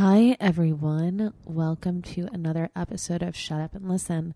Hi, 0.00 0.36
everyone. 0.38 1.34
Welcome 1.44 2.02
to 2.02 2.28
another 2.32 2.70
episode 2.76 3.20
of 3.20 3.34
Shut 3.34 3.60
Up 3.60 3.74
and 3.74 3.88
Listen. 3.88 4.32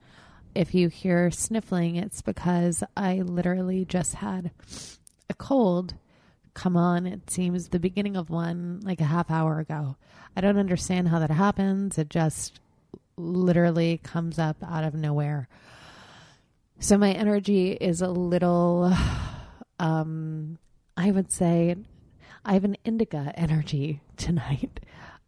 If 0.57 0.75
you 0.75 0.89
hear 0.89 1.31
sniffling, 1.31 1.95
it's 1.95 2.21
because 2.21 2.83
I 2.97 3.19
literally 3.19 3.85
just 3.85 4.17
had 4.17 4.51
a 5.31 5.35
cold 5.35 5.95
come 6.53 6.77
on. 6.77 7.07
It 7.07 7.31
seems 7.31 7.69
the 7.69 7.79
beginning 7.79 8.17
of 8.17 8.29
one 8.29 8.81
like 8.83 9.01
a 9.01 9.05
half 9.05 9.31
hour 9.31 9.61
ago. 9.61 9.95
I 10.37 10.41
don't 10.41 10.59
understand 10.59 11.07
how 11.07 11.21
that 11.21 11.31
happens. 11.31 11.97
It 11.97 12.11
just 12.11 12.59
literally 13.17 14.01
comes 14.03 14.41
up 14.41 14.57
out 14.67 14.83
of 14.83 14.95
nowhere. 14.95 15.49
So 16.81 16.99
my 16.99 17.13
energy 17.13 17.71
is 17.71 18.03
a 18.03 18.09
little, 18.09 18.93
um, 19.79 20.59
I 20.97 21.13
would 21.13 21.31
say, 21.31 21.77
I 22.45 22.55
have 22.55 22.65
an 22.65 22.79
indica 22.85 23.33
energy 23.37 24.01
tonight. 24.17 24.81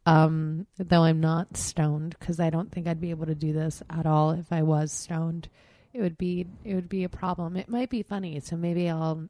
Um, 0.06 0.66
though 0.76 1.02
I'm 1.02 1.20
not 1.20 1.56
stoned 1.56 2.16
because 2.18 2.38
I 2.38 2.50
don't 2.50 2.70
think 2.70 2.86
I'd 2.86 3.00
be 3.00 3.10
able 3.10 3.26
to 3.26 3.34
do 3.34 3.52
this 3.52 3.82
at 3.88 4.04
all 4.06 4.32
if 4.32 4.52
I 4.52 4.62
was 4.62 4.92
stoned. 4.92 5.48
It 5.92 6.00
would 6.00 6.18
be 6.18 6.46
it 6.64 6.74
would 6.74 6.88
be 6.88 7.04
a 7.04 7.08
problem. 7.08 7.56
It 7.56 7.68
might 7.68 7.88
be 7.88 8.02
funny, 8.02 8.40
so 8.40 8.56
maybe 8.56 8.90
I'll 8.90 9.28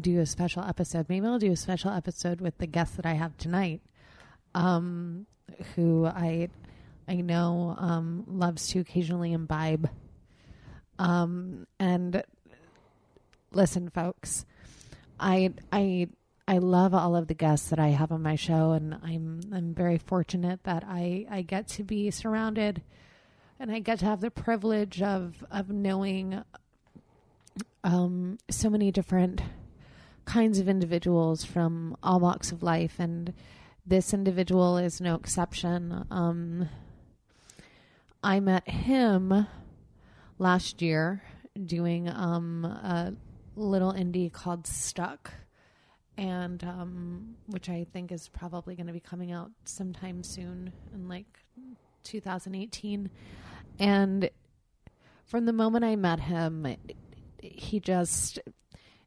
do 0.00 0.20
a 0.20 0.26
special 0.26 0.62
episode. 0.62 1.06
Maybe 1.08 1.26
I'll 1.26 1.38
do 1.38 1.52
a 1.52 1.56
special 1.56 1.90
episode 1.90 2.40
with 2.40 2.58
the 2.58 2.66
guest 2.66 2.96
that 2.96 3.06
I 3.06 3.14
have 3.14 3.36
tonight, 3.38 3.80
um, 4.54 5.26
who 5.74 6.06
I 6.06 6.48
I 7.08 7.16
know 7.16 7.74
um, 7.78 8.24
loves 8.28 8.68
to 8.68 8.80
occasionally 8.80 9.32
imbibe. 9.32 9.88
Um, 10.98 11.66
and 11.80 12.22
listen, 13.52 13.88
folks, 13.88 14.44
I 15.18 15.54
I 15.72 16.08
I 16.48 16.56
love 16.56 16.94
all 16.94 17.14
of 17.14 17.26
the 17.26 17.34
guests 17.34 17.68
that 17.68 17.78
I 17.78 17.88
have 17.88 18.10
on 18.10 18.22
my 18.22 18.34
show, 18.34 18.72
and 18.72 18.94
I'm 19.02 19.42
I'm 19.52 19.74
very 19.74 19.98
fortunate 19.98 20.64
that 20.64 20.82
I 20.82 21.26
I 21.30 21.42
get 21.42 21.68
to 21.68 21.84
be 21.84 22.10
surrounded, 22.10 22.80
and 23.60 23.70
I 23.70 23.80
get 23.80 23.98
to 23.98 24.06
have 24.06 24.22
the 24.22 24.30
privilege 24.30 25.02
of 25.02 25.44
of 25.50 25.68
knowing 25.68 26.42
um, 27.84 28.38
so 28.48 28.70
many 28.70 28.90
different 28.90 29.42
kinds 30.24 30.58
of 30.58 30.70
individuals 30.70 31.44
from 31.44 31.94
all 32.02 32.18
walks 32.18 32.50
of 32.50 32.62
life, 32.62 32.94
and 32.98 33.34
this 33.84 34.14
individual 34.14 34.78
is 34.78 35.02
no 35.02 35.16
exception. 35.16 36.06
Um, 36.10 36.70
I 38.24 38.40
met 38.40 38.66
him 38.66 39.46
last 40.38 40.80
year 40.80 41.22
doing 41.62 42.08
um, 42.08 42.64
a 42.64 43.12
little 43.54 43.92
indie 43.92 44.32
called 44.32 44.66
Stuck, 44.66 45.34
and 46.18 46.64
um, 46.64 47.36
which 47.46 47.70
I 47.70 47.86
think 47.92 48.10
is 48.10 48.28
probably 48.28 48.74
going 48.74 48.88
to 48.88 48.92
be 48.92 49.00
coming 49.00 49.30
out 49.30 49.52
sometime 49.64 50.24
soon 50.24 50.72
in 50.92 51.08
like 51.08 51.38
2018. 52.02 53.08
And 53.78 54.28
from 55.24 55.46
the 55.46 55.52
moment 55.52 55.84
I 55.84 55.94
met 55.94 56.18
him, 56.18 56.66
he 57.40 57.78
just 57.78 58.40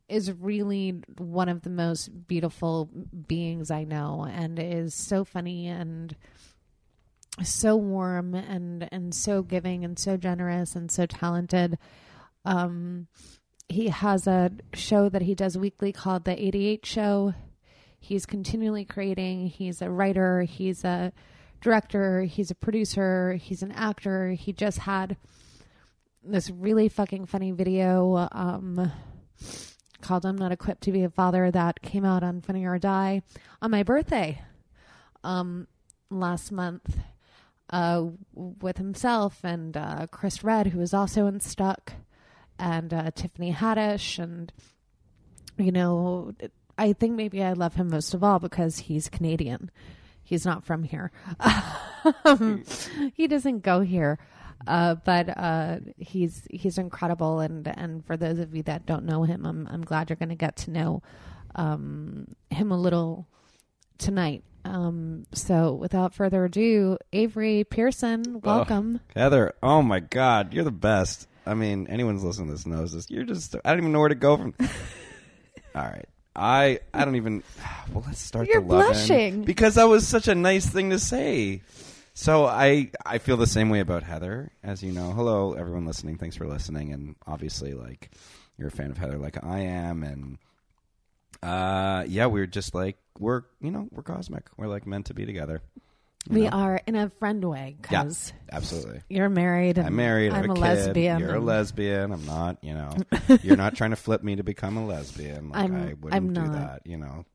is 0.07 0.31
really 0.31 1.01
one 1.17 1.49
of 1.49 1.63
the 1.63 1.69
most 1.69 2.27
beautiful 2.27 2.89
beings 3.27 3.69
I 3.69 3.83
know 3.83 4.25
and 4.29 4.57
is 4.57 4.95
so 4.95 5.25
funny 5.25 5.67
and 5.67 6.15
so 7.43 7.75
warm 7.75 8.35
and 8.35 8.87
and 8.91 9.13
so 9.13 9.41
giving 9.41 9.85
and 9.85 9.97
so 9.97 10.17
generous 10.17 10.75
and 10.75 10.91
so 10.91 11.05
talented 11.05 11.77
um 12.43 13.07
he 13.71 13.89
has 13.89 14.27
a 14.27 14.51
show 14.73 15.09
that 15.09 15.21
he 15.23 15.35
does 15.35 15.57
weekly 15.57 15.91
called 15.91 16.25
the 16.25 16.41
88 16.41 16.85
show. 16.85 17.33
He's 17.99 18.25
continually 18.25 18.85
creating. 18.85 19.47
He's 19.47 19.81
a 19.81 19.89
writer. 19.89 20.41
He's 20.41 20.83
a 20.83 21.13
director. 21.61 22.23
He's 22.23 22.51
a 22.51 22.55
producer. 22.55 23.33
He's 23.33 23.61
an 23.61 23.71
actor. 23.71 24.31
He 24.31 24.53
just 24.53 24.79
had 24.79 25.17
this 26.23 26.49
really 26.49 26.87
fucking 26.87 27.25
funny 27.25 27.51
video 27.51 28.27
um 28.31 28.91
called 30.01 30.25
I'm 30.25 30.37
Not 30.37 30.51
Equipped 30.51 30.83
to 30.83 30.91
Be 30.91 31.03
a 31.03 31.09
Father 31.09 31.49
that 31.51 31.81
came 31.81 32.05
out 32.05 32.23
on 32.23 32.41
Funny 32.41 32.65
or 32.65 32.77
Die 32.77 33.21
on 33.61 33.71
my 33.71 33.83
birthday 33.83 34.41
um 35.23 35.67
last 36.11 36.51
month 36.51 36.97
uh 37.71 38.05
with 38.33 38.77
himself 38.77 39.39
and 39.43 39.75
uh 39.75 40.07
Chris 40.11 40.43
Redd 40.43 40.67
who 40.67 40.79
was 40.79 40.93
also 40.93 41.25
in 41.25 41.39
Stuck 41.39 41.93
and 42.61 42.93
uh 42.93 43.11
Tiffany 43.11 43.51
Haddish 43.51 44.17
and 44.19 44.53
you 45.57 45.71
know 45.71 46.33
I 46.77 46.93
think 46.93 47.15
maybe 47.15 47.43
I 47.43 47.53
love 47.53 47.75
him 47.75 47.89
most 47.89 48.13
of 48.13 48.23
all 48.23 48.39
because 48.39 48.79
he's 48.79 49.09
Canadian. 49.09 49.69
He's 50.23 50.45
not 50.45 50.63
from 50.63 50.83
here. 50.83 51.11
um, 52.25 52.63
he 53.13 53.27
doesn't 53.27 53.59
go 53.59 53.81
here. 53.81 54.17
Uh, 54.65 54.95
but 54.95 55.29
uh, 55.37 55.77
he's 55.97 56.47
he's 56.51 56.77
incredible, 56.77 57.39
and 57.39 57.67
and 57.67 58.05
for 58.05 58.15
those 58.15 58.37
of 58.39 58.55
you 58.55 58.61
that 58.63 58.85
don't 58.85 59.05
know 59.05 59.23
him, 59.23 59.45
I'm 59.45 59.67
I'm 59.67 59.81
glad 59.81 60.09
you're 60.09 60.17
going 60.17 60.29
to 60.29 60.35
get 60.35 60.55
to 60.57 60.71
know 60.71 61.01
um, 61.55 62.27
him 62.49 62.71
a 62.71 62.77
little 62.77 63.27
tonight. 63.97 64.43
Um, 64.63 65.25
so 65.33 65.73
without 65.73 66.13
further 66.13 66.45
ado, 66.45 66.97
Avery 67.11 67.63
Pearson, 67.63 68.41
welcome. 68.41 69.01
Heather, 69.15 69.53
oh 69.63 69.81
my 69.81 69.99
God, 69.99 70.53
you're 70.53 70.63
the 70.63 70.71
best. 70.71 71.27
I 71.45 71.53
mean, 71.53 71.87
anyone's 71.87 72.23
listening 72.23 72.47
to 72.47 72.53
this 72.53 72.65
knows 72.65 72.91
this. 72.93 73.09
You're 73.09 73.23
just, 73.23 73.55
I 73.65 73.69
don't 73.71 73.79
even 73.79 73.91
know 73.91 73.99
where 73.99 74.09
to 74.09 74.15
go 74.15 74.37
from. 74.37 74.53
All 75.75 75.81
right. 75.83 76.07
I 76.35 76.79
I 76.93 77.03
don't 77.05 77.15
even. 77.15 77.43
Well, 77.93 78.03
let's 78.07 78.21
start 78.21 78.47
You're 78.47 78.61
the 78.61 78.67
love 78.67 78.81
in. 78.85 78.91
blushing. 78.93 79.43
because 79.43 79.75
that 79.75 79.83
was 79.83 80.07
such 80.07 80.29
a 80.29 80.35
nice 80.35 80.65
thing 80.65 80.91
to 80.91 80.99
say. 80.99 81.61
So 82.13 82.45
I 82.45 82.91
I 83.05 83.17
feel 83.17 83.35
the 83.35 83.47
same 83.47 83.69
way 83.69 83.81
about 83.81 84.03
Heather, 84.03 84.49
as 84.63 84.81
you 84.81 84.93
know. 84.93 85.11
Hello, 85.11 85.53
everyone 85.53 85.85
listening. 85.85 86.17
Thanks 86.17 86.37
for 86.37 86.47
listening, 86.47 86.93
and 86.93 87.15
obviously, 87.27 87.73
like 87.73 88.11
you're 88.57 88.69
a 88.69 88.71
fan 88.71 88.91
of 88.91 88.97
Heather, 88.97 89.17
like 89.17 89.43
I 89.43 89.59
am, 89.59 90.03
and 90.03 90.37
uh, 91.43 92.05
yeah, 92.07 92.27
we're 92.27 92.45
just 92.45 92.73
like 92.73 92.97
we're 93.19 93.43
you 93.59 93.71
know 93.71 93.89
we're 93.91 94.03
cosmic. 94.03 94.43
We're 94.55 94.67
like 94.67 94.87
meant 94.87 95.07
to 95.07 95.13
be 95.13 95.25
together. 95.25 95.61
We 96.29 96.41
know? 96.41 96.49
are 96.49 96.81
in 96.85 96.95
a 96.95 97.09
friend 97.19 97.43
way 97.43 97.77
Yeah, 97.89 98.03
because 98.03 98.31
absolutely. 98.51 99.01
you're 99.09 99.29
married. 99.29 99.77
And 99.79 99.87
I'm 99.87 99.95
married. 99.95 100.31
I'm 100.31 100.49
a 100.49 100.53
a, 100.53 100.55
kid. 100.55 100.61
lesbian. 100.61 101.19
You're 101.19 101.35
a 101.35 101.39
lesbian. 101.39 102.11
I'm 102.11 102.25
not. 102.25 102.57
You 102.63 102.73
know, 102.75 102.95
you're 103.43 103.57
not 103.57 103.75
trying 103.75 103.89
to 103.89 103.95
flip 103.95 104.21
me 104.23 104.35
to 104.35 104.43
become 104.43 104.77
a 104.77 104.85
lesbian. 104.85 105.49
Like 105.49 105.61
I'm- 105.61 105.75
I 105.75 105.93
wouldn't 105.93 106.13
I'm 106.13 106.33
do 106.33 106.41
not. 106.41 106.51
that. 106.53 106.81
You 106.85 106.97
know. 106.97 107.25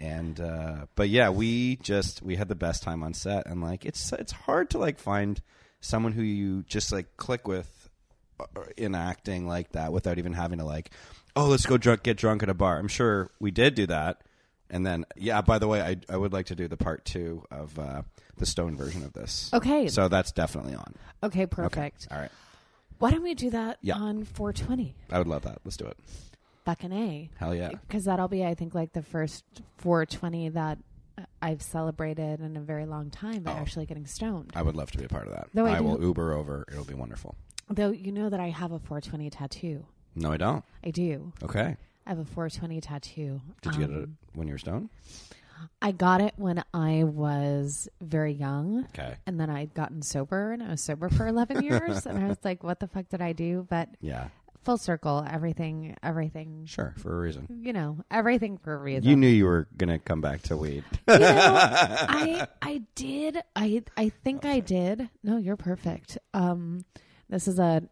And 0.00 0.40
uh, 0.40 0.86
but 0.94 1.08
yeah, 1.08 1.28
we 1.30 1.76
just 1.76 2.22
we 2.22 2.36
had 2.36 2.48
the 2.48 2.54
best 2.54 2.82
time 2.82 3.02
on 3.02 3.14
set, 3.14 3.46
and 3.46 3.60
like 3.62 3.84
it's 3.84 4.12
it's 4.12 4.32
hard 4.32 4.70
to 4.70 4.78
like 4.78 4.98
find 4.98 5.42
someone 5.80 6.12
who 6.12 6.22
you 6.22 6.62
just 6.62 6.90
like 6.92 7.16
click 7.18 7.46
with 7.46 7.90
uh, 8.40 8.44
in 8.76 8.94
acting 8.94 9.46
like 9.46 9.72
that 9.72 9.92
without 9.92 10.18
even 10.18 10.32
having 10.32 10.58
to 10.58 10.64
like, 10.64 10.90
oh, 11.36 11.46
let's 11.48 11.66
go 11.66 11.76
drunk, 11.76 12.02
get 12.04 12.16
drunk 12.16 12.42
at 12.42 12.48
a 12.48 12.54
bar. 12.54 12.78
I'm 12.78 12.88
sure 12.88 13.30
we 13.40 13.50
did 13.50 13.74
do 13.74 13.86
that. 13.88 14.22
And 14.74 14.84
then, 14.84 15.04
yeah. 15.16 15.40
By 15.40 15.58
the 15.60 15.68
way, 15.68 15.80
I 15.80 15.96
I 16.12 16.16
would 16.16 16.32
like 16.32 16.46
to 16.46 16.56
do 16.56 16.66
the 16.68 16.76
part 16.76 17.04
two 17.04 17.44
of 17.50 17.78
uh, 17.78 18.02
the 18.36 18.44
Stone 18.46 18.76
version 18.76 19.04
of 19.04 19.12
this. 19.12 19.50
Okay. 19.54 19.86
So 19.88 20.08
that's 20.08 20.32
definitely 20.32 20.74
on. 20.74 20.94
Okay, 21.22 21.42
Okay. 21.42 21.46
perfect. 21.46 22.08
All 22.10 22.18
right. 22.18 22.30
Why 22.98 23.10
don't 23.12 23.22
we 23.22 23.34
do 23.34 23.50
that 23.50 23.78
Yeah. 23.82 23.96
on 23.96 24.24
420? 24.24 24.96
I 25.10 25.18
would 25.18 25.28
love 25.28 25.42
that. 25.42 25.58
Let's 25.64 25.76
do 25.76 25.86
it. 25.86 25.96
Fucking 26.64 26.92
A. 26.92 27.30
Hell 27.38 27.54
yeah. 27.54 27.68
Because 27.70 28.04
that'll 28.04 28.28
be, 28.28 28.44
I 28.44 28.54
think, 28.54 28.74
like 28.74 28.92
the 28.94 29.02
first 29.02 29.44
420 29.78 30.48
that 30.50 30.78
I've 31.40 31.62
celebrated 31.62 32.40
in 32.40 32.56
a 32.56 32.60
very 32.60 32.86
long 32.86 33.10
time 33.10 33.42
by 33.44 33.52
Oh. 33.52 33.56
actually 33.56 33.86
getting 33.86 34.06
stoned. 34.06 34.50
I 34.56 34.62
would 34.62 34.74
love 34.74 34.90
to 34.92 34.98
be 34.98 35.04
a 35.04 35.08
part 35.08 35.26
of 35.28 35.34
that. 35.34 35.48
Though 35.54 35.66
I 35.66 35.76
I, 35.76 35.80
will 35.80 36.00
Uber 36.02 36.32
over. 36.32 36.64
It'll 36.72 36.84
be 36.84 36.94
wonderful. 36.94 37.36
Though 37.68 37.90
you 37.90 38.10
know 38.10 38.28
that 38.28 38.40
I 38.40 38.48
have 38.50 38.72
a 38.72 38.78
420 38.80 39.30
tattoo. 39.30 39.86
No, 40.16 40.32
I 40.32 40.36
don't. 40.36 40.64
I 40.84 40.90
do. 40.90 41.32
Okay. 41.42 41.76
I 42.06 42.10
have 42.10 42.18
a 42.18 42.24
420 42.24 42.80
tattoo. 42.80 43.40
Did 43.62 43.74
you 43.74 43.80
get 43.80 43.90
it 43.90 44.02
Um, 44.04 44.16
when 44.34 44.46
you 44.48 44.54
were 44.54 44.58
stoned? 44.58 44.90
I 45.80 45.92
got 45.92 46.20
it 46.20 46.34
when 46.36 46.62
I 46.74 47.04
was 47.04 47.88
very 48.00 48.32
young. 48.32 48.84
Okay. 48.86 49.16
And 49.26 49.40
then 49.40 49.48
I'd 49.48 49.72
gotten 49.72 50.02
sober 50.02 50.52
and 50.52 50.62
I 50.62 50.68
was 50.70 50.82
sober 50.82 51.08
for 51.08 51.26
11 51.26 51.62
years. 51.64 52.04
and 52.06 52.22
I 52.22 52.28
was 52.28 52.38
like, 52.44 52.62
what 52.62 52.80
the 52.80 52.86
fuck 52.88 53.08
did 53.08 53.22
I 53.22 53.32
do? 53.32 53.66
But 53.70 53.88
Yeah. 54.00 54.28
full 54.62 54.76
circle. 54.76 55.24
Everything, 55.30 55.96
everything. 56.02 56.66
Sure, 56.66 56.94
for 56.98 57.16
a 57.16 57.20
reason. 57.20 57.46
You 57.62 57.72
know, 57.72 57.98
everything 58.10 58.58
for 58.58 58.74
a 58.74 58.78
reason. 58.78 59.04
You 59.08 59.16
knew 59.16 59.28
you 59.28 59.44
were 59.46 59.68
gonna 59.76 59.98
come 59.98 60.20
back 60.20 60.42
to 60.42 60.56
weed. 60.56 60.84
You 61.08 61.18
know, 61.18 61.56
I 61.58 62.46
I 62.62 62.82
did. 62.94 63.38
I 63.56 63.82
I 63.96 64.08
think 64.10 64.44
I 64.44 64.60
did. 64.60 65.08
No, 65.22 65.36
you're 65.38 65.56
perfect. 65.56 66.18
Um, 66.34 66.84
this 67.30 67.46
is 67.48 67.58
a 67.58 67.82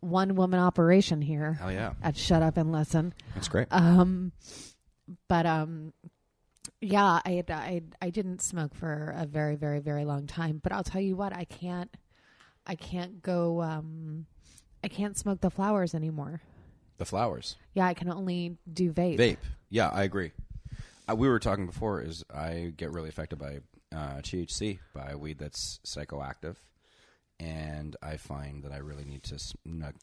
one 0.00 0.34
woman 0.34 0.58
operation 0.60 1.20
here 1.22 1.54
Hell 1.54 1.72
yeah, 1.72 1.92
at 2.02 2.16
Shut 2.16 2.42
Up 2.42 2.56
and 2.56 2.72
Listen. 2.72 3.14
that's 3.34 3.48
great. 3.48 3.68
Um, 3.70 4.32
but 5.28 5.46
um, 5.46 5.92
yeah, 6.80 7.20
I 7.24 7.44
I 7.48 7.82
I 8.00 8.10
didn't 8.10 8.42
smoke 8.42 8.74
for 8.74 9.14
a 9.16 9.26
very 9.26 9.56
very 9.56 9.80
very 9.80 10.04
long 10.04 10.26
time. 10.26 10.60
But 10.62 10.72
I'll 10.72 10.84
tell 10.84 11.00
you 11.00 11.16
what, 11.16 11.34
I 11.36 11.44
can't 11.44 11.94
I 12.66 12.74
can't 12.74 13.22
go. 13.22 13.62
Um, 13.62 14.26
I 14.82 14.88
can't 14.88 15.18
smoke 15.18 15.40
the 15.40 15.50
flowers 15.50 15.94
anymore. 15.94 16.40
the 16.98 17.04
flowers. 17.04 17.56
Yeah, 17.74 17.86
I 17.86 17.94
can 17.94 18.10
only 18.10 18.56
do 18.72 18.92
vape. 18.92 19.18
Vape. 19.18 19.36
Yeah, 19.68 19.88
I 19.88 20.04
agree. 20.04 20.32
Uh, 21.08 21.14
we 21.16 21.28
were 21.28 21.38
talking 21.38 21.66
before. 21.66 22.00
Is 22.00 22.24
I 22.34 22.72
get 22.76 22.90
really 22.92 23.08
affected 23.10 23.38
by 23.38 23.58
uh, 23.94 24.20
THC, 24.22 24.78
by 24.94 25.14
weed 25.16 25.38
that's 25.38 25.80
psychoactive, 25.86 26.56
and 27.40 27.96
I 28.02 28.18
find 28.18 28.62
that 28.62 28.72
I 28.72 28.76
really 28.76 29.04
need 29.04 29.22
to 29.24 29.42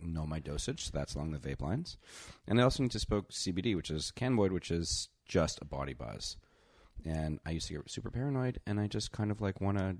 know 0.02 0.26
my 0.26 0.40
dosage. 0.40 0.86
So 0.86 0.92
that's 0.94 1.14
along 1.16 1.32
the 1.32 1.38
vape 1.38 1.62
lines, 1.62 1.98
and 2.48 2.60
I 2.60 2.64
also 2.64 2.84
need 2.84 2.92
to 2.92 3.00
smoke 3.00 3.32
CBD, 3.32 3.76
which 3.76 3.92
is 3.92 4.12
cannabinoid, 4.16 4.52
which 4.52 4.72
is 4.72 5.10
just 5.26 5.60
a 5.62 5.66
body 5.66 5.94
buzz. 5.94 6.38
And 7.06 7.40
I 7.46 7.52
used 7.52 7.68
to 7.68 7.76
get 7.76 7.92
super 7.92 8.10
paranoid, 8.10 8.60
and 8.66 8.80
I 8.80 8.88
just 8.88 9.12
kind 9.12 9.30
of 9.30 9.40
like 9.40 9.62
want 9.62 9.78
to 9.78 9.98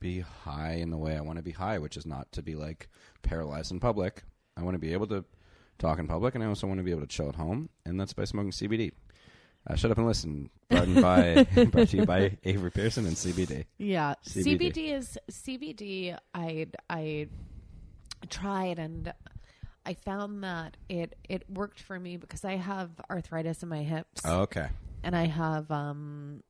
be 0.00 0.20
high 0.20 0.72
in 0.72 0.90
the 0.90 0.98
way 0.98 1.16
I 1.16 1.20
want 1.20 1.38
to 1.38 1.42
be 1.42 1.52
high, 1.52 1.78
which 1.78 1.96
is 1.96 2.04
not 2.04 2.30
to 2.32 2.42
be 2.42 2.54
like 2.54 2.88
paralyzed 3.22 3.70
in 3.70 3.80
public. 3.80 4.24
I 4.56 4.62
want 4.62 4.74
to 4.74 4.80
be 4.80 4.92
able 4.92 5.06
to 5.06 5.24
talk 5.78 5.98
in 5.98 6.08
public, 6.08 6.34
and 6.34 6.42
I 6.42 6.48
also 6.48 6.66
want 6.66 6.78
to 6.78 6.84
be 6.84 6.90
able 6.90 7.02
to 7.02 7.06
chill 7.06 7.28
at 7.28 7.36
home, 7.36 7.68
and 7.84 8.00
that's 8.00 8.12
by 8.12 8.24
smoking 8.24 8.50
CBD. 8.50 8.92
Uh, 9.68 9.74
shut 9.74 9.90
up 9.90 9.98
and 9.98 10.06
listen. 10.06 10.48
Brought, 10.68 10.94
by, 11.02 11.44
brought 11.70 11.88
to 11.88 11.96
you 11.96 12.06
by 12.06 12.36
Avery 12.44 12.70
Pearson 12.70 13.06
and 13.06 13.16
CBD. 13.16 13.64
Yeah, 13.78 14.14
CBD. 14.26 14.72
CBD. 14.72 14.92
is 14.96 15.18
CBD. 15.30 16.18
I 16.34 16.66
I 16.88 17.28
tried 18.30 18.78
and 18.78 19.12
I 19.84 19.94
found 19.94 20.42
that 20.44 20.76
it 20.88 21.16
it 21.28 21.48
worked 21.50 21.80
for 21.80 21.98
me 21.98 22.16
because 22.16 22.44
I 22.44 22.56
have 22.56 22.90
arthritis 23.10 23.62
in 23.62 23.68
my 23.68 23.82
hips 23.82 24.22
Oh, 24.24 24.40
okay. 24.42 24.68
and 25.02 25.14
I 25.16 25.26
have 25.26 25.70
um 25.70 26.42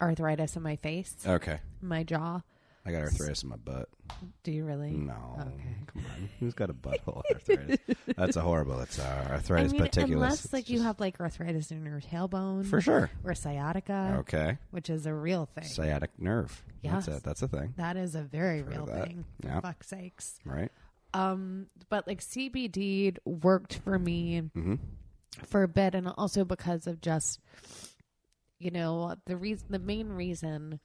arthritis 0.00 0.56
in 0.56 0.62
my 0.62 0.76
face, 0.76 1.14
Okay. 1.26 1.58
my 1.80 2.02
jaw. 2.04 2.40
I 2.86 2.92
got 2.92 3.02
arthritis 3.02 3.42
in 3.42 3.50
my 3.50 3.56
butt. 3.56 3.88
Do 4.42 4.52
you 4.52 4.64
really? 4.64 4.90
No. 4.92 5.36
Okay. 5.38 5.76
Come 5.86 6.02
on. 6.06 6.28
Who's 6.40 6.54
got 6.54 6.70
a 6.70 6.74
butthole 6.74 7.22
arthritis? 7.32 7.78
That's 8.16 8.36
a 8.36 8.40
horrible. 8.40 8.80
It's 8.80 8.98
uh, 8.98 9.26
I 9.28 9.32
arthritis 9.34 9.72
mean, 9.72 9.82
pediculus. 9.82 10.12
unless 10.14 10.44
It's 10.46 10.52
like 10.54 10.68
you 10.70 10.76
just- 10.76 10.86
have 10.86 10.98
like 10.98 11.20
arthritis 11.20 11.70
in 11.70 11.84
your 11.84 12.00
tailbone, 12.00 12.64
For 12.66 12.80
sure. 12.80 13.10
or 13.22 13.34
sciatica, 13.34 14.16
Okay. 14.20 14.56
which 14.70 14.88
is 14.88 15.04
a 15.06 15.12
real 15.14 15.46
thing. 15.54 15.64
Sciatic 15.64 16.10
nerve. 16.18 16.62
That's 16.82 17.06
it. 17.08 17.22
That's 17.22 17.42
a 17.42 17.48
thing. 17.48 17.74
that 17.76 17.96
is 17.98 18.14
a 18.14 18.22
very 18.22 18.62
real 18.62 18.86
that. 18.86 19.06
thing. 19.08 19.24
For 19.42 19.48
Yeah. 19.48 19.60
fuck's 19.60 19.88
sakes. 19.88 20.38
Right? 20.46 20.72
Um, 21.12 21.66
but 21.90 22.06
like 22.06 22.20
CBD 22.22 23.16
worked 23.26 23.74
for 23.84 23.98
me 23.98 24.40
Mm-hmm. 24.56 24.76
for 25.46 25.62
a 25.64 25.68
bit, 25.68 25.94
and 25.94 26.08
also 26.08 26.44
because 26.46 26.86
of 26.86 27.00
just, 27.02 27.40
you 28.58 28.70
know, 28.70 29.14
the 29.26 29.36
reason, 29.36 29.66
the 29.70 29.78
main 29.78 30.08
reason 30.08 30.80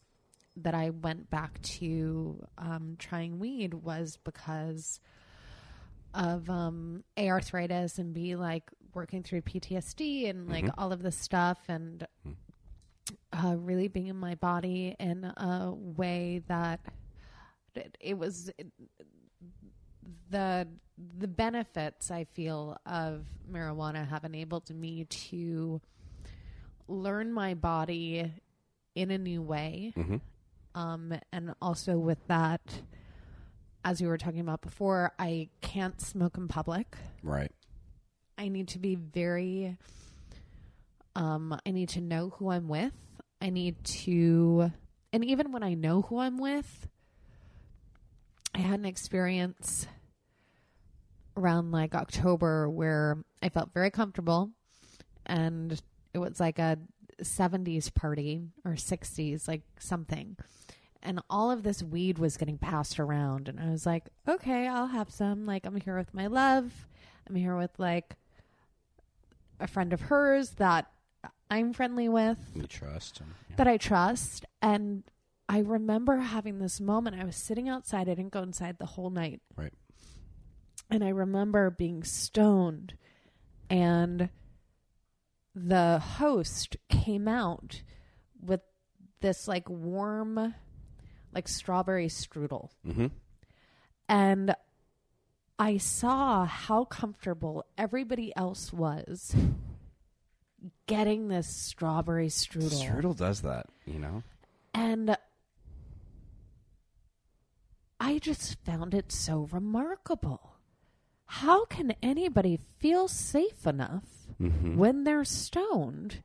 that 0.58 0.74
I 0.74 0.90
went 0.92 1.30
back 1.30 1.62
to 1.62 2.42
um, 2.58 2.96
trying 3.00 3.40
weed 3.40 3.74
was 3.74 4.18
because 4.24 5.00
of 6.14 6.50
um, 6.50 7.04
A 7.18 7.30
arthritis 7.30 7.98
and 8.00 8.14
B 8.14 8.36
like 8.36 8.64
working 8.94 9.22
through 9.22 9.42
PTSD 9.42 10.30
and 10.30 10.50
like 10.50 10.66
all 10.78 10.94
of 10.94 11.02
this 11.04 11.18
stuff 11.18 11.60
and 11.68 12.08
uh, 13.34 13.56
really 13.58 13.90
being 13.90 14.08
in 14.08 14.16
my 14.16 14.36
body 14.36 14.96
in 15.00 15.26
a 15.26 15.74
way 15.74 16.42
that 16.48 16.80
it, 17.76 17.98
it 18.00 18.18
was 18.18 18.50
the 20.30 20.68
the 21.20 21.28
benefits 21.28 22.10
I 22.10 22.24
feel 22.24 22.78
of 22.86 23.26
marijuana 23.52 24.08
have 24.08 24.24
enabled 24.24 24.70
me 24.74 25.04
to 25.06 25.82
learn 26.88 27.34
my 27.34 27.54
body 27.54 28.32
in 28.96 29.12
a 29.12 29.18
new 29.18 29.42
way. 29.42 29.92
Mhm. 29.98 30.22
Um, 30.76 31.14
and 31.32 31.56
also 31.62 31.98
with 31.98 32.20
that, 32.28 32.62
as 33.86 34.02
we 34.02 34.08
were 34.08 34.18
talking 34.18 34.42
about 34.42 34.62
before, 34.62 35.14
I 35.18 35.50
can't 35.62 36.00
smoke 36.02 36.38
in 36.38 36.48
public. 36.48 36.98
Right. 37.24 37.52
I 38.38 38.50
need 38.50 38.68
to 38.70 38.80
be 38.80 38.96
very 38.96 39.78
um 41.16 41.58
I 41.66 41.72
need 41.72 41.90
to 41.90 42.02
know 42.02 42.32
who 42.32 42.50
I'm 42.50 42.68
with. 42.68 42.92
I 43.42 43.50
need 43.50 43.82
to 43.84 44.72
and 45.14 45.24
even 45.24 45.54
when 45.54 45.64
I 45.64 45.76
know 45.76 46.02
who 46.02 46.20
I'm 46.20 46.38
with, 46.38 46.88
I 48.54 48.60
had 48.60 48.80
an 48.80 48.86
experience 48.86 49.88
around 51.38 51.72
like 51.72 51.96
October 51.96 52.70
where 52.70 53.24
I 53.42 53.48
felt 53.50 53.74
very 53.74 53.92
comfortable 53.92 54.52
and 55.26 55.82
it 56.14 56.18
was 56.18 56.40
like 56.40 56.60
a 56.60 56.78
70s 57.22 57.94
party 57.94 58.42
or 58.66 58.72
60s 58.72 59.48
like 59.48 59.62
something 59.80 60.36
and 61.06 61.22
all 61.30 61.52
of 61.52 61.64
this 61.64 61.82
weed 61.84 62.18
was 62.18 62.36
getting 62.38 62.58
passed 62.58 63.00
around 63.00 63.48
and 63.48 63.60
I 63.60 63.70
was 63.70 63.86
like, 63.86 64.10
"Okay, 64.28 64.68
I'll 64.68 64.88
have 64.88 65.10
some. 65.12 65.46
Like 65.46 65.66
I'm 65.66 65.76
here 65.80 65.98
with 65.98 66.14
my 66.14 66.28
love. 66.28 66.88
I'm 67.28 67.36
here 67.36 67.56
with 67.58 67.72
like 67.78 68.16
a 69.60 69.68
friend 69.68 69.94
of 69.94 70.02
hers 70.02 70.52
that 70.52 70.92
I'm 71.50 71.74
friendly 71.74 72.10
with, 72.10 72.38
You 72.54 72.64
trust. 72.68 73.22
Yeah. 73.50 73.56
that 73.58 73.68
I 73.68 73.78
trust. 73.78 74.46
And 74.62 75.04
I 75.48 75.60
remember 75.60 76.18
having 76.18 76.60
this 76.60 76.82
moment. 76.82 77.16
I 77.20 77.24
was 77.24 77.36
sitting 77.36 77.70
outside. 77.70 78.02
I 78.10 78.16
didn't 78.16 78.34
go 78.34 78.42
inside 78.42 78.78
the 78.80 78.86
whole 78.86 79.10
night. 79.12 79.42
Right. 79.56 79.74
And 80.90 81.04
I 81.04 81.10
remember 81.10 81.70
being 81.70 82.04
stoned 82.04 82.96
and 83.70 84.30
the 85.56 86.00
host 86.00 86.76
came 86.90 87.28
out 87.28 87.82
with 88.42 88.62
this 89.22 89.48
like 89.48 89.70
warm 89.70 90.54
like 91.36 91.48
strawberry 91.48 92.08
strudel 92.08 92.70
Mm-hmm. 92.88 93.08
and 94.10 94.56
I 95.60 95.78
saw 95.78 96.46
how 96.46 96.84
comfortable 96.86 97.64
everybody 97.78 98.34
else 98.36 98.74
was 98.74 99.34
getting 100.88 101.28
this 101.30 101.48
strawberry 101.48 102.28
strudel. 102.28 102.74
Strudel 102.74 103.16
does 103.16 103.42
that, 103.42 103.68
you 103.86 104.00
know? 104.00 104.24
And 104.74 105.16
I 108.00 108.20
just 108.20 108.58
found 108.66 108.94
it 108.94 109.12
so 109.12 109.48
remarkable. 109.52 110.58
How 111.26 111.66
can 111.66 111.94
anybody 112.04 112.60
feel 112.80 113.08
safe 113.08 113.66
enough 113.66 114.04
Mm-hmm. 114.42 114.76
when 114.76 115.06
they're 115.06 115.24
stoned 115.24 116.22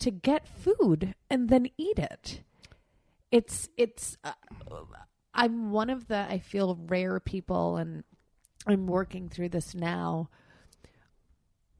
to 0.00 0.10
get 0.10 0.48
food 0.48 1.14
and 1.30 1.48
then 1.48 1.68
eat 1.78 1.96
it? 2.00 2.42
It's 3.36 3.68
it's 3.76 4.16
uh, 4.24 4.32
I'm 5.34 5.70
one 5.70 5.90
of 5.90 6.08
the 6.08 6.16
I 6.16 6.38
feel 6.38 6.78
rare 6.86 7.20
people 7.20 7.76
and 7.76 8.02
I'm 8.66 8.86
working 8.86 9.28
through 9.28 9.50
this 9.50 9.74
now. 9.74 10.30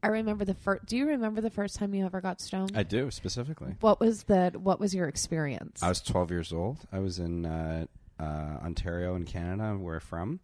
I 0.03 0.09
remember 0.09 0.45
the 0.45 0.53
first 0.53 0.85
Do 0.85 0.95
you 0.95 1.07
remember 1.07 1.41
the 1.41 1.49
first 1.49 1.77
time 1.77 1.95
you 1.95 2.05
ever 2.05 2.21
got 2.21 2.41
stoned? 2.41 2.73
I 2.77 2.83
do, 2.83 3.09
specifically. 3.09 3.75
what 3.79 3.99
was 3.99 4.23
the 4.23 4.51
what 4.55 4.79
was 4.79 4.93
your 4.93 5.07
experience? 5.07 5.81
I 5.81 5.89
was 5.89 5.99
12 5.99 6.29
years 6.29 6.53
old. 6.53 6.77
I 6.91 6.99
was 6.99 7.17
in 7.17 7.47
uh, 7.47 7.87
uh, 8.19 8.23
Ontario 8.63 9.15
in 9.15 9.25
Canada, 9.25 9.75
where 9.79 9.95
I'm 9.95 10.01
from. 10.01 10.39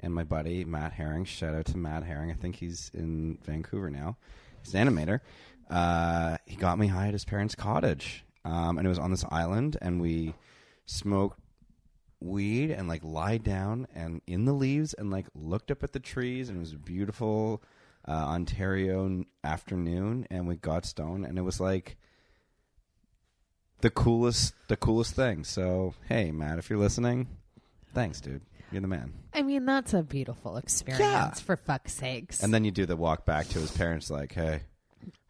And 0.00 0.12
my 0.12 0.24
buddy, 0.24 0.64
Matt 0.64 0.92
Herring, 0.92 1.26
shout 1.26 1.54
out 1.54 1.66
to 1.66 1.78
Matt 1.78 2.02
Herring. 2.02 2.32
I 2.32 2.34
think 2.34 2.56
he's 2.56 2.90
in 2.92 3.38
Vancouver 3.44 3.88
now. 3.88 4.16
He's 4.64 4.74
an 4.74 4.88
animator. 4.88 5.20
Uh, 5.70 6.38
he 6.44 6.56
got 6.56 6.76
me 6.76 6.88
high 6.88 7.06
at 7.06 7.12
his 7.12 7.24
parents' 7.24 7.54
cottage. 7.54 8.24
Um, 8.44 8.78
and 8.78 8.86
it 8.86 8.88
was 8.88 8.98
on 8.98 9.10
this 9.10 9.24
island, 9.30 9.76
and 9.80 10.00
we 10.00 10.34
smoked 10.86 11.38
weed 12.20 12.70
and 12.70 12.88
like 12.88 13.04
lied 13.04 13.42
down 13.42 13.86
and 13.94 14.22
in 14.26 14.46
the 14.46 14.52
leaves 14.54 14.94
and 14.94 15.10
like 15.10 15.26
looked 15.34 15.70
up 15.70 15.82
at 15.84 15.92
the 15.92 16.00
trees 16.00 16.48
and 16.48 16.56
it 16.56 16.60
was 16.60 16.72
a 16.72 16.78
beautiful 16.78 17.62
uh, 18.08 18.12
Ontario 18.12 19.24
afternoon 19.44 20.26
and 20.30 20.46
we 20.48 20.56
got 20.56 20.86
stoned 20.86 21.26
and 21.26 21.38
it 21.38 21.42
was 21.42 21.60
like 21.60 21.96
the 23.80 23.90
coolest 23.90 24.54
the 24.68 24.76
coolest 24.76 25.14
thing. 25.14 25.44
So 25.44 25.94
hey 26.08 26.30
Matt, 26.32 26.58
if 26.58 26.70
you're 26.70 26.78
listening, 26.78 27.28
thanks, 27.94 28.20
dude. 28.20 28.40
You're 28.72 28.80
the 28.80 28.88
man. 28.88 29.12
I 29.32 29.42
mean, 29.42 29.64
that's 29.64 29.94
a 29.94 30.02
beautiful 30.02 30.56
experience 30.56 31.00
Yeah. 31.00 31.30
for 31.34 31.56
fuck's 31.56 31.92
sakes. 31.92 32.42
And 32.42 32.52
then 32.52 32.64
you 32.64 32.72
do 32.72 32.84
the 32.86 32.96
walk 32.96 33.24
back 33.24 33.46
to 33.50 33.60
his 33.60 33.70
parents, 33.70 34.10
like, 34.10 34.32
"Hey, 34.32 34.62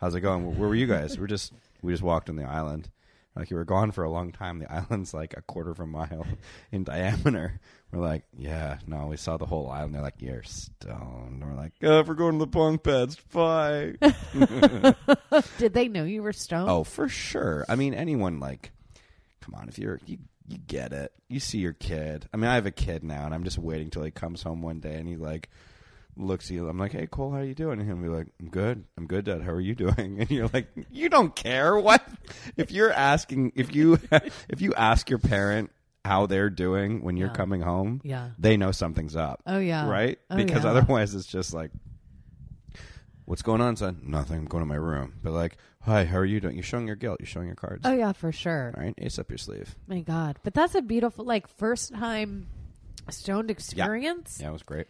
how's 0.01 0.15
it 0.15 0.21
going? 0.21 0.57
Where 0.59 0.69
were 0.69 0.75
you 0.75 0.87
guys? 0.87 1.19
We're 1.19 1.27
just 1.27 1.53
we 1.83 1.93
just 1.93 2.03
walked 2.03 2.31
on 2.31 2.37
the 2.37 2.45
island. 2.45 2.89
Like 3.37 3.51
you 3.51 3.57
were 3.57 3.65
gone 3.65 3.91
for 3.91 4.03
a 4.03 4.11
long 4.11 4.33
time. 4.33 4.59
The 4.59 4.73
island's 4.91 5.13
like 5.13 5.35
a 5.37 5.43
quarter 5.43 5.71
of 5.71 5.81
a 5.81 5.87
mile 5.87 6.27
in 6.73 6.85
diameter. 6.85 7.61
We're 7.93 8.01
like, 8.01 8.25
yeah, 8.37 8.79
no, 8.87 9.07
we 9.07 9.17
saw 9.17 9.37
the 9.37 9.47
whole 9.47 9.71
island. 9.71 9.95
They're 9.95 10.03
like, 10.03 10.21
you're 10.21 10.43
stoned. 10.43 11.45
We're 11.45 11.55
like, 11.55 11.73
oh, 11.83 12.01
if 12.01 12.09
we're 12.09 12.15
going 12.15 12.33
to 12.33 12.39
the 12.39 12.47
bunk 12.47 12.83
beds, 12.83 13.17
bye. 13.33 13.95
Did 15.59 15.75
they 15.75 15.87
know 15.89 16.05
you 16.05 16.23
were 16.23 16.33
stoned? 16.33 16.69
oh, 16.69 16.83
for 16.83 17.09
sure. 17.09 17.65
I 17.69 17.77
mean, 17.77 17.95
anyone 17.95 18.41
like, 18.41 18.73
come 19.41 19.55
on, 19.55 19.69
if 19.69 19.79
you're 19.79 20.01
you, 20.07 20.19
you 20.49 20.59
get 20.59 20.93
it. 20.93 21.13
You 21.29 21.41
see 21.41 21.59
your 21.59 21.75
kid. 21.75 22.29
I 22.33 22.37
mean, 22.37 22.51
I 22.51 22.55
have 22.55 22.67
a 22.67 22.73
kid 22.73 23.05
now, 23.05 23.25
and 23.25 23.35
I'm 23.35 23.45
just 23.45 23.59
waiting 23.59 23.91
till 23.91 24.03
he 24.03 24.11
comes 24.11 24.43
home 24.43 24.63
one 24.63 24.81
day 24.81 24.95
and 24.95 25.09
he 25.09 25.17
like 25.17 25.49
looks 26.17 26.47
at 26.47 26.55
you. 26.55 26.69
I'm 26.69 26.79
like, 26.79 26.93
hey, 26.93 27.07
Cole, 27.07 27.31
how 27.33 27.41
you 27.41 27.55
doing? 27.55 27.79
And 27.81 27.89
he'll 27.89 27.97
be 27.97 28.09
like, 28.09 28.29
I'm 28.41 28.49
good. 28.49 28.85
I'm 28.97 29.07
good, 29.07 29.25
Dad. 29.27 29.43
How 29.43 29.53
are 29.53 29.61
you 29.61 29.75
doing? 29.85 30.21
And 30.21 30.31
you're 30.31 30.49
like, 30.53 30.69
you 30.91 31.09
don't 31.09 31.35
care 31.37 31.77
what 31.79 32.07
if 32.57 32.71
you're 32.71 32.93
asking 32.93 33.53
if 33.55 33.75
you 33.75 33.99
if 34.49 34.61
you 34.61 34.73
ask 34.75 35.11
your 35.11 35.19
parent 35.19 35.71
how 36.05 36.27
they're 36.27 36.51
doing 36.51 37.03
when 37.03 37.17
you're 37.17 37.29
Yeah. 37.29 37.35
coming 37.35 37.61
home, 37.61 38.01
Yeah. 38.05 38.31
they 38.39 38.57
know 38.57 38.71
something's 38.73 39.17
up. 39.17 39.43
Oh, 39.47 39.59
yeah. 39.59 39.89
right? 39.89 40.19
Oh, 40.31 40.37
because 40.37 40.65
yeah. 40.65 40.71
otherwise, 40.71 41.15
it's 41.15 41.27
just 41.27 41.53
like, 41.53 41.71
what's 43.25 43.43
going 43.43 43.61
on, 43.61 43.77
son? 43.77 44.01
Nothing. 44.05 44.39
I'm 44.39 44.45
going 44.45 44.63
to 44.63 44.67
my 44.67 44.77
room. 44.77 45.15
But 45.23 45.33
like, 45.33 45.57
hi, 45.83 46.05
how 46.05 46.19
are 46.19 46.25
you 46.25 46.41
doing? 46.41 46.55
You're 46.55 46.63
showing 46.63 46.87
your 46.87 46.97
guilt. 46.97 47.19
You're 47.21 47.27
showing 47.27 47.47
your 47.47 47.57
cards. 47.57 47.83
Oh 47.85 47.93
yeah, 47.93 48.13
for 48.13 48.33
sure. 48.33 48.73
All 48.77 48.83
right, 48.83 48.95
ace 48.99 49.19
up 49.19 49.31
your 49.31 49.39
sleeve. 49.39 49.75
My 49.87 50.01
God, 50.01 50.39
but 50.45 50.55
that's 50.55 50.75
a 50.75 50.83
beautiful, 50.83 51.25
like, 51.25 51.49
first 51.49 51.93
time 51.95 52.47
stoned 53.11 53.51
experience. 53.51 54.39
Yeah, 54.41 54.49
it 54.51 54.53
was 54.53 54.63
great. 54.63 54.87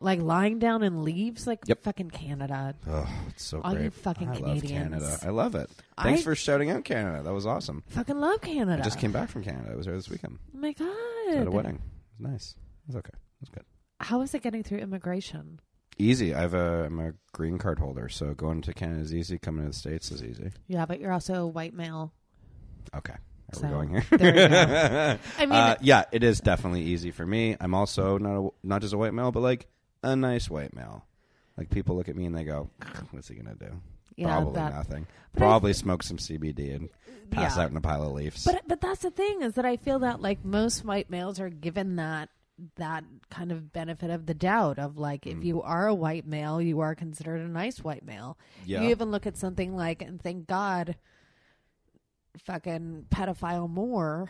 Like 0.00 0.20
lying 0.20 0.58
down 0.60 0.82
in 0.84 1.02
leaves, 1.02 1.46
like 1.46 1.60
Yep. 1.66 1.82
fucking 1.82 2.10
Canada. 2.10 2.74
Oh, 2.86 3.08
it's 3.30 3.42
so 3.44 3.60
All 3.62 3.72
great. 3.72 3.84
you 3.84 3.90
fucking 3.90 4.28
I 4.28 4.32
love 4.34 4.42
Canadians. 4.60 4.70
Canada. 4.70 5.18
I 5.22 5.30
love 5.30 5.54
it. 5.56 5.68
Thanks 6.00 6.20
I- 6.20 6.24
for 6.24 6.34
shouting 6.36 6.70
out 6.70 6.84
Canada. 6.84 7.22
That 7.24 7.32
was 7.34 7.46
awesome. 7.46 7.82
Fucking 7.88 8.16
love 8.18 8.40
Canada. 8.40 8.80
I 8.80 8.84
just 8.84 9.00
came 9.00 9.10
back 9.10 9.28
from 9.28 9.42
Canada. 9.42 9.70
I 9.72 9.74
was 9.76 9.86
there 9.86 9.96
this 9.96 10.08
weekend. 10.08 10.38
Oh 10.54 10.58
my 10.58 10.68
I 10.68 10.82
was 10.82 11.36
at 11.36 11.38
God. 11.38 11.46
a 11.48 11.50
wedding. 11.50 11.74
It 11.76 12.22
was 12.22 12.30
nice. 12.32 12.54
It 12.84 12.86
was 12.88 12.96
okay. 12.96 13.10
It 13.14 13.40
was 13.40 13.48
good. 13.50 13.64
How 14.00 14.20
is 14.20 14.32
it 14.34 14.42
getting 14.42 14.62
through 14.62 14.78
immigration? 14.78 15.58
Easy. 15.98 16.32
I 16.32 16.42
have 16.42 16.54
a 16.54 16.84
I'm 16.86 17.00
a 17.00 17.12
green 17.32 17.58
card 17.58 17.80
holder, 17.80 18.08
so 18.08 18.32
going 18.34 18.62
to 18.62 18.72
Canada 18.72 19.00
is 19.00 19.12
easy. 19.12 19.36
Coming 19.36 19.64
to 19.64 19.70
the 19.70 19.76
states 19.76 20.12
is 20.12 20.22
easy. 20.22 20.52
Yeah, 20.68 20.86
but 20.86 21.00
you're 21.00 21.12
also 21.12 21.34
a 21.34 21.46
white 21.48 21.74
male. 21.74 22.12
Okay. 22.94 23.14
Are 23.14 23.54
So, 23.54 23.62
we 23.66 23.68
going 23.72 23.88
here? 23.90 24.04
there 24.12 24.42
you 24.42 24.48
go. 24.48 25.18
I 25.38 25.46
mean, 25.46 25.52
uh, 25.52 25.76
yeah, 25.80 26.04
it 26.12 26.22
is 26.22 26.38
definitely 26.38 26.82
easy 26.82 27.10
for 27.10 27.26
me. 27.26 27.56
I'm 27.60 27.74
also 27.74 28.16
not 28.18 28.36
a, 28.38 28.48
not 28.62 28.80
just 28.82 28.94
a 28.94 28.98
white 28.98 29.12
male, 29.14 29.32
but 29.32 29.40
like 29.40 29.66
a 30.02 30.14
nice 30.16 30.48
white 30.50 30.74
male. 30.74 31.04
Like 31.56 31.70
people 31.70 31.96
look 31.96 32.08
at 32.08 32.16
me 32.16 32.24
and 32.26 32.36
they 32.36 32.44
go, 32.44 32.70
"What's 33.10 33.28
he 33.28 33.34
gonna 33.34 33.54
do? 33.56 33.80
Yeah, 34.16 34.26
Probably 34.28 34.54
that- 34.54 34.72
nothing. 34.74 35.06
But 35.32 35.42
I 35.42 35.46
Probably 35.46 35.72
smoke 35.72 36.02
some 36.02 36.18
CBD 36.18 36.72
and 36.74 36.88
pass 37.30 37.56
Yeah. 37.56 37.64
out 37.64 37.70
in 37.70 37.76
a 37.76 37.80
pile 37.80 38.02
of 38.04 38.12
leaves." 38.12 38.44
But 38.44 38.62
but 38.66 38.80
that's 38.80 39.02
the 39.02 39.10
thing 39.10 39.42
is 39.42 39.54
that 39.54 39.64
I 39.66 39.76
feel 39.76 39.98
that 40.00 40.20
like 40.20 40.44
most 40.44 40.84
white 40.84 41.10
males 41.10 41.38
are 41.40 41.50
given 41.50 41.96
that 41.96 42.28
that 42.76 43.04
kind 43.30 43.52
of 43.52 43.72
benefit 43.72 44.10
of 44.10 44.26
the 44.26 44.34
doubt 44.34 44.80
of 44.80 44.98
like 44.98 45.22
Mm. 45.22 45.38
if 45.38 45.44
you 45.44 45.62
are 45.62 45.86
a 45.86 45.94
white 45.94 46.26
male, 46.26 46.60
you 46.60 46.80
are 46.80 46.94
considered 46.96 47.40
a 47.40 47.48
nice 47.48 47.84
white 47.84 48.04
male. 48.04 48.36
Yeah. 48.66 48.82
You 48.82 48.90
even 48.90 49.10
look 49.12 49.26
at 49.26 49.36
something 49.36 49.76
like 49.76 50.02
and 50.02 50.20
thank 50.20 50.46
God 50.48 50.96
fucking 52.44 53.06
pedophile 53.10 53.68
Moore 53.68 54.28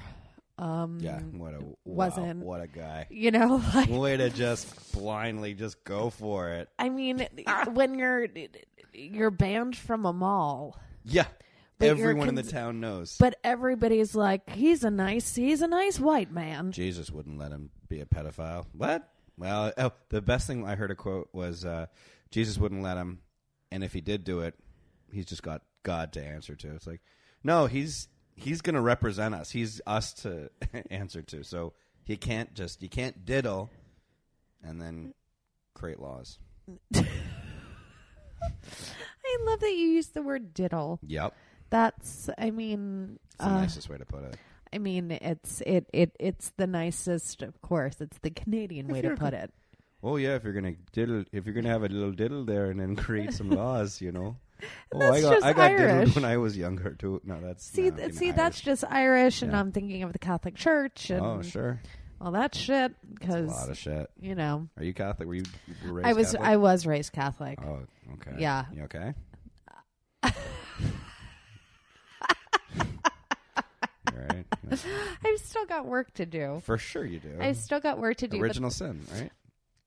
um 0.59 0.99
yeah, 1.01 1.21
what 1.21 1.55
a 1.55 1.61
wasn't- 1.85 2.39
wow, 2.41 2.45
what 2.45 2.61
a 2.61 2.67
guy. 2.67 3.07
you 3.11 3.31
know 3.31 3.63
like 3.75 3.89
Way 3.89 4.17
to 4.17 4.29
just 4.31 4.93
blindly 4.93 5.55
just 5.55 5.85
go 5.85 6.11
for 6.11 6.51
it. 6.51 6.69
I 6.79 6.89
mean 6.89 7.27
when 7.73 7.99
you're 7.99 8.27
you're 8.93 9.31
banned 9.31 9.77
from 9.77 10.05
a 10.07 10.13
mall 10.13 10.79
Yeah, 11.05 11.27
everyone 11.81 12.29
in 12.29 12.35
the 12.35 12.43
town 12.43 12.81
knows. 12.81 13.17
but 13.19 13.39
everybody's 13.45 14.15
like 14.15 14.51
he's 14.51 14.83
a 14.85 14.91
nice 14.91 15.35
he's 15.35 15.63
a 15.63 15.69
nice 15.69 16.01
white 16.01 16.33
man. 16.33 16.73
Jesus 16.73 17.11
wouldn't 17.11 17.39
let 17.39 17.53
him 17.53 17.71
be 17.89 18.01
a 18.01 18.07
pedophile. 18.07 18.67
What? 18.73 19.09
Well, 19.39 19.73
oh, 19.79 19.93
the 20.09 20.21
best 20.21 20.47
thing 20.49 20.67
I 20.67 20.75
heard 20.75 20.91
a 20.91 20.97
quote 20.97 21.29
was 21.33 21.65
uh, 21.65 21.87
Jesus 22.33 22.59
wouldn't 22.59 22.83
let 22.83 22.97
him, 22.97 23.21
and 23.71 23.85
if 23.85 23.93
he 23.93 24.01
did 24.01 24.25
do 24.25 24.41
it, 24.41 24.55
he's 25.13 25.27
just 25.27 25.45
got 25.45 25.63
God 25.85 26.13
to 26.15 26.23
answer 26.25 26.57
to. 26.57 26.75
It's 26.75 26.89
like, 26.89 27.01
no, 27.45 27.67
he's 27.67 28.09
he's 28.39 28.61
going 28.61 28.75
to 28.75 28.81
represent 28.81 29.35
us. 29.35 29.51
He's 29.51 29.81
us 29.87 30.13
to 30.15 30.51
answer 30.91 31.23
to. 31.23 31.43
So 31.43 31.73
he 32.05 32.17
can't 32.17 32.55
just 32.55 32.83
you 32.83 32.89
can't 32.89 33.25
diddle, 33.25 33.71
and 34.63 34.81
then 34.81 35.15
create 35.75 36.01
laws. 36.01 36.39
I 36.95 37.07
love 39.45 39.61
that 39.61 39.73
you 39.73 39.89
use 39.89 40.09
the 40.09 40.23
word 40.23 40.55
diddle. 40.55 41.01
Yep, 41.03 41.35
That's 41.71 42.31
I 42.39 42.51
mean 42.51 43.19
it's 43.27 43.37
the 43.37 43.51
uh, 43.51 43.61
nicest 43.61 43.89
way 43.89 43.99
to 43.99 44.07
put 44.07 44.25
it. 44.25 44.37
I 44.73 44.79
mean 44.79 45.11
it's 45.11 45.61
it, 45.63 45.89
it 45.93 46.15
it's 46.19 46.53
the 46.57 46.67
nicest 46.67 47.43
of 47.43 47.61
course. 47.61 48.01
It's 48.01 48.19
the 48.19 48.31
Canadian 48.31 48.89
way 48.89 49.03
to 49.03 49.17
put 49.17 49.35
it. 49.35 49.53
Oh 50.03 50.17
yeah, 50.17 50.37
if 50.37 50.45
you're 50.45 50.53
gonna 50.53 50.75
diddle, 50.93 51.25
if 51.33 51.45
you're 51.47 51.55
gonna 51.55 51.69
have 51.71 51.83
a 51.83 51.89
little 51.89 52.13
diddle 52.13 52.45
there 52.45 52.71
and 52.71 52.79
then 52.81 52.95
create 52.97 53.33
some 53.33 53.51
laws, 53.63 54.01
you 54.01 54.13
know. 54.13 54.37
Oh, 54.93 54.99
I 55.01 55.21
That's 55.21 55.23
got 55.23 55.33
just 55.35 55.47
I 55.47 55.53
got 55.53 55.69
diddled 55.79 56.15
when 56.17 56.25
I 56.25 56.37
was 56.39 56.57
younger 56.57 56.91
too. 56.95 57.21
No, 57.25 57.41
that's 57.41 57.65
See 57.65 57.91
no, 57.91 57.97
th- 57.97 58.15
see 58.15 58.27
Irish. 58.27 58.37
that's 58.37 58.61
just 58.61 58.85
Irish 58.91 59.43
and 59.43 59.53
Yeah. 59.53 59.61
I'm 59.61 59.71
thinking 59.71 60.03
of 60.03 60.13
the 60.13 60.19
Catholic 60.19 60.57
Church 60.57 61.13
oh, 61.13 61.15
and 61.15 61.25
Oh 61.25 61.43
sure, 61.43 61.81
all 62.21 62.33
that 62.33 62.57
shit 62.57 62.93
a 63.29 63.37
lot 63.43 63.69
of 63.71 63.79
shit. 63.79 64.11
you 64.21 64.35
know 64.35 64.67
Are 64.77 64.83
you 64.83 64.93
Catholic? 64.95 65.29
Were 65.29 65.35
you, 65.37 65.45
you 65.69 65.75
were 65.87 65.93
raised 65.95 66.09
I 66.09 66.13
was 66.15 66.27
Catholic? 66.33 66.49
I 66.49 66.57
was 66.57 66.87
raised 66.87 67.13
Catholic. 67.13 67.59
Oh, 67.65 67.79
okay. 68.15 68.33
Yeah. 68.41 68.65
You 68.75 68.83
okay? 68.85 69.15
You 70.25 70.31
all 74.09 74.25
right? 74.31 74.45
I've 75.25 75.39
still 75.39 75.67
got 75.67 75.87
work 75.87 76.13
to 76.15 76.27
do. 76.27 76.61
For 76.65 76.79
sure 76.79 77.05
you 77.05 77.21
do. 77.21 77.37
I've 77.41 77.57
still 77.57 77.79
got 77.81 77.99
work 78.01 78.17
to 78.19 78.27
do. 78.29 78.39
but- 78.39 78.45
Original 78.45 78.71
sin, 78.71 79.07
right? 79.15 79.31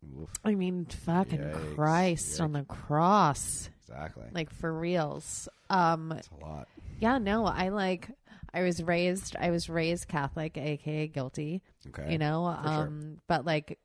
Oof, 0.03 0.29
I 0.43 0.55
mean, 0.55 0.85
fucking 0.85 1.39
Yikes, 1.39 1.75
Christ 1.75 2.41
on 2.41 2.53
the 2.53 2.63
cross, 2.63 3.69
exactly. 3.87 4.25
like 4.33 4.49
for 4.49 4.73
reals. 4.73 5.47
Um, 5.69 6.09
That's 6.09 6.29
a 6.29 6.45
lot. 6.45 6.67
yeah, 6.99 7.17
no, 7.19 7.45
I 7.45 7.69
like. 7.69 8.09
I 8.53 8.63
was 8.63 8.83
raised. 8.83 9.35
I 9.39 9.51
was 9.51 9.69
raised 9.69 10.07
Catholic, 10.07 10.57
aka 10.57 11.07
guilty. 11.07 11.61
Okay. 11.87 12.11
You 12.11 12.17
know, 12.17 12.57
for 12.61 12.67
sure. 12.67 12.77
um, 12.87 13.21
but 13.27 13.45
like 13.45 13.79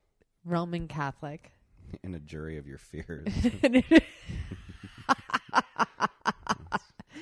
Roman 0.44 0.88
Catholic. 0.88 1.52
In 2.02 2.14
a 2.14 2.18
jury 2.18 2.56
of 2.56 2.66
your 2.66 2.78
fears. 2.78 3.28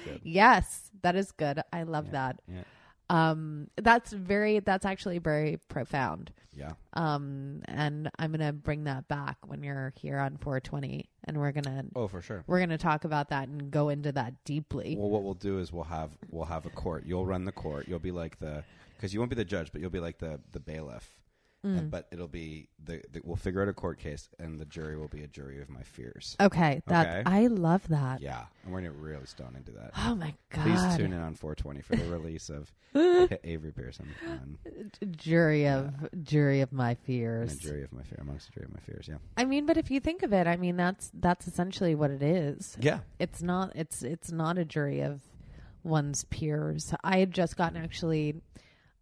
yes, 0.22 0.90
that 1.02 1.16
is 1.16 1.32
good. 1.32 1.60
I 1.72 1.82
love 1.82 2.12
that. 2.12 2.40
yeah. 2.48 2.62
Um, 3.10 3.68
that's 3.76 4.12
very. 4.12 4.60
That's 4.60 4.84
actually 4.86 5.18
very 5.18 5.58
profound. 5.68 6.32
Yeah. 6.56 6.72
Um, 6.92 7.62
and 7.66 8.08
I'm 8.18 8.30
gonna 8.30 8.52
bring 8.52 8.84
that 8.84 9.08
back 9.08 9.36
when 9.46 9.62
you're 9.62 9.92
here 9.96 10.18
on 10.18 10.36
420, 10.36 11.08
and 11.24 11.38
we're 11.38 11.52
gonna 11.52 11.84
Oh, 11.96 12.06
for 12.08 12.22
sure. 12.22 12.44
we're 12.46 12.60
gonna 12.60 12.78
talk 12.78 13.04
about 13.04 13.30
that 13.30 13.48
and 13.48 13.70
go 13.70 13.88
into 13.88 14.12
that 14.12 14.44
deeply. 14.44 14.96
Well, 14.96 15.10
what 15.10 15.24
we'll 15.24 15.34
do 15.34 15.58
is 15.58 15.72
we'll 15.72 15.84
have 15.84 16.10
we'll 16.30 16.44
have 16.46 16.64
a 16.64 16.70
court. 16.70 17.04
You'll 17.06 17.26
run 17.26 17.44
the 17.44 17.52
court. 17.52 17.88
You'll 17.88 17.98
be 17.98 18.12
like 18.12 18.38
the 18.38 18.62
because 18.96 19.12
you 19.12 19.20
won't 19.20 19.30
be 19.30 19.36
the 19.36 19.44
judge, 19.44 19.72
but 19.72 19.80
you'll 19.80 19.90
be 19.90 20.00
like 20.00 20.18
the 20.18 20.40
the 20.52 20.60
bailiff. 20.60 21.12
Mm. 21.64 21.78
And, 21.78 21.90
but 21.90 22.06
it'll 22.12 22.28
be 22.28 22.68
the, 22.84 23.00
the 23.10 23.22
we'll 23.24 23.36
figure 23.36 23.62
out 23.62 23.68
a 23.68 23.72
court 23.72 23.98
case, 23.98 24.28
and 24.38 24.58
the 24.58 24.66
jury 24.66 24.96
will 24.98 25.08
be 25.08 25.22
a 25.22 25.26
jury 25.26 25.62
of 25.62 25.70
my 25.70 25.82
fears. 25.82 26.36
Okay, 26.38 26.82
that 26.86 27.06
Okay. 27.06 27.22
I 27.24 27.46
love 27.46 27.88
that. 27.88 28.20
Yeah, 28.20 28.44
and 28.64 28.72
we're 28.72 28.80
gonna 28.80 28.92
really 28.92 29.24
stone 29.26 29.54
into 29.56 29.72
that. 29.72 29.92
Oh 29.96 30.14
my 30.14 30.34
god! 30.50 30.62
Please 30.62 30.96
tune 30.98 31.12
in 31.14 31.20
on 31.20 31.34
420 31.34 31.80
for 31.80 31.96
the 31.96 32.04
release 32.10 32.50
of 32.50 32.70
Avery 33.44 33.72
Pearson 33.72 34.08
on 34.28 34.58
Jury 35.16 35.66
of 35.66 35.94
jury 36.22 36.60
of 36.60 36.72
my 36.72 36.94
fears. 36.94 37.54
a 37.54 37.58
jury 37.58 37.82
of 37.82 37.92
my 37.92 38.02
fear 38.02 38.18
amongst 38.20 38.50
a 38.50 38.52
jury 38.52 38.66
of 38.66 38.72
my 38.74 38.80
fears. 38.80 39.06
Yeah, 39.08 39.16
I 39.36 39.44
mean, 39.44 39.64
but 39.64 39.76
if 39.78 39.90
you 39.90 40.00
think 40.00 40.22
of 40.22 40.32
it, 40.34 40.46
I 40.46 40.56
mean 40.56 40.76
that's 40.76 41.10
that's 41.14 41.46
essentially 41.46 41.94
what 41.94 42.10
it 42.10 42.22
is. 42.22 42.76
yeah. 42.80 43.00
It's 43.18 43.42
not. 43.42 43.72
It's 43.74 44.02
it's 44.02 44.30
not 44.30 44.58
a 44.58 44.64
jury 44.66 45.00
of 45.00 45.22
one's 45.82 46.24
peers. 46.24 46.92
I 47.02 47.18
had 47.18 47.32
just 47.32 47.56
gotten 47.56 47.82
actually. 47.82 48.34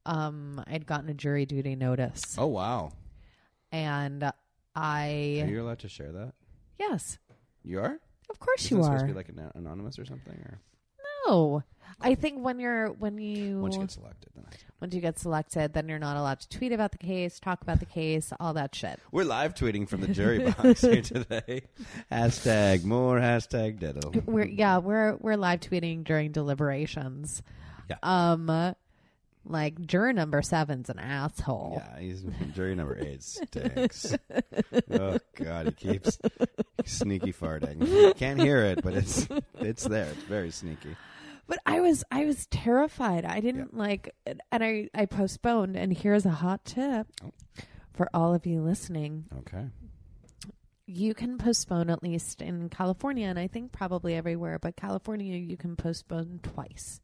Um, 0.04 0.62
I'd 0.66 0.86
gotten 0.86 1.08
a 1.08 1.14
jury 1.14 1.46
duty 1.46 1.76
notice, 1.76 2.36
Oh 2.38 2.46
wow, 2.48 2.92
and 3.70 4.24
are 4.24 4.32
I 4.74 5.44
you 5.48 5.62
allowed 5.62 5.80
to 5.80 5.88
share 5.88 6.10
that? 6.12 6.32
yes, 6.78 7.18
You 7.64 7.80
are. 7.80 7.98
of 8.30 8.38
course 8.40 8.64
Isn't 8.64 8.78
you 8.78 8.82
it 8.82 8.86
are. 8.86 8.98
supposed 8.98 9.02
to 9.02 9.12
be 9.12 9.12
like 9.16 9.28
an- 9.28 9.52
anonymous 9.54 9.98
or 9.98 10.04
something? 10.04 10.34
Or 10.34 10.60
no, 11.28 11.62
I 12.00 12.14
think 12.16 12.42
when 12.44 12.58
you're 12.58 12.88
when 12.88 13.18
you 13.18 13.60
once 13.60 13.76
you 13.76 13.82
get 13.82 13.90
selected, 13.92 14.30
then 14.34 14.44
I 14.50 14.56
once 14.80 14.92
you 14.94 15.00
get 15.00 15.18
selected, 15.20 15.72
then 15.72 15.88
you're 15.88 16.00
not 16.00 16.16
allowed 16.16 16.40
to 16.40 16.48
tweet 16.48 16.72
about 16.72 16.90
the 16.90 16.98
case, 16.98 17.38
talk 17.38 17.62
about 17.62 17.78
the 17.78 17.86
case, 17.86 18.32
all 18.40 18.54
that 18.54 18.74
shit. 18.74 18.98
We're 19.12 19.22
live 19.24 19.54
tweeting 19.54 19.88
from 19.88 20.00
the 20.00 20.08
jury 20.08 20.38
box 20.50 20.80
here 20.80 21.02
today. 21.02 21.62
Hashtag 22.10 22.82
more 22.82 23.20
hashtag 23.20 23.78
diddle. 23.78 24.12
We're 24.26 24.46
yeah, 24.46 24.78
we're 24.78 25.14
we're 25.20 25.36
live 25.36 25.60
tweeting 25.60 26.02
during 26.02 26.32
deliberations. 26.32 27.42
Yeah. 27.88 27.96
Um, 28.02 28.74
like 29.44 29.80
juror 29.86 30.12
number 30.12 30.42
seven's 30.42 30.88
an 30.90 30.98
asshole. 30.98 31.82
Yeah, 31.84 32.00
he's 32.00 32.22
jury 32.54 32.74
number 32.74 32.98
eight 32.98 33.22
stinks. 33.22 34.14
oh 34.90 35.18
god, 35.36 35.66
he 35.66 35.72
keeps 35.92 36.18
sneaky 36.84 37.32
farting. 37.32 37.86
You 37.88 38.14
can't 38.14 38.40
hear 38.40 38.58
it, 38.64 38.82
but 38.82 38.94
it's 38.94 39.28
it's 39.60 39.84
there. 39.84 40.10
It's 40.10 40.22
very 40.24 40.50
sneaky. 40.50 40.96
But 41.48 41.58
I 41.66 41.80
was 41.80 42.04
I 42.10 42.24
was 42.24 42.46
terrified. 42.46 43.24
I 43.24 43.40
didn't 43.40 43.76
like, 43.76 44.14
and 44.26 44.40
I 44.52 44.88
I 44.94 45.06
postponed. 45.06 45.76
And 45.76 45.92
here's 45.92 46.24
a 46.24 46.30
hot 46.30 46.64
tip 46.64 47.06
Oh. 47.22 47.32
for 47.92 48.08
all 48.14 48.32
of 48.34 48.46
you 48.46 48.62
listening, 48.62 49.24
Okay. 49.40 49.66
you 50.86 51.14
can 51.14 51.36
postpone 51.38 51.90
at 51.90 52.02
least 52.02 52.40
in 52.40 52.68
California, 52.70 53.26
and 53.26 53.38
I 53.38 53.48
think 53.48 53.72
probably 53.72 54.14
everywhere, 54.14 54.58
but 54.60 54.76
California, 54.76 55.36
you 55.36 55.56
can 55.58 55.76
postpone 55.76 56.40
twice. 56.42 57.00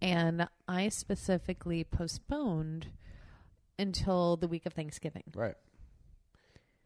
And 0.00 0.46
I 0.68 0.88
specifically 0.90 1.82
postponed 1.84 2.88
until 3.78 4.36
the 4.36 4.46
week 4.48 4.66
of 4.66 4.72
Thanksgiving. 4.72 5.24
Right. 5.34 5.54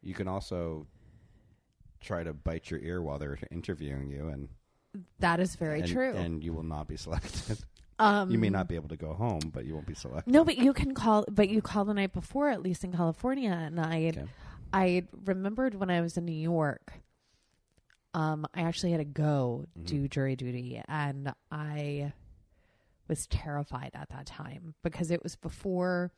You 0.03 0.15
can 0.15 0.29
also 0.29 0.87
try 2.01 2.25
to 2.25 2.33
bite 2.33 2.71
your 2.71 2.81
ear 2.81 3.01
while 3.03 3.19
they're 3.19 3.39
interviewing 3.51 4.11
you, 4.11 4.29
and 4.29 4.49
That 5.21 5.41
is 5.41 5.55
very 5.57 5.81
and, 5.81 5.89
true. 5.89 6.15
And 6.17 6.43
you 6.43 6.53
will 6.53 6.65
not 6.65 6.89
be 6.89 6.97
selected. 6.97 7.59
um, 7.99 8.31
you 8.31 8.39
may 8.39 8.51
not 8.51 8.69
be 8.69 8.75
able 8.75 8.89
to 8.89 8.97
go 8.97 9.13
home, 9.15 9.51
but 9.53 9.65
you 9.65 9.75
won't 9.75 9.87
be 9.87 9.95
selected. 9.95 10.33
No, 10.33 10.45
but 10.45 10.59
you 10.59 10.73
can 10.73 10.95
call. 10.95 11.25
But 11.31 11.49
you 11.51 11.63
call 11.63 11.85
the 11.85 11.95
night 11.95 12.13
before, 12.13 12.49
at 12.51 12.63
least 12.63 12.83
in 12.83 12.93
California. 12.93 13.53
And 13.53 13.79
I, 13.79 14.09
Okay. 14.09 14.25
I 14.73 15.05
remembered 15.25 15.75
when 15.75 15.91
I 15.91 16.01
was 16.01 16.17
in 16.17 16.25
New 16.25 16.33
York. 16.33 16.95
Um, 18.15 18.47
I 18.55 18.63
actually 18.63 18.91
had 18.93 18.99
to 18.99 19.05
go 19.05 19.67
Mm-hmm. 19.79 19.85
do 19.87 20.09
jury 20.09 20.37
duty, 20.37 20.83
and 20.89 21.33
I 21.51 22.13
was 23.13 23.27
terrified 23.27 23.91
at 23.93 24.09
that 24.09 24.25
time 24.25 24.75
because 24.83 25.11
it 25.11 25.23
was 25.23 25.37
before 25.37 26.11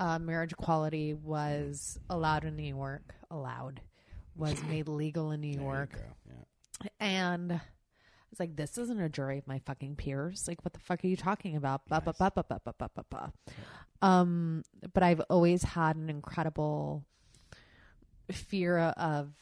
uh, 0.00 0.18
marriage 0.18 0.52
equality 0.52 1.12
was 1.12 1.98
allowed 2.08 2.44
in 2.46 2.56
New 2.56 2.74
York, 2.74 3.14
allowed, 3.30 3.82
was 4.34 4.62
made 4.70 4.88
legal 4.88 5.30
in 5.30 5.42
New 5.42 5.52
There 5.52 5.62
York. 5.62 5.90
Yeah. 6.26 6.88
And 7.00 7.52
I 7.52 7.60
was 8.30 8.40
like, 8.40 8.56
this 8.56 8.78
isn't 8.78 8.98
a 8.98 9.10
jury 9.10 9.36
of 9.36 9.46
my 9.46 9.58
fucking 9.58 9.96
peers. 9.96 10.48
Like, 10.48 10.64
what 10.64 10.72
the 10.72 10.80
fuck 10.80 11.04
are 11.04 11.06
you 11.06 11.18
talking 11.18 11.54
about? 11.54 11.82
But 14.94 15.02
I've 15.02 15.20
always 15.28 15.64
had 15.64 15.96
an 15.96 16.08
incredible 16.08 17.04
fear 18.32 18.78
of 18.78 19.34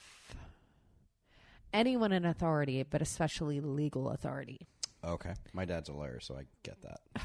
anyone 1.73 2.11
in 2.11 2.25
authority, 2.25 2.83
but 2.83 3.01
especially 3.01 3.61
legal 3.61 4.11
authority. 4.11 4.67
Okay. 5.05 5.35
My 5.53 5.65
dad's 5.65 5.89
a 5.89 5.93
lawyer, 5.93 6.21
so 6.21 6.37
I 6.37 6.45
get 6.63 6.81
that. 6.83 7.01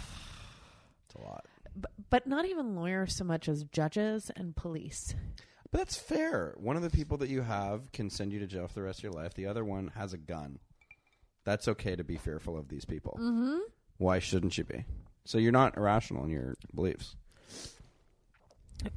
It's 1.06 1.16
a 1.16 1.28
lot. 1.28 1.46
But, 1.76 1.92
but 2.12 2.28
not 2.28 2.46
even 2.46 2.76
lawyers 2.76 3.16
so 3.16 3.24
much 3.24 3.50
as 3.50 3.64
judges 3.64 4.30
and 4.36 4.56
police. 4.56 5.16
But 5.72 5.80
that's 5.80 5.98
fair. 5.98 6.54
One 6.58 6.76
of 6.76 6.84
the 6.84 6.92
people 6.92 7.18
that 7.18 7.30
you 7.30 7.42
have 7.42 7.92
can 7.92 8.12
send 8.12 8.32
you 8.32 8.38
to 8.42 8.46
jail 8.46 8.68
for 8.68 8.76
the 8.76 8.84
rest 8.84 9.00
of 9.00 9.04
your 9.06 9.14
life. 9.14 9.34
The 9.34 9.48
other 9.48 9.66
one 9.66 9.92
has 9.96 10.14
a 10.14 10.20
gun. 10.20 10.60
That's 11.46 11.68
okay 11.68 11.96
to 11.96 12.04
be 12.04 12.18
fearful 12.18 12.60
of 12.60 12.70
these 12.70 12.86
people. 12.86 13.18
Mm-hmm. 13.20 13.58
Why 13.98 14.20
shouldn't 14.20 14.56
you 14.56 14.66
be? 14.66 14.86
So 15.26 15.40
you're 15.40 15.52
not 15.52 15.78
irrational 15.78 16.24
in 16.26 16.30
your 16.30 16.54
beliefs. 16.76 17.16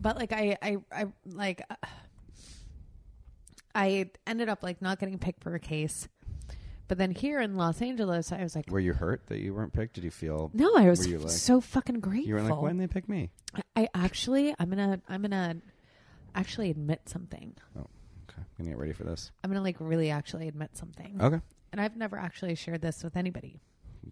But 0.01 0.17
like 0.17 0.33
I, 0.33 0.57
I, 0.63 0.77
I 0.93 1.07
like 1.27 1.63
uh, 1.71 1.77
I 3.75 4.11
ended 4.27 4.49
up 4.49 4.63
like 4.63 4.81
not 4.81 4.99
getting 4.99 5.19
picked 5.19 5.43
for 5.43 5.55
a 5.55 5.61
case. 5.61 6.09
But 6.89 6.99
then 6.99 7.11
here 7.13 7.41
in 7.41 7.57
Los 7.57 7.81
Angeles, 7.81 8.33
I 8.33 8.43
was 8.43 8.55
like, 8.55 8.69
Were 8.71 8.81
you 8.81 8.93
hurt 8.93 9.27
that 9.29 9.39
you 9.39 9.55
weren't 9.55 9.73
picked? 9.73 9.95
Did 9.95 10.05
you 10.05 10.11
feel? 10.11 10.51
no, 10.53 10.75
I 10.77 10.89
was 10.91 11.01
Were 11.01 11.07
you 11.13 11.19
like? 11.21 11.31
so 11.31 11.61
fucking 11.61 12.01
grateful. 12.01 12.29
you 12.29 12.35
were 12.35 12.43
like, 12.43 12.61
why 12.61 12.69
didn't 12.69 12.81
they 12.81 12.87
pick 12.89 13.09
me? 13.09 13.31
I 13.77 13.89
actually, 13.95 14.55
I'm 14.59 14.69
gonna, 14.69 15.01
I'm 15.09 15.23
gonna 15.23 15.57
actually 16.35 16.71
admit 16.71 17.09
something. 17.09 17.55
Oh, 17.79 17.87
Okay, 18.31 18.41
I'm 18.41 18.47
gonna 18.59 18.71
get 18.71 18.79
ready 18.79 18.93
for 18.93 19.05
this. 19.05 19.31
I'm 19.43 19.51
gonna 19.51 19.63
like 19.63 19.77
really 19.79 20.11
actually 20.11 20.49
admit 20.49 20.77
something. 20.77 21.19
Okay, 21.21 21.41
And 21.73 21.81
I've 21.81 21.97
never 21.97 22.19
actually 22.19 22.55
shared 22.57 22.83
this 22.83 23.03
with 23.05 23.17
anybody. 23.17 23.61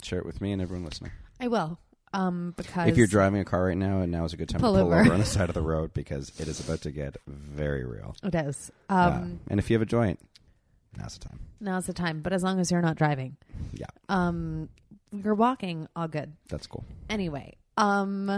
share 0.03 0.19
it 0.19 0.27
with 0.27 0.41
me 0.41 0.53
and 0.53 0.61
everyone 0.63 0.85
listening. 0.85 1.13
I 1.39 1.49
will, 1.49 1.79
um, 2.13 2.53
because 2.57 2.89
If 2.89 2.97
you're 2.97 3.07
driving 3.07 3.41
a 3.41 3.45
car 3.45 3.67
right 3.67 3.77
now, 3.77 4.01
and 4.01 4.11
now 4.13 4.25
is 4.25 4.33
a 4.33 4.37
good 4.37 4.49
time 4.49 4.61
Pull 4.61 4.75
to 4.75 4.81
pull 4.81 4.93
over. 4.93 5.01
over. 5.03 5.13
on 5.13 5.21
the 5.21 5.27
side 5.27 5.49
of 5.49 5.55
the 5.55 5.63
road 5.63 5.93
because 5.95 6.33
it 6.39 6.49
is 6.49 6.61
about 6.61 6.81
to 6.83 6.91
get 6.91 7.17
very 7.27 7.85
real. 7.85 8.15
it 8.23 8.35
is. 8.35 8.71
Yeah. 8.91 9.07
Um, 9.07 9.41
and 9.49 9.59
if 9.59 9.69
you 9.71 9.75
have 9.75 9.83
a 9.83 9.87
joint, 9.87 10.19
now's 10.97 11.19
the 11.19 11.29
time. 11.29 11.41
now's 11.61 11.87
the 11.87 11.93
time. 11.93 12.21
But 12.23 12.33
as 12.33 12.43
long 12.43 12.61
as 12.61 12.71
you're 12.71 12.83
not 12.83 12.97
driving, 12.97 13.37
Yeah, 13.73 13.87
um, 14.09 14.69
you're 15.13 15.35
walking, 15.35 15.87
all 15.97 16.09
good. 16.09 16.33
that's 16.49 16.67
cool. 16.67 16.85
Anyway, 17.09 17.57
um, 17.77 18.29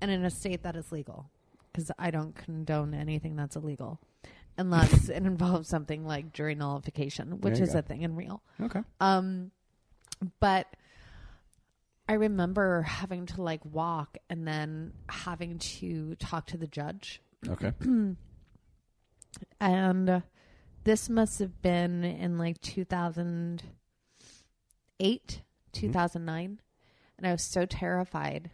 and 0.00 0.10
in 0.10 0.24
a 0.24 0.30
state 0.30 0.62
that 0.62 0.76
is 0.76 0.92
legal, 0.92 1.30
because 1.72 1.90
I 1.98 2.10
don't 2.10 2.34
condone 2.34 2.94
anything 2.94 3.36
that's 3.36 3.56
illegal, 3.56 4.00
unless 4.56 5.08
it 5.08 5.22
involves 5.24 5.68
something 5.68 6.06
like 6.06 6.32
jury 6.32 6.54
nullification, 6.54 7.40
which 7.40 7.54
There 7.54 7.58
you 7.58 7.64
is 7.64 7.72
go. 7.72 7.78
a 7.80 7.82
thing 7.82 8.02
in 8.02 8.14
real. 8.16 8.42
Okay. 8.60 8.82
Um, 9.00 9.50
but 10.40 10.66
I 12.08 12.14
remember 12.14 12.82
having 12.82 13.26
to 13.26 13.42
like 13.42 13.64
walk 13.64 14.16
and 14.30 14.46
then 14.48 14.92
having 15.08 15.58
to 15.58 16.14
talk 16.16 16.46
to 16.46 16.56
the 16.56 16.66
judge. 16.66 17.20
Okay. 17.48 17.72
And 19.60 20.22
this 20.88 21.10
must 21.10 21.38
have 21.38 21.60
been 21.60 22.02
in 22.02 22.38
like 22.38 22.58
2008, 22.62 25.42
2009. 25.72 26.60
And 27.18 27.26
I 27.26 27.30
was 27.30 27.42
so 27.42 27.66
terrified 27.66 28.48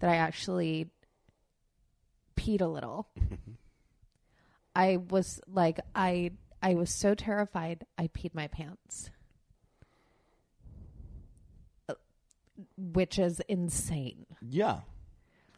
that 0.00 0.10
I 0.10 0.16
actually 0.16 0.90
peed 2.36 2.60
a 2.60 2.66
little. 2.66 3.08
I 4.76 4.98
was 4.98 5.40
like, 5.48 5.80
I. 5.94 6.32
I 6.60 6.74
was 6.74 6.92
so 6.92 7.14
terrified 7.14 7.86
I 7.96 8.08
peed 8.08 8.34
my 8.34 8.48
pants. 8.48 9.10
Uh, 11.88 11.94
Which 12.76 13.16
is 13.16 13.40
insane. 13.48 14.26
Yeah. 14.42 14.80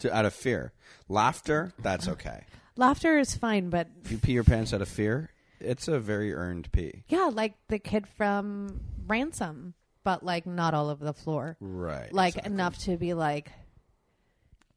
To, 0.00 0.14
out 0.14 0.26
of 0.26 0.35
fear, 0.35 0.74
laughter. 1.09 1.72
That's 1.79 2.07
okay. 2.07 2.44
Laughter 2.76 3.18
is 3.18 3.35
fine, 3.35 3.70
but 3.70 3.88
If 4.05 4.12
you 4.12 4.18
pee 4.18 4.33
your 4.33 4.44
pants 4.44 4.74
out 4.74 4.83
of 4.83 4.88
fear, 4.88 5.31
it's 5.61 5.88
a 5.88 5.99
very 6.01 6.33
earned 6.35 6.70
pee. 6.73 7.05
yeah, 7.09 7.31
like 7.33 7.55
the 7.68 7.79
kid 7.79 8.07
from 8.07 8.81
Ransom, 9.07 9.75
but 10.05 10.25
like 10.25 10.46
not 10.46 10.75
all 10.75 10.88
over 10.88 11.05
the 11.05 11.12
floor. 11.14 11.57
Right. 11.61 12.12
Like 12.12 12.35
exactly. 12.35 12.53
enough 12.53 12.79
to 12.79 12.96
be 12.96 13.14
like, 13.14 13.51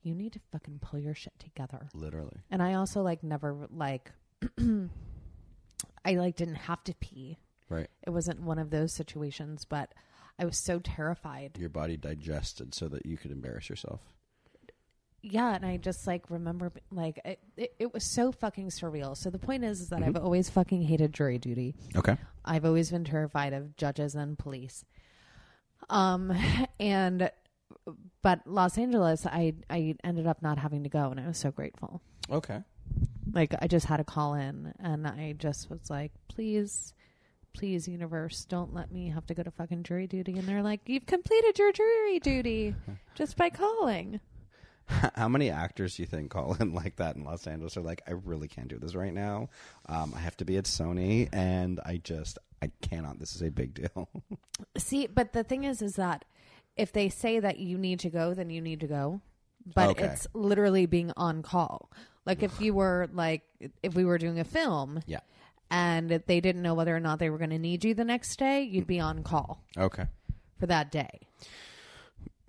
you 0.01 0.13
need 0.13 0.33
to 0.33 0.39
fucking 0.51 0.79
pull 0.79 0.99
your 0.99 1.15
shit 1.15 1.37
together. 1.39 1.87
Literally. 1.93 2.41
And 2.51 2.61
I 2.61 2.73
also 2.73 3.01
like 3.01 3.23
never 3.23 3.67
like, 3.71 4.11
I 4.59 6.15
like 6.15 6.35
didn't 6.35 6.55
have 6.55 6.83
to 6.85 6.93
pee. 6.95 7.37
Right. 7.69 7.87
It 8.05 8.09
wasn't 8.09 8.41
one 8.41 8.59
of 8.59 8.69
those 8.69 8.93
situations, 8.93 9.65
but 9.65 9.93
I 10.37 10.45
was 10.45 10.57
so 10.57 10.79
terrified. 10.79 11.57
Your 11.57 11.69
body 11.69 11.95
digested 11.95 12.73
so 12.73 12.87
that 12.89 13.05
you 13.05 13.17
could 13.17 13.31
embarrass 13.31 13.69
yourself. 13.69 14.01
Yeah, 15.25 15.55
and 15.55 15.65
I 15.65 15.77
just 15.77 16.05
like 16.05 16.29
remember 16.29 16.71
like 16.91 17.17
it, 17.23 17.39
it, 17.55 17.73
it 17.79 17.93
was 17.93 18.03
so 18.03 18.33
fucking 18.33 18.69
surreal. 18.69 19.15
So 19.15 19.29
the 19.29 19.39
point 19.39 19.63
is, 19.63 19.79
is 19.79 19.89
that 19.89 20.01
Mm-hmm. 20.01 20.17
I've 20.17 20.23
always 20.23 20.49
fucking 20.49 20.81
hated 20.83 21.13
jury 21.13 21.37
duty. 21.37 21.75
Okay. 21.95 22.17
I've 22.43 22.65
always 22.65 22.91
been 22.91 23.05
terrified 23.05 23.53
of 23.53 23.77
judges 23.77 24.15
and 24.15 24.37
police. 24.37 24.83
Um, 25.89 26.33
and 26.79 27.31
but 28.21 28.41
Los 28.45 28.77
Angeles, 28.77 29.25
I 29.25 29.53
I 29.69 29.95
ended 30.03 30.27
up 30.27 30.41
not 30.41 30.57
having 30.57 30.83
to 30.83 30.89
go, 30.89 31.09
and 31.09 31.19
I 31.19 31.27
was 31.27 31.37
so 31.37 31.51
grateful. 31.51 32.01
Okay. 32.29 32.61
Like 33.31 33.55
I 33.61 33.67
just 33.67 33.85
had 33.85 34.01
a 34.01 34.03
call 34.03 34.33
in, 34.33 34.73
and 34.79 35.07
I 35.07 35.35
just 35.37 35.69
was 35.69 35.89
like, 35.89 36.11
please. 36.27 36.93
Please, 37.55 37.87
universe, 37.87 38.45
don't 38.45 38.73
let 38.73 38.91
me 38.91 39.09
have 39.09 39.27
to 39.27 39.35
go 39.35 39.43
to 39.43 39.51
fucking 39.51 39.83
jury 39.83 40.07
duty. 40.07 40.39
And 40.39 40.47
they're 40.47 40.63
like, 40.63 40.81
You've 40.87 41.05
completed 41.05 41.59
your 41.59 41.71
jury 41.71 42.17
duty 42.17 42.73
just 43.15 43.37
by 43.37 43.51
calling. 43.51 44.19
How 45.15 45.27
many 45.29 45.49
actors 45.49 45.95
do 45.95 46.03
you 46.03 46.07
think 46.07 46.31
call 46.31 46.55
in 46.59 46.73
like 46.73 46.97
that 46.97 47.15
in 47.15 47.23
Los 47.23 47.47
Angeles? 47.47 47.77
Are 47.77 47.81
like, 47.81 48.01
I 48.07 48.11
really 48.11 48.47
can't 48.47 48.67
do 48.67 48.77
this 48.77 48.95
right 48.95 49.13
now. 49.13 49.49
Um, 49.87 50.13
I 50.15 50.19
have 50.19 50.37
to 50.37 50.45
be 50.45 50.57
at 50.57 50.65
Sony, 50.65 51.29
and 51.33 51.79
I 51.85 51.97
just 52.03 52.37
I 52.61 52.71
cannot. 52.81 53.19
This 53.19 53.35
is 53.35 53.41
a 53.41 53.49
big 53.51 53.73
deal. 53.73 54.09
See, 54.77 55.07
but 55.07 55.33
the 55.33 55.43
thing 55.43 55.63
is, 55.63 55.81
is 55.81 55.95
that 55.95 56.25
if 56.75 56.91
they 56.91 57.09
say 57.09 57.39
that 57.39 57.59
you 57.59 57.77
need 57.77 57.99
to 58.01 58.09
go, 58.09 58.33
then 58.33 58.49
you 58.49 58.61
need 58.61 58.79
to 58.81 58.87
go. 58.87 59.21
But 59.75 59.91
Okay. 59.91 60.05
it's 60.05 60.27
literally 60.33 60.85
being 60.85 61.11
on 61.15 61.41
call. 61.43 61.89
Like 62.25 62.41
if 62.43 62.59
you 62.59 62.73
were 62.73 63.09
like, 63.13 63.43
if 63.81 63.95
we 63.95 64.05
were 64.05 64.17
doing 64.17 64.39
a 64.39 64.43
film 64.45 65.01
yeah. 65.05 65.19
and 65.69 66.09
they 66.09 66.39
didn't 66.41 66.61
know 66.61 66.73
whether 66.73 66.95
or 66.95 66.99
not 66.99 67.19
they 67.19 67.29
were 67.29 67.37
going 67.37 67.49
to 67.49 67.59
need 67.59 67.83
you 67.83 67.93
the 67.93 68.03
next 68.05 68.37
day, 68.39 68.63
you'd 68.63 68.87
be 68.87 68.99
on 68.99 69.23
call 69.23 69.61
Okay. 69.77 70.05
for 70.59 70.67
that 70.67 70.91
day. 70.91 71.27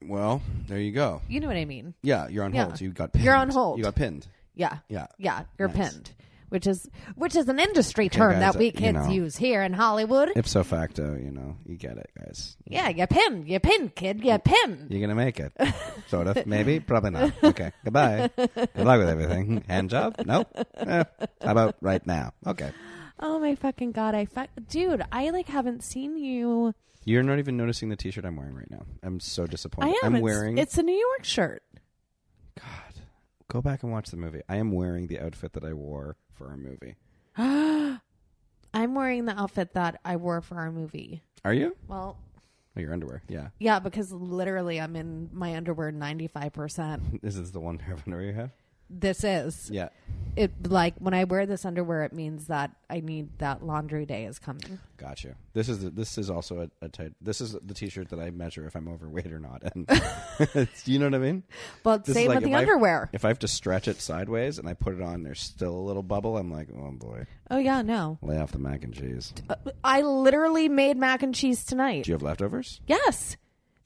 Well, 0.07 0.43
there 0.69 0.79
you 0.79 0.93
go. 0.93 1.23
You 1.29 1.40
know 1.40 1.47
what 1.49 1.57
I 1.57 1.64
mean? 1.64 1.95
Yeah, 2.03 2.29
you're 2.29 2.45
on 2.45 2.55
Yeah. 2.55 2.64
hold. 2.67 2.81
You 2.81 2.90
got 2.90 3.12
pinned. 3.12 3.25
You're 3.25 3.35
on 3.37 3.51
hold. 3.51 3.79
You 3.79 3.85
got 3.85 3.95
pinned. 3.95 4.27
Yeah. 4.55 4.79
Yeah. 4.88 5.07
Yeah. 5.19 5.45
You're 5.59 5.69
Nice. 5.69 5.93
pinned. 5.93 6.11
Which 6.51 6.69
is 6.69 6.88
which 7.17 7.35
is 7.35 7.49
an 7.49 7.59
industry 7.59 8.09
term 8.09 8.33
guys, 8.33 8.40
that 8.53 8.57
we 8.57 8.67
uh, 8.67 8.67
you 8.67 8.73
kids 8.73 8.95
know. 8.99 9.11
use 9.11 9.37
here 9.37 9.62
in 9.62 9.73
Hollywood. 9.73 10.29
Ipso 10.37 10.62
facto, 10.64 11.17
you 11.17 11.33
know, 11.33 11.57
you 11.67 11.75
get 11.77 11.97
it, 11.97 12.09
guys. 12.17 12.57
yeah, 12.69 12.90
you're 12.90 13.09
pinned. 13.09 13.49
You're 13.49 13.59
pinned, 13.59 13.97
kid. 13.97 14.21
You're 14.23 14.38
pinned. 14.38 14.88
You're 14.88 15.01
gonna 15.01 15.17
make 15.17 15.40
it, 15.40 15.53
sort 16.09 16.29
of, 16.29 16.47
maybe, 16.47 16.79
probably 16.79 17.11
not. 17.11 17.33
Okay, 17.43 17.73
goodbye. 17.83 18.31
Good 18.37 18.69
luck 18.77 19.01
with 19.01 19.09
everything. 19.09 19.64
Hand 19.67 19.90
job? 19.90 20.14
Nope. 20.25 20.47
Eh, 20.77 21.03
how 21.43 21.51
about 21.51 21.75
right 21.81 22.07
now? 22.07 22.35
Okay. 22.47 22.71
Oh 23.19 23.40
my 23.40 23.57
fucking 23.57 23.90
god! 23.90 24.14
I 24.14 24.27
fuck, 24.27 24.51
dude. 24.69 25.03
I 25.11 25.31
like 25.31 25.49
haven't 25.49 25.83
seen 25.83 26.17
you. 26.19 26.73
You're 27.05 27.23
not 27.23 27.38
even 27.38 27.57
noticing 27.57 27.88
the 27.90 27.97
T-shirt 27.97 28.25
I'm 28.25 28.37
wearing 28.37 28.55
right 28.55 28.71
now. 28.71 28.85
I'm 29.03 29.21
so 29.21 29.47
disappointed. 29.47 29.88
I 30.03 30.07
am. 30.07 30.14
I'm 30.14 30.14
It's- 30.17 30.23
wearing. 30.23 30.59
It's 30.59 30.79
a 30.79 30.83
New 30.83 30.97
York 30.97 31.25
shirt. 31.25 31.62
God. 32.59 32.69
go 33.49 33.61
back 33.61 33.83
and 33.83 33.93
watch 33.93 34.11
the 34.11 34.17
movie. 34.17 34.40
I 34.49 34.57
am 34.57 34.73
wearing 34.73 35.07
the 35.09 35.21
outfit 35.21 35.53
that 35.53 35.64
I 35.64 35.73
wore 35.75 36.17
for 36.33 36.49
our 36.49 36.57
movie. 36.57 36.97
I'm 37.37 38.95
wearing 38.95 39.27
the 39.27 39.38
outfit 39.38 39.75
that 39.75 40.01
I 40.05 40.17
wore 40.17 40.40
for 40.40 40.57
our 40.57 40.73
movie. 40.73 41.23
Are 41.45 41.53
you? 41.55 41.77
Well, 41.87 42.17
Oh, 42.77 42.81
your 42.81 42.93
underwear. 42.93 43.23
Yeah. 43.29 43.49
yeah, 43.61 43.79
because 43.79 44.11
literally 44.12 44.81
I'm 44.81 44.97
in 44.97 45.31
my 45.33 45.55
underwear 45.57 45.93
95%. 45.93 47.21
Is 47.23 47.37
this 47.38 47.51
the 47.51 47.61
one 47.61 47.79
pair 47.79 47.95
of 47.95 48.03
underwear 48.07 48.27
you 48.27 48.33
have? 48.33 48.51
This 48.90 49.25
is. 49.25 49.70
Yeah. 49.73 49.88
It 50.37 50.51
like 50.68 50.94
when 50.99 51.14
I 51.14 51.23
wear 51.25 51.47
this 51.47 51.64
underwear 51.64 52.03
it 52.03 52.12
means 52.12 52.49
that 52.49 52.73
I 52.90 52.99
need 52.99 53.38
that 53.38 53.64
laundry 53.64 54.05
day 54.05 54.25
is 54.25 54.40
coming. 54.40 54.81
Got 54.97 55.23
you. 55.23 55.37
This 55.53 55.68
is 55.68 55.81
the, 55.85 55.90
this 55.90 56.18
is 56.18 56.29
also 56.29 56.62
a, 56.62 56.85
a 56.85 56.88
tight. 56.88 57.12
This 57.20 57.40
is 57.40 57.53
the 57.53 57.73
T-shirt 57.73 58.09
that 58.09 58.18
I 58.18 58.31
measure 58.31 58.66
if 58.66 58.75
I'm 58.75 58.88
overweight 58.88 59.33
or 59.33 59.38
not. 59.38 59.62
And 59.75 59.88
it's- 60.57 60.88
you 60.88 60.99
know 60.99 61.07
what 61.07 61.14
I 61.14 61.18
mean? 61.18 61.44
But 61.85 62.05
This 62.05 62.16
is 62.16 62.23
same 62.23 62.29
like 62.31 62.37
with 62.40 62.44
the 62.44 62.51
if 62.51 62.57
I- 62.57 62.61
underwear. 62.62 63.11
If 63.12 63.25
I 63.25 63.29
have 63.29 63.38
to 63.40 63.49
stretch 63.49 63.87
it 63.87 64.01
sideways 64.01 64.59
and 64.59 64.68
I 64.68 64.75
put 64.75 64.94
it 64.94 65.03
on, 65.03 65.23
there's 65.23 65.40
still 65.40 65.77
a 65.77 65.79
little 65.85 66.03
bubble. 66.03 66.37
I'm 66.37 66.51
like, 66.51 66.68
oh 66.77 66.90
boy, 66.90 67.27
oh 67.53 67.59
yeah, 67.59 67.83
no. 67.83 68.18
lay 68.20 68.37
off 68.38 68.51
the 68.51 68.59
mac 68.59 68.83
and 68.83 68.92
cheese. 68.92 69.33
Uh, 69.49 69.55
I 69.85 70.03
literally 70.03 70.68
made 70.68 70.97
mac 70.97 71.23
and 71.23 71.33
cheese 71.33 71.64
tonight. 71.64 72.05
Do 72.05 72.11
you 72.11 72.14
have 72.14 72.23
leftovers? 72.23 72.81
yes. 72.88 73.37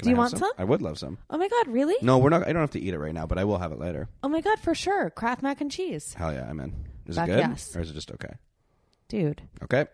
Do 0.03 0.11
you 0.11 0.17
want 0.17 0.37
some? 0.39 0.51
I 0.59 0.65
would 0.65 0.81
love 0.83 0.99
some. 0.99 1.19
Oh 1.31 1.37
my 1.39 1.49
god, 1.49 1.69
really? 1.69 1.97
No, 2.03 2.19
we're 2.19 2.31
not. 2.31 2.43
I 2.47 2.53
don't 2.53 2.63
have 2.63 2.71
to 2.73 2.81
eat 2.81 2.95
it 2.95 2.99
right 2.99 3.13
now, 3.15 3.27
but 3.27 3.37
I 3.39 3.45
will 3.45 3.59
have 3.59 3.73
it 3.73 3.79
later. 3.79 4.09
Oh 4.23 4.29
my 4.29 4.41
god, 4.41 4.59
for 4.61 4.75
sure. 4.75 5.11
Kraft 5.11 5.43
mac 5.43 5.61
and 5.61 5.71
cheese. 5.71 6.15
Hell 6.15 6.33
yeah, 6.33 6.49
I'm 6.49 6.61
in. 6.61 6.75
Is 7.07 7.17
Fuck 7.17 7.29
it 7.29 7.33
good, 7.33 7.39
yes. 7.41 7.75
or 7.77 7.81
is 7.81 7.91
it 7.91 7.95
just 7.95 8.11
okay? 8.13 8.35
Dude. 9.09 9.43
Okay. 9.63 9.87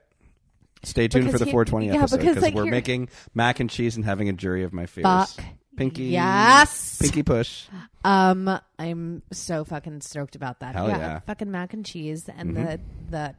Stay 0.83 1.09
tuned 1.09 1.25
Because 1.27 1.35
for 1.35 1.39
the 1.39 1.45
he- 1.47 1.51
420 1.53 1.87
yeah, 1.87 1.95
episode 1.95 2.17
because, 2.19 2.35
because 2.35 2.43
like, 2.43 2.55
we're 2.55 2.65
here- 2.65 2.71
making 2.71 3.09
mac 3.35 3.61
and 3.61 3.71
cheese 3.71 3.97
and 3.97 4.05
having 4.05 4.29
a 4.29 4.33
jury 4.35 4.65
of 4.65 4.73
my 4.75 4.85
fears. 4.87 5.05
Fuck. 5.05 5.31
Pinky. 5.77 6.05
Yes. 6.05 6.99
Pinky 7.01 7.23
push. 7.23 7.65
Um, 8.05 8.61
I'm 8.79 9.23
so 9.33 9.65
fucking 9.65 10.03
stoked 10.03 10.37
about 10.37 10.61
that. 10.61 10.75
Hell 10.75 10.89
yeah. 10.89 11.21
fucking 11.21 11.51
mac 11.51 11.73
and 11.73 11.85
cheese, 11.87 12.29
and 12.29 12.51
Mhm. 12.55 12.55
the 12.55 12.81
the 13.11 13.35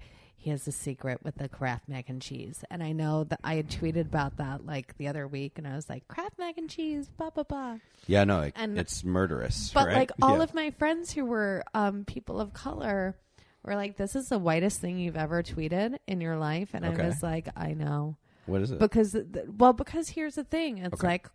he 0.46 0.52
has 0.52 0.68
a 0.68 0.72
secret 0.72 1.24
with 1.24 1.38
the 1.38 1.50
Kraft 1.50 1.90
mac 1.90 2.08
and 2.08 2.22
cheese, 2.22 2.64
and 2.70 2.84
I 2.84 2.92
know 2.92 3.24
that 3.24 3.40
I 3.44 3.56
had 3.56 3.68
tweeted 3.68 4.02
about 4.02 4.38
that 4.38 4.64
like 4.64 4.96
the 5.00 5.08
other 5.08 5.28
week, 5.28 5.58
and 5.58 5.68
I 5.68 5.76
was 5.76 5.90
like 5.90 6.08
Kraft 6.08 6.38
mac 6.38 6.60
and 6.60 6.70
cheese, 6.70 7.10
ba 7.18 7.32
ba 7.34 7.44
ba. 7.44 7.82
Yeah, 8.06 8.26
no, 8.26 8.38
like, 8.38 8.54
And- 8.56 8.78
it's 8.78 9.04
murderous. 9.04 9.72
But 9.74 9.88
right? 9.88 9.96
like 9.98 10.12
all 10.22 10.38
Yeah. 10.38 10.44
of 10.44 10.54
my 10.54 10.70
friends 10.70 11.12
who 11.14 11.26
were 11.26 11.64
um 11.74 12.06
people 12.06 12.40
of 12.40 12.54
color 12.54 13.18
were 13.64 13.74
like, 13.74 13.98
"This 13.98 14.16
is 14.16 14.30
the 14.30 14.38
whitest 14.38 14.80
thing 14.80 15.00
you've 15.00 15.18
ever 15.18 15.42
tweeted 15.42 15.98
in 16.06 16.22
your 16.22 16.38
life," 16.38 16.76
and 16.76 16.86
Okay. 16.86 17.02
I 17.02 17.08
was 17.08 17.24
like, 17.24 17.48
"I 17.58 17.74
know." 17.74 18.18
what 18.46 18.62
is 18.62 18.70
it? 18.70 18.78
because 18.78 19.14
th- 19.14 19.26
well 19.58 19.74
because 19.74 20.10
here's 20.10 20.36
the 20.36 20.44
thing 20.44 20.78
it's 20.78 20.94
Okay. 20.94 21.08
like 21.08 21.28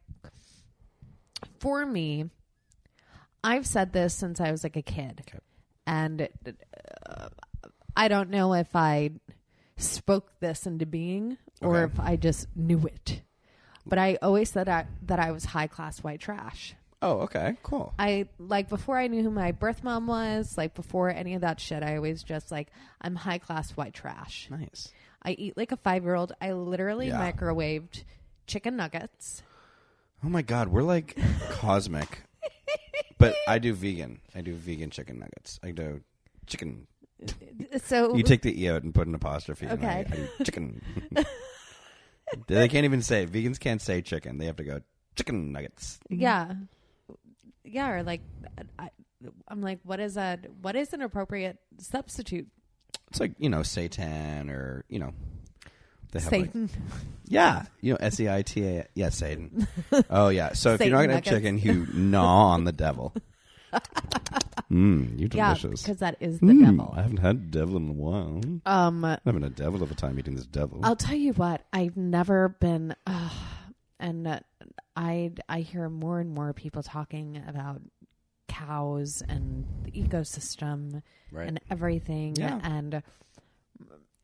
for 1.59 1.85
me 1.85 2.27
i've 3.43 3.67
said 3.67 3.93
this 3.93 4.15
since 4.15 4.41
i 4.41 4.53
was 4.53 4.63
like 4.63 4.77
a 4.77 4.83
kid 4.83 5.21
Okay. 5.27 5.39
and 5.89 6.29
uh, 7.09 7.29
i 8.01 8.09
don't 8.09 8.31
know 8.31 8.55
if 8.55 8.75
i 8.75 9.11
spoke 9.77 10.33
this 10.41 10.67
into 10.67 10.87
being 10.87 11.37
or 11.63 11.77
Okay. 11.85 11.93
if 11.93 12.01
i 12.01 12.17
just 12.17 12.47
knew 12.57 12.81
it 12.87 13.23
but 13.87 13.99
i 13.99 14.19
always 14.23 14.51
said 14.51 14.69
I, 14.69 14.87
that 15.07 15.19
i 15.19 15.31
was 15.31 15.45
high 15.45 15.67
class 15.67 16.03
white 16.03 16.21
trash 16.21 16.75
oh, 17.03 17.21
okay, 17.21 17.57
cool. 17.63 17.95
I 17.99 18.29
like 18.39 18.69
before 18.69 18.99
I 18.99 19.07
knew 19.07 19.23
who 19.23 19.31
my 19.31 19.53
birth 19.53 19.83
mom 19.83 20.07
was, 20.07 20.59
like 20.59 20.75
before 20.75 21.09
any 21.09 21.33
of 21.35 21.41
that 21.41 21.59
shit, 21.59 21.83
I 21.83 21.97
always 21.97 22.23
just 22.23 22.51
like 22.51 22.69
I'm 23.01 23.15
high 23.17 23.39
class 23.39 23.71
white 23.71 23.95
trash. 23.95 24.49
Nice. 24.51 24.93
I 25.23 25.31
eat 25.31 25.57
like 25.57 25.73
a 25.73 25.79
five 25.79 26.05
year 26.05 26.15
old. 26.15 26.35
I 26.43 26.53
literally 26.53 27.09
Yeah. 27.09 27.33
microwaved 27.33 28.05
chicken 28.47 28.77
nuggets. 28.77 29.43
Oh 30.23 30.29
my 30.29 30.43
god, 30.43 30.69
we're 30.69 30.83
like 30.83 31.17
cosmic. 31.53 32.25
But 33.17 33.35
I 33.49 33.59
do 33.59 33.73
vegan. 33.73 34.21
I 34.35 34.43
do 34.43 34.55
vegan 34.55 34.91
chicken 34.91 35.21
nuggets. 35.21 35.59
I 35.65 35.71
do 35.71 36.03
chicken. 36.47 36.87
So 37.85 38.15
You 38.17 38.23
take 38.23 38.43
the 38.43 38.63
e 38.63 38.69
out 38.71 38.83
and 38.83 38.95
put 38.95 39.07
an 39.07 39.15
apostrophe. 39.15 39.67
I- 39.67 39.73
Okay. 39.73 40.07
I, 40.11 40.15
do 40.39 40.45
chicken. 40.45 40.83
they 42.47 42.69
can't 42.69 42.85
even 42.85 43.03
say 43.03 43.23
it. 43.25 43.33
vegans 43.33 43.59
can't 43.61 43.81
say 43.83 44.01
chicken. 44.03 44.39
They 44.39 44.47
have 44.47 44.57
to 44.57 44.65
go 44.65 44.81
chicken 45.17 45.53
nuggets. 45.53 45.99
yeah, 46.09 46.53
yeah, 47.65 47.91
or 47.91 48.03
like 48.03 48.23
I, 48.79 48.91
I'm 49.49 49.61
like, 49.61 49.81
what 49.83 50.01
is 50.01 50.15
that? 50.15 50.47
What 50.63 50.77
is 50.77 50.93
an 50.93 51.03
appropriate 51.03 51.59
substitute? 51.79 52.49
It's 53.11 53.21
like 53.21 53.33
you 53.39 53.49
know 53.51 53.63
Satan 53.63 54.51
or 54.51 54.85
you 54.89 54.99
know 55.01 55.13
they 56.13 56.21
have 56.21 56.33
like 56.33 56.45
Satan. 56.47 56.71
Yeah, 57.27 57.65
you 57.81 57.93
know 57.93 57.99
S 58.01 58.19
E 58.19 58.29
I 58.29 58.43
T 58.43 58.65
A. 58.67 58.87
Yeah, 58.95 59.11
Satan. 59.11 59.67
Oh 60.11 60.29
yeah. 60.31 60.53
So 60.55 60.75
if 60.75 60.81
you're 60.81 60.91
not 60.91 61.03
gonna 61.03 61.15
have 61.15 61.25
chicken, 61.25 61.59
you 61.59 61.87
gnaw 61.93 62.49
on 62.49 62.65
the 62.65 62.73
devil. 62.73 63.15
Mmm, 64.71 65.19
you're 65.19 65.29
yeah, 65.33 65.55
delicious. 65.55 65.83
because 65.83 65.99
that 65.99 66.17
is 66.21 66.39
the 66.39 66.47
Mm, 66.47 66.65
devil. 66.79 66.95
I 66.97 67.03
haven't 67.03 67.17
had 67.19 67.51
devil 67.51 67.77
in 67.77 67.89
a 67.89 67.93
while. 67.93 68.41
Um, 68.67 69.05
I'm 69.05 69.19
having 69.25 69.43
a 69.43 69.51
devil 69.51 69.83
of 69.83 69.91
a 69.91 69.95
time 69.95 70.19
eating 70.19 70.37
this 70.37 70.47
devil. 70.47 70.81
I'll 70.85 70.95
tell 70.97 71.17
you 71.17 71.33
what, 71.33 71.65
I've 71.73 71.97
never 71.97 72.51
been, 72.51 72.95
uh, 73.07 73.31
and 73.99 74.29
uh, 74.29 74.41
I 74.95 75.33
I 75.49 75.61
hear 75.61 75.89
more 75.89 76.21
and 76.21 76.33
more 76.33 76.53
people 76.53 76.83
talking 76.85 77.43
about 77.49 77.81
cows 78.47 79.23
and 79.29 79.65
the 79.85 79.91
ecosystem 79.93 81.03
right. 81.33 81.49
and 81.49 81.59
everything, 81.69 82.37
Yeah. 82.37 82.61
and 82.63 83.03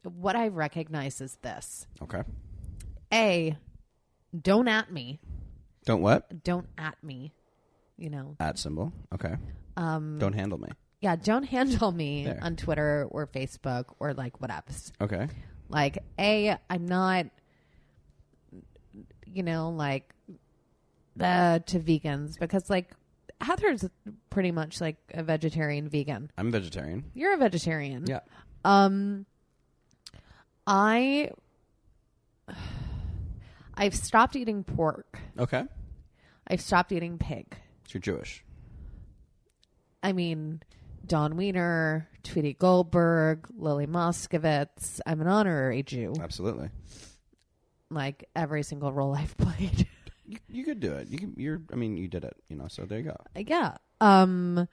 what 0.04 0.36
I 0.36 0.48
recognize 0.48 1.20
is 1.20 1.36
this: 1.42 1.86
okay. 2.02 2.22
a, 3.12 3.56
don't 4.40 4.68
at 4.68 4.92
me, 4.92 5.18
Don't 5.84 6.02
what? 6.02 6.44
don't 6.44 6.68
at 6.78 7.02
me, 7.02 7.32
you 7.96 8.10
know. 8.10 8.36
At 8.40 8.58
symbol. 8.58 8.92
Okay. 9.14 9.36
Um, 9.76 10.18
Don't 10.18 10.32
handle 10.34 10.58
me. 10.58 10.68
yeah, 11.00 11.16
don't 11.16 11.42
handle 11.56 11.92
me 11.92 12.24
There. 12.24 12.38
on 12.42 12.56
Twitter 12.56 13.06
or 13.10 13.26
Facebook 13.26 13.86
or 13.98 14.14
like 14.14 14.40
whatever. 14.40 14.64
Okay. 15.00 15.28
Like, 15.68 15.98
A, 16.18 16.56
I'm 16.70 16.86
not, 16.86 17.26
you 19.26 19.42
know, 19.42 19.70
like, 19.70 20.12
uh, 21.20 21.58
to 21.60 21.80
vegans 21.80 22.38
because, 22.38 22.70
like, 22.70 22.92
Heather's 23.40 23.84
pretty 24.30 24.50
much 24.52 24.80
like 24.80 24.96
a 25.12 25.22
vegetarian 25.22 25.88
vegan. 25.88 26.30
I'm 26.38 26.50
vegetarian. 26.52 27.04
You're 27.14 27.34
a 27.34 27.36
vegetarian. 27.36 28.04
Yeah. 28.06 28.20
Um, 28.64 29.26
I, 30.66 31.30
I've 33.74 33.94
stopped 33.94 34.36
eating 34.36 34.64
pork. 34.64 35.18
Okay. 35.38 35.64
I've 36.48 36.60
stopped 36.60 36.92
eating 36.92 37.18
pig. 37.18 37.56
You're 37.92 38.00
Jewish. 38.00 38.44
I 40.02 40.12
mean, 40.12 40.62
Dawn 41.06 41.36
Wiener, 41.36 42.08
Tweety 42.22 42.54
Goldberg, 42.54 43.46
Lily 43.56 43.86
Moskowitz. 43.86 45.00
I'm 45.06 45.20
an 45.20 45.28
honorary 45.28 45.82
Jew. 45.82 46.14
Absolutely. 46.20 46.70
Like 47.90 48.28
every 48.34 48.62
single 48.62 48.92
role 48.92 49.14
I've 49.14 49.36
played. 49.36 49.86
You, 50.28 50.38
you 50.48 50.64
could 50.64 50.80
do 50.80 50.92
it. 50.92 51.06
You 51.06 51.18
can, 51.18 51.34
you're. 51.36 51.62
I 51.72 51.76
mean, 51.76 51.96
you 51.96 52.08
did 52.08 52.24
it. 52.24 52.34
You 52.48 52.56
know. 52.56 52.66
So 52.66 52.84
there 52.84 52.98
you 52.98 53.04
go. 53.04 53.16
yeah. 53.36 53.76
Um, 54.00 54.66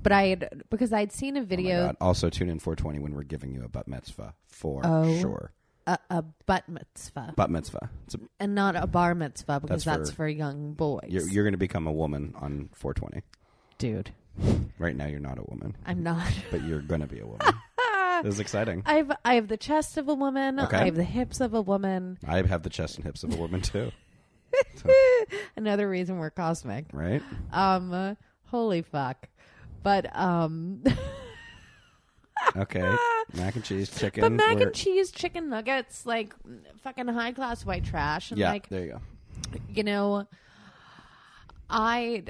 but 0.00 0.12
I 0.12 0.28
had 0.28 0.62
because 0.70 0.92
I'd 0.92 1.10
seen 1.10 1.36
a 1.36 1.40
Oh 1.40 1.44
video, 1.44 1.86
God. 1.86 1.96
Also, 2.00 2.30
tune 2.30 2.48
in 2.48 2.60
420 2.60 3.00
when 3.00 3.12
we're 3.12 3.24
giving 3.24 3.52
you 3.52 3.64
a 3.64 3.68
bat 3.68 3.88
mitzvah 3.88 4.34
for 4.46 4.80
Oh. 4.84 5.18
sure. 5.18 5.50
A, 5.86 5.98
a 6.10 6.22
butt 6.46 6.68
mitzvah, 6.68 7.34
Bat 7.36 7.50
mitzvah. 7.50 7.90
It's 8.06 8.14
a, 8.14 8.18
and 8.40 8.54
not 8.54 8.76
a 8.76 8.86
bar 8.86 9.14
mitzvah 9.14 9.60
because 9.60 9.84
That's 9.84 9.98
that's, 9.98 10.10
for- 10.10 10.16
for, 10.16 10.28
young 10.28 10.74
boys. 10.74 11.06
you're 11.08 11.28
you're 11.28 11.44
going 11.44 11.54
to 11.54 11.58
become 11.58 11.86
a 11.86 11.92
woman 11.92 12.34
on 12.36 12.68
420. 12.74 13.22
Dude, 13.78 14.12
Right 14.78 14.96
now, 14.96 15.06
you're 15.06 15.20
not 15.20 15.38
a 15.38 15.42
woman, 15.48 15.76
I'm 15.84 16.02
not. 16.02 16.32
but 16.50 16.64
you're 16.64 16.80
going 16.80 17.00
to 17.02 17.06
be 17.06 17.20
a 17.20 17.26
woman. 17.26 17.40
this 18.22 18.34
is 18.34 18.40
exciting. 18.40 18.82
I 18.86 18.94
have 18.94 19.12
I 19.24 19.34
have 19.34 19.48
the 19.48 19.56
chest 19.56 19.96
of 19.96 20.08
a 20.08 20.14
woman. 20.14 20.58
Okay. 20.60 20.76
I 20.76 20.84
have 20.86 20.94
the 20.96 21.04
hips 21.04 21.40
of 21.40 21.54
a 21.54 21.60
woman. 21.60 22.18
I 22.26 22.42
have 22.42 22.62
the 22.62 22.70
chest 22.70 22.96
and 22.96 23.04
hips 23.04 23.24
of 23.24 23.34
a 23.34 23.36
woman 23.36 23.60
too. 23.60 23.90
Another 25.56 25.88
reason 25.88 26.18
we're 26.18 26.30
cosmic. 26.30 26.86
Right? 26.92 27.22
Um, 27.52 28.16
holy 28.46 28.82
fuck. 28.82 29.28
But 29.82 30.14
um, 30.16 30.82
Okay. 32.56 32.96
Mac 33.34 33.54
and 33.56 33.64
cheese, 33.64 33.90
chicken. 33.96 34.20
but 34.20 34.32
mac 34.32 34.54
we're- 34.56 34.64
and 34.66 34.74
cheese, 34.74 35.10
chicken 35.10 35.48
nuggets, 35.48 36.04
like 36.04 36.34
fucking 36.82 37.08
high 37.08 37.32
class 37.32 37.64
white 37.64 37.84
trash, 37.84 38.30
and 38.30 38.38
Yeah. 38.40 38.50
like 38.50 38.68
there 38.68 38.84
you 38.84 38.90
go. 38.92 39.00
you 39.70 39.82
know, 39.84 40.26
I 41.70 42.22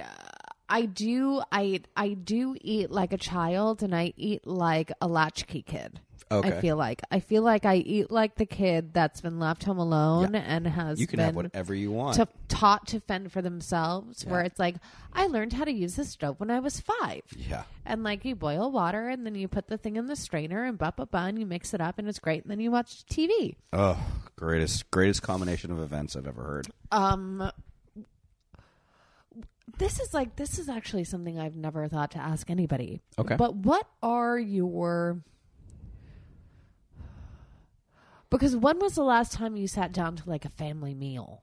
I 0.69 0.83
do 0.87 1.43
I 1.51 1.81
I 1.97 2.11
do 2.15 2.57
eat 2.61 2.91
like 2.91 3.13
a 3.13 3.19
child, 3.19 3.83
and 3.83 3.95
I 3.95 4.13
eat 4.17 4.47
like 4.47 4.93
a 5.01 5.09
latchkey 5.09 5.63
kid. 5.63 6.01
Okay. 6.33 6.57
I 6.57 6.61
feel 6.61 6.77
like 6.77 7.03
I 7.11 7.21
feel 7.21 7.43
like 7.43 7.65
I 7.65 7.77
eat 7.77 8.11
like 8.11 8.35
the 8.37 8.47
kid 8.47 8.93
that's 8.95 9.21
been 9.21 9.39
left 9.39 9.65
home 9.65 9.79
alone 9.79 10.35
Yeah. 10.35 10.41
and 10.47 10.67
has 10.67 11.01
you 11.01 11.07
can 11.07 11.19
been 11.19 11.27
have 11.27 11.35
whatever 11.37 11.75
you 11.75 11.91
want. 11.93 12.17
to, 12.17 12.27
taught 12.49 12.87
to 12.89 13.01
fend 13.01 13.31
for 13.33 13.43
themselves. 13.43 14.25
Where 14.25 14.41
it's 14.43 14.59
like 14.59 14.77
I 15.13 15.27
learned 15.27 15.53
how 15.53 15.65
to 15.65 15.73
use 15.73 15.97
the 15.97 16.05
stove 16.05 16.41
when 16.41 16.51
I 16.51 16.61
was 16.61 16.81
five. 16.81 17.23
yeah. 17.37 17.65
And 17.85 18.03
like 18.05 18.25
you 18.25 18.35
boil 18.35 18.71
water 18.71 19.09
and 19.09 19.27
then 19.27 19.35
you 19.35 19.49
put 19.49 19.67
the 19.69 19.77
thing 19.77 19.97
in 19.97 20.07
the 20.07 20.17
strainer 20.17 20.65
and 20.65 20.79
blah 20.79 20.91
blah 20.93 21.05
blah 21.05 21.27
and 21.27 21.39
you 21.39 21.47
mix 21.47 21.75
it 21.75 21.81
up 21.81 21.99
and 21.99 22.09
it's 22.09 22.19
great 22.19 22.43
and 22.43 22.51
then 22.51 22.61
you 22.61 22.71
watch 22.71 23.05
TV. 23.07 23.57
Oh, 23.73 23.99
greatest 24.37 24.91
greatest 24.91 25.23
combination 25.23 25.71
of 25.71 25.79
events 25.81 26.17
I've 26.17 26.27
ever 26.27 26.43
heard. 26.43 26.69
Um 26.91 27.51
this 29.79 30.01
is 30.01 30.13
like 30.13 30.37
this 30.37 30.59
is 30.59 30.69
actually 30.69 31.05
something 31.05 31.39
I've 31.39 31.57
never 31.57 31.89
thought 31.89 32.11
to 32.13 32.19
ask 32.19 32.51
anybody. 32.51 33.01
Okay. 33.19 33.37
But 33.37 33.55
what 33.57 33.87
are 34.03 34.39
your 34.39 35.23
Because 38.33 38.57
when 38.57 38.79
was 38.81 38.95
the 38.95 39.05
last 39.05 39.33
time 39.33 39.57
you 39.57 39.69
sat 39.69 39.93
down 39.93 40.17
to 40.17 40.29
like 40.29 40.45
a 40.45 40.49
family 40.49 40.95
meal? 40.95 41.43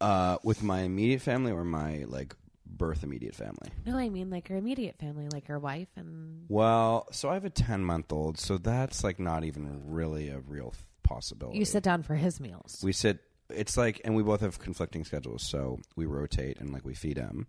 Uh, 0.00 0.36
with 0.42 0.62
my 0.62 0.80
immediate 0.80 1.22
family 1.22 1.52
or 1.52 1.64
my 1.64 2.04
like 2.08 2.34
birth 2.66 3.04
immediate 3.04 3.34
family? 3.34 3.70
No, 3.86 3.96
I 3.96 4.08
mean 4.08 4.30
like 4.30 4.48
your 4.48 4.58
immediate 4.58 4.98
family, 4.98 5.28
like 5.32 5.46
your 5.48 5.60
wife 5.60 5.88
and 5.96 6.46
Well, 6.48 7.06
so 7.12 7.30
I 7.30 7.34
have 7.34 7.44
a 7.44 7.50
10 7.50 7.84
month 7.84 8.12
old, 8.12 8.38
so 8.38 8.58
that's 8.58 9.04
like 9.04 9.20
not 9.20 9.44
even 9.44 9.82
really 9.86 10.28
a 10.28 10.40
real 10.40 10.72
f- 10.74 10.84
possibility. 11.04 11.58
you 11.58 11.64
sit 11.64 11.84
down 11.84 12.02
for 12.02 12.16
his 12.16 12.40
meals. 12.40 12.80
We 12.82 12.92
sit. 12.92 13.20
It's 13.48 13.76
like, 13.76 14.00
and 14.04 14.16
we 14.16 14.22
both 14.22 14.40
have 14.40 14.58
conflicting 14.58 15.04
schedules, 15.04 15.42
so 15.48 15.78
we 15.94 16.06
rotate 16.06 16.58
and 16.58 16.72
like 16.72 16.84
we 16.84 16.94
feed 16.94 17.16
him, 17.18 17.46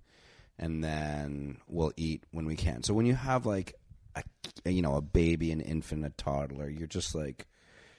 and 0.60 0.84
then 0.84 1.58
we'll 1.68 1.94
eat 1.98 2.24
when 2.32 2.46
we 2.46 2.56
can. 2.56 2.84
So 2.84 2.94
when 2.94 3.06
you 3.06 3.16
have 3.16 3.46
like 3.48 3.74
a, 4.16 4.70
you 4.70 4.82
know, 4.84 4.96
a 4.96 5.02
baby, 5.02 5.52
an 5.52 5.62
infant, 5.62 6.06
a 6.06 6.10
toddler, 6.12 6.70
you're 6.70 6.88
just 6.88 7.16
like, 7.16 7.48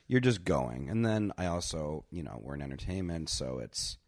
you're 0.07 0.21
just 0.21 0.45
going. 0.45 0.89
And 0.89 1.05
then 1.05 1.33
I 1.39 1.47
also, 1.47 2.05
you 2.11 2.23
know, 2.23 2.41
we're 2.43 2.55
in 2.55 2.63
entertainment, 2.63 3.29
so 3.29 3.59
it's 3.59 3.99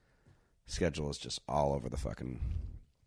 schedule 0.67 1.11
is 1.11 1.19
just 1.19 1.41
all 1.49 1.73
over 1.73 1.89
the 1.89 1.97
fucking. 1.97 2.41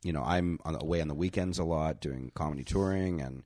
You 0.01 0.13
know, 0.13 0.23
I'm 0.23 0.59
on 0.63 0.75
away 0.79 1.01
on 1.01 1.09
the 1.09 1.13
weekends 1.13 1.59
a 1.59 1.65
lot 1.65 1.99
doing 1.99 2.31
comedy 2.33 2.63
touring 2.63 3.21
and 3.21 3.43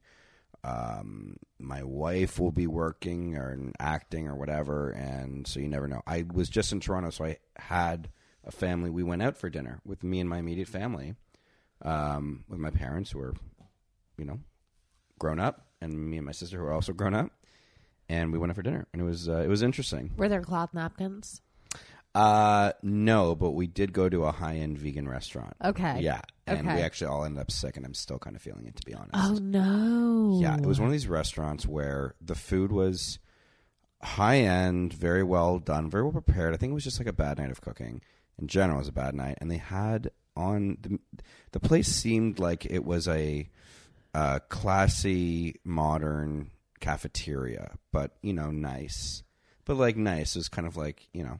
um, 0.63 1.38
my 1.60 1.84
wife 1.84 2.39
will 2.39 2.51
be 2.51 2.67
working 2.67 3.36
or 3.36 3.58
acting 3.79 4.27
or 4.27 4.36
whatever, 4.36 4.91
and 4.91 5.45
so 5.45 5.60
you 5.60 5.67
never 5.67 5.88
know. 5.88 6.01
I 6.08 6.25
was 6.32 6.49
just 6.49 6.71
in 6.71 6.79
Toronto, 6.79 7.10
so 7.10 7.25
I 7.25 7.38
had 7.58 8.10
a 8.45 8.51
family. 8.51 8.89
We 8.89 9.03
went 9.03 9.21
out 9.21 9.38
for 9.38 9.49
dinner 9.49 9.82
with 9.86 10.03
me 10.03 10.19
and 10.19 10.29
my 10.29 10.39
immediate 10.39 10.69
family, 10.69 11.15
um, 11.82 12.45
with 12.47 12.60
my 12.60 12.69
parents 12.69 13.12
who 13.12 13.19
are, 13.19 13.34
you 14.17 14.25
know, 14.25 14.39
grown 15.19 15.39
up, 15.39 15.67
and 15.82 15.93
me 15.93 16.17
and 16.17 16.25
my 16.25 16.32
sister 16.32 16.58
who 16.58 16.63
are 16.63 16.73
also 16.73 16.93
grown 16.93 17.13
up, 17.13 17.32
and 18.10 18.32
we 18.32 18.39
went 18.39 18.52
out 18.52 18.56
for 18.56 18.62
dinner, 18.62 18.88
and 18.94 19.02
it 19.02 19.06
was 19.06 19.30
uh, 19.30 19.38
it 19.38 19.48
was 19.48 19.62
interesting. 19.62 20.12
Were 20.18 20.30
there 20.30 20.42
cloth 20.42 20.74
napkins? 20.74 21.42
Uh, 22.16 22.74
no, 22.84 23.34
but 23.34 23.52
we 23.52 23.66
did 23.66 23.92
go 23.92 24.08
to 24.08 24.26
a 24.26 24.32
high 24.32 24.58
end 24.58 24.78
vegan 24.78 25.10
restaurant. 25.10 25.56
Okay. 25.63 26.00
Yeah, 26.02 26.22
and 26.46 26.68
we 26.68 26.82
actually 26.82 27.08
all 27.08 27.26
ended 27.26 27.42
up 27.42 27.52
sick, 27.52 27.76
and 27.76 27.86
I'm 27.86 27.96
still 27.96 28.20
kind 28.20 28.36
of 28.36 28.42
feeling 28.42 28.68
it 28.68 28.76
to 28.76 28.86
be 28.86 28.94
honest. 28.94 29.16
Oh 29.16 29.39
no. 29.42 30.39
Yeah, 30.42 30.56
it 30.58 30.66
was 30.66 30.80
one 30.80 30.88
of 30.88 30.92
these 30.92 31.08
restaurants 31.08 31.66
where 31.66 32.13
the 32.22 32.36
food 32.36 32.72
was 32.72 33.18
high 34.02 34.39
end, 34.39 34.94
very 34.94 35.24
well 35.24 35.58
done, 35.58 35.89
very 35.89 36.04
well 36.04 36.12
prepared. 36.12 36.54
I 36.54 36.58
think 36.58 36.72
it 36.72 36.76
was 36.76 36.84
just 36.84 37.00
like 37.00 37.08
a 37.08 37.13
bad 37.13 37.39
night 37.39 37.52
of 37.52 37.62
cooking. 37.62 38.02
In 38.39 38.48
general, 38.48 38.78
it 38.78 38.82
was 38.82 38.88
a 38.89 38.94
bad 38.94 39.16
night, 39.16 39.38
and 39.42 39.50
they 39.50 39.58
had 39.58 40.12
on 40.36 40.78
the 40.82 41.00
the 41.52 41.60
place 41.60 41.88
seemed 41.88 42.38
like 42.38 42.66
it 42.66 42.86
was 42.86 43.08
a 43.08 43.50
uh, 44.13 44.39
classy, 44.50 45.60
modern 45.63 46.52
cafeteria, 46.84 47.78
but 47.93 48.12
you 48.22 48.34
know, 48.34 48.52
nice, 48.52 49.24
but 49.63 49.78
like 49.78 49.96
nice. 49.96 50.36
Was 50.36 50.50
kind 50.50 50.67
of 50.67 50.76
like 50.76 51.08
you 51.13 51.24
know, 51.24 51.39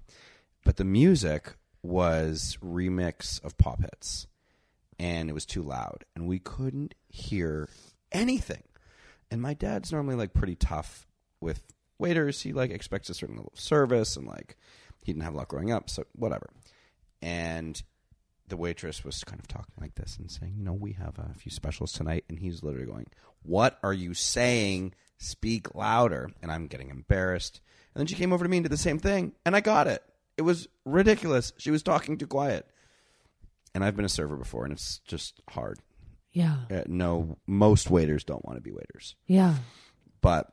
but 0.63 0.77
the 0.77 0.86
music 0.86 1.56
was 1.84 2.58
remix 2.63 3.43
of 3.43 3.58
pop 3.58 3.82
hits 3.82 4.25
and 4.97 5.29
it 5.29 5.34
was 5.34 5.45
too 5.45 5.62
loud 5.62 6.06
and 6.15 6.27
we 6.27 6.39
couldn't 6.39 6.95
hear 7.10 7.67
anything. 8.13 8.63
And 9.29 9.41
my 9.41 9.53
dad's 9.53 9.91
normally 9.91 10.15
like 10.15 10.34
pretty 10.34 10.56
tough 10.56 11.06
with 11.41 11.62
waiters. 11.99 12.41
He 12.41 12.53
like 12.53 12.71
expects 12.71 13.10
a 13.10 13.13
certain 13.13 13.36
level 13.36 13.51
of 13.53 13.60
service 13.60 14.15
and 14.15 14.25
like 14.25 14.56
he 15.03 15.12
didn't 15.12 15.25
have 15.25 15.34
a 15.34 15.38
lot 15.38 15.49
growing 15.49 15.73
up 15.73 15.89
so 15.89 16.06
whatever. 16.13 16.49
And 17.21 17.82
the 18.47 18.56
waitress 18.56 19.03
was 19.03 19.25
kind 19.25 19.41
of 19.41 19.47
talking 19.49 19.73
like 19.82 19.95
this 19.95 20.15
and 20.17 20.32
saying 20.32 20.53
you 20.58 20.63
know 20.63 20.73
we 20.73 20.93
have 20.93 21.17
a 21.17 21.34
few 21.38 21.51
specials 21.51 21.91
tonight 21.91 22.23
and 22.29 22.39
he's 22.39 22.62
literally 22.62 22.86
going 22.86 23.08
what 23.41 23.79
are 23.82 23.93
you 23.93 24.13
saying 24.13 24.93
speak 25.23 25.73
louder 25.75 26.29
and 26.41 26.51
i'm 26.51 26.67
getting 26.67 26.89
embarrassed 26.89 27.62
and 27.93 27.99
then 27.99 28.07
she 28.07 28.15
came 28.15 28.33
over 28.33 28.43
to 28.43 28.49
me 28.49 28.57
and 28.57 28.63
did 28.63 28.71
the 28.71 28.77
same 28.77 28.99
thing 28.99 29.33
and 29.45 29.55
i 29.55 29.62
got 29.62 29.88
it 29.88 30.03
it 30.38 30.41
was 30.41 30.67
ridiculous 30.86 31.53
she 31.57 31.71
was 31.71 31.83
talking 31.83 32.17
too 32.17 32.27
quiet 32.27 32.67
and 33.73 33.83
I've 33.83 33.95
been 33.95 34.05
a 34.05 34.09
server 34.09 34.36
before, 34.36 34.63
and 34.65 34.73
it's 34.73 34.99
just 34.99 35.41
hard. 35.49 35.79
Yeah. 36.31 36.57
Uh, 36.71 36.83
no, 36.88 37.38
most 37.47 37.89
waiters 37.89 38.23
don't 38.23 38.45
want 38.45 38.57
to 38.57 38.62
be 38.62 38.71
waiters. 38.71 39.15
Yeah. 39.27 39.55
But 40.21 40.51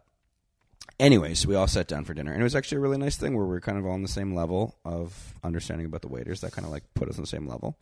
anyways, 0.99 1.47
we 1.47 1.55
all 1.55 1.67
sat 1.67 1.87
down 1.87 2.05
for 2.05 2.15
dinner, 2.15 2.33
and 2.33 2.41
it 2.41 2.45
was 2.45 2.57
actually 2.57 2.79
a 2.79 2.81
really 2.81 2.99
nice 2.99 3.17
thing 3.17 3.37
where 3.37 3.47
we 3.47 3.57
are 3.57 3.61
kind 3.61 3.79
of 3.79 3.87
all 3.87 3.93
on 3.93 4.03
the 4.03 4.09
same 4.09 4.35
level 4.35 4.77
of 4.85 5.35
understanding 5.45 5.87
about 5.87 6.03
the 6.03 6.09
waiters. 6.09 6.41
That 6.41 6.53
kind 6.53 6.65
of 6.65 6.73
like 6.73 6.85
put 6.95 7.09
us 7.09 7.17
on 7.17 7.23
the 7.23 7.29
same 7.29 7.47
level. 7.47 7.79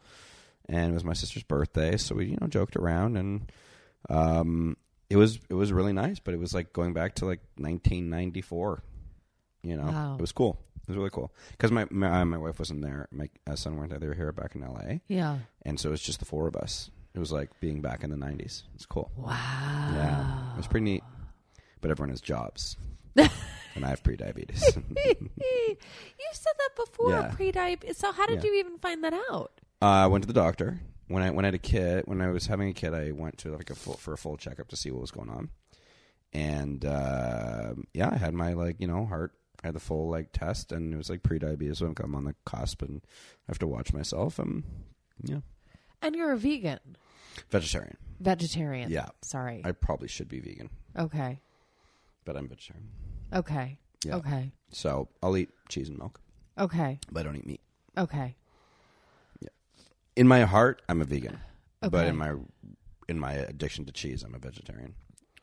And 0.69 0.91
it 0.91 0.95
was 0.95 1.05
my 1.05 1.15
sister's 1.15 1.45
birthday, 1.45 1.97
so 1.97 2.17
we 2.17 2.27
you 2.27 2.39
know 2.41 2.47
joked 2.47 2.77
around, 2.77 3.17
and 3.17 3.51
um, 4.11 4.77
it 5.11 5.17
was 5.17 5.39
it 5.49 5.55
was 5.55 5.73
really 5.73 5.93
nice. 5.93 6.19
But 6.19 6.35
it 6.35 6.41
was 6.41 6.55
like 6.55 6.73
going 6.73 6.93
back 6.93 7.15
to 7.17 7.27
like 7.27 7.41
1994. 7.57 8.83
You 9.63 9.77
know, 9.77 9.87
Wow. 9.87 10.15
it 10.19 10.21
was 10.21 10.33
cool. 10.33 10.59
It 10.83 10.89
was 10.89 10.97
really 10.97 11.11
cool 11.11 11.33
because 11.53 11.71
my 11.73 11.87
my, 11.91 12.25
my 12.25 12.39
wife 12.39 12.59
wasn't 12.59 12.83
there. 12.83 13.09
My 13.11 13.29
uh, 13.47 13.57
son 13.57 13.77
weren't 13.77 13.91
there. 13.91 13.99
They 13.99 14.07
were 14.07 14.15
here 14.15 14.33
back 14.33 14.55
in 14.55 14.63
L.A 14.63 15.01
Yeah. 15.09 15.39
and 15.63 15.79
so 15.79 15.89
it 15.89 15.93
was 15.93 16.01
just 16.01 16.19
the 16.21 16.25
four 16.25 16.47
of 16.49 16.57
us. 16.57 16.91
It 17.15 17.19
was 17.19 17.33
like 17.33 17.51
being 17.61 17.81
back 17.83 18.05
in 18.05 18.11
the 18.11 18.17
'90s. 18.17 18.63
It's 18.75 18.87
cool. 18.87 19.11
Wow. 19.17 19.33
Yeah, 19.95 20.53
it 20.55 20.57
was 20.57 20.67
pretty 20.67 20.85
neat. 20.85 21.03
But 21.81 21.91
everyone 21.91 22.11
has 22.11 22.21
jobs, 22.21 22.77
and 23.17 23.85
I 23.85 23.89
have 23.89 24.03
pre-diabetes. 24.03 24.63
you 24.77 25.29
said 26.33 26.53
that 26.59 26.71
before, 26.77 27.11
Yeah. 27.11 27.29
pre-diabetes. 27.35 27.97
So 27.99 28.13
how 28.13 28.27
did 28.27 28.43
Yeah. 28.45 28.51
you 28.51 28.59
even 28.59 28.79
find 28.79 29.03
that 29.05 29.13
out? 29.31 29.53
uh, 29.83 29.87
I 29.87 30.07
went 30.07 30.23
to 30.23 30.27
the 30.29 30.33
doctor 30.33 30.81
when 31.09 31.23
I 31.23 31.31
when 31.31 31.45
I 31.45 31.49
had 31.49 31.55
a 31.55 31.59
kid. 31.59 32.05
When 32.07 32.21
I 32.21 32.31
was 32.31 32.47
having 32.47 32.69
a 32.69 32.73
kid, 32.73 32.95
I 32.95 33.11
went 33.13 33.39
to 33.39 33.55
like 33.57 33.71
a 33.71 33.75
full, 33.75 33.95
for 33.95 34.13
a 34.13 34.19
full 34.19 34.37
checkup 34.37 34.69
to 34.69 34.77
see 34.77 34.91
what 34.91 35.01
was 35.01 35.11
going 35.11 35.31
on. 35.31 35.51
And 36.33 36.85
uh, 36.85 37.75
yeah, 37.95 38.11
I 38.13 38.17
had 38.17 38.35
my 38.35 38.53
like 38.53 38.77
you 38.79 38.87
know 38.87 39.07
heart. 39.07 39.33
I 39.63 39.69
had 39.69 39.75
the 39.75 39.81
full 39.81 40.09
like 40.09 40.33
test, 40.33 40.71
and 40.73 40.95
it 40.95 40.97
was 40.97 41.11
like 41.11 41.23
pre-diabetes. 41.23 41.79
So 41.79 41.93
I'm 41.99 42.15
on 42.15 42.25
the 42.25 42.35
cusp, 42.45 42.83
and 42.83 43.01
I 43.05 43.45
have 43.49 43.59
to 43.61 43.67
watch 43.67 43.93
myself. 43.93 44.39
And 44.39 44.63
yeah, 45.25 45.41
And 46.03 46.15
you're 46.15 46.33
a 46.33 46.37
vegan, 46.37 46.79
vegetarian. 47.51 47.97
vegetarian. 48.21 48.91
Yeah. 48.91 49.09
Sorry. 49.23 49.63
I 49.65 49.73
probably 49.73 50.07
should 50.09 50.29
be 50.29 50.39
vegan, 50.41 50.71
okay. 50.97 51.41
but 52.25 52.37
I'm 52.37 52.47
vegetarian. 52.49 52.89
Okay. 53.33 53.79
Yeah. 54.05 54.17
Okay. 54.17 54.53
So 54.71 55.09
I'll 55.23 55.37
eat 55.37 55.49
cheese 55.69 55.89
and 55.89 55.99
milk, 55.99 56.21
Okay. 56.57 57.01
but 57.11 57.21
I 57.21 57.23
don't 57.25 57.37
eat 57.37 57.47
meat. 57.47 57.61
Okay. 57.97 58.37
In 60.19 60.27
my 60.27 60.41
heart, 60.45 60.83
I'm 60.89 61.01
a 61.01 61.05
vegan, 61.05 61.39
Okay. 61.83 61.91
but 61.91 62.07
in 62.07 62.17
my 62.17 62.35
in 63.09 63.19
my 63.21 63.35
addiction 63.35 63.85
to 63.87 63.93
cheese, 63.93 64.23
I'm 64.25 64.35
a 64.35 64.39
vegetarian. 64.39 64.95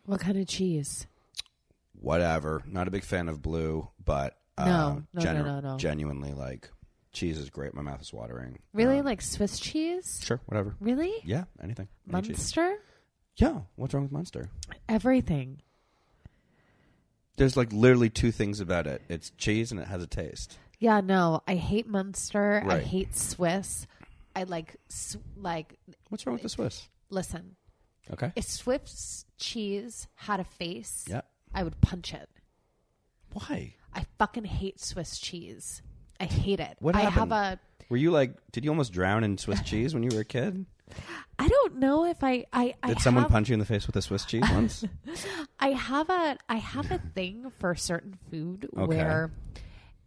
What 0.05 0.19
kind 0.19 0.38
of 0.38 0.47
cheese? 0.47 1.07
Whatever. 1.93 2.61
Not 2.67 2.88
a 2.88 2.91
big 2.91 3.03
fan 3.05 3.29
of 3.29 3.41
blue, 3.41 3.89
but 4.03 4.38
uh, 4.57 4.65
No, 4.65 5.03
no, 5.13 5.23
no, 5.33 5.43
no, 5.43 5.59
no. 5.61 5.77
genuinely 5.77 6.33
like 6.33 6.69
cheese 7.13 7.38
is 7.38 7.49
great. 7.49 7.73
My 7.73 7.81
mouth 7.81 8.01
is 8.01 8.11
watering. 8.13 8.59
Really, 8.73 8.99
Uh, 8.99 9.03
like 9.03 9.21
Swiss 9.21 9.59
cheese? 9.59 10.19
sure, 10.23 10.41
whatever. 10.45 10.75
Really? 10.81 11.13
Yeah, 11.23 11.45
anything. 11.63 11.88
Any 12.11 12.21
cheese. 12.27 12.38
Munster? 12.38 12.77
Yeah. 13.38 13.61
What's 13.77 13.93
wrong 13.93 14.03
with 14.03 14.11
Munster? 14.11 14.49
Everything. 14.89 15.61
There's 17.38 17.57
like 17.57 17.71
literally 17.73 18.09
two 18.09 18.31
things 18.31 18.59
about 18.59 18.88
it. 18.88 19.01
It's 19.09 19.29
cheese 19.31 19.71
and 19.71 19.79
it 19.79 19.88
has 19.88 20.03
a 20.03 20.07
taste. 20.07 20.57
Yeah, 20.79 20.99
no, 21.01 21.41
I 21.47 21.55
hate 21.55 21.88
Munster. 21.88 22.63
I 22.67 22.79
hate 22.79 23.15
Swiss. 23.15 23.88
I 24.36 24.43
like 24.43 24.76
s- 24.89 25.17
like 25.38 25.78
What's 26.10 26.26
wrong 26.26 26.34
with 26.36 26.43
the 26.43 26.50
Swiss? 26.50 26.88
listen. 27.10 27.56
Okay. 28.12 28.32
If 28.36 28.45
Swiss 28.45 29.26
cheese 29.38 30.08
had 30.15 30.39
a 30.39 30.43
face, 30.43 31.06
Yeah. 31.10 31.21
I 31.54 31.63
would 31.63 31.80
punch 31.82 32.13
it. 32.13 32.30
Why? 33.34 33.76
I 33.93 34.06
fucking 34.19 34.45
hate 34.45 34.80
Swiss 34.80 35.17
cheese. 35.19 35.82
I 36.19 36.26
hate 36.26 36.60
it. 36.60 36.78
What 36.80 36.95
I 36.95 37.02
have 37.02 37.13
happened? 37.13 37.32
a 37.32 37.60
Were 37.89 37.98
you 37.98 38.12
like? 38.12 38.36
Did 38.52 38.63
you 38.63 38.71
almost 38.71 38.93
drown 38.93 39.24
in 39.24 39.38
Swiss 39.38 39.62
cheese 39.62 39.93
when 39.93 40.04
you 40.04 40.10
were 40.13 40.21
a 40.21 40.26
kid? 40.26 40.65
I 41.39 41.48
don't 41.48 41.78
know 41.78 42.06
if 42.06 42.24
I 42.24 42.45
I 42.54 42.76
I 42.84 42.89
Did 42.89 43.00
someone 43.02 43.24
have, 43.24 43.32
punch 43.32 43.50
you 43.50 43.54
in 43.54 43.60
the 43.60 43.65
face 43.65 43.88
with 43.88 43.95
a 43.95 44.02
Swiss 44.02 44.24
cheese 44.26 44.43
once? 44.52 44.84
I 45.60 45.69
have 45.69 46.10
a 46.10 46.38
I 46.48 46.56
have 46.58 46.91
a 46.91 47.00
thing 47.15 47.50
for 47.58 47.74
certain 47.76 48.17
food 48.30 48.69
Okay. 48.78 48.86
where 48.86 49.32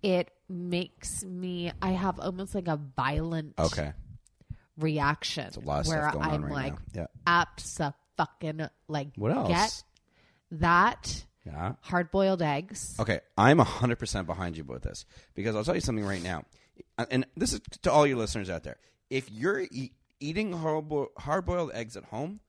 it 0.02 0.30
makes 0.48 1.24
me 1.24 1.72
I 1.82 1.90
have 1.90 2.20
almost 2.20 2.54
like 2.54 2.68
a 2.68 2.76
violent 2.76 3.54
Okay. 3.58 3.92
Reaction 4.78 5.50
a 5.56 5.60
lot 5.60 5.80
of 5.80 5.86
where 5.88 6.00
stuff 6.02 6.12
going 6.14 6.24
I'm 6.26 6.34
on 6.34 6.42
right 6.44 6.52
like 6.52 6.94
now. 6.94 7.06
Yeah. 7.26 7.44
absa 7.44 7.94
fucking 8.16 8.68
like 8.88 9.08
What 9.16 9.32
else? 9.32 9.48
get 9.48 9.84
that 10.60 11.24
Yeah. 11.44 11.74
hard 11.82 12.10
boiled 12.10 12.42
eggs. 12.42 12.96
Okay, 13.00 13.20
I'm 13.36 13.58
100% 13.58 14.26
behind 14.26 14.56
you 14.56 14.64
with 14.64 14.82
this 14.82 15.04
because 15.34 15.56
I'll 15.56 15.64
tell 15.64 15.74
you 15.74 15.80
something 15.80 16.04
right 16.04 16.22
now. 16.22 16.44
Uh, 16.96 17.06
and 17.10 17.26
this 17.36 17.52
is 17.52 17.60
to 17.82 17.90
all 17.92 18.06
your 18.06 18.18
listeners 18.18 18.50
out 18.50 18.62
there. 18.62 18.76
If 19.10 19.30
you're 19.30 19.60
e- 19.60 19.92
eating 20.20 20.52
hard 20.52 20.88
boiled 21.46 21.70
eggs 21.72 21.96
at 21.96 22.04
home, 22.04 22.40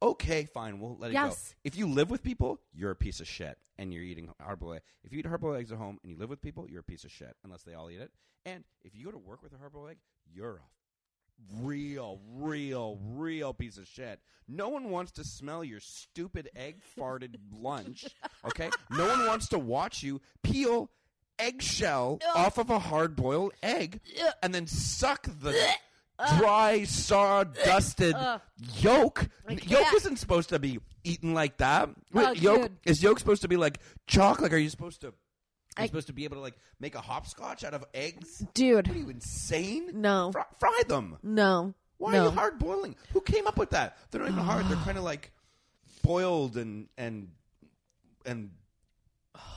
okay, 0.00 0.44
fine, 0.46 0.78
we'll 0.80 0.96
let 0.98 1.10
it 1.10 1.14
go. 1.14 1.32
If 1.64 1.76
you 1.76 1.86
live 1.86 2.10
with 2.10 2.22
people, 2.22 2.60
you're 2.72 2.90
a 2.90 2.96
piece 2.96 3.20
of 3.20 3.26
shit 3.28 3.58
and 3.78 3.92
you're 3.92 4.02
eating 4.02 4.30
hard 4.40 4.60
boiled 4.60 4.76
eggs. 4.76 4.84
If 5.04 5.12
you 5.12 5.18
eat 5.18 5.26
hard 5.26 5.40
boiled 5.40 5.56
eggs 5.56 5.72
at 5.72 5.78
home 5.78 5.98
and 6.02 6.10
you 6.12 6.16
live 6.18 6.28
with 6.30 6.40
people, 6.40 6.66
you're 6.68 6.80
a 6.80 6.84
piece 6.84 7.04
of 7.04 7.10
shit 7.10 7.36
unless 7.44 7.62
they 7.62 7.74
all 7.74 7.90
eat 7.90 8.00
it. 8.00 8.10
And 8.46 8.64
if 8.84 8.94
you 8.94 9.06
go 9.06 9.10
to 9.10 9.18
work 9.18 9.42
with 9.42 9.52
a 9.54 9.58
hard 9.58 9.72
boiled 9.72 9.90
egg, 9.90 9.96
you're 10.32 10.56
a 10.56 10.60
real, 11.60 12.20
real, 12.36 12.98
real 13.14 13.52
piece 13.54 13.78
of 13.78 13.86
shit. 13.86 14.20
No 14.48 14.68
one 14.68 14.90
wants 14.90 15.12
to 15.12 15.24
smell 15.24 15.64
your 15.64 15.80
stupid 15.80 16.50
egg 16.54 16.76
farted 16.98 17.36
lunch. 17.52 18.06
Okay? 18.44 18.70
No 18.90 19.06
one 19.06 19.26
wants 19.26 19.48
to 19.48 19.58
watch 19.58 20.02
you 20.02 20.20
peel 20.42 20.90
eggshell 21.38 22.20
off 22.34 22.58
of 22.58 22.70
a 22.70 22.78
hard 22.78 23.16
boiled 23.16 23.52
egg 23.62 24.00
and 24.42 24.54
then 24.54 24.66
suck 24.66 25.26
the 25.40 25.56
uh. 26.18 26.38
dry, 26.38 26.80
sawdusted 26.82 28.14
uh. 28.14 28.38
yolk. 28.76 29.28
Yolk 29.48 29.94
isn't 29.94 30.16
supposed 30.16 30.50
to 30.50 30.58
be 30.58 30.78
eaten 31.02 31.34
like 31.34 31.56
that. 31.58 31.88
Oh, 31.88 31.94
Wait, 32.12 32.26
Oh, 32.26 32.32
yolk 32.32 32.62
dude. 32.62 32.72
is 32.84 33.02
yolk 33.02 33.18
supposed 33.18 33.42
to 33.42 33.48
be 33.48 33.56
like 33.56 33.80
chalk? 34.06 34.40
Like, 34.40 34.52
are 34.52 34.58
you 34.58 34.70
supposed 34.70 35.00
to? 35.02 35.14
Are 35.76 35.82
I- 35.82 35.86
supposed 35.86 36.06
to 36.06 36.12
be 36.12 36.24
able 36.24 36.36
to 36.36 36.42
like 36.42 36.56
make 36.80 36.94
a 36.94 37.00
hopscotch 37.00 37.64
out 37.64 37.74
of 37.74 37.84
eggs? 37.94 38.44
Dude, 38.54 38.86
What 38.88 38.96
are 38.96 38.98
you 38.98 39.08
insane? 39.10 39.90
No. 39.94 40.30
Fry, 40.32 40.44
fry 40.58 40.80
them. 40.88 41.18
no. 41.22 41.74
Why 41.98 42.12
no. 42.12 42.20
are 42.20 42.24
you 42.24 42.30
hard 42.32 42.58
boiling? 42.58 42.96
Who 43.12 43.20
came 43.20 43.46
up 43.46 43.56
with 43.56 43.70
that? 43.70 43.96
They're 44.10 44.20
not 44.20 44.30
even 44.30 44.42
hard. 44.44 44.66
They're 44.68 44.76
kind 44.84 44.98
of 44.98 45.04
like 45.04 45.32
boiled 46.02 46.56
and 46.56 46.88
and 46.98 47.28
and 48.26 48.50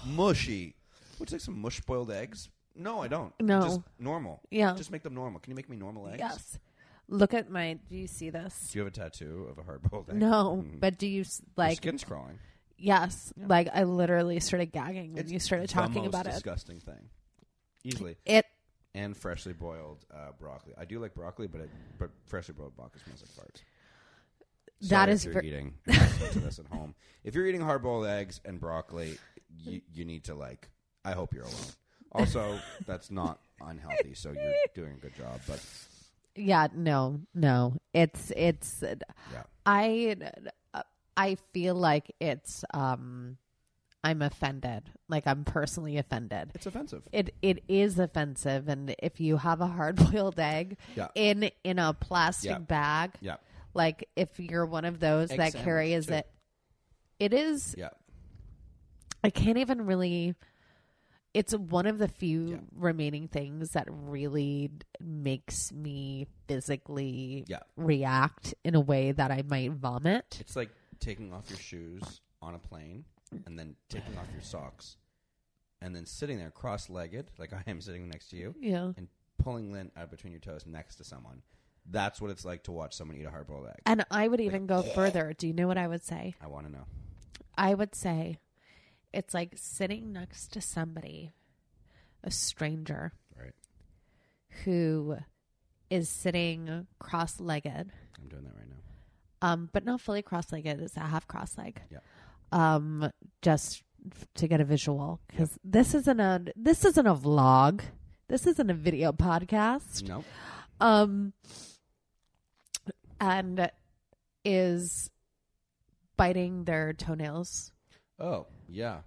mushy. 0.06 0.75
Would 1.19 1.32
you 1.32 1.36
like 1.36 1.41
some 1.41 1.60
mush 1.62 1.82
boiled 1.82 2.12
eggs? 2.12 2.49
No, 2.75 3.01
I 3.01 3.08
don't. 3.08 3.34
No. 3.41 3.62
just 3.62 3.82
normal. 3.99 4.41
Yeah. 4.51 4.75
just 4.75 4.91
make 4.91 5.01
them 5.03 5.15
normal. 5.15 5.39
Can 5.39 5.51
you 5.51 5.56
make 5.56 5.67
me 5.69 5.77
normal 5.77 6.08
eggs? 6.08 6.19
Yes. 6.19 6.60
Look 7.10 7.34
at 7.34 7.49
my. 7.49 7.80
Do 7.89 7.95
you 7.97 8.08
see 8.08 8.30
this? 8.30 8.69
Do 8.71 8.80
you 8.80 8.86
have 8.86 8.93
a 8.93 8.95
tattoo 8.95 9.47
of 9.49 9.58
a 9.58 9.63
hard 9.63 9.82
boiled 9.84 10.10
egg? 10.10 10.15
No, 10.17 10.63
Mm. 10.63 10.80
but 10.80 10.97
do 10.97 11.08
you 11.08 11.21
s- 11.21 11.41
Your 11.58 11.65
like? 11.65 11.77
skin's 11.77 12.03
crawling. 12.03 12.38
Yes, 12.78 13.34
like 13.38 13.70
I 13.74 13.84
literally 13.84 14.40
started 14.40 14.72
gagging 14.72 15.13
when 15.13 15.24
It's 15.24 15.32
you 15.32 15.40
started 15.40 15.70
talking 15.70 16.06
about 16.06 16.28
it. 16.28 16.32
disgusting 16.34 16.80
thing. 16.80 17.10
Easily. 17.84 18.18
It 18.26 18.46
and 18.94 19.16
freshly 19.16 19.54
boiled 19.54 20.06
uh, 20.13 20.32
broccoli. 20.40 20.74
I 20.78 20.86
do 20.86 21.00
like 21.00 21.13
broccoli, 21.13 21.48
but 21.48 21.62
it, 21.62 21.70
but 22.00 22.10
freshly 22.26 22.54
boiled 22.54 22.76
broccoli 22.76 23.02
smells 23.06 23.22
like 23.38 23.48
farts. 23.48 23.62
That 24.82 24.88
Sorry 25.06 25.12
is 25.12 25.26
if 25.26 25.26
you're 25.26 25.34
ver- 25.42 25.48
eating 25.48 25.74
if 25.86 25.96
you're 25.96 26.04
listening 26.08 26.32
to 26.34 26.40
this 26.40 26.60
at 26.60 26.68
home. 26.68 26.96
If 27.24 27.34
you're 27.36 27.48
eating 27.48 27.62
hard 27.62 27.82
boiled 27.82 28.06
eggs 28.06 28.42
and 28.46 28.60
broccoli, 28.60 29.18
you 29.63 29.82
you 29.94 30.06
need 30.06 30.24
to 30.26 30.36
like. 30.36 30.70
I 31.06 31.12
hope 31.13 31.34
you're 31.34 31.44
alone. 31.46 31.72
Also, 32.12 32.60
that's 32.86 33.10
not 33.12 33.40
unhealthy, 33.62 34.13
so 34.13 34.32
you're 34.32 34.54
doing 34.76 34.94
a 34.94 34.98
good 34.98 35.16
job. 35.16 35.40
But 35.48 35.63
yeah, 36.36 36.68
no, 36.76 37.22
no. 37.34 37.74
It's 37.94 38.32
it's 38.36 38.84
yeah, 38.84 39.44
I 39.66 40.16
I 41.17 41.36
feel 41.51 41.75
like 41.75 42.13
it's 42.19 42.63
um 42.73 43.38
I'm 44.03 44.21
offended. 44.21 44.84
Like 45.10 45.25
I'm 45.27 45.43
personally 45.43 45.97
offended. 45.97 46.51
it's 46.53 46.65
offensive. 46.67 47.03
It 47.12 47.34
it 47.41 47.63
is 47.67 47.97
offensive 47.99 48.69
and 48.69 48.95
if 48.99 49.19
you 49.19 49.38
have 49.38 49.60
a 49.60 49.67
hard 49.67 49.95
boiled 50.12 50.39
egg 50.39 50.77
Yeah. 50.95 51.08
in 51.15 51.49
in 51.63 51.80
a 51.80 51.93
plastic 51.93 52.51
Yeah. 52.51 52.58
bag, 52.60 53.12
Yeah, 53.19 53.36
like 53.73 54.08
if 54.15 54.39
you're 54.39 54.65
one 54.65 54.86
of 54.86 54.99
those 54.99 55.32
Egg 55.32 55.39
that 55.39 55.53
carries 55.56 56.06
too. 56.08 56.13
it 56.13 56.27
it 57.19 57.34
is 57.34 57.73
yeah, 57.77 57.89
I 59.23 59.30
can't 59.30 59.58
even 59.58 59.86
really. 59.86 60.36
It's 61.34 61.53
one 61.53 61.86
of 61.86 61.99
the 61.99 62.08
few 62.08 62.45
Yeah. 62.51 62.58
remaining 62.75 63.27
things 63.27 63.71
that 63.71 63.86
really 63.89 64.71
makes 64.99 65.71
me 65.71 66.25
physically 66.47 67.43
Yeah. 67.47 67.60
react 67.75 68.56
in 68.63 68.73
a 68.75 68.80
way 68.80 69.12
that 69.12 69.30
I 69.32 69.43
might 69.43 69.71
vomit. 69.71 70.38
it's 70.39 70.56
like 70.56 70.71
taking 70.99 71.33
off 71.33 71.49
your 71.49 71.60
shoes 71.60 72.21
on 72.41 72.55
a 72.55 72.60
plane 72.60 73.05
and 73.45 73.57
then 73.57 73.75
taking 73.89 74.17
off 74.17 74.27
your 74.33 74.41
socks, 74.41 74.97
and 75.81 75.95
then 75.95 76.05
sitting 76.05 76.38
there 76.38 76.49
cross-legged, 76.51 77.31
like 77.38 77.51
I 77.53 77.63
am 77.67 77.81
sitting 77.81 78.07
next 78.07 78.29
to 78.29 78.38
you, 78.38 78.55
Yeah. 78.60 78.93
and 78.97 79.07
pulling 79.38 79.71
lint 79.71 79.91
out 79.97 80.10
between 80.12 80.31
your 80.33 80.39
toes 80.39 80.65
next 80.65 80.95
to 80.95 81.03
someone. 81.03 81.41
That's 81.89 82.19
what 82.21 82.31
it's 82.31 82.43
like 82.45 82.63
to 82.63 82.71
watch 82.71 82.95
someone 82.95 83.17
eat 83.17 83.25
a 83.25 83.29
hard 83.29 83.47
boiled 83.47 83.67
egg. 83.67 83.81
And 83.86 84.05
I 84.12 84.27
would 84.27 84.41
even 84.41 84.65
go 84.65 84.81
further. 84.81 85.33
Do 85.38 85.47
you 85.47 85.53
know 85.53 85.67
what 85.67 85.77
I 85.77 85.88
would 85.88 86.03
say? 86.03 86.36
I 86.41 86.47
want 86.47 86.65
to 86.67 86.71
know. 86.71 86.86
I 87.57 87.73
would 87.73 87.95
say 87.95 88.39
it's 89.13 89.33
like 89.33 89.53
sitting 89.55 90.12
next 90.13 90.49
to 90.53 90.62
somebody, 90.62 91.31
a 92.23 92.31
stranger, 92.31 93.13
Right, 93.38 93.53
who 94.65 95.17
is 95.89 96.10
sitting 96.10 96.88
cross 96.99 97.39
legged, 97.39 97.91
I'm 98.21 98.27
doing 98.29 98.43
that 98.43 98.55
right 98.55 98.67
now. 98.69 98.75
Um, 99.41 99.69
but 99.73 99.86
not 99.86 100.02
fully 100.02 100.21
cross 100.21 100.52
legged, 100.52 100.80
it's 100.82 100.97
a 100.97 101.02
half 101.02 101.28
cross 101.28 101.58
leg. 101.58 101.82
Yeah. 101.91 102.00
um 102.52 103.12
just 103.41 103.84
f- 104.12 104.26
to 104.36 104.47
get 104.47 104.62
a 104.62 104.65
visual 104.65 105.19
because 105.28 105.58
this 105.63 105.93
isn't 105.93 106.19
a 106.19 106.45
this 106.56 106.86
isn't 106.86 107.06
a 107.08 107.15
vlog 107.15 107.82
this 108.30 108.47
isn't 108.47 108.69
a 108.69 108.73
video 108.73 109.12
podcast 109.12 110.08
No, 110.08 110.23
um 110.80 111.34
and 113.19 113.69
is 114.45 115.10
biting 116.15 116.63
their 116.65 116.93
toenails 116.93 117.71
Oh, 118.19 118.47
yeah. 118.67 119.02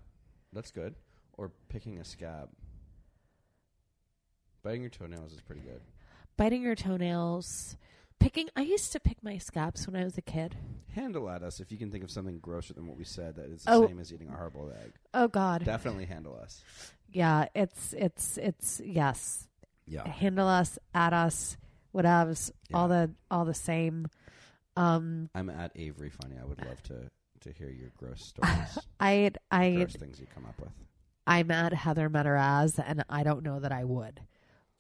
That's 0.52 0.70
good. 0.70 0.94
Or 1.36 1.50
picking 1.68 1.98
a 1.98 2.04
scab. 2.04 2.48
Biting 4.62 4.82
your 4.82 4.90
toenails 4.90 5.32
is 5.32 5.40
pretty 5.40 5.62
good. 5.62 5.80
biting 6.36 6.62
your 6.62 6.76
toenails 6.76 7.76
picking 8.20 8.48
i 8.54 8.60
used 8.62 8.92
to 8.92 9.00
pick 9.00 9.16
my 9.22 9.36
scabs 9.38 9.86
when 9.86 9.96
i 10.00 10.04
was 10.04 10.16
a 10.18 10.22
kid 10.22 10.54
Handle 10.94 11.30
at 11.30 11.42
us 11.44 11.60
if 11.60 11.70
you 11.70 11.78
can 11.78 11.90
think 11.90 12.02
of 12.04 12.10
something 12.10 12.38
grosser 12.40 12.74
than 12.74 12.86
what 12.86 12.96
we 12.96 13.04
said 13.04 13.36
that 13.36 13.46
is 13.46 13.62
the 13.62 13.72
Oh. 13.72 13.86
same 13.86 13.98
as 14.00 14.12
eating 14.12 14.28
a 14.28 14.36
hard 14.36 14.52
boiled 14.52 14.72
egg. 14.84 14.92
oh 15.14 15.28
god 15.28 15.64
Definitely 15.64 16.04
handle 16.06 16.36
us. 16.40 16.62
yeah 17.12 17.46
it's 17.54 17.92
it's 17.94 18.36
it's 18.38 18.80
yes 18.84 19.48
Yeah. 19.86 20.06
handle 20.06 20.46
us 20.48 20.78
at 20.94 21.12
us 21.12 21.56
whatevs 21.94 22.50
all 22.74 22.88
the 22.88 23.10
all 23.30 23.44
the 23.44 23.54
same 23.54 24.06
um 24.76 25.30
I'm 25.34 25.48
at 25.50 25.72
Avery 25.74 26.10
Funny. 26.10 26.36
I 26.40 26.44
would 26.46 26.64
love 26.64 26.80
to, 26.84 27.08
to 27.40 27.52
hear 27.52 27.68
your 27.70 27.90
gross 27.96 28.24
stories. 28.24 28.78
i 29.00 29.30
i 29.50 29.70
gross 29.72 29.94
things 29.96 30.20
you 30.20 30.26
come 30.34 30.44
up 30.46 30.58
with. 30.60 30.70
I'm 31.26 31.50
at 31.50 31.72
Heather 31.72 32.08
Matarazzo, 32.10 32.82
and 32.86 33.04
I 33.08 33.22
don't 33.24 33.42
know 33.44 33.60
that 33.60 33.72
I 33.72 33.84
would. 33.84 34.20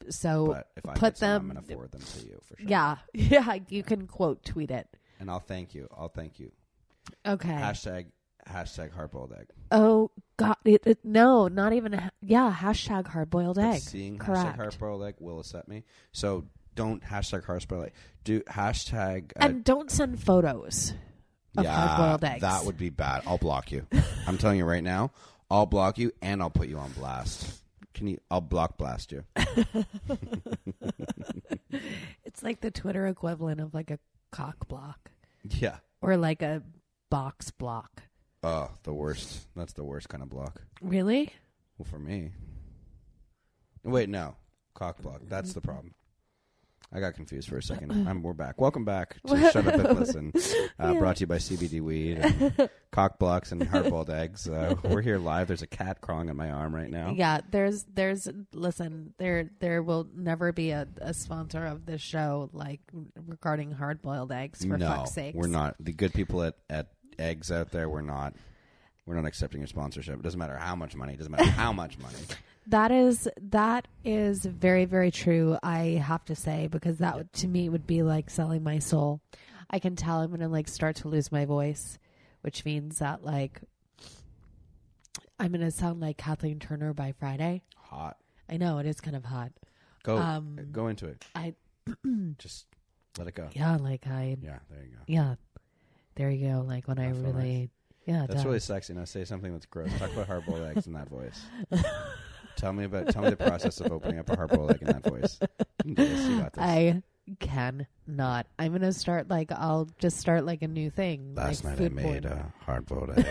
So 0.08 0.46
But 0.48 0.68
if 0.76 0.88
I 0.88 0.94
put 0.94 1.16
them, 1.16 1.40
some, 1.42 1.50
I'm 1.50 1.54
going 1.54 1.66
to 1.66 1.72
forward 1.72 1.92
them 1.92 2.00
to 2.00 2.26
you 2.26 2.40
for 2.46 2.56
sure. 2.56 2.66
yeah, 2.68 2.96
yeah. 3.14 3.58
You 3.68 3.82
can 3.82 4.06
quote 4.06 4.44
tweet 4.44 4.70
it. 4.70 4.88
And 5.18 5.30
I'll 5.30 5.38
thank 5.40 5.74
you. 5.74 5.88
I'll 5.96 6.08
thank 6.08 6.40
you. 6.40 6.50
Okay. 7.26 7.48
Hashtag, 7.48 8.06
hashtag 8.48 8.92
hard 8.92 9.10
boiled 9.10 9.32
egg. 9.38 9.48
oh 9.70 10.10
God! 10.38 10.56
It, 10.64 10.86
it, 10.86 10.98
no, 11.04 11.48
not 11.48 11.72
even. 11.74 11.92
ha- 11.92 12.10
Yeah. 12.22 12.54
Hashtag 12.58 13.06
hard 13.08 13.28
boiled 13.30 13.56
But 13.56 13.64
egg. 13.66 13.80
Seeing 13.82 14.18
Correct. 14.18 14.46
hashtag 14.52 14.56
hard 14.56 14.78
boiled 14.78 15.04
egg 15.04 15.14
will 15.18 15.38
upset 15.40 15.68
me. 15.68 15.84
So 16.12 16.46
don't 16.74 17.02
hashtag 17.02 17.44
hard 17.44 17.66
boiled 17.68 17.86
egg. 17.86 17.92
Do 18.24 18.40
hashtag. 18.42 19.32
Uh, 19.36 19.40
and 19.46 19.64
don't 19.64 19.90
send 19.90 20.22
photos 20.22 20.94
of 21.56 21.66
hard 21.66 21.98
boiled 21.98 22.24
eggs. 22.32 22.40
That 22.42 22.64
would 22.64 22.78
be 22.78 22.90
bad. 22.90 23.22
I'll 23.26 23.38
block 23.38 23.70
you. 23.72 23.86
I'm 24.26 24.38
telling 24.38 24.56
you 24.58 24.64
right 24.64 24.84
now. 24.84 25.10
I'll 25.50 25.66
block 25.66 25.98
you 25.98 26.12
and 26.22 26.40
I'll 26.40 26.48
put 26.50 26.68
you 26.68 26.78
on 26.78 26.92
blast. 26.92 27.60
Can 28.00 28.06
you? 28.08 28.18
I'll 28.30 28.40
block 28.40 28.78
blast 28.78 29.12
you. 29.12 29.24
It's 32.24 32.42
like 32.42 32.60
the 32.62 32.70
Twitter 32.70 33.06
equivalent 33.08 33.60
of 33.60 33.74
like 33.74 33.90
a 33.90 33.98
cock 34.32 34.66
block 34.68 35.10
Yeah. 35.44 35.76
or 36.00 36.16
like 36.16 36.40
a 36.40 36.62
box 37.10 37.50
block. 37.50 38.04
Oh, 38.42 38.70
the 38.84 38.94
worst. 38.94 39.46
That's 39.54 39.74
the 39.74 39.84
worst 39.84 40.08
kind 40.08 40.22
of 40.22 40.30
block. 40.30 40.62
Really? 40.80 41.30
Well, 41.76 41.84
for 41.90 41.98
me. 41.98 42.30
Wait, 43.84 44.08
no. 44.08 44.36
Cock 44.74 45.02
block. 45.02 45.20
That's 45.28 45.52
the 45.52 45.60
problem. 45.60 45.92
I 46.92 46.98
got 46.98 47.14
confused 47.14 47.48
for 47.48 47.56
a 47.56 47.62
second. 47.62 47.92
I'm, 48.08 48.22
we're 48.22 48.32
back. 48.32 48.60
Welcome 48.60 48.84
back 48.84 49.16
to 49.26 49.50
Shut 49.52 49.66
Up 49.66 49.74
and 49.74 49.98
Listen. 49.98 50.32
Uh, 50.78 50.94
Brought 50.94 51.16
to 51.16 51.20
you 51.20 51.26
by 51.26 51.36
CBD 51.36 51.82
Weed, 51.82 52.16
and 52.16 52.70
cock 52.90 53.18
blocks, 53.18 53.52
and 53.52 53.62
hard 53.62 53.90
boiled 53.90 54.08
eggs. 54.08 54.48
Uh, 54.48 54.74
we're 54.82 55.02
here 55.02 55.18
live. 55.18 55.46
There's 55.46 55.60
a 55.60 55.66
cat 55.66 56.00
crawling 56.00 56.30
on 56.30 56.36
my 56.36 56.50
arm 56.50 56.74
right 56.74 56.90
now. 56.90 57.12
Yeah, 57.14 57.40
there's 57.50 57.84
there's 57.84 58.26
listen, 58.54 59.12
there 59.18 59.50
there 59.60 59.82
will 59.82 60.08
never 60.16 60.52
be 60.52 60.70
a, 60.70 60.88
a 61.02 61.12
sponsor 61.12 61.66
of 61.66 61.84
this 61.84 62.00
show 62.00 62.48
like 62.54 62.80
regarding 63.26 63.72
hard 63.72 64.00
boiled 64.00 64.32
eggs 64.32 64.64
for 64.64 64.78
no, 64.78 64.88
fuck's 64.88 65.12
sake. 65.12 65.34
we're 65.34 65.48
not. 65.48 65.76
The 65.80 65.92
good 65.92 66.14
people 66.14 66.42
at, 66.42 66.54
at 66.70 66.86
eggs 67.18 67.52
out 67.52 67.72
there, 67.72 67.90
we're 67.90 68.00
not. 68.00 68.34
We're 69.04 69.16
not 69.16 69.26
accepting 69.26 69.60
your 69.60 69.68
sponsorship. 69.68 70.14
It 70.14 70.22
doesn't 70.22 70.38
matter 70.38 70.56
how 70.56 70.76
much 70.76 70.96
money. 70.96 71.12
It 71.12 71.18
doesn't 71.18 71.32
matter 71.32 71.44
how 71.50 71.72
much 71.74 71.98
money. 71.98 72.16
That 72.70 72.90
is 72.92 73.28
that 73.50 73.86
is 74.04 74.44
very 74.44 74.84
very 74.84 75.10
true. 75.10 75.58
I 75.62 76.00
have 76.04 76.24
to 76.26 76.34
say 76.36 76.68
because 76.68 76.98
that 76.98 77.16
would, 77.16 77.32
to 77.34 77.48
me 77.48 77.68
would 77.68 77.86
be 77.86 78.02
like 78.02 78.30
selling 78.30 78.62
my 78.62 78.78
soul. 78.78 79.20
I 79.68 79.78
can 79.78 79.96
tell 79.96 80.20
I'm 80.20 80.28
going 80.30 80.40
to 80.40 80.48
like 80.48 80.68
start 80.68 80.96
to 80.96 81.08
lose 81.08 81.30
my 81.30 81.44
voice, 81.44 81.98
which 82.42 82.64
means 82.64 82.98
that 83.00 83.24
like 83.24 83.60
I'm 85.38 85.52
going 85.52 85.60
to 85.62 85.70
sound 85.70 86.00
like 86.00 86.16
Kathleen 86.18 86.58
Turner 86.58 86.92
by 86.92 87.12
Friday. 87.18 87.62
Hot. 87.76 88.16
I 88.48 88.56
know 88.56 88.78
it 88.78 88.86
is 88.86 89.00
kind 89.00 89.16
of 89.16 89.24
hot. 89.24 89.52
Go 90.02 90.18
Um, 90.18 90.58
go 90.72 90.88
into 90.88 91.06
it. 91.06 91.24
I 91.34 91.54
Just 92.38 92.66
let 93.18 93.26
it 93.28 93.34
go. 93.34 93.48
yeah, 93.52 93.76
like 93.76 94.06
I 94.06 94.36
Yeah, 94.42 94.58
there 94.70 94.82
you 94.84 94.92
go. 94.96 95.02
yeah. 95.06 95.34
There 96.16 96.30
you 96.30 96.48
go. 96.48 96.64
Like 96.66 96.86
when 96.88 96.98
I 96.98 97.08
That 97.12 97.22
felt 97.22 97.34
really 97.34 97.70
yeah. 98.06 98.24
it 98.24 98.30
That's 98.30 98.44
really 98.44 98.60
sexy. 98.60 98.92
Now 98.94 99.04
say 99.04 99.24
something 99.24 99.52
that's 99.52 99.66
gross. 99.66 99.90
Talk 99.98 100.12
about 100.12 100.26
hard 100.26 100.46
boiled 100.46 100.62
eggs 100.62 100.86
in 100.86 100.92
that 100.94 101.08
voice. 101.08 101.40
tell 102.56 102.72
me 102.72 102.84
about 102.84 103.08
tell 103.08 103.22
me 103.22 103.30
the 103.30 103.36
process 103.36 103.80
of 103.80 103.92
opening 103.92 104.18
up 104.18 104.28
a 104.30 104.36
hard 104.36 104.50
boiled 104.50 104.72
egg 104.72 104.78
in 104.82 104.86
that 104.88 105.04
voice. 105.04 105.38
You 105.84 105.94
can 105.94 106.04
do 106.04 106.08
this. 106.08 106.26
You 106.28 106.38
got 106.40 106.52
this. 106.52 106.62
I 106.64 107.02
can 107.38 107.86
not. 108.06 108.46
I'm 108.58 108.72
gonna 108.72 108.92
start 108.92 109.28
like 109.28 109.52
I'll 109.52 109.88
just 109.98 110.18
start 110.18 110.44
like 110.44 110.62
a 110.62 110.68
new 110.68 110.90
thing. 110.90 111.34
Last 111.34 111.64
like 111.64 111.72
night 111.78 111.84
I 111.84 111.88
food 111.88 111.94
made 111.94 112.22
porn. 112.24 112.26
a 112.26 112.52
hard 112.64 112.86
boiled 112.86 113.10
egg, 113.18 113.26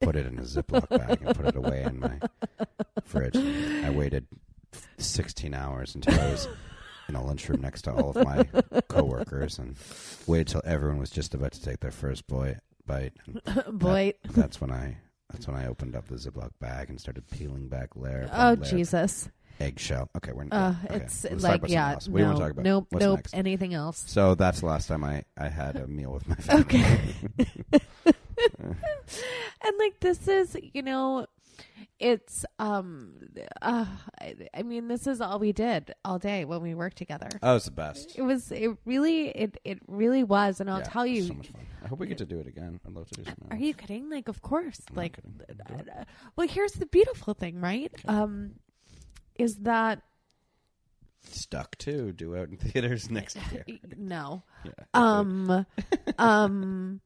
put 0.00 0.16
it 0.16 0.26
in 0.26 0.38
a 0.38 0.42
Ziploc 0.42 0.88
bag, 0.88 1.18
and 1.22 1.36
put 1.36 1.46
it 1.46 1.56
away 1.56 1.82
in 1.82 2.00
my 2.00 2.18
fridge. 3.04 3.36
I 3.36 3.90
waited 3.90 4.26
16 4.98 5.54
hours 5.54 5.94
until 5.94 6.18
I 6.18 6.30
was 6.30 6.48
in 7.08 7.14
a 7.14 7.24
lunchroom 7.24 7.60
next 7.60 7.82
to 7.82 7.92
all 7.92 8.10
of 8.10 8.24
my 8.24 8.44
coworkers, 8.88 9.58
and 9.58 9.76
waited 10.26 10.48
till 10.48 10.62
everyone 10.64 10.98
was 10.98 11.10
just 11.10 11.34
about 11.34 11.52
to 11.52 11.62
take 11.62 11.80
their 11.80 11.90
first 11.90 12.26
boy 12.26 12.56
bite. 12.86 13.12
And 13.26 13.78
boy. 13.78 14.14
that- 14.24 14.32
that's 14.34 14.60
when 14.60 14.70
I. 14.70 14.98
That's 15.30 15.46
when 15.46 15.56
I 15.56 15.66
opened 15.66 15.94
up 15.94 16.06
the 16.08 16.14
Ziploc 16.16 16.50
bag 16.60 16.88
and 16.90 17.00
started 17.00 17.28
peeling 17.30 17.68
back 17.68 17.90
layer. 17.96 18.28
Oh 18.32 18.50
layer. 18.52 18.56
Jesus! 18.56 19.28
Eggshell. 19.60 20.08
Okay, 20.16 20.32
we're 20.32 20.46
Uh, 20.52 20.74
okay. 20.84 20.96
it's 20.96 21.24
Let's 21.24 21.42
talk 21.42 21.50
like 21.50 21.58
about 21.62 21.70
yeah. 21.70 21.94
What 21.94 22.04
do 22.04 22.10
want 22.24 22.36
to 22.36 22.42
talk 22.42 22.50
about? 22.52 22.64
nope, 22.64 22.86
What's 22.90 23.04
nope. 23.04 23.18
next? 23.18 23.34
Anything 23.34 23.74
else? 23.74 24.04
So 24.06 24.34
that's 24.36 24.60
the 24.60 24.66
last 24.66 24.86
time 24.86 25.02
I, 25.04 25.24
I 25.36 25.48
had 25.48 25.76
a 25.76 25.86
meal 25.88 26.12
with 26.12 26.28
my 26.28 26.34
family. 26.36 26.62
Okay. 26.62 27.00
and 28.56 29.78
like 29.78 29.98
this 30.00 30.28
is, 30.28 30.56
you 30.72 30.82
know, 30.82 31.26
it's 32.00 32.44
um, 32.58 33.14
uh, 33.60 33.84
I, 34.20 34.34
I 34.54 34.62
mean, 34.62 34.88
this 34.88 35.06
is 35.06 35.20
all 35.20 35.38
we 35.38 35.52
did 35.52 35.92
all 36.04 36.18
day 36.18 36.44
when 36.44 36.62
we 36.62 36.74
worked 36.74 36.96
together. 36.98 37.28
oh, 37.42 37.56
it's 37.56 37.64
the 37.66 37.70
best. 37.72 38.16
It 38.16 38.22
was, 38.22 38.52
it 38.52 38.70
really, 38.84 39.28
it 39.30 39.58
it 39.64 39.78
really 39.88 40.22
was, 40.24 40.60
and 40.60 40.70
I'll 40.70 40.78
Yeah, 40.78 40.84
tell 40.84 41.06
you. 41.06 41.24
so 41.24 41.34
much 41.34 41.48
fun. 41.48 41.62
I 41.84 41.88
hope 41.88 41.98
we 41.98 42.06
get 42.06 42.18
to 42.18 42.26
do 42.26 42.38
it 42.40 42.46
again. 42.46 42.78
I'd 42.86 42.92
love 42.92 43.08
to 43.10 43.14
do 43.14 43.24
something. 43.24 43.48
Are 43.50 43.54
else. 43.54 43.62
you 43.62 43.74
kidding? 43.74 44.10
Like, 44.10 44.28
of 44.28 44.42
course. 44.42 44.80
I'm 44.90 44.96
like, 44.96 45.16
kidding. 45.16 45.34
Do 45.38 45.74
it. 45.74 45.88
uh, 45.98 46.04
well, 46.36 46.46
here's 46.48 46.72
the 46.72 46.86
beautiful 46.86 47.34
thing, 47.34 47.60
right? 47.60 47.92
Um, 48.06 48.56
is 49.36 49.56
that 49.58 50.02
Stuck 51.30 51.76
to 51.78 52.12
Do 52.12 52.36
out 52.36 52.48
in 52.48 52.56
theaters 52.56 53.10
next 53.10 53.36
year. 53.52 53.64
no, 53.96 54.42
Yeah. 54.64 54.70
um, 54.94 55.66
um, 56.16 57.00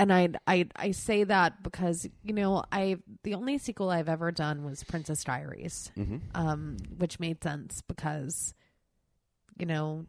and 0.00 0.10
I, 0.10 0.28
I, 0.46 0.66
I 0.76 0.90
say 0.92 1.24
that 1.24 1.62
because 1.62 2.08
you 2.24 2.32
know 2.32 2.64
I 2.72 2.96
the 3.22 3.34
only 3.34 3.58
sequel 3.58 3.90
I've 3.90 4.08
ever 4.08 4.32
done 4.32 4.64
was 4.64 4.82
Princess 4.82 5.22
Diaries, 5.22 5.92
hmm 5.94 6.16
um, 6.34 6.78
which 6.96 7.20
made 7.20 7.42
sense 7.42 7.82
because 7.86 8.54
you 9.58 9.66
know 9.66 10.06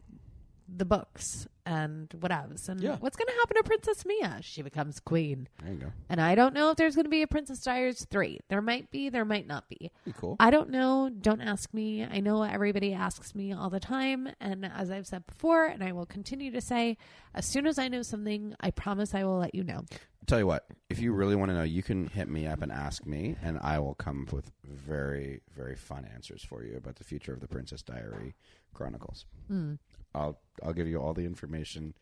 the 0.74 0.84
books 0.84 1.46
and 1.66 2.08
whatevs 2.10 2.68
and 2.68 2.80
Yeah. 2.80 2.96
what's 2.98 3.16
going 3.16 3.26
to 3.28 3.34
happen 3.34 3.56
to 3.56 3.62
Princess 3.62 4.04
Mia? 4.06 4.38
She 4.40 4.62
becomes 4.62 4.98
queen, 5.00 5.48
There 5.62 5.72
you 5.72 5.78
go. 5.78 5.92
and 6.08 6.20
I 6.20 6.34
don't 6.34 6.54
know 6.54 6.70
if 6.70 6.76
there's 6.76 6.94
going 6.96 7.04
to 7.04 7.10
be 7.10 7.22
a 7.22 7.26
Princess 7.26 7.60
Diaries 7.62 8.04
three. 8.10 8.40
There 8.48 8.62
might 8.62 8.90
be, 8.90 9.08
there 9.10 9.24
might 9.24 9.46
not 9.46 9.68
be. 9.68 9.90
Be 10.04 10.12
cool. 10.12 10.36
I 10.40 10.50
don't 10.50 10.70
know. 10.70 11.08
Don't 11.10 11.40
ask 11.42 11.72
me. 11.74 12.04
I 12.04 12.20
know 12.20 12.42
everybody 12.42 12.94
asks 12.94 13.34
me 13.34 13.52
all 13.52 13.70
the 13.70 13.80
time. 13.80 14.28
And 14.40 14.64
as 14.64 14.90
I've 14.90 15.06
said 15.06 15.26
before, 15.26 15.66
and 15.66 15.84
I 15.84 15.92
will 15.92 16.06
continue 16.06 16.50
to 16.52 16.60
say, 16.60 16.96
as 17.34 17.46
soon 17.46 17.66
as 17.66 17.78
I 17.78 17.88
know 17.88 18.02
something, 18.02 18.54
I 18.60 18.70
promise 18.70 19.14
I 19.14 19.24
will 19.24 19.38
let 19.38 19.54
you 19.54 19.62
know. 19.62 19.84
Tell 20.26 20.38
you 20.38 20.46
what, 20.46 20.66
if 20.88 21.00
you 21.00 21.12
really 21.12 21.34
want 21.36 21.50
to 21.50 21.54
know, 21.56 21.64
you 21.64 21.82
can 21.82 22.06
hit 22.06 22.28
me 22.28 22.46
up 22.46 22.62
and 22.62 22.70
ask 22.70 23.04
me, 23.04 23.36
and 23.42 23.58
I 23.60 23.78
will 23.80 23.94
come 23.94 24.22
up 24.26 24.32
with 24.32 24.52
very, 24.64 25.40
very 25.54 25.74
fun 25.74 26.08
answers 26.14 26.44
for 26.44 26.62
you 26.64 26.76
about 26.76 26.96
the 26.96 27.04
future 27.04 27.32
of 27.32 27.40
the 27.40 27.48
Princess 27.48 27.82
Diary 27.82 28.34
Chronicles. 28.72 29.26
Hmm. 29.48 29.74
I'll 30.14 30.38
I'll 30.62 30.72
give 30.72 30.86
you 30.88 30.98
all 30.98 31.14
the 31.14 31.24
information. 31.24 31.94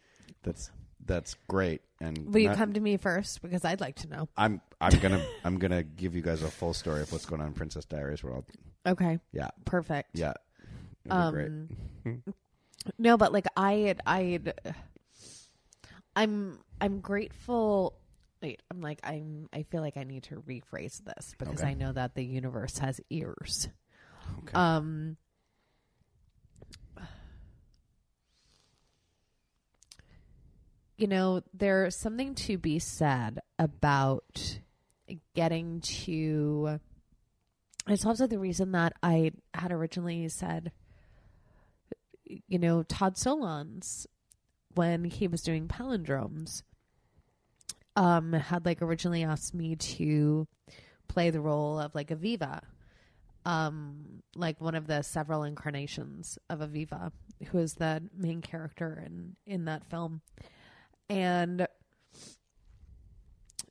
That's 0.42 0.70
that's 1.04 1.36
great. 1.48 1.80
And 2.00 2.32
Will 2.32 2.40
you 2.40 2.48
not- 2.48 2.56
come 2.56 2.72
to 2.74 2.80
me 2.80 2.96
first? 2.96 3.42
Because 3.42 3.64
I'd 3.64 3.80
like 3.80 3.96
to 3.96 4.08
know. 4.08 4.28
I'm 4.36 4.60
I'm 4.80 4.98
gonna 5.00 5.24
I'm 5.44 5.58
gonna 5.58 5.82
give 5.82 6.14
you 6.14 6.22
guys 6.22 6.42
a 6.42 6.50
full 6.50 6.74
story 6.74 7.02
of 7.02 7.12
what's 7.12 7.26
going 7.26 7.40
on 7.40 7.48
in 7.48 7.52
Princess 7.54 7.84
Diaries 7.84 8.22
World. 8.22 8.44
Okay. 8.86 9.18
Yeah, 9.32 9.48
Perfect. 9.64 10.10
yeah, 10.14 10.32
be 11.04 11.10
great. 11.30 11.46
Um, 11.48 12.22
no, 12.98 13.16
but 13.18 13.30
like 13.32 13.46
I, 13.56 13.94
I, 14.06 14.40
I'm, 16.16 16.58
I'm 16.80 17.00
grateful. 17.00 17.94
Wait, 18.42 18.62
I'm 18.70 18.80
like 18.80 19.00
I'm. 19.04 19.48
I 19.52 19.64
feel 19.64 19.82
like 19.82 19.96
I 19.98 20.04
need 20.04 20.22
to 20.24 20.36
rephrase 20.36 21.04
this 21.04 21.34
because 21.38 21.60
Okay. 21.60 21.70
I 21.70 21.74
know 21.74 21.92
that 21.92 22.14
the 22.14 22.24
universe 22.24 22.78
has 22.78 23.00
ears. 23.10 23.68
Okay. 24.38 24.52
Um. 24.54 25.16
You 31.00 31.06
know, 31.06 31.40
there's 31.54 31.96
something 31.96 32.34
to 32.34 32.58
be 32.58 32.78
said 32.78 33.38
about 33.58 34.58
getting 35.34 35.80
to. 35.80 36.78
It's 37.88 38.04
also 38.04 38.26
the 38.26 38.38
reason 38.38 38.72
that 38.72 38.92
I 39.02 39.32
had 39.54 39.72
originally 39.72 40.28
said, 40.28 40.72
you 42.46 42.58
know, 42.58 42.82
Todd 42.82 43.14
Solondz, 43.14 44.04
when 44.74 45.04
he 45.04 45.26
was 45.26 45.40
doing 45.40 45.68
palindromes, 45.68 46.64
um, 47.96 48.34
had 48.34 48.66
like 48.66 48.82
originally 48.82 49.24
asked 49.24 49.54
me 49.54 49.76
to 49.76 50.46
play 51.08 51.30
the 51.30 51.40
role 51.40 51.80
of 51.80 51.94
like 51.94 52.08
Aviva, 52.08 52.60
um, 53.46 54.22
like 54.34 54.60
one 54.60 54.74
of 54.74 54.86
the 54.86 55.00
several 55.00 55.44
incarnations 55.44 56.38
of 56.50 56.58
Aviva, 56.58 57.10
who 57.46 57.58
is 57.58 57.72
the 57.72 58.02
main 58.14 58.42
character 58.42 59.02
in 59.06 59.36
in 59.46 59.64
that 59.64 59.88
film, 59.88 60.20
and 61.10 61.66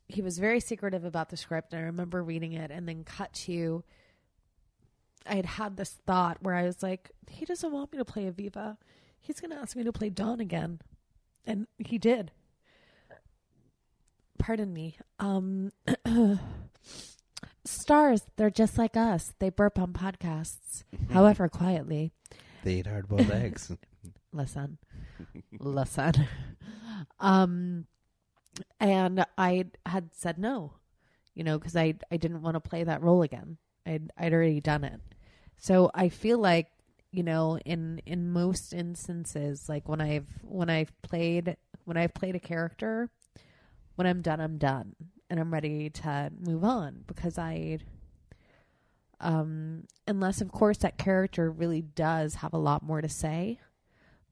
he 0.06 0.22
was 0.22 0.38
very 0.38 0.60
secretive 0.60 1.04
about 1.04 1.30
the 1.30 1.36
script. 1.36 1.72
And 1.72 1.80
I 1.82 1.86
remember 1.86 2.22
reading 2.22 2.52
it 2.52 2.70
and 2.70 2.86
then 2.86 3.02
cut 3.02 3.32
to. 3.32 3.82
I 5.26 5.34
had 5.36 5.46
had 5.46 5.76
this 5.76 5.98
thought 6.06 6.38
where 6.42 6.54
I 6.54 6.64
was 6.64 6.82
like, 6.82 7.10
he 7.28 7.44
doesn't 7.44 7.72
want 7.72 7.92
me 7.92 7.98
to 7.98 8.04
play 8.04 8.30
Aviva. 8.30 8.76
He's 9.18 9.40
going 9.40 9.50
to 9.50 9.56
ask 9.56 9.76
me 9.76 9.84
to 9.84 9.92
play 9.92 10.10
Dawn 10.10 10.40
again. 10.40 10.80
And 11.46 11.66
he 11.78 11.98
did. 11.98 12.32
Pardon 14.38 14.72
me. 14.72 14.96
Um, 15.18 15.70
stars, 17.64 18.22
they're 18.36 18.50
just 18.50 18.78
like 18.78 18.96
us. 18.96 19.34
They 19.38 19.50
burp 19.50 19.78
on 19.78 19.92
podcasts, 19.92 20.84
however 21.10 21.48
quietly. 21.48 22.12
they 22.64 22.74
eat 22.74 22.86
hard 22.86 23.08
boiled 23.08 23.30
eggs. 23.30 23.72
Listen, 24.32 24.78
listen. 25.58 26.28
Um, 27.18 27.86
and 28.78 29.24
I 29.38 29.66
had 29.86 30.10
said 30.14 30.38
no, 30.38 30.74
you 31.34 31.44
know, 31.44 31.58
because 31.58 31.76
I 31.76 31.94
I 32.10 32.16
didn't 32.16 32.42
want 32.42 32.54
to 32.54 32.60
play 32.60 32.84
that 32.84 33.02
role 33.02 33.22
again. 33.22 33.58
I'd 33.86 34.10
I'd 34.16 34.32
already 34.32 34.60
done 34.60 34.84
it, 34.84 35.00
so 35.56 35.90
I 35.94 36.08
feel 36.08 36.38
like 36.38 36.68
you 37.10 37.22
know 37.22 37.58
in 37.64 38.00
in 38.06 38.32
most 38.32 38.72
instances, 38.72 39.68
like 39.68 39.88
when 39.88 40.00
I've 40.00 40.28
when 40.42 40.70
I've 40.70 40.92
played 41.02 41.56
when 41.84 41.96
I've 41.96 42.14
played 42.14 42.36
a 42.36 42.40
character, 42.40 43.10
when 43.96 44.06
I'm 44.06 44.22
done, 44.22 44.40
I'm 44.40 44.58
done, 44.58 44.94
and 45.28 45.40
I'm 45.40 45.52
ready 45.52 45.90
to 45.90 46.30
move 46.38 46.64
on 46.64 47.04
because 47.06 47.38
I. 47.38 47.78
Um, 49.22 49.84
unless 50.08 50.40
of 50.40 50.50
course 50.50 50.78
that 50.78 50.96
character 50.96 51.50
really 51.50 51.82
does 51.82 52.36
have 52.36 52.54
a 52.54 52.58
lot 52.58 52.82
more 52.82 53.02
to 53.02 53.08
say, 53.08 53.60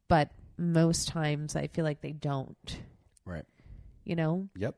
but 0.08 0.30
most 0.58 1.08
times 1.08 1.56
I 1.56 1.68
feel 1.68 1.84
like 1.84 2.00
they 2.00 2.12
don't. 2.12 2.80
right. 3.24 3.44
You 4.04 4.16
know, 4.16 4.48
Yep. 4.56 4.74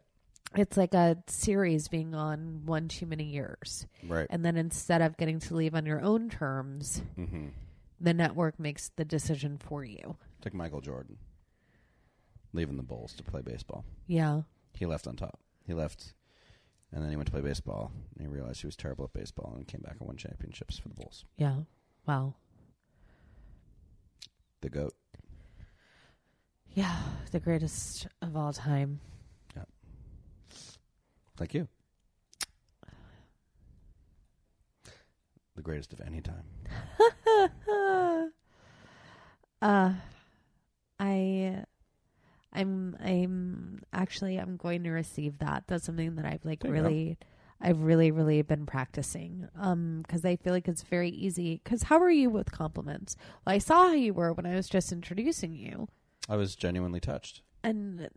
it's 0.57 0.77
like 0.77 0.93
a 0.95 1.23
series 1.29 1.87
being 1.89 2.15
on 2.15 2.67
one 2.67 2.89
too 2.89 3.07
many 3.07 3.25
years. 3.25 3.87
Right. 4.07 4.27
And 4.29 4.45
then 4.45 4.57
instead 4.57 5.03
of 5.03 5.17
getting 5.17 5.39
to 5.41 5.55
leave 5.55 5.75
on 5.75 5.87
your 5.87 6.01
own 6.01 6.29
terms, 6.31 7.01
mm-hmm. 7.17 7.49
the 8.01 8.13
network 8.13 8.59
makes 8.59 8.91
the 8.97 9.05
decision 9.05 9.57
for 9.59 9.85
you. 9.85 10.17
It's 10.39 10.47
like 10.47 10.55
Michael 10.55 10.81
Jordan 10.81 11.17
leaving 12.53 12.77
the 12.77 12.83
Bulls 12.83 13.13
to 13.15 13.23
play 13.23 13.41
baseball. 13.43 13.85
Yeah. 14.09 14.43
He 14.75 14.85
left 14.87 15.07
on 15.07 15.15
top. 15.15 15.39
He 15.65 15.73
left, 15.75 16.15
and 16.91 17.03
then 17.05 17.11
he 17.11 17.17
went 17.17 17.27
to 17.27 17.33
play 17.33 17.43
baseball. 17.43 17.93
And 18.17 18.27
he 18.27 18.33
realized 18.33 18.61
he 18.63 18.67
was 18.67 18.75
terrible 18.75 19.05
at 19.05 19.13
baseball, 19.13 19.53
and 19.55 19.69
came 19.69 19.83
back 19.83 19.97
and 20.01 20.09
won 20.09 20.17
championships 20.17 20.77
for 20.77 20.89
the 20.89 20.95
Bulls. 20.95 21.25
Yeah. 21.37 21.55
Wow. 22.09 22.35
The 24.63 24.71
goat. 24.71 24.95
Yeah. 26.75 26.97
The 27.33 27.41
greatest 27.41 28.07
of 28.23 28.37
all 28.37 28.53
time. 28.53 29.01
Yeah. 29.57 29.65
Like 31.39 31.55
you. 31.55 31.69
The 35.57 35.63
greatest 35.63 35.93
of 35.93 36.01
any 36.01 36.23
time. 36.23 36.45
uh 39.63 39.93
I 40.99 41.65
I'm 42.53 42.97
I'm 43.01 43.83
actually 43.93 44.39
I'm 44.39 44.57
going 44.57 44.85
to 44.85 44.91
receive 44.91 45.39
that. 45.39 45.65
That's 45.67 45.85
something 45.85 46.15
that 46.17 46.25
I've 46.25 46.45
like 46.45 46.61
There 46.61 46.73
really 46.73 47.19
I've 47.61 47.83
really 47.83 48.11
really 48.11 48.41
been 48.43 48.65
practicing 48.65 49.49
um 49.59 50.03
cuz 50.09 50.25
I 50.25 50.37
feel 50.37 50.53
like 50.53 50.67
it's 50.69 50.83
very 50.83 51.11
easy 51.11 51.61
cuz 51.65 51.85
how 51.85 52.01
are 52.01 52.11
you 52.11 52.31
with 52.31 52.51
compliments? 52.53 53.17
Well, 53.45 53.55
I 53.55 53.59
saw 53.59 53.89
how 53.89 53.93
you 53.95 54.15
were 54.15 54.33
when 54.33 54.47
I 54.47 54.55
was 54.55 54.69
just 54.69 54.93
introducing 54.93 55.53
you 55.55 55.89
I 56.29 56.37
was 56.37 56.55
genuinely 56.57 57.01
touched. 57.01 57.43
and 57.65 58.09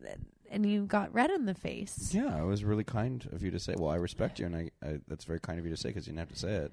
and 0.49 0.65
you 0.69 0.85
got 0.85 1.11
red 1.13 1.31
in 1.31 1.45
the 1.45 1.53
face. 1.55 2.11
Yeah, 2.13 2.39
it 2.41 2.45
was 2.45 2.63
really 2.63 2.83
kind 2.83 3.27
of 3.31 3.41
you 3.41 3.49
to 3.51 3.59
say. 3.59 3.73
Well, 3.77 3.89
I 3.89 3.95
respect 3.95 4.39
you, 4.39 4.45
and 4.45 4.55
I, 4.55 4.69
I 4.83 4.99
that's 5.07 5.25
very 5.25 5.39
kind 5.39 5.57
of 5.59 5.65
you 5.65 5.71
to 5.71 5.77
say 5.77 5.89
because 5.89 6.05
you 6.07 6.11
didn't 6.13 6.19
have 6.27 6.33
to 6.33 6.39
say 6.39 6.53
it. 6.53 6.71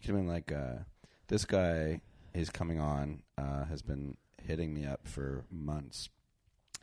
You 0.00 0.06
could 0.06 0.14
have 0.14 0.16
been 0.16 0.28
like, 0.28 0.52
uh, 0.52 0.84
"This 1.28 1.44
guy 1.44 2.00
is 2.34 2.50
coming 2.50 2.78
on. 2.80 3.22
Uh, 3.36 3.64
has 3.64 3.82
been 3.82 4.16
hitting 4.42 4.72
me 4.72 4.86
up 4.86 5.08
for 5.08 5.44
months, 5.50 6.08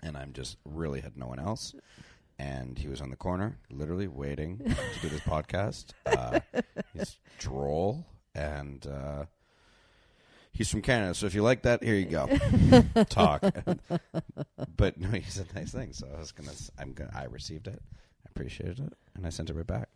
and 0.02 0.18
I'm 0.18 0.34
just 0.34 0.58
really 0.66 1.00
had 1.02 1.16
no 1.18 1.28
one 1.28 1.40
else. 1.40 1.74
And 2.40 2.78
he 2.78 2.88
was 2.88 3.00
on 3.00 3.10
the 3.12 3.16
corner, 3.16 3.60
literally 3.72 4.08
waiting 4.08 4.58
to 4.58 5.00
do 5.02 5.08
this 5.10 5.22
podcast. 5.36 5.92
Uh, 6.06 6.40
he's 6.94 7.18
droll, 7.38 8.06
and 8.36 8.86
uh, 8.88 9.26
he's 10.54 10.70
from 10.70 10.82
Canada. 10.82 11.14
So 11.14 11.26
if 11.26 11.36
you 11.36 11.42
like 11.44 11.64
that, 11.64 11.84
here 11.84 11.96
you 11.96 12.06
go. 12.06 12.28
Talk. 13.10 13.44
but 14.78 14.98
no, 14.98 15.10
he 15.10 15.30
said 15.30 15.54
nice 15.54 15.72
things. 15.72 15.98
So 15.98 16.08
I 16.16 16.20
was 16.20 16.32
gonna, 16.32 16.52
I'm 16.80 16.94
gonna, 16.94 17.12
I 17.14 17.26
received 17.26 17.68
it, 17.68 17.82
I 18.26 18.30
appreciated 18.30 18.80
it, 18.80 18.94
and 19.16 19.26
I 19.26 19.30
sent 19.30 19.50
it 19.50 19.56
right 19.56 19.68
back. 19.68 19.90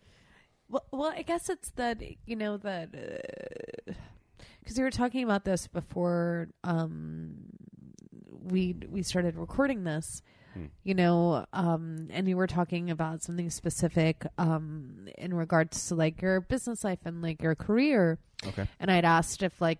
Well, 0.70 0.86
well, 0.91 1.14
I 1.16 1.22
guess 1.22 1.49
it's 1.49 1.70
that 1.72 2.01
you 2.26 2.36
know 2.36 2.58
that 2.58 2.91
because 4.60 4.78
you 4.78 4.84
were 4.84 4.91
talking 4.91 5.24
about 5.24 5.45
this 5.45 5.68
before 5.68 6.49
um, 6.66 7.36
we 8.30 8.76
we 8.89 9.03
started 9.03 9.38
recording 9.38 9.84
this. 9.84 10.22
Hmm. 10.53 10.66
You 10.84 10.95
know, 10.95 11.45
um, 11.53 12.08
and 12.10 12.28
you 12.28 12.36
were 12.36 12.47
talking 12.47 12.89
about 12.89 13.22
something 13.22 13.49
specific 13.49 14.26
um, 14.38 15.08
in 15.18 15.34
regards 15.34 15.88
to 15.88 15.95
like 15.95 16.22
your 16.22 16.41
business 16.41 16.84
life 16.84 16.99
and 17.05 17.22
like 17.22 17.41
your 17.41 17.55
career. 17.55 18.18
Okay. 18.45 18.68
And 18.80 18.91
I'd 18.91 19.05
asked 19.05 19.43
if 19.43 19.62
like 19.62 19.80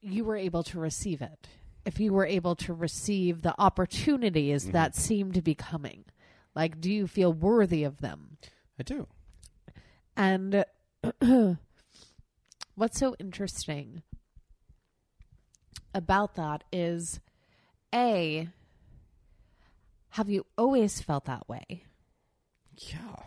you 0.00 0.24
were 0.24 0.36
able 0.36 0.62
to 0.64 0.78
receive 0.78 1.22
it, 1.22 1.48
if 1.84 1.98
you 2.00 2.12
were 2.12 2.26
able 2.26 2.54
to 2.56 2.72
receive 2.74 3.42
the 3.42 3.54
opportunities 3.58 4.64
Mm-hmm. 4.64 4.72
that 4.72 4.94
seem 4.96 5.32
to 5.32 5.42
be 5.42 5.54
coming. 5.54 6.04
Like, 6.54 6.80
do 6.80 6.92
you 6.92 7.06
feel 7.06 7.32
worthy 7.32 7.84
of 7.84 8.00
them? 8.00 8.38
I 8.78 8.82
do. 8.82 9.06
And 10.16 10.64
what's 12.74 12.98
so 12.98 13.14
interesting 13.18 14.02
about 15.94 16.34
that 16.34 16.64
is 16.72 17.20
A, 17.94 18.48
have 20.10 20.28
you 20.28 20.46
always 20.56 21.00
felt 21.00 21.26
that 21.26 21.48
way? 21.48 21.84
Yeah. 22.76 23.22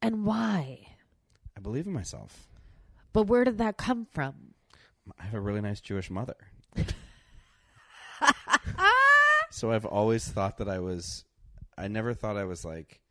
And 0.00 0.24
why? 0.24 0.86
I 1.56 1.60
believe 1.60 1.86
in 1.86 1.92
myself. 1.92 2.48
But 3.12 3.24
where 3.24 3.44
did 3.44 3.58
that 3.58 3.76
come 3.76 4.06
from? 4.10 4.51
I 5.18 5.24
have 5.24 5.34
a 5.34 5.40
really 5.40 5.60
nice 5.60 5.80
Jewish 5.80 6.10
mother. 6.10 6.36
so 9.50 9.72
I've 9.72 9.84
always 9.84 10.28
thought 10.28 10.58
that 10.58 10.68
I 10.68 10.78
was 10.78 11.24
I 11.76 11.88
never 11.88 12.14
thought 12.14 12.36
I 12.36 12.44
was 12.44 12.64
like 12.64 13.02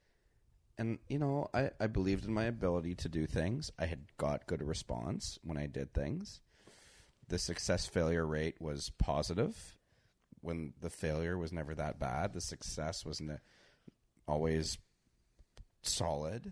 and 0.77 0.97
you 1.07 1.19
know, 1.19 1.47
I, 1.53 1.69
I 1.79 1.85
believed 1.87 2.25
in 2.25 2.33
my 2.33 2.45
ability 2.45 2.95
to 2.95 3.09
do 3.09 3.27
things. 3.27 3.71
I 3.77 3.85
had 3.85 3.99
got 4.17 4.47
good 4.47 4.63
response 4.63 5.37
when 5.43 5.57
I 5.57 5.67
did 5.67 5.93
things. 5.93 6.41
The 7.27 7.37
success 7.37 7.85
failure 7.85 8.25
rate 8.25 8.59
was 8.59 8.91
positive 8.97 9.77
when 10.41 10.73
the 10.81 10.89
failure 10.89 11.37
was 11.37 11.53
never 11.53 11.75
that 11.75 11.99
bad. 11.99 12.33
The 12.33 12.41
success 12.41 13.05
was 13.05 13.21
ne- 13.21 13.37
always 14.27 14.79
solid. 15.83 16.51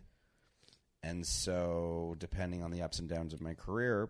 And 1.01 1.25
so, 1.25 2.15
depending 2.19 2.61
on 2.61 2.69
the 2.69 2.83
ups 2.83 2.99
and 2.99 3.09
downs 3.09 3.33
of 3.33 3.41
my 3.41 3.55
career, 3.55 4.09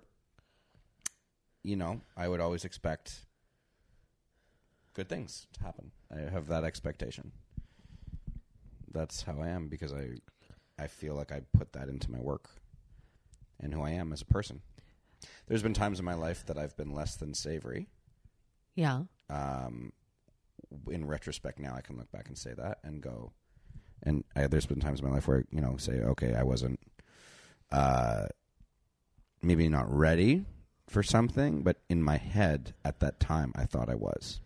you 1.64 1.76
know, 1.76 2.02
I 2.16 2.28
would 2.28 2.40
always 2.40 2.66
expect 2.66 3.26
good 4.94 5.10
things 5.10 5.48
to 5.54 5.64
happen. 5.64 5.92
I 6.12 6.30
have 6.30 6.48
that 6.48 6.64
expectation. 6.64 7.32
That's 8.92 9.24
how 9.24 9.40
I 9.42 9.50
am 9.50 9.68
because 9.68 9.94
I 9.94 10.18
I 10.78 10.88
feel 10.88 11.14
like 11.16 11.32
I 11.32 11.42
put 11.58 11.74
that 11.74 11.90
into 11.90 12.12
my 12.12 12.20
work 12.20 12.50
and 13.60 13.74
who 13.74 13.82
I 13.82 13.92
am 13.92 14.14
as 14.14 14.22
a 14.22 14.26
person. 14.26 14.62
There's 15.48 15.62
been 15.62 15.74
times 15.74 16.00
in 16.00 16.06
my 16.06 16.14
life 16.14 16.46
that 16.46 16.58
I've 16.58 16.78
been 16.78 16.94
less 16.94 17.16
than 17.16 17.34
savory. 17.34 17.88
Yeah. 18.76 19.04
Um, 19.30 19.92
in 20.90 21.06
retrospect, 21.06 21.60
now 21.60 21.76
I 21.76 21.82
can 21.82 21.98
look 21.98 22.10
back 22.12 22.30
and 22.30 22.38
say 22.38 22.54
that 22.54 22.80
and 22.84 23.02
go. 23.02 23.34
And 24.04 24.24
I, 24.36 24.48
there's 24.48 24.66
been 24.66 24.80
times 24.80 25.02
in 25.02 25.08
my 25.08 25.14
life 25.14 25.28
where 25.28 25.44
you 25.52 25.60
know 25.60 25.76
say, 25.78 26.00
okay, 26.00 26.34
I 26.34 26.44
wasn't, 26.44 26.80
uh, 27.72 28.28
maybe 29.42 29.68
not 29.68 29.94
ready 29.94 30.46
for 30.90 31.04
something, 31.04 31.62
but 31.62 31.78
in 31.90 32.02
my 32.04 32.18
head 32.18 32.74
at 32.84 33.00
that 33.00 33.20
time, 33.20 33.52
I 33.56 33.66
thought 33.66 33.90
I 33.90 33.96
was. 33.96 34.40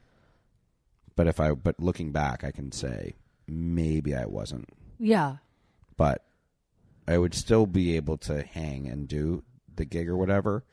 But 1.16 1.28
if 1.28 1.40
I, 1.40 1.54
but 1.54 1.80
looking 1.80 2.12
back, 2.12 2.44
I 2.44 2.52
can 2.52 2.72
say 2.72 3.16
maybe 3.48 4.16
I 4.16 4.26
wasn't, 4.26 4.70
Yeah. 5.00 5.38
but 5.98 6.24
I 7.08 7.18
would 7.18 7.34
still 7.34 7.66
be 7.66 7.96
able 7.96 8.18
to 8.20 8.44
hang 8.44 8.88
and 8.88 9.08
do 9.08 9.44
the 9.76 9.86
gig 9.86 10.08
or 10.10 10.18
whatever. 10.18 10.64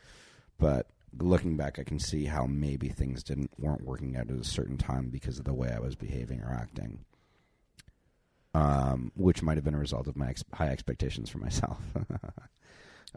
But 0.58 0.86
looking 1.18 1.56
back, 1.56 1.78
I 1.78 1.84
can 1.84 1.98
see 1.98 2.26
how 2.26 2.46
maybe 2.46 2.88
things 2.88 3.22
didn't 3.22 3.50
weren't 3.58 3.84
working 3.84 4.16
out 4.16 4.30
at 4.30 4.36
a 4.36 4.44
certain 4.44 4.78
time 4.78 5.08
because 5.10 5.38
of 5.38 5.44
the 5.44 5.54
way 5.54 5.72
I 5.74 5.80
was 5.80 5.94
behaving 5.96 6.40
or 6.42 6.52
acting. 6.52 7.00
Um, 8.52 9.12
which 9.14 9.42
might 9.42 9.56
have 9.56 9.64
been 9.64 9.74
a 9.74 9.78
result 9.78 10.08
of 10.08 10.16
my 10.16 10.28
ex- 10.30 10.44
high 10.52 10.68
expectations 10.70 11.30
for 11.30 11.38
myself. 11.38 11.78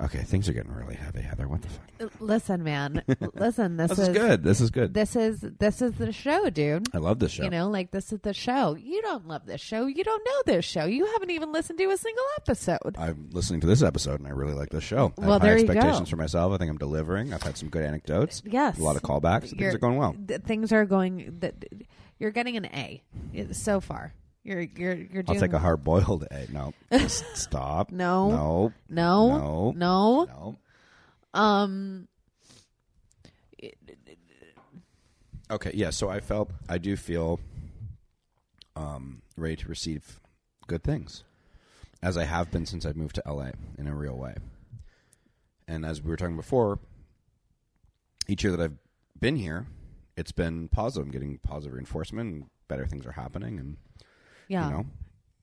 okay, 0.02 0.20
things 0.20 0.48
are 0.50 0.54
getting 0.54 0.72
really 0.74 0.96
heavy, 0.96 1.22
Heather. 1.22 1.48
What 1.48 1.62
the 1.62 1.70
fuck? 1.70 1.82
Uh, 2.02 2.08
Listen, 2.20 2.64
man. 2.64 3.04
Listen, 3.36 3.78
this, 3.78 3.90
This 3.92 4.00
is 4.00 4.10
good. 4.10 4.44
This 4.44 4.62
is 4.62 4.72
good. 4.72 4.94
This 4.94 5.16
is 5.16 5.42
this 5.42 5.82
is 5.82 5.94
the 5.94 6.12
show, 6.12 6.50
dude. 6.50 6.88
I 6.94 6.98
love 6.98 7.20
this 7.20 7.32
show. 7.32 7.44
You 7.44 7.50
know, 7.50 7.70
like 7.70 7.92
this 7.92 8.12
is 8.12 8.20
the 8.22 8.34
show. 8.34 8.76
You 8.76 9.02
don't 9.02 9.28
love 9.28 9.46
this 9.46 9.62
show. 9.62 9.86
You 9.86 10.04
don't 10.04 10.24
know 10.26 10.54
this 10.54 10.66
show. 10.66 10.86
You 10.86 11.06
haven't 11.06 11.30
even 11.32 11.52
listened 11.52 11.80
to 11.80 11.86
a 11.90 11.98
single 11.98 12.24
episode. 12.38 12.96
I'm 12.98 13.30
listening 13.32 13.62
to 13.62 13.68
this 13.68 13.82
episode 13.84 14.20
and 14.20 14.28
I 14.28 14.32
really 14.32 14.54
like 14.54 14.70
this 14.70 14.84
show. 14.84 15.14
I 15.18 15.22
Well, 15.22 15.34
have 15.34 15.42
high 15.42 15.48
there 15.50 15.58
you 15.58 15.66
go. 15.68 15.74
expectations 15.74 16.10
for 16.10 16.18
myself. 16.18 16.54
I 16.54 16.58
think 16.58 16.72
I'm 16.72 16.78
delivering. 16.78 17.34
I've 17.34 17.44
had 17.44 17.58
some 17.58 17.70
good 17.70 17.84
anecdotes. 17.84 18.42
Yes. 18.46 18.78
A 18.80 18.84
lot 18.84 18.96
of 18.96 19.02
callbacks. 19.02 19.50
Things 19.50 19.60
You're- 19.62 19.76
are 19.76 19.80
going 19.80 19.98
well. 19.98 20.16
th- 20.28 20.42
things 20.42 20.72
are 20.72 20.86
going. 20.86 21.38
Th- 21.42 21.54
you're 22.20 22.32
getting 22.32 22.56
an 22.58 22.66
A 22.68 23.02
so 23.52 23.82
far. 23.82 24.14
You're 24.44 24.62
you're 24.62 24.96
you're 24.96 25.24
I'll 25.28 25.36
take 25.36 25.54
a 25.54 25.60
hard 25.60 25.84
boiled 25.84 26.28
egg. 26.30 26.54
No. 26.54 26.74
Just 26.92 27.24
stop. 27.38 27.92
No. 27.92 28.30
No. 28.30 28.74
No. 28.90 29.38
No. 29.38 29.72
No. 29.72 30.24
No. 30.26 31.40
Um. 31.40 32.08
Okay, 35.52 35.72
yeah, 35.74 35.92
so 35.92 36.10
I 36.10 36.20
felt 36.20 36.50
I 36.68 36.78
do 36.78 36.96
feel 36.96 37.40
um 38.76 39.22
ready 39.38 39.56
to 39.58 39.68
receive 39.68 40.20
good 40.68 40.84
things. 40.84 41.24
As 42.02 42.18
I 42.18 42.26
have 42.26 42.52
been 42.52 42.66
since 42.66 42.86
I've 42.86 42.98
moved 42.98 43.16
to 43.16 43.24
LA 43.26 43.52
in 43.78 43.88
a 43.88 43.96
real 43.96 44.18
way. 44.18 44.36
And 45.68 45.86
as 45.86 46.02
we 46.02 46.10
were 46.10 46.18
talking 46.18 46.36
before, 46.36 46.80
each 48.28 48.44
year 48.44 48.52
that 48.56 48.62
I've 48.62 48.78
been 49.20 49.38
here, 49.38 49.68
it's 50.18 50.34
been 50.34 50.68
positive. 50.68 51.06
I'm 51.08 51.12
getting 51.12 51.38
positive 51.38 51.74
reinforcement 51.74 52.34
and 52.34 52.46
better 52.68 52.86
things 52.86 53.06
are 53.06 53.14
happening 53.14 53.58
and 53.60 53.78
Yeah. 54.54 54.68
you 54.70 54.74
know. 54.74 54.86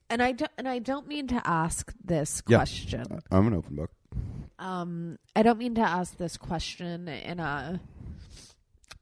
And 0.09 0.21
I 0.21 0.31
don't. 0.33 0.51
And 0.57 0.67
I 0.67 0.79
don't 0.79 1.07
mean 1.07 1.27
to 1.27 1.41
ask 1.45 1.93
this 2.03 2.41
Yeah. 2.47 2.57
question. 2.57 3.05
I'm 3.31 3.47
an 3.47 3.53
open 3.53 3.75
book. 3.75 3.91
um 4.59 5.17
I 5.35 5.41
don't 5.43 5.57
mean 5.57 5.75
to 5.75 5.81
ask 5.81 6.17
this 6.17 6.35
question 6.37 7.07
in 7.07 7.39
a 7.39 7.79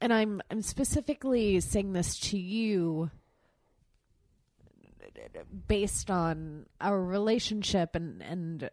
and 0.00 0.12
I'm 0.12 0.40
I'm 0.50 0.62
specifically 0.62 1.60
saying 1.60 1.92
this 1.92 2.18
to 2.30 2.38
you 2.38 3.10
based 5.68 6.10
on 6.10 6.66
our 6.80 7.02
relationship 7.02 7.94
and 7.94 8.22
and 8.22 8.70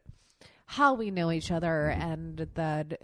how 0.65 0.93
we 0.93 1.11
know 1.11 1.31
each 1.31 1.51
other 1.51 1.87
and 1.89 2.37
the 2.55 2.97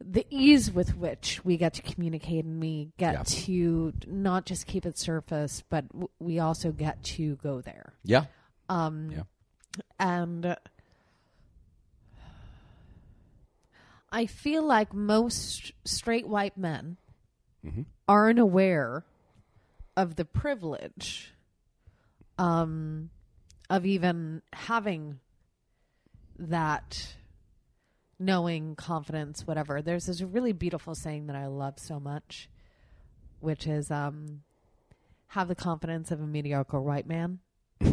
the 0.00 0.24
ease 0.30 0.70
with 0.70 0.96
which 0.96 1.44
we 1.44 1.56
get 1.56 1.74
to 1.74 1.82
communicate 1.82 2.44
and 2.44 2.60
we 2.60 2.92
get 2.98 3.14
Yeah. 3.14 3.22
to 3.24 3.92
not 4.06 4.46
just 4.46 4.66
keep 4.66 4.86
it 4.86 4.96
surface 4.96 5.62
but 5.68 5.88
w- 5.88 6.08
we 6.20 6.38
also 6.38 6.70
get 6.72 7.02
to 7.02 7.36
go 7.36 7.60
there 7.60 7.94
Yeah. 8.04 8.26
um, 8.68 9.10
Yeah. 9.10 9.22
And 9.98 10.56
I 14.10 14.26
feel 14.26 14.62
like 14.62 14.94
most 14.94 15.72
straight 15.84 16.26
white 16.26 16.56
men 16.56 16.96
Mhm. 17.64 17.86
aren't 18.06 18.38
aware 18.38 19.04
of 19.96 20.16
the 20.16 20.24
privilege 20.24 21.34
um, 22.38 23.10
of 23.68 23.84
even 23.84 24.42
having 24.52 25.18
that 26.38 27.16
knowing, 28.18 28.74
confidence, 28.74 29.46
whatever. 29.46 29.80
There's 29.82 30.06
this 30.06 30.22
really 30.22 30.52
beautiful 30.52 30.94
saying 30.94 31.26
that 31.26 31.36
I 31.36 31.46
love 31.46 31.78
so 31.78 32.00
much, 32.00 32.48
which 33.40 33.66
is 33.66 33.90
um, 33.90 34.42
have 35.28 35.48
the 35.48 35.54
confidence 35.54 36.10
of 36.10 36.20
a 36.20 36.26
mediocre 36.26 36.80
white 36.80 37.06
man. 37.06 37.38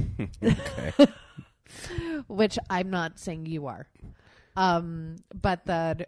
Which 2.27 2.57
I'm 2.69 2.89
not 2.89 3.19
saying 3.19 3.47
you 3.47 3.67
are. 3.67 3.87
Um, 4.55 5.17
but 5.33 5.65
the 5.65 6.05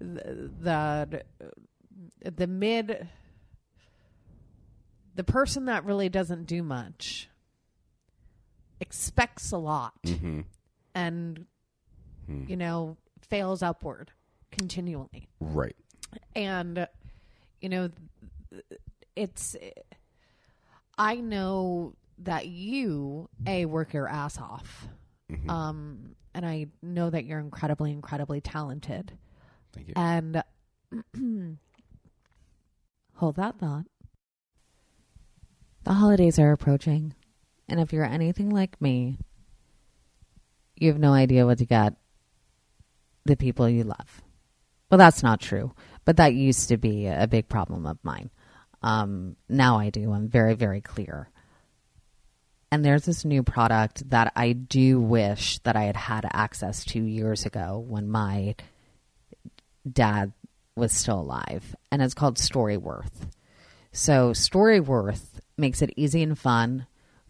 the 0.00 1.22
the 2.22 2.46
mid 2.46 3.08
the 5.14 5.24
person 5.24 5.66
that 5.66 5.84
really 5.84 6.08
doesn't 6.08 6.44
do 6.44 6.62
much 6.62 7.28
expects 8.80 9.52
a 9.52 9.58
lot. 9.58 9.94
Hmm 10.06 10.40
and 10.94 11.46
you 12.46 12.56
know 12.56 12.96
fails 13.30 13.62
upward 13.62 14.10
continually. 14.50 15.28
Right. 15.40 15.76
and 16.34 16.86
you 17.60 17.68
know 17.68 17.88
it's 19.16 19.56
i 20.98 21.14
know 21.16 21.94
that 22.18 22.46
you 22.48 23.28
a 23.46 23.64
work 23.66 23.92
your 23.92 24.08
ass 24.08 24.38
off 24.38 24.88
um 25.48 26.16
and 26.34 26.44
i 26.44 26.66
know 26.82 27.08
that 27.10 27.24
you're 27.24 27.38
incredibly 27.38 27.92
incredibly 27.92 28.40
talented 28.40 29.12
Thank 29.72 29.88
you. 29.88 29.94
and 29.96 30.42
hold 33.14 33.36
that 33.36 33.58
thought 33.58 33.84
the 35.84 35.92
holidays 35.92 36.38
are 36.38 36.50
approaching 36.52 37.14
and 37.68 37.78
if 37.78 37.92
you're 37.92 38.04
anything 38.04 38.50
like 38.50 38.80
me 38.80 39.18
you 40.76 40.88
have 40.88 40.98
no 40.98 41.12
idea 41.12 41.46
what 41.46 41.58
to 41.58 41.66
get 41.66 41.94
the 43.24 43.36
people 43.36 43.68
you 43.68 43.84
love. 43.84 44.22
Well 44.90 44.98
that's 44.98 45.22
not 45.22 45.40
true 45.40 45.72
but 46.04 46.16
that 46.16 46.34
used 46.34 46.68
to 46.68 46.76
be 46.76 47.06
a 47.06 47.28
big 47.28 47.48
problem 47.48 47.86
of 47.86 47.98
mine. 48.02 48.30
Um, 48.82 49.36
now 49.48 49.78
i 49.78 49.90
do. 49.90 50.12
I'm 50.12 50.28
very 50.28 50.54
very 50.54 50.80
clear. 50.80 51.28
And 52.72 52.84
there's 52.84 53.04
this 53.04 53.24
new 53.24 53.42
product 53.42 54.08
that 54.10 54.32
i 54.36 54.52
do 54.52 55.00
wish 55.00 55.58
that 55.60 55.76
i 55.76 55.84
had 55.84 55.96
had 55.96 56.26
access 56.32 56.84
to 56.86 57.00
years 57.00 57.44
ago 57.46 57.84
when 57.86 58.08
my 58.08 58.54
dad 59.90 60.32
was 60.76 60.92
still 60.92 61.20
alive 61.20 61.74
and 61.90 62.00
it's 62.00 62.14
called 62.14 62.36
storyworth 62.36 63.28
so 63.92 64.30
storyworth 64.30 65.40
makes 65.58 65.82
it 65.82 65.92
easy 65.96 66.22
and 66.22 66.38
fun 66.38 66.86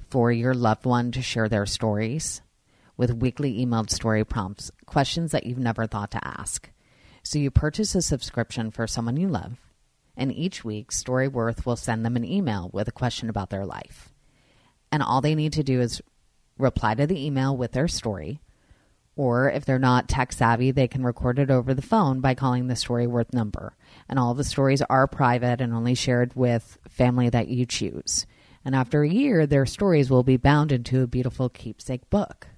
for 0.09 0.31
your 0.31 0.53
loved 0.53 0.85
one 0.85 1.11
to 1.13 1.23
share 1.23 1.49
their 1.49 1.65
stories 1.65 2.43
with 2.97 3.11
weekly 3.15 3.65
emailed 3.65 3.91
story 3.91 4.25
prompts 4.25 4.71
questions 4.91 5.33
that 5.33 5.47
you've 5.47 5.59
never 5.59 5.87
thought 5.87 6.11
to 6.11 6.27
ask 6.27 6.71
so 7.23 7.39
you 7.39 7.51
purchase 7.51 7.95
a 7.95 8.03
subscription 8.03 8.71
for 8.71 8.87
someone 8.87 9.17
you 9.17 9.29
love 9.29 9.59
and 10.17 10.33
each 10.33 10.65
week 10.65 10.91
storyworth 10.91 11.65
will 11.65 11.77
send 11.77 12.05
them 12.05 12.17
an 12.17 12.25
email 12.25 12.69
with 12.73 12.89
a 12.89 12.93
question 12.93 13.29
about 13.29 13.51
their 13.51 13.65
life 13.65 14.13
and 14.93 15.03
all 15.03 15.21
they 15.21 15.35
need 15.35 15.53
to 15.53 15.63
do 15.63 15.81
is 15.81 16.03
reply 16.59 16.95
to 16.95 17.07
the 17.07 17.25
email 17.25 17.57
with 17.57 17.73
their 17.73 17.89
story 17.89 18.41
or 19.17 19.51
if 19.51 19.67
they're 19.67 19.79
not 19.79 20.09
tech 20.09 20.33
savvy, 20.33 20.71
they 20.71 20.89
can 20.89 21.05
record 21.05 21.39
it 21.39 21.51
over 21.51 21.75
the 21.75 21.83
phone 21.83 22.21
by 22.21 22.35
calling 22.35 22.69
the 22.69 22.75
Storyworth 22.75 23.35
number. 23.35 23.77
And 24.09 24.19
all 24.19 24.33
the 24.33 24.45
stories 24.45 24.81
are 24.83 25.07
private 25.07 25.61
and 25.61 25.75
only 25.75 25.95
shared 25.95 26.35
with 26.35 26.79
family 26.89 27.29
that 27.29 27.49
you 27.49 27.67
choose. 27.67 28.25
And 28.65 28.75
after 28.75 29.03
a 29.03 29.09
year, 29.11 29.47
their 29.47 29.67
stories 29.67 30.09
will 30.11 30.23
be 30.23 30.37
bound 30.37 30.73
into 30.73 31.03
a 31.03 31.07
beautiful 31.07 31.49
keepsake 31.49 32.09
book. 32.09 32.49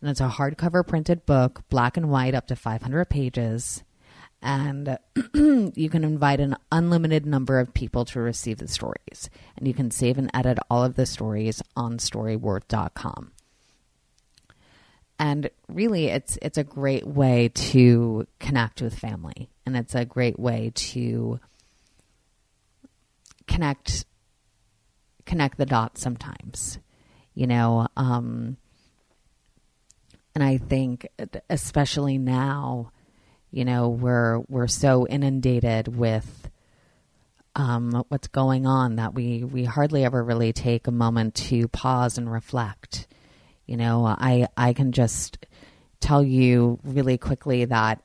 And 0.00 0.10
it's 0.10 0.20
a 0.20 0.28
hardcover 0.28 0.86
printed 0.86 1.26
book, 1.26 1.62
black 1.68 1.96
and 1.96 2.08
white, 2.10 2.34
up 2.34 2.46
to 2.48 2.56
500 2.56 3.06
pages. 3.06 3.82
And 4.40 4.98
you 5.34 5.90
can 5.90 6.04
invite 6.04 6.38
an 6.40 6.56
unlimited 6.70 7.26
number 7.26 7.58
of 7.58 7.74
people 7.74 8.04
to 8.06 8.20
receive 8.20 8.58
the 8.58 8.68
stories. 8.68 9.28
And 9.56 9.66
you 9.66 9.74
can 9.74 9.90
save 9.90 10.18
and 10.18 10.30
edit 10.32 10.58
all 10.70 10.84
of 10.84 10.94
the 10.94 11.06
stories 11.06 11.60
on 11.76 11.98
storyworth.com 11.98 13.32
and 15.18 15.50
really 15.68 16.06
it's 16.06 16.38
it's 16.42 16.58
a 16.58 16.64
great 16.64 17.06
way 17.06 17.48
to 17.48 18.26
connect 18.38 18.80
with 18.80 18.96
family 18.96 19.48
and 19.66 19.76
it's 19.76 19.94
a 19.94 20.04
great 20.04 20.38
way 20.38 20.70
to 20.74 21.40
connect 23.46 24.04
connect 25.26 25.58
the 25.58 25.66
dots 25.66 26.00
sometimes 26.00 26.78
you 27.34 27.46
know 27.46 27.86
um 27.96 28.56
and 30.34 30.44
i 30.44 30.56
think 30.56 31.06
especially 31.50 32.18
now 32.18 32.90
you 33.50 33.64
know 33.64 33.88
we're 33.88 34.38
we're 34.48 34.66
so 34.66 35.06
inundated 35.06 35.88
with 35.88 36.48
um 37.58 38.04
what's 38.08 38.28
going 38.28 38.66
on 38.66 38.96
that 38.96 39.14
we 39.14 39.44
we 39.44 39.64
hardly 39.64 40.04
ever 40.04 40.22
really 40.22 40.52
take 40.52 40.86
a 40.86 40.92
moment 40.92 41.34
to 41.34 41.68
pause 41.68 42.16
and 42.16 42.30
reflect. 42.30 43.06
You 43.66 43.76
know, 43.76 44.06
I 44.06 44.46
I 44.56 44.72
can 44.72 44.92
just 44.92 45.44
tell 46.00 46.22
you 46.22 46.78
really 46.84 47.18
quickly 47.18 47.64
that 47.66 48.00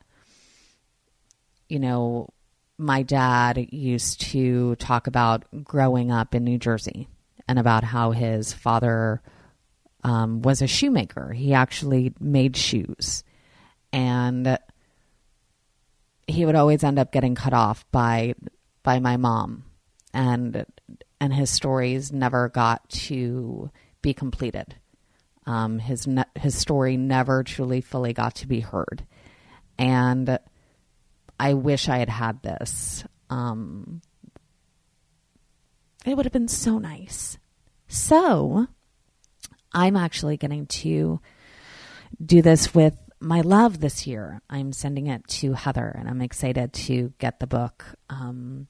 you 1.69 1.79
know, 1.79 2.29
my 2.77 3.03
dad 3.03 3.67
used 3.71 4.21
to 4.21 4.75
talk 4.75 5.07
about 5.07 5.45
growing 5.63 6.11
up 6.11 6.35
in 6.35 6.43
New 6.43 6.57
Jersey 6.57 7.07
and 7.47 7.57
about 7.57 7.83
how 7.83 8.11
his 8.11 8.53
father 8.53 9.21
um, 10.03 10.41
was 10.41 10.61
a 10.61 10.67
shoemaker. 10.67 11.31
He 11.33 11.53
actually 11.53 12.13
made 12.19 12.57
shoes, 12.57 13.23
and 13.91 14.57
he 16.27 16.45
would 16.45 16.55
always 16.55 16.83
end 16.83 16.99
up 16.99 17.11
getting 17.11 17.35
cut 17.35 17.53
off 17.53 17.85
by 17.91 18.35
by 18.83 18.99
my 18.99 19.17
mom, 19.17 19.63
and 20.13 20.65
and 21.19 21.33
his 21.33 21.49
stories 21.49 22.11
never 22.11 22.49
got 22.49 22.87
to 22.89 23.71
be 24.01 24.13
completed. 24.13 24.75
Um, 25.45 25.79
his 25.79 26.07
ne- 26.07 26.23
his 26.35 26.57
story 26.57 26.97
never 26.97 27.43
truly 27.43 27.81
fully 27.81 28.13
got 28.13 28.35
to 28.35 28.47
be 28.47 28.59
heard, 28.59 29.05
and 29.77 30.37
I 31.39 31.53
wish 31.53 31.89
I 31.89 31.97
had 31.97 32.09
had 32.09 32.41
this. 32.43 33.03
Um, 33.29 34.01
it 36.05 36.15
would 36.15 36.25
have 36.25 36.33
been 36.33 36.47
so 36.47 36.77
nice. 36.77 37.37
So, 37.87 38.67
I'm 39.73 39.95
actually 39.95 40.37
getting 40.37 40.67
to 40.67 41.19
do 42.23 42.41
this 42.41 42.73
with 42.73 42.97
my 43.19 43.41
love 43.41 43.79
this 43.79 44.05
year. 44.05 44.41
I'm 44.49 44.73
sending 44.73 45.07
it 45.07 45.27
to 45.27 45.53
Heather, 45.53 45.95
and 45.97 46.07
I'm 46.09 46.21
excited 46.21 46.73
to 46.73 47.13
get 47.19 47.39
the 47.39 47.47
book 47.47 47.85
um, 48.09 48.67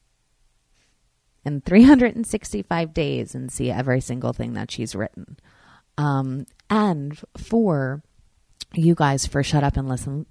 in 1.44 1.62
365 1.62 2.94
days 2.94 3.36
and 3.36 3.52
see 3.52 3.72
every 3.72 4.00
single 4.00 4.34
thing 4.34 4.54
that 4.54 4.72
she's 4.72 4.96
written. 4.96 5.38
Um, 5.98 6.46
and 6.70 7.20
for 7.38 8.04
you 8.74 8.96
guys 8.96 9.26
for 9.28 9.44
Shut 9.44 9.64
Up 9.64 9.78
and 9.78 9.88
Listen, 9.88 10.26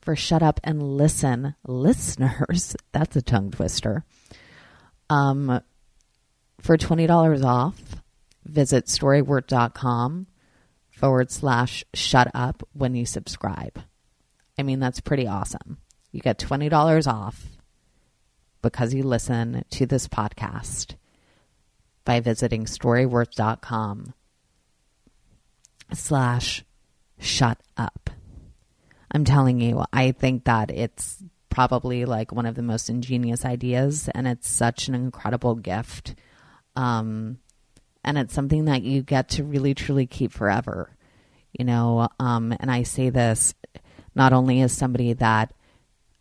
for 0.00 0.16
Shut 0.16 0.42
Up 0.42 0.60
and 0.62 0.82
Listen 0.82 1.54
listeners, 1.66 2.76
that's 2.92 3.16
a 3.16 3.22
tongue 3.22 3.50
twister. 3.50 4.04
Um, 5.10 5.60
for 6.60 6.76
$20 6.78 7.44
off, 7.44 7.81
visit 8.44 8.86
storyworth.com 8.86 10.26
forward 10.90 11.30
slash 11.30 11.84
shut 11.94 12.30
up 12.34 12.62
when 12.72 12.94
you 12.94 13.06
subscribe. 13.06 13.82
I 14.58 14.62
mean, 14.62 14.80
that's 14.80 15.00
pretty 15.00 15.26
awesome. 15.26 15.78
You 16.10 16.20
get 16.20 16.38
$20 16.38 17.06
off 17.06 17.46
because 18.60 18.94
you 18.94 19.02
listen 19.02 19.64
to 19.70 19.86
this 19.86 20.06
podcast 20.06 20.94
by 22.04 22.20
visiting 22.20 22.64
storyworth.com 22.64 24.14
slash 25.92 26.64
shut 27.18 27.58
up. 27.76 28.10
I'm 29.10 29.24
telling 29.24 29.60
you, 29.60 29.84
I 29.92 30.12
think 30.12 30.44
that 30.44 30.70
it's 30.70 31.22
probably 31.50 32.04
like 32.06 32.32
one 32.32 32.46
of 32.46 32.54
the 32.54 32.62
most 32.62 32.88
ingenious 32.88 33.44
ideas 33.44 34.08
and 34.14 34.26
it's 34.26 34.48
such 34.48 34.88
an 34.88 34.94
incredible 34.94 35.54
gift. 35.54 36.14
Um, 36.76 37.38
and 38.04 38.18
it's 38.18 38.34
something 38.34 38.66
that 38.66 38.82
you 38.82 39.02
get 39.02 39.28
to 39.30 39.44
really 39.44 39.74
truly 39.74 40.06
keep 40.06 40.32
forever, 40.32 40.90
you 41.52 41.64
know. 41.64 42.08
Um, 42.18 42.54
and 42.58 42.70
I 42.70 42.82
say 42.82 43.10
this 43.10 43.54
not 44.14 44.32
only 44.32 44.60
as 44.60 44.72
somebody 44.72 45.12
that 45.14 45.52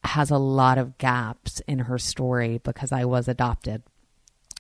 has 0.04 0.32
a 0.32 0.38
lot 0.38 0.78
of 0.78 0.98
gaps 0.98 1.60
in 1.68 1.80
her 1.80 1.98
story 1.98 2.60
because 2.64 2.92
I 2.92 3.06
was 3.06 3.28
adopted, 3.28 3.84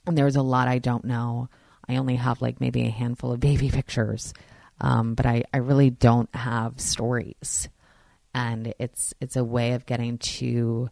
and 0.05 0.17
there's 0.17 0.35
a 0.35 0.41
lot 0.41 0.67
I 0.67 0.79
don't 0.79 1.05
know. 1.05 1.49
I 1.87 1.97
only 1.97 2.15
have 2.15 2.41
like 2.41 2.61
maybe 2.61 2.85
a 2.85 2.91
handful 2.91 3.31
of 3.31 3.39
baby 3.39 3.69
pictures 3.71 4.33
um, 4.81 5.13
but 5.13 5.27
I, 5.27 5.43
I 5.53 5.57
really 5.57 5.91
don't 5.91 6.33
have 6.35 6.81
stories, 6.81 7.69
and 8.33 8.73
it's 8.79 9.13
it's 9.21 9.35
a 9.35 9.43
way 9.43 9.73
of 9.73 9.85
getting 9.85 10.17
to 10.17 10.89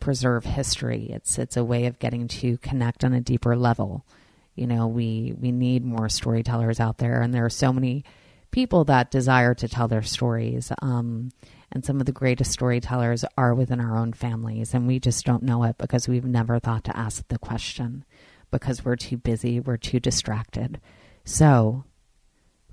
preserve 0.00 0.44
history. 0.44 1.10
It's 1.10 1.38
it's 1.38 1.58
a 1.58 1.64
way 1.64 1.84
of 1.84 1.98
getting 1.98 2.26
to 2.28 2.56
connect 2.58 3.04
on 3.04 3.12
a 3.12 3.20
deeper 3.20 3.54
level. 3.54 4.06
You 4.54 4.66
know, 4.66 4.86
we 4.86 5.34
we 5.38 5.52
need 5.52 5.84
more 5.84 6.08
storytellers 6.08 6.80
out 6.80 6.98
there, 6.98 7.20
and 7.22 7.32
there 7.32 7.44
are 7.44 7.50
so 7.50 7.72
many 7.72 8.04
people 8.50 8.84
that 8.84 9.10
desire 9.10 9.54
to 9.54 9.68
tell 9.68 9.88
their 9.88 10.02
stories. 10.02 10.70
Um, 10.82 11.30
and 11.72 11.84
some 11.84 12.00
of 12.00 12.06
the 12.06 12.12
greatest 12.12 12.52
storytellers 12.52 13.24
are 13.38 13.54
within 13.54 13.80
our 13.80 13.96
own 13.96 14.12
families, 14.12 14.74
and 14.74 14.86
we 14.86 15.00
just 15.00 15.24
don't 15.24 15.42
know 15.42 15.64
it 15.64 15.78
because 15.78 16.06
we've 16.06 16.24
never 16.24 16.58
thought 16.58 16.84
to 16.84 16.96
ask 16.96 17.26
the 17.28 17.38
question 17.38 18.04
because 18.50 18.84
we're 18.84 18.96
too 18.96 19.16
busy, 19.16 19.58
we're 19.58 19.78
too 19.78 19.98
distracted. 19.98 20.80
So, 21.24 21.84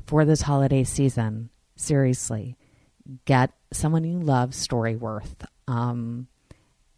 for 0.05 0.25
this 0.25 0.41
holiday 0.41 0.83
season, 0.83 1.49
seriously, 1.77 2.57
get 3.25 3.51
someone 3.71 4.03
you 4.03 4.19
love 4.19 4.51
Storyworth. 4.51 5.45
Um, 5.67 6.27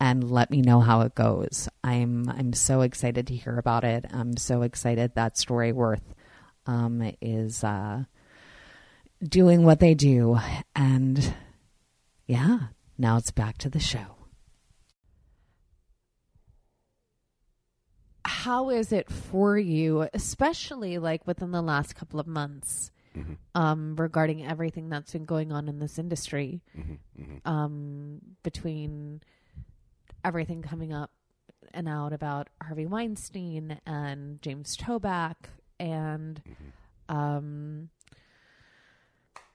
and 0.02 0.32
let 0.32 0.50
me 0.50 0.64
know 0.64 0.80
how 0.80 1.02
it 1.02 1.14
goes. 1.14 1.70
I'm 1.84 2.28
I'm 2.28 2.54
so 2.54 2.82
excited 2.82 3.28
to 3.28 3.36
hear 3.36 3.58
about 3.60 3.84
it. 3.84 4.04
I'm 4.12 4.36
so 4.36 4.64
excited 4.64 5.14
that 5.14 5.36
Storyworth 5.36 6.02
um, 6.66 7.14
is 7.22 7.64
uh, 7.64 8.06
doing 9.24 9.64
what 9.64 9.80
they 9.80 9.94
do, 9.94 10.40
and 10.76 11.36
yeah, 12.26 12.60
now 12.98 13.18
it's 13.18 13.30
back 13.30 13.60
to 13.60 13.70
the 13.70 13.80
show. 13.80 14.16
How 18.26 18.72
is 18.72 18.92
it 18.92 19.08
for 19.08 19.56
you, 19.56 20.10
especially 20.16 20.98
like 20.98 21.28
within 21.28 21.52
the 21.52 21.62
last 21.62 21.96
couple 21.96 22.20
of 22.20 22.26
months? 22.26 22.90
Mm-hmm. 23.16 23.34
Um, 23.56 23.98
regarding 23.98 24.46
everything 24.46 24.88
that's 24.88 25.12
been 25.12 25.26
going 25.26 25.52
on 25.52 25.68
in 25.68 25.80
this 25.80 26.00
industry, 26.00 26.62
mm-hmm. 26.76 27.22
Mm-hmm. 27.22 27.48
Um, 27.48 28.22
between 28.42 29.22
everything 30.24 30.62
coming 30.62 30.94
up 30.94 31.12
and 31.74 31.88
out 31.88 32.14
about 32.14 32.50
Harvey 32.62 32.86
Weinstein 32.86 33.80
and 33.86 34.42
James 34.42 34.76
Toback 34.78 35.36
and 35.80 36.42
Mm-hmm. 36.48 37.16
um, 37.16 37.90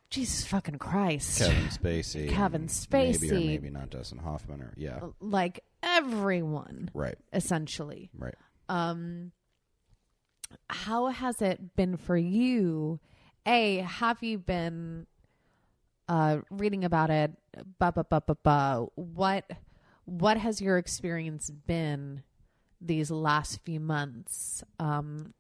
Jesus 0.09 0.47
fucking 0.47 0.79
Christ, 0.79 1.41
Kevin 1.41 1.67
Spacey, 1.69 2.29
Kevin 2.31 2.63
and 2.63 2.87
maybe 2.93 3.17
or 3.29 3.33
Spacey. 3.33 3.47
maybe 3.47 3.71
not 3.71 3.91
Dustin 3.91 4.19
Hoffman, 4.19 4.63
or 4.63 4.73
yeah, 4.77 5.01
like 5.21 5.61
everyone 5.83 6.91
right, 6.95 7.17
essentially. 7.33 8.09
right. 8.17 8.35
um 8.69 9.33
how 10.71 11.07
has 11.09 11.43
it 11.43 11.75
been 11.77 11.97
for 11.97 12.17
you 12.17 13.01
a 13.47 13.79
have 13.79 14.23
you 14.23 14.39
been 14.39 15.07
uh 16.09 16.39
reading 16.51 16.85
about 16.85 17.11
it 17.11 17.33
ba 17.81 17.91
ba 17.93 18.05
ba 18.09 18.23
ba 18.25 18.37
ba 18.45 18.87
what 18.95 19.45
what 20.07 20.39
has 20.39 20.61
your 20.61 20.79
experience 20.79 21.51
been 21.51 22.23
these 22.81 23.11
last 23.11 23.61
few 23.65 23.81
months? 23.81 24.65
Um 24.79 25.35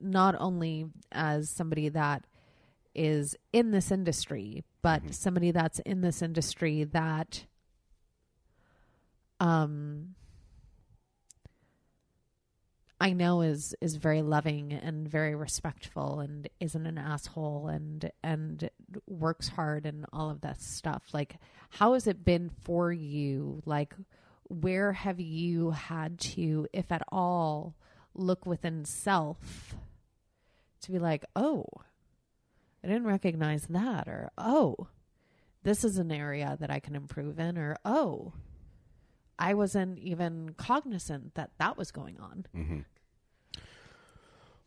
not 0.00 0.34
only 0.38 0.86
as 1.12 1.48
somebody 1.48 1.88
that 1.88 2.24
is 2.94 3.36
in 3.52 3.72
this 3.72 3.90
industry 3.90 4.64
but 4.82 5.14
somebody 5.14 5.50
that's 5.50 5.80
in 5.80 6.00
this 6.00 6.22
industry 6.22 6.84
that 6.84 7.44
um 9.40 10.14
I 12.98 13.12
know 13.12 13.42
is 13.42 13.74
is 13.80 13.96
very 13.96 14.22
loving 14.22 14.72
and 14.72 15.08
very 15.08 15.34
respectful 15.34 16.20
and 16.20 16.48
isn't 16.60 16.86
an 16.86 16.98
asshole 16.98 17.68
and 17.68 18.10
and 18.22 18.70
works 19.06 19.48
hard 19.48 19.84
and 19.84 20.06
all 20.12 20.30
of 20.30 20.40
that 20.40 20.60
stuff. 20.60 21.02
Like 21.12 21.36
how 21.68 21.92
has 21.92 22.06
it 22.06 22.24
been 22.24 22.50
for 22.64 22.90
you? 22.92 23.62
Like 23.66 23.94
where 24.48 24.92
have 24.92 25.20
you 25.20 25.70
had 25.72 26.18
to, 26.20 26.66
if 26.72 26.92
at 26.92 27.02
all, 27.10 27.74
look 28.14 28.46
within 28.46 28.84
self 28.84 29.74
to 30.82 30.92
be 30.92 30.98
like, 30.98 31.24
oh, 31.34 31.66
I 32.82 32.88
didn't 32.88 33.06
recognize 33.06 33.66
that, 33.66 34.06
or 34.06 34.30
oh, 34.38 34.86
this 35.64 35.84
is 35.84 35.98
an 35.98 36.12
area 36.12 36.56
that 36.60 36.70
I 36.70 36.78
can 36.78 36.94
improve 36.94 37.40
in, 37.40 37.58
or 37.58 37.76
oh, 37.84 38.32
I 39.38 39.54
wasn't 39.54 39.98
even 39.98 40.54
cognizant 40.56 41.34
that 41.34 41.50
that 41.58 41.76
was 41.76 41.90
going 41.90 42.18
on. 42.20 42.84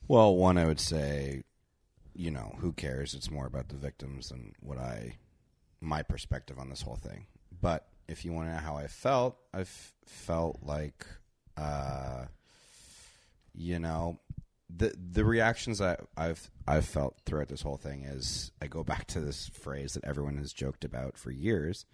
Well, 0.07 0.36
one, 0.36 0.57
I 0.57 0.65
would 0.65 0.80
say, 0.80 1.43
you 2.15 2.32
know, 2.32 2.55
who 2.59 2.74
cares? 2.74 3.13
It's 3.13 3.32
more 3.32 3.45
about 3.45 3.70
the 3.70 3.76
victims 3.78 4.30
than 4.30 4.53
what 4.59 4.78
I, 4.78 5.17
my 5.82 6.03
perspective 6.03 6.57
on 6.59 6.70
this 6.70 6.82
whole 6.82 6.95
thing. 6.95 7.26
But 7.61 7.88
if 8.07 8.26
you 8.26 8.34
want 8.34 8.47
to 8.47 8.53
know 8.53 8.59
how 8.59 8.76
I 8.76 8.88
felt, 8.88 9.38
I 9.53 9.65
felt 10.05 10.59
like, 10.63 11.05
uh, 11.57 12.26
you 13.53 13.80
know, 13.80 14.20
the 14.70 14.93
the 14.95 15.26
reactions 15.26 15.82
I, 15.82 15.97
I've 16.15 16.49
I've 16.67 16.86
felt 16.86 17.20
throughout 17.26 17.47
this 17.47 17.63
whole 17.63 17.78
thing 17.78 18.03
is 18.03 18.51
I 18.61 18.67
go 18.67 18.84
back 18.84 19.07
to 19.07 19.20
this 19.20 19.47
phrase 19.47 19.93
that 19.93 20.03
everyone 20.05 20.38
has 20.38 20.53
joked 20.53 20.86
about 20.86 21.17
for 21.17 21.32
years, 21.32 21.86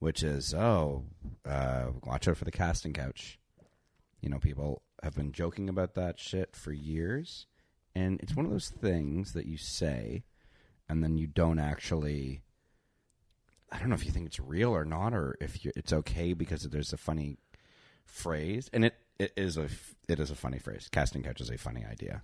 which 0.00 0.22
is, 0.22 0.52
oh, 0.52 1.04
uh, 1.48 1.86
watch 2.04 2.26
out 2.26 2.36
for 2.36 2.44
the 2.44 2.50
casting 2.50 2.92
couch. 2.92 3.38
You 4.20 4.28
know, 4.28 4.38
people 4.38 4.82
have 5.02 5.14
been 5.14 5.32
joking 5.32 5.68
about 5.68 5.94
that 5.94 6.18
shit 6.18 6.56
for 6.56 6.72
years. 6.72 7.46
And 7.94 8.20
it's 8.20 8.36
one 8.36 8.44
of 8.44 8.52
those 8.52 8.68
things 8.68 9.32
that 9.32 9.46
you 9.46 9.56
say 9.56 10.24
and 10.90 11.04
then 11.04 11.16
you 11.16 11.28
don't 11.28 11.60
actually. 11.60 12.42
I 13.70 13.78
don't 13.78 13.88
know 13.88 13.94
if 13.94 14.04
you 14.04 14.10
think 14.10 14.26
it's 14.26 14.40
real 14.40 14.74
or 14.74 14.84
not, 14.84 15.14
or 15.14 15.36
if 15.40 15.64
it's 15.64 15.92
okay 15.92 16.32
because 16.32 16.64
there's 16.64 16.92
a 16.92 16.96
funny 16.96 17.38
phrase, 18.04 18.68
and 18.72 18.84
it, 18.84 18.94
it 19.16 19.32
is 19.36 19.56
a 19.56 19.68
it 20.08 20.18
is 20.18 20.32
a 20.32 20.34
funny 20.34 20.58
phrase. 20.58 20.88
Casting 20.90 21.22
couch 21.22 21.40
is 21.40 21.48
a 21.48 21.56
funny 21.56 21.84
idea, 21.88 22.22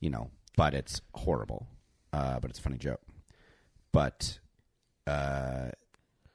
you 0.00 0.10
know, 0.10 0.30
but 0.56 0.74
it's 0.74 1.00
horrible. 1.14 1.68
Uh, 2.12 2.40
but 2.40 2.50
it's 2.50 2.58
a 2.58 2.62
funny 2.62 2.78
joke. 2.78 3.00
But 3.92 4.40
uh, 5.06 5.68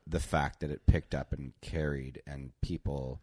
the 0.08 0.20
fact 0.20 0.60
that 0.60 0.70
it 0.72 0.86
picked 0.86 1.16
up 1.16 1.34
and 1.34 1.54
carried, 1.62 2.22
and 2.28 2.52
people 2.62 3.22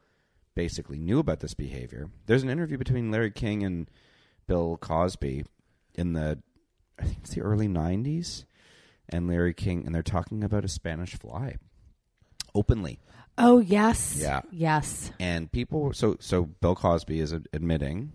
basically 0.55 0.99
knew 0.99 1.19
about 1.19 1.41
this 1.41 1.55
behavior. 1.55 2.11
There's 2.27 2.43
an 2.43 2.51
interview 2.51 2.77
between 2.79 3.11
Larry 3.11 3.31
King 3.31 3.63
and 3.63 3.91
Bill 4.47 4.77
Cosby 4.77 5.45
in 5.95 6.13
the 6.13 6.39
I 6.99 7.05
think 7.05 7.19
it's 7.21 7.35
the 7.35 7.41
early 7.43 7.69
'90s, 7.69 8.45
and 9.09 9.29
Larry 9.29 9.55
King, 9.55 9.87
and 9.87 9.95
they're 9.95 10.03
talking 10.03 10.45
about 10.45 10.65
a 10.65 10.69
Spanish 10.69 11.15
fly 11.15 11.57
openly. 12.55 13.01
Oh 13.39 13.61
yes, 13.61 14.19
Yeah. 14.21 14.43
yes. 14.51 15.11
And 15.19 15.51
people, 15.51 15.93
so 15.95 16.17
so 16.21 16.45
Bill 16.45 16.75
Cosby 16.75 17.19
is 17.21 17.33
admitting, 17.33 18.13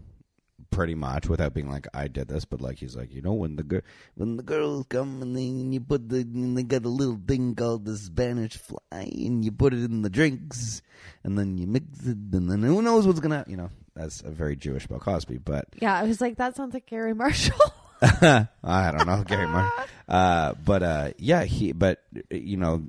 pretty 0.78 0.94
much 0.94 1.28
without 1.28 1.56
being 1.56 1.72
like 1.72 1.88
I 1.92 2.08
did 2.08 2.28
this, 2.28 2.46
but 2.46 2.62
like 2.62 2.78
he's 2.78 2.96
like, 2.96 3.12
you 3.12 3.24
know, 3.24 3.34
when 3.34 3.56
the 3.56 3.64
girl 3.64 3.82
when 4.14 4.38
the 4.38 4.44
girls 4.44 4.86
come 4.88 5.24
and 5.24 5.36
then 5.36 5.74
you 5.74 5.80
put 5.80 6.08
the 6.08 6.18
and 6.18 6.56
they 6.56 6.62
got 6.62 6.86
a 6.86 6.90
little 6.90 7.20
thing 7.28 7.56
called 7.56 7.84
the 7.84 7.98
Spanish 7.98 8.58
fly, 8.58 8.78
and 8.92 9.44
you 9.44 9.52
put 9.52 9.74
it 9.74 9.84
in 9.84 10.04
the 10.04 10.10
drinks, 10.12 10.84
and 11.24 11.36
then 11.36 11.58
you 11.58 11.66
mix 11.66 12.06
it, 12.06 12.20
and 12.32 12.52
then 12.52 12.62
who 12.62 12.84
knows 12.84 13.08
what's 13.08 13.20
gonna, 13.20 13.44
you 13.48 13.58
know, 13.58 13.72
that's 13.96 14.22
a 14.22 14.30
very 14.30 14.56
Jewish 14.56 14.86
Bill 14.86 15.00
Cosby, 15.00 15.40
but 15.40 15.66
Yeah, 15.82 15.98
I 15.98 16.04
was 16.04 16.22
like, 16.22 16.38
that 16.38 16.56
sounds 16.56 16.76
like 16.76 16.86
Garry 16.86 17.16
Marshall. 17.16 17.58
I 18.02 18.48
don't 18.64 19.08
know, 19.08 19.24
Gary 19.26 19.48
Martin. 19.48 19.86
Uh, 20.08 20.54
but 20.64 20.84
uh, 20.84 21.10
yeah, 21.18 21.44
he. 21.44 21.72
But 21.72 22.04
you 22.30 22.58
know, 22.58 22.84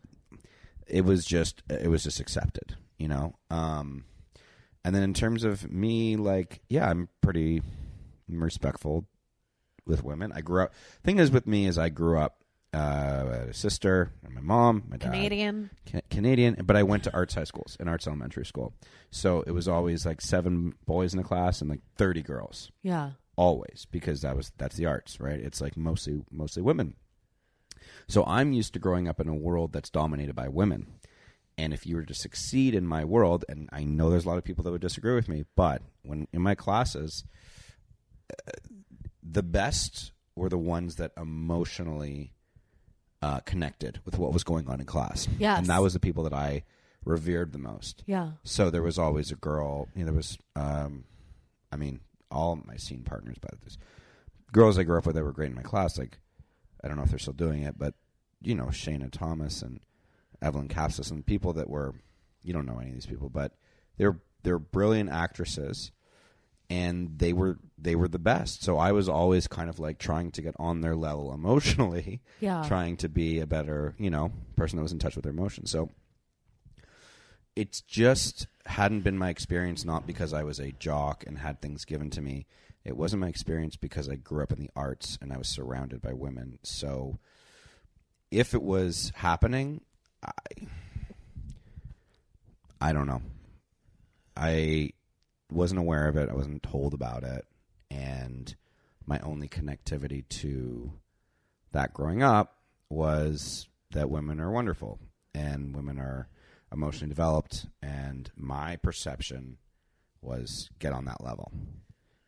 it 0.87 1.07
was 1.07 1.25
just 1.25 1.63
it 1.71 1.89
was 1.89 2.05
just 2.05 2.21
accepted. 2.21 2.77
You 2.99 3.09
know, 3.09 3.35
um, 3.51 4.05
and 4.89 4.95
then 4.97 5.03
in 5.03 5.13
terms 5.13 5.45
of 5.45 5.71
me, 5.71 6.17
like, 6.17 6.63
yeah, 6.71 6.89
I'm 6.89 7.11
pretty 7.21 7.61
respectful 8.29 9.05
with 9.87 10.03
women. 10.03 10.33
I 10.35 10.41
grew 10.41 10.63
up. 10.63 10.73
Thing 11.05 11.19
is, 11.19 11.31
with 11.31 11.47
me 11.47 11.67
is 11.67 11.77
I 11.77 11.91
grew 11.91 12.19
up. 12.19 12.37
Uh, 12.73 12.79
I 12.79 13.37
had 13.37 13.49
a 13.49 13.55
sister 13.55 14.13
and 14.25 14.35
my 14.35 14.41
mom, 14.41 14.85
my 14.89 14.97
dad, 14.99 15.13
Canadian. 15.13 15.71
Ca- 15.91 16.01
Canadian, 16.11 16.57
but 16.65 16.77
I 16.77 16.83
went 16.83 17.05
to 17.05 17.15
arts 17.15 17.35
high 17.35 17.45
schools 17.45 17.77
and 17.81 17.89
arts 17.89 18.07
elementary 18.07 18.45
school. 18.47 18.75
So 19.11 19.43
it 19.43 19.53
was 19.53 19.69
always 19.69 20.05
like 20.05 20.21
seven 20.21 20.75
boys 20.87 21.13
in 21.15 21.19
the 21.19 21.25
class 21.25 21.61
and 21.63 21.71
like 21.71 21.81
thirty 21.97 22.23
girls 22.23 22.71
Yeah. 22.83 23.13
always 23.37 23.87
because 23.91 24.21
that 24.23 24.37
was 24.37 24.53
that's 24.59 24.77
the 24.77 24.85
arts 24.87 25.19
right 25.21 25.41
it's 25.41 25.61
like 25.63 25.77
mostly 25.79 26.21
mostly 26.31 26.61
women 26.63 26.95
so 28.09 28.23
i'm 28.27 28.53
used 28.53 28.73
to 28.75 28.79
growing 28.81 29.07
up 29.09 29.19
in 29.21 29.29
a 29.29 29.35
world 29.35 29.73
that's 29.73 29.89
dominated 29.91 30.35
by 30.35 30.49
women 30.49 30.89
and 31.59 31.75
if 31.75 31.85
you 31.87 31.97
were 31.97 32.05
to 32.05 32.15
succeed 32.15 32.75
in 32.75 32.87
my 32.87 33.05
world 33.05 33.45
and 33.49 33.69
i 33.73 33.83
know 33.85 34.09
there's 34.09 34.25
a 34.25 34.29
lot 34.29 34.39
of 34.39 34.45
people 34.45 34.63
that 34.65 34.71
would 34.71 34.81
disagree 34.81 35.15
with 35.15 35.29
me 35.29 35.45
but 35.57 35.83
when 36.05 36.27
in 36.33 36.41
my 36.41 36.55
classes 36.55 37.25
uh, 38.33 38.53
the 39.23 39.43
best 39.43 40.13
were 40.37 40.49
the 40.49 40.57
ones 40.59 40.97
that 40.97 41.13
emotionally 41.17 42.33
uh, 43.21 43.41
connected 43.41 44.01
with 44.05 44.17
what 44.19 44.33
was 44.33 44.45
going 44.45 44.69
on 44.69 44.81
in 44.81 44.87
class 44.87 45.27
Yes. 45.39 45.59
and 45.59 45.67
that 45.67 45.83
was 45.83 45.93
the 45.93 46.01
people 46.01 46.23
that 46.25 46.33
i 46.33 46.63
revered 47.05 47.53
the 47.53 47.59
most 47.59 48.03
Yeah. 48.07 48.33
so 48.45 48.71
there 48.71 48.83
was 48.83 48.99
always 48.99 49.31
a 49.33 49.37
girl. 49.37 49.89
You 49.95 50.01
know, 50.01 50.07
there 50.07 50.15
was, 50.15 50.37
um, 50.57 51.05
I 51.73 51.77
mean, 51.77 52.01
all 52.31 52.57
my 52.67 52.77
scene 52.77 53.03
partners, 53.03 53.37
but 53.41 53.53
this 53.63 53.79
girls 54.53 54.79
I 54.79 54.83
grew 54.83 54.99
up 54.99 55.07
with 55.07 55.15
that 55.15 55.25
were 55.25 55.33
great 55.33 55.49
in 55.51 55.57
my 55.57 55.63
class. 55.63 55.97
Like, 55.97 56.19
I 56.85 56.89
don't 56.89 56.97
know 56.99 57.05
if 57.05 57.11
they're 57.11 57.19
still 57.19 57.33
doing 57.33 57.63
it, 57.63 57.79
but 57.79 57.95
you 58.43 58.55
know, 58.55 58.67
Shayna 58.67 59.11
Thomas 59.11 59.63
and 59.63 59.81
Evelyn 60.43 60.69
Capsis 60.69 61.11
and 61.11 61.25
people 61.27 61.53
that 61.55 61.69
were, 61.69 61.95
you 62.43 62.53
don't 62.53 62.67
know 62.67 62.79
any 62.79 62.89
of 62.91 62.95
these 62.95 63.07
people, 63.07 63.29
but 63.29 63.53
they're 63.97 64.21
they're 64.45 64.59
brilliant 64.59 65.11
actresses, 65.11 65.91
and 66.71 67.19
they 67.19 67.33
were 67.33 67.59
they 67.77 67.97
were 67.97 68.09
the 68.09 68.19
best. 68.19 68.63
So 68.63 68.79
I 68.79 68.93
was 68.93 69.09
always 69.09 69.49
kind 69.49 69.69
of 69.69 69.79
like 69.81 69.99
trying 69.99 70.31
to 70.33 70.43
get 70.43 70.55
on 70.59 70.81
their 70.81 70.95
level 70.97 71.33
emotionally, 71.33 72.21
Yeah. 72.41 72.65
trying 72.67 72.97
to 72.99 73.09
be 73.09 73.41
a 73.41 73.47
better, 73.47 73.95
you 73.99 74.11
know, 74.11 74.33
person 74.57 74.77
that 74.77 74.83
was 74.83 74.93
in 74.93 74.99
touch 74.99 75.17
with 75.17 75.25
their 75.25 75.33
emotions. 75.33 75.71
So 75.71 75.91
it's 77.57 77.81
just 77.81 78.47
hadn't 78.67 79.01
been 79.01 79.19
my 79.19 79.31
experience 79.31 79.85
not 79.85 80.07
because 80.07 80.33
I 80.33 80.45
was 80.45 80.59
a 80.61 80.73
jock 80.73 81.25
and 81.27 81.39
had 81.39 81.61
things 81.61 81.85
given 81.85 82.11
to 82.11 82.21
me. 82.21 82.47
It 82.85 82.97
wasn't 82.97 83.21
my 83.21 83.29
experience 83.29 83.77
because 83.77 84.09
I 84.09 84.15
grew 84.17 84.43
up 84.43 84.53
in 84.53 84.61
the 84.61 84.71
arts 84.77 85.19
and 85.21 85.33
I 85.33 85.39
was 85.39 85.49
surrounded 85.49 86.01
by 86.01 86.13
women. 86.13 86.59
So 86.63 87.19
if 88.31 88.55
it 88.55 88.63
was 88.63 89.13
happening, 89.17 89.81
I 90.25 90.33
I 92.81 92.93
don't 92.93 93.07
know. 93.07 93.23
I 94.37 94.91
wasn't 95.51 95.81
aware 95.81 96.07
of 96.09 96.17
it. 96.17 96.29
I 96.29 96.35
wasn't 96.35 96.63
told 96.63 96.95
about 96.95 97.25
it. 97.25 97.45
And 97.91 98.55
my 99.05 99.19
only 99.21 99.49
connectivity 99.49 100.29
to 100.29 100.93
that 101.73 101.93
growing 101.95 102.23
up 102.23 102.57
was 102.89 103.69
that 103.91 104.11
women 104.11 104.41
are 104.41 104.51
wonderful 104.51 105.01
and 105.35 105.75
women 105.75 105.99
are 105.99 106.29
emotionally 106.73 107.09
developed 107.09 107.67
and 107.83 108.31
my 108.37 108.77
perception 108.77 109.57
was 110.21 110.69
get 110.79 110.93
on 110.93 111.07
that 111.07 111.23
level 111.25 111.53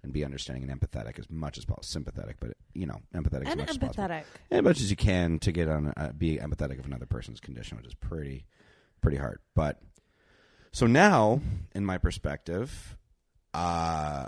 and 0.03 0.13
be 0.13 0.25
understanding 0.25 0.69
and 0.69 0.81
empathetic 0.81 1.19
as 1.19 1.29
much 1.31 1.59
as 1.59 1.65
possible. 1.65 1.83
Sympathetic, 1.83 2.37
but 2.41 2.53
you 2.75 2.87
know, 2.87 3.01
empathetic 3.15 3.43
as 3.47 3.49
And 3.53 3.61
much 3.61 3.71
as 3.71 3.79
possible. 3.79 4.05
empathetic. 4.05 4.25
as 4.51 4.63
much 4.63 4.81
as 4.81 4.91
you 4.91 4.97
can 4.97 5.39
to 5.41 5.53
get 5.53 5.69
on 5.69 5.93
uh, 5.97 6.13
be 6.17 6.37
empathetic 6.39 6.79
of 6.79 6.87
another 6.87 7.07
person's 7.07 7.41
condition, 7.41 7.77
which 7.77 7.87
is 7.87 7.95
pretty 7.95 8.45
pretty 9.01 9.17
hard. 9.19 9.41
But 9.55 9.81
so 10.73 10.87
now, 10.87 11.41
in 11.75 11.85
my 11.85 11.99
perspective, 11.99 12.97
uh, 13.55 14.27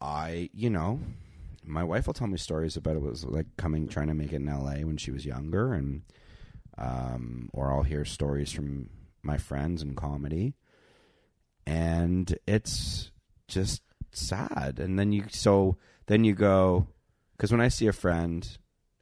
I 0.00 0.50
you 0.52 0.68
know, 0.70 1.00
my 1.64 1.84
wife 1.84 2.06
will 2.06 2.14
tell 2.14 2.26
me 2.26 2.36
stories 2.38 2.76
about 2.76 2.96
it 2.96 3.02
was 3.02 3.24
like 3.24 3.46
coming 3.56 3.88
trying 3.88 4.08
to 4.08 4.14
make 4.14 4.32
it 4.32 4.36
in 4.36 4.48
L.A. 4.48 4.84
when 4.84 4.96
she 4.96 5.10
was 5.10 5.24
younger, 5.24 5.72
and 5.72 6.02
um, 6.78 7.48
or 7.52 7.72
I'll 7.72 7.82
hear 7.84 8.04
stories 8.04 8.52
from 8.52 8.90
my 9.22 9.38
friends 9.38 9.80
in 9.82 9.94
comedy, 9.94 10.54
and 11.66 12.36
it's 12.46 13.10
just 13.48 13.82
sad. 14.20 14.78
And 14.78 14.98
then 14.98 15.12
you 15.12 15.24
so 15.30 15.76
then 16.06 16.24
you 16.24 16.34
go 16.34 16.88
because 17.36 17.50
when 17.52 17.60
I 17.60 17.68
see 17.68 17.86
a 17.86 17.92
friend 17.92 18.46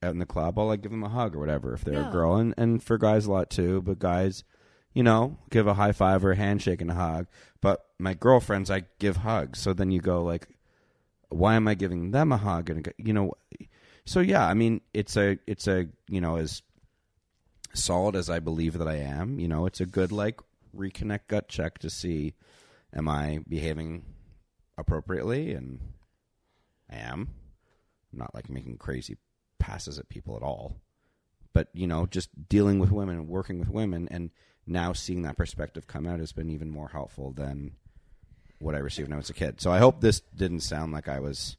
out 0.03 0.12
in 0.12 0.19
the 0.19 0.27
club, 0.27 0.59
I'll 0.59 0.67
like 0.67 0.83
give 0.83 0.91
them 0.91 1.05
a 1.05 1.09
hug 1.09 1.35
or 1.35 1.39
whatever 1.39 1.73
if 1.75 1.85
they're 1.85 1.95
Yeah. 2.03 2.09
a 2.09 2.12
girl, 2.12 2.37
and 2.37 2.55
and 2.57 2.83
for 2.83 2.99
guys 2.99 3.27
a 3.27 3.33
lot 3.33 3.51
too. 3.51 3.83
But 3.83 3.99
guys, 3.99 4.45
you 4.93 5.03
know, 5.03 5.39
give 5.51 5.67
a 5.67 5.75
high 5.75 5.93
five 5.93 6.25
or 6.25 6.33
a 6.33 6.37
handshake 6.37 6.81
and 6.81 6.91
a 6.91 6.95
hug. 6.95 7.27
But 7.61 7.85
my 7.99 8.15
girlfriends, 8.15 8.71
I 8.71 8.85
give 8.99 9.19
hugs. 9.19 9.59
So 9.61 9.73
then 9.73 9.91
you 9.91 10.01
go 10.01 10.23
like, 10.23 10.49
why 11.31 11.55
am 11.55 11.67
I 11.69 11.75
giving 11.75 12.11
them 12.11 12.33
a 12.33 12.37
hug? 12.37 12.69
And 12.71 12.93
you 12.99 13.12
know, 13.12 13.33
so 14.05 14.21
yeah, 14.21 14.47
I 14.47 14.55
mean, 14.55 14.81
it's 14.93 15.17
a 15.17 15.39
it's 15.47 15.67
a 15.69 15.87
you 16.09 16.21
know 16.21 16.37
as 16.37 16.62
solid 17.73 18.15
as 18.17 18.31
I 18.31 18.39
believe 18.41 18.79
that 18.79 18.89
I 18.89 18.97
am. 18.97 19.39
You 19.39 19.49
know, 19.49 19.67
it's 19.67 19.81
a 19.81 19.87
good 19.87 20.12
like 20.12 20.41
reconnect 20.77 21.29
gut 21.29 21.49
check 21.49 21.79
to 21.79 21.89
see 21.91 22.35
am 22.93 23.09
I 23.09 23.41
behaving 23.49 24.05
appropriately, 24.77 25.53
and 25.53 25.81
I 26.91 26.97
am. 26.97 27.29
I'm 28.12 28.18
not 28.18 28.35
like 28.35 28.49
making 28.49 28.79
crazy 28.79 29.16
passes 29.59 29.99
at 29.99 30.09
people 30.09 30.37
at 30.37 30.43
all. 30.43 30.77
But, 31.53 31.68
you 31.72 31.87
know, 31.87 32.07
just 32.07 32.31
dealing 32.49 32.79
with 32.79 32.91
women 32.91 33.16
and 33.16 33.29
working 33.29 33.59
with 33.59 33.68
women 33.68 34.09
and 34.11 34.31
now 34.66 34.93
seeing 34.93 35.22
that 35.22 35.37
perspective 35.37 35.87
come 35.87 36.07
out 36.07 36.18
has 36.18 36.33
been 36.33 36.51
even 36.51 36.70
more 36.70 36.89
helpful 36.89 37.33
than 37.33 37.72
what 38.59 38.75
I 38.75 38.79
received 38.79 39.09
when 39.09 39.14
I 39.14 39.18
was 39.18 39.31
a 39.31 39.35
kid. 39.35 39.61
So 39.61 39.70
I 39.70 39.79
hope 39.79 40.01
this 40.01 40.20
didn't 40.35 40.61
sound 40.61 40.93
like 40.93 41.09
I 41.09 41.20
was 41.20 41.57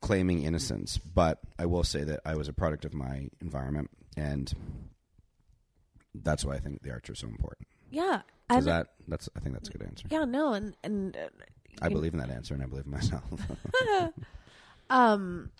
claiming 0.00 0.42
innocence, 0.42 0.98
but 0.98 1.38
I 1.58 1.66
will 1.66 1.84
say 1.84 2.04
that 2.04 2.20
I 2.24 2.34
was 2.34 2.48
a 2.48 2.52
product 2.52 2.84
of 2.84 2.92
my 2.92 3.28
environment 3.40 3.90
and 4.16 4.52
that's 6.14 6.44
why 6.44 6.54
I 6.54 6.58
think 6.58 6.82
the 6.82 6.90
arts 6.90 7.10
are 7.10 7.14
so 7.14 7.28
important. 7.28 7.68
Yeah. 7.90 8.22
And, 8.48 8.64
that 8.66 8.88
that's 9.08 9.28
I 9.36 9.40
think 9.40 9.54
that's 9.54 9.68
a 9.68 9.72
good 9.72 9.82
answer. 9.82 10.06
yeah, 10.08 10.24
no, 10.24 10.52
and 10.52 10.76
and 10.84 11.16
uh, 11.16 11.28
I 11.82 11.88
believe 11.88 12.12
in 12.14 12.20
that 12.20 12.30
answer 12.30 12.54
and 12.54 12.62
I 12.62 12.66
believe 12.66 12.86
in 12.86 12.90
myself. 12.92 13.24
um 14.90 15.50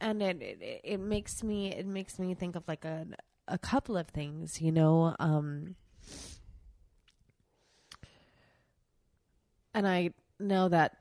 and 0.00 0.22
it, 0.22 0.40
it 0.42 0.80
it 0.84 1.00
makes 1.00 1.42
me 1.42 1.72
it 1.72 1.86
makes 1.86 2.18
me 2.18 2.34
think 2.34 2.56
of 2.56 2.66
like 2.66 2.84
a 2.84 3.06
a 3.48 3.58
couple 3.58 3.96
of 3.96 4.08
things 4.08 4.60
you 4.60 4.72
know 4.72 5.14
um 5.20 5.74
and 9.74 9.86
i 9.86 10.10
know 10.38 10.68
that 10.68 10.96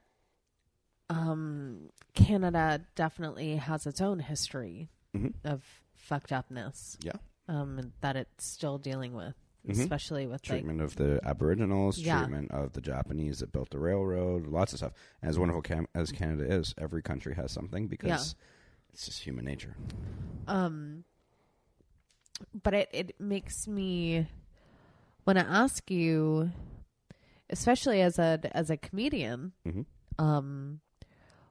um 1.09 1.89
canada 2.13 2.81
definitely 2.95 3.55
has 3.55 3.85
its 3.87 4.01
own 4.01 4.19
history 4.19 4.89
Mhm. 5.15 5.33
of 5.43 5.63
fucked 5.95 6.31
upness 6.31 6.97
yeah. 7.01 7.13
um 7.47 7.93
that 8.01 8.15
it's 8.15 8.45
still 8.45 8.77
dealing 8.77 9.13
with 9.13 9.33
Mhm. 9.69 9.79
especially 9.81 10.25
with 10.25 10.41
like 10.41 10.41
treatment 10.43 10.81
of 10.81 10.95
the 10.95 11.19
Aboriginals, 11.23 11.97
Yeah. 11.99 12.19
treatment 12.19 12.51
of 12.51 12.73
the 12.73 12.81
Japanese 12.81 13.39
that 13.39 13.51
built 13.51 13.69
the 13.69 13.79
railroad, 13.79 14.47
lots 14.47 14.73
of 14.73 14.79
stuff. 14.79 14.93
And 15.21 15.29
as 15.29 15.37
wonderful 15.39 15.61
cam- 15.61 15.87
as 15.95 16.11
Canada 16.11 16.51
is, 16.51 16.73
every 16.77 17.01
country 17.01 17.35
has 17.35 17.51
something 17.51 17.87
because 17.87 18.35
it's 18.93 19.05
just 19.05 19.23
human 19.23 19.45
nature. 19.45 19.75
um 20.47 21.03
but 22.63 22.73
it 22.73 22.89
it 22.93 23.19
makes 23.19 23.67
me 23.67 24.27
when 25.25 25.37
i 25.37 25.41
ask 25.41 25.91
you 25.91 26.49
especially 27.49 28.01
as 28.01 28.17
a 28.17 28.39
as 28.53 28.69
a 28.69 28.77
comedian 28.77 29.51
Mhm. 29.67 29.85
um 30.17 30.79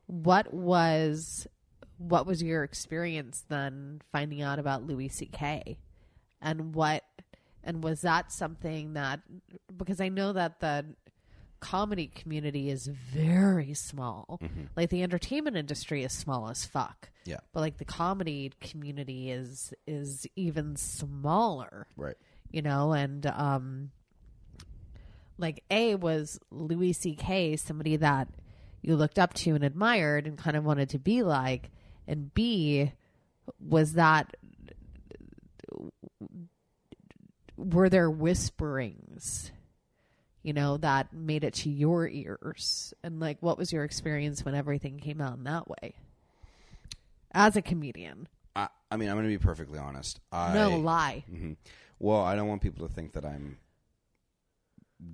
what 0.06 0.52
was 0.54 1.46
what 1.98 2.26
was 2.26 2.42
your 2.42 2.64
experience 2.64 3.44
then 3.48 4.00
finding 4.10 4.40
out 4.40 4.58
about 4.58 4.82
louis 4.84 5.08
ck 5.10 5.76
and 6.40 6.74
what 6.74 7.04
and 7.68 7.84
was 7.84 8.00
that 8.00 8.32
something 8.32 8.94
that 8.94 9.20
because 9.76 10.00
i 10.00 10.08
know 10.08 10.32
that 10.32 10.58
the 10.58 10.84
comedy 11.60 12.06
community 12.06 12.70
is 12.70 12.86
very 12.86 13.74
small. 13.74 14.40
Like 14.76 14.90
the 14.90 15.02
entertainment 15.02 15.56
industry 15.56 16.04
is 16.04 16.12
small 16.12 16.48
as 16.48 16.64
fuck. 16.64 17.10
Yeah. 17.24 17.38
but 17.52 17.60
like 17.60 17.76
the 17.76 17.84
comedy 17.84 18.52
community 18.60 19.30
is 19.30 19.74
is 19.86 20.26
even 20.36 20.76
smaller. 20.76 21.86
Right. 21.96 22.16
you 22.50 22.62
know 22.62 22.92
and 22.92 23.26
um 23.26 23.90
like 25.36 25.62
a 25.70 25.94
was 25.94 26.38
louis 26.50 26.94
ck 26.94 27.58
somebody 27.58 27.96
that 27.96 28.28
you 28.80 28.96
looked 28.96 29.18
up 29.18 29.34
to 29.34 29.54
and 29.54 29.64
admired 29.64 30.26
and 30.26 30.38
kind 30.38 30.56
of 30.56 30.64
wanted 30.64 30.90
to 30.90 30.98
be 30.98 31.22
like? 31.22 31.70
And 32.06 32.32
b 32.32 32.92
was 33.60 33.94
that 33.94 34.36
were 37.59 37.88
there 37.88 38.09
whisperings 38.11 39.50
you 40.44 40.52
know 40.52 40.76
that 40.76 41.12
made 41.12 41.42
it 41.42 41.52
to 41.52 41.68
your 41.68 42.09
ears 42.09 42.94
and 43.02 43.18
like 43.18 43.36
what 43.40 43.59
was 43.59 43.72
your 43.72 43.82
experience 43.84 44.44
when 44.44 44.54
everything 44.54 44.98
came 44.98 45.20
out 45.20 45.36
in 45.36 45.44
that 45.44 45.68
way 45.68 45.94
as 47.32 47.56
a 47.56 47.62
comedian 47.62 48.28
I, 48.56 48.68
I 48.90 48.96
mean, 48.96 49.09
I'm 49.09 49.14
going 49.16 49.26
to 49.26 49.28
be 49.28 49.38
perfectly 49.38 49.78
honest. 49.78 50.18
I, 50.32 50.54
no 50.54 50.76
lie 50.76 51.24
Mhm. 51.30 51.56
Well, 52.00 52.22
I 52.22 52.34
don't 52.36 52.48
want 52.48 52.62
people 52.62 52.86
to 52.88 52.92
think 52.92 53.12
that 53.12 53.24
I'm 53.24 53.59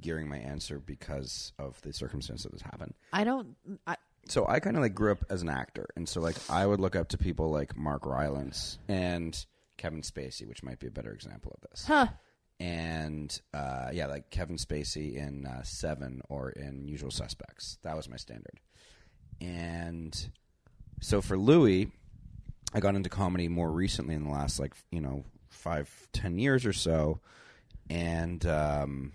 gearing 0.00 0.28
my 0.28 0.38
answer 0.38 0.78
because 0.78 1.52
of 1.58 1.80
the 1.82 1.92
circumstance 1.92 2.42
that 2.44 2.52
has 2.52 2.62
happened. 2.62 2.94
i 3.12 3.24
don't 3.24 3.56
I, 3.86 3.96
so 4.28 4.46
I 4.48 4.60
kind 4.60 4.76
of 4.76 4.82
like 4.82 4.94
grew 4.94 5.12
up 5.12 5.24
as 5.28 5.42
an 5.42 5.48
actor, 5.50 5.86
and 5.96 6.08
so 6.08 6.20
like 6.20 6.36
I 6.48 6.64
would 6.66 6.80
look 6.80 6.96
up 6.96 7.08
to 7.08 7.18
people 7.18 7.50
like 7.50 7.76
Mark 7.76 8.06
Rylance 8.06 8.78
and 8.88 9.44
Kevin 9.76 10.00
Spacey, 10.02 10.46
which 10.48 10.62
might 10.62 10.78
be 10.78 10.86
a 10.86 10.90
better 10.90 11.12
example 11.12 11.52
of 11.60 11.68
this. 11.68 11.84
huh 11.86 12.06
And 12.64 13.38
uh, 13.52 13.90
yeah, 13.92 14.06
like 14.06 14.30
Kevin 14.30 14.56
Spacey 14.56 15.16
in 15.16 15.44
uh, 15.44 15.62
Seven 15.64 16.22
or 16.30 16.48
in 16.48 16.88
Usual 16.88 17.10
Suspects. 17.10 17.76
That 17.82 17.94
was 17.94 18.08
my 18.08 18.16
standard. 18.16 18.58
And 19.38 20.28
so 21.02 21.20
for 21.20 21.36
Louis, 21.36 21.92
I 22.72 22.80
got 22.80 22.94
into 22.94 23.10
comedy 23.10 23.48
more 23.48 23.70
recently 23.70 24.14
in 24.14 24.24
the 24.24 24.30
last 24.30 24.58
like 24.58 24.72
you 24.90 25.02
know 25.02 25.24
five 25.50 25.90
ten 26.14 26.38
years 26.38 26.64
or 26.64 26.72
so, 26.72 27.20
and 27.90 28.46
um, 28.46 29.12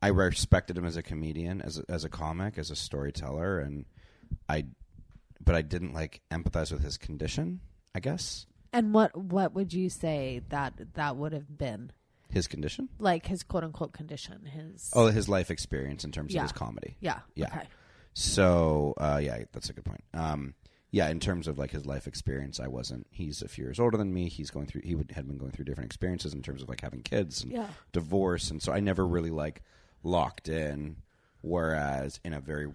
I 0.00 0.08
respected 0.08 0.78
him 0.78 0.86
as 0.86 0.96
a 0.96 1.02
comedian, 1.02 1.60
as 1.60 1.78
a, 1.78 1.84
as 1.88 2.04
a 2.04 2.08
comic, 2.08 2.56
as 2.56 2.70
a 2.70 2.76
storyteller, 2.76 3.58
and 3.58 3.84
I, 4.48 4.66
but 5.44 5.56
I 5.56 5.62
didn't 5.62 5.92
like 5.92 6.20
empathize 6.30 6.70
with 6.70 6.84
his 6.84 6.96
condition. 6.96 7.58
I 7.96 7.98
guess 7.98 8.46
And 8.72 8.94
what 8.94 9.16
what 9.16 9.54
would 9.54 9.72
you 9.72 9.88
say 9.90 10.42
that 10.48 10.74
that 10.94 11.16
would 11.16 11.32
have 11.32 11.56
been 11.58 11.92
his 12.28 12.46
condition. 12.46 12.88
like 12.98 13.26
his 13.26 13.42
quote 13.42 13.64
unquote 13.64 13.92
condition? 13.92 14.46
His 14.46 14.90
Oh, 14.94 15.06
his 15.08 15.28
life 15.28 15.50
experience 15.50 16.04
in 16.04 16.12
terms 16.12 16.32
Yeah. 16.32 16.40
of 16.42 16.50
his 16.50 16.52
comedy. 16.52 16.96
yeah 17.00 17.20
yeah. 17.34 17.46
okay 17.48 17.66
So, 18.12 18.94
uh, 18.98 19.20
yeah, 19.22 19.44
that's 19.52 19.70
a 19.70 19.72
good 19.72 19.84
point. 19.84 20.02
Um, 20.14 20.54
yeah, 20.92 21.08
in 21.08 21.20
terms 21.20 21.46
of 21.46 21.58
like 21.58 21.70
his 21.70 21.86
life 21.86 22.06
experience, 22.08 22.58
I 22.58 22.66
wasn't. 22.66 23.06
He's 23.10 23.42
a 23.42 23.48
few 23.48 23.64
years 23.64 23.78
older 23.78 23.96
than 23.96 24.12
me. 24.12 24.28
He's 24.28 24.50
going 24.50 24.66
through. 24.66 24.82
He 24.84 24.96
would, 24.96 25.12
had 25.12 25.26
been 25.28 25.38
going 25.38 25.52
through 25.52 25.64
different 25.66 25.86
experiences 25.86 26.34
in 26.34 26.42
terms 26.42 26.62
of 26.62 26.68
like 26.68 26.80
having 26.80 27.02
kids 27.02 27.42
and 27.44 27.52
Yeah. 27.52 27.68
divorce, 27.92 28.50
and 28.50 28.60
so 28.60 28.72
I 28.72 28.80
never 28.80 29.06
really 29.06 29.30
like 29.30 29.62
locked 30.02 30.48
in. 30.48 30.96
Whereas 31.42 32.20
in 32.24 32.32
a 32.34 32.40
very 32.40 32.66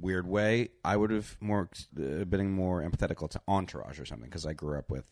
weird 0.00 0.26
way, 0.26 0.70
I 0.84 0.96
would 0.96 1.10
have 1.10 1.36
more 1.40 1.68
uh, 1.96 2.24
been 2.24 2.50
more 2.50 2.82
empathetical 2.82 3.28
to 3.30 3.40
Entourage 3.46 4.00
or 4.00 4.06
something 4.06 4.28
because 4.28 4.46
I 4.46 4.54
grew 4.54 4.78
up 4.78 4.90
with 4.90 5.06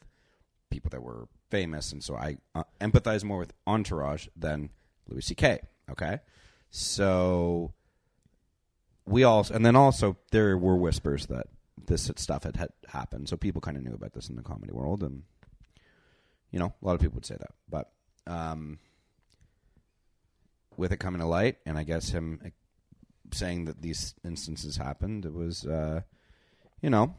people 0.70 0.90
that 0.90 1.02
were 1.02 1.28
famous, 1.50 1.92
and 1.92 2.02
so 2.02 2.16
I 2.16 2.38
uh, 2.54 2.64
empathize 2.80 3.24
more 3.24 3.38
with 3.38 3.52
Entourage 3.66 4.28
than 4.36 4.70
Louis 5.08 5.24
C.K. 5.24 5.60
Okay, 5.90 6.20
so 6.70 7.72
we 9.06 9.24
also, 9.24 9.54
and 9.54 9.64
then 9.64 9.76
also 9.76 10.16
there 10.32 10.56
were 10.58 10.76
whispers 10.76 11.26
that 11.26 11.46
this 11.86 12.10
stuff 12.16 12.44
had, 12.44 12.56
had 12.56 12.70
happened, 12.88 13.28
so 13.28 13.36
people 13.36 13.60
kind 13.60 13.76
of 13.76 13.82
knew 13.82 13.94
about 13.94 14.12
this 14.12 14.28
in 14.28 14.36
the 14.36 14.42
comedy 14.42 14.72
world, 14.72 15.02
and 15.02 15.22
you 16.50 16.58
know, 16.58 16.72
a 16.80 16.86
lot 16.86 16.94
of 16.94 17.00
people 17.00 17.14
would 17.16 17.26
say 17.26 17.36
that, 17.36 17.52
but 17.68 17.90
um, 18.26 18.78
with 20.76 20.92
it 20.92 20.98
coming 20.98 21.20
to 21.20 21.26
light, 21.26 21.56
and 21.66 21.78
I 21.78 21.84
guess 21.84 22.10
him 22.10 22.40
uh, 22.44 22.48
saying 23.32 23.66
that 23.66 23.82
these 23.82 24.14
instances 24.24 24.76
happened, 24.76 25.24
it 25.24 25.32
was, 25.32 25.66
uh, 25.66 26.00
you 26.80 26.90
know, 26.90 27.14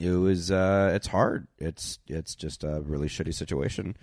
it 0.00 0.10
was 0.10 0.50
uh, 0.50 0.92
it's 0.94 1.06
hard. 1.06 1.48
It's 1.58 1.98
it's 2.06 2.34
just 2.34 2.64
a 2.64 2.82
really 2.82 3.08
shitty 3.08 3.34
situation 3.34 3.96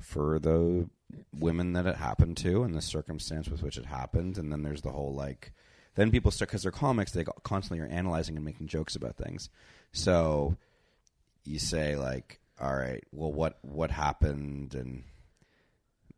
for 0.00 0.38
the 0.38 0.88
women 1.32 1.72
that 1.74 1.86
it 1.86 1.96
happened 1.96 2.36
to 2.38 2.62
and 2.62 2.74
the 2.74 2.82
circumstance 2.82 3.48
with 3.48 3.62
which 3.62 3.78
it 3.78 3.86
happened. 3.86 4.38
And 4.38 4.52
then 4.52 4.62
there's 4.62 4.82
the 4.82 4.90
whole 4.90 5.14
like, 5.14 5.52
then 5.94 6.10
people 6.10 6.30
start 6.30 6.48
because 6.48 6.62
they're 6.62 6.72
comics. 6.72 7.12
They 7.12 7.24
constantly 7.42 7.84
are 7.84 7.90
analyzing 7.90 8.36
and 8.36 8.44
making 8.44 8.68
jokes 8.68 8.96
about 8.96 9.16
things. 9.16 9.50
So 9.92 10.56
you 11.44 11.58
say 11.58 11.96
like, 11.96 12.40
all 12.60 12.74
right, 12.74 13.04
well, 13.12 13.32
what 13.32 13.58
what 13.62 13.90
happened 13.90 14.74
and 14.74 15.04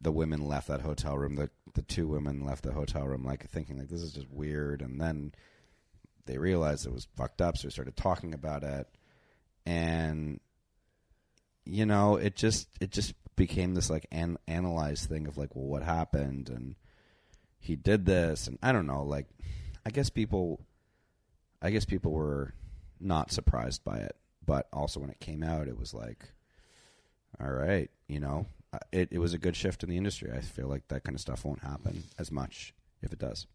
the 0.01 0.13
women 0.13 0.47
left 0.47 0.69
that 0.69 0.83
hotel 0.83 1.17
room. 1.17 1.37
The 1.37 1.51
the 1.75 1.83
two 1.83 2.07
women 2.07 2.45
left 2.45 2.63
the 2.63 2.73
hotel 2.73 3.07
room, 3.07 3.25
like 3.25 3.49
thinking 3.51 3.79
like 3.79 3.89
this 3.89 4.03
is 4.03 4.13
just 4.13 4.31
weird, 4.31 4.83
and 4.83 5.01
then 5.01 5.33
they 6.27 6.39
realized 6.39 6.87
it 6.87 6.93
was 6.93 7.09
fucked 7.17 7.41
up, 7.41 7.57
so 7.57 7.67
we 7.67 7.71
started 7.71 7.97
talking 7.97 8.35
about 8.35 8.63
it, 8.63 8.89
and 9.67 10.41
you 11.65 11.85
know, 11.85 12.17
it 12.17 12.37
just 12.37 12.69
it 12.81 12.91
just 12.91 13.15
became 13.35 13.75
this 13.75 13.91
like 13.91 14.07
an 14.13 14.39
analyzed 14.47 15.09
thing 15.09 15.27
of 15.27 15.37
like, 15.37 15.55
well, 15.55 15.67
what 15.67 15.83
happened, 15.83 16.49
and 16.49 16.77
he 17.59 17.77
did 17.77 18.07
this, 18.07 18.47
and 18.47 18.59
I 18.63 18.73
don't 18.73 18.87
know, 18.87 19.03
like, 19.03 19.27
I 19.85 19.91
guess 19.91 20.09
people, 20.09 20.61
I 21.61 21.71
guess 21.71 21.85
people 21.85 22.13
were 22.13 22.55
not 23.01 23.33
surprised 23.33 23.85
by 23.85 23.99
it, 23.99 24.17
but 24.45 24.69
also 24.73 25.01
when 25.01 25.11
it 25.11 25.21
came 25.21 25.43
out, 25.43 25.69
it 25.69 25.79
was 25.79 25.93
like, 25.93 26.31
all 27.41 27.51
right, 27.51 27.91
you 28.09 28.21
know, 28.21 28.47
uh, 28.73 28.79
it, 28.93 29.09
it 29.11 29.19
was 29.19 29.35
a 29.35 29.39
good 29.39 29.57
shift 29.57 29.83
in 29.83 29.91
the 29.91 29.97
industry. 29.97 30.31
I 30.33 30.41
feel 30.41 30.69
like 30.69 30.87
that 30.89 31.05
kind 31.05 31.15
of 31.15 31.21
stuff 31.21 31.45
won't 31.45 31.63
happen 31.63 32.05
as 32.19 32.31
much 32.31 32.73
if 33.03 33.13
it 33.13 33.19
does. 33.19 33.47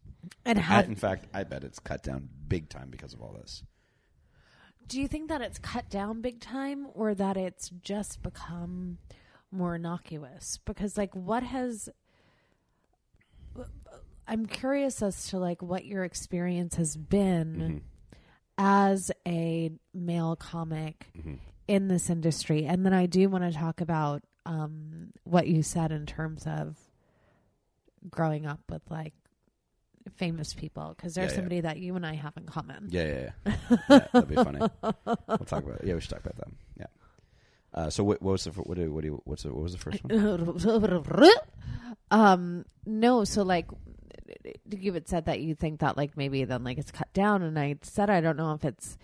And 0.44 0.58
I- 0.58 0.82
in 0.82 0.94
fact, 0.94 1.26
I 1.34 1.42
bet 1.44 1.64
it's 1.64 1.78
cut 1.80 2.02
down 2.02 2.28
big 2.46 2.68
time 2.68 2.90
because 2.90 3.14
of 3.14 3.20
all 3.22 3.32
this. 3.40 3.64
Do 4.88 5.00
you 5.00 5.08
think 5.08 5.28
that 5.28 5.40
it's 5.40 5.58
cut 5.58 5.88
down 5.88 6.20
big 6.20 6.40
time 6.40 6.86
or 6.94 7.14
that 7.14 7.36
it's 7.36 7.70
just 7.82 8.22
become 8.22 8.98
more 9.50 9.76
innocuous? 9.76 10.58
Because 10.64 10.96
like 10.96 11.14
what 11.14 11.42
has 11.42 11.88
I'm 14.26 14.46
curious 14.46 15.02
as 15.02 15.28
to 15.28 15.38
like 15.38 15.62
what 15.62 15.84
your 15.84 16.04
experience 16.04 16.76
has 16.76 16.96
been 16.96 17.82
as 18.56 19.10
a 19.26 19.72
male 19.92 20.36
comic 20.36 21.08
in 21.66 21.88
this 21.88 22.08
industry. 22.08 22.64
And 22.64 22.86
then 22.86 22.92
I 22.92 23.06
do 23.06 23.28
want 23.28 23.44
to 23.44 23.52
talk 23.52 23.80
about 23.80 24.22
um, 24.46 25.12
what 25.24 25.48
you 25.48 25.62
said 25.62 25.92
in 25.92 26.06
terms 26.06 26.44
of 26.46 26.76
growing 28.10 28.46
up 28.46 28.60
with 28.70 28.82
like 28.90 29.14
famous 30.16 30.54
people 30.54 30.94
because 30.96 31.14
there's 31.14 31.30
Yeah, 31.30 31.32
yeah. 31.32 31.36
somebody 31.36 31.60
that 31.60 31.78
you 31.78 31.96
and 31.96 32.04
I 32.06 32.14
have 32.14 32.36
in 32.36 32.44
common. 32.44 32.88
Yeah, 32.90 33.04
yeah, 33.04 33.30
yeah. 33.46 33.54
yeah 33.88 33.98
that'd 34.12 34.28
be 34.28 34.34
funny. 34.34 34.60
We'll 34.82 35.38
talk 35.46 35.64
about. 35.64 35.84
Yeah, 35.84 35.94
we 35.94 36.00
should 36.00 36.10
talk 36.10 36.20
about 36.24 36.36
that. 36.36 36.48
Yeah. 36.78 36.86
Uh, 37.74 37.90
so 37.90 38.04
what, 38.04 38.20
what 38.20 38.32
was 38.32 38.44
the 38.44 38.50
what 38.50 38.76
do, 38.76 38.92
what 38.92 39.00
do 39.02 39.08
you, 39.08 39.22
what's 39.24 39.44
the, 39.44 39.52
what 39.52 39.62
was 39.62 39.72
the 39.72 39.78
first 39.78 40.04
one? 40.04 41.30
um 42.10 42.64
no 42.84 43.24
so 43.24 43.42
like 43.42 43.66
you 44.70 44.92
had 44.92 45.08
said 45.08 45.24
that 45.26 45.40
you 45.40 45.54
think 45.54 45.80
that 45.80 45.96
like 45.96 46.16
maybe 46.16 46.44
then 46.44 46.62
like 46.64 46.78
it's 46.78 46.90
cut 46.90 47.10
down 47.12 47.42
and 47.42 47.58
i 47.58 47.74
said 47.82 48.10
i 48.10 48.20
don't 48.20 48.36
know 48.36 48.52
if 48.52 48.64
it's 48.64 48.98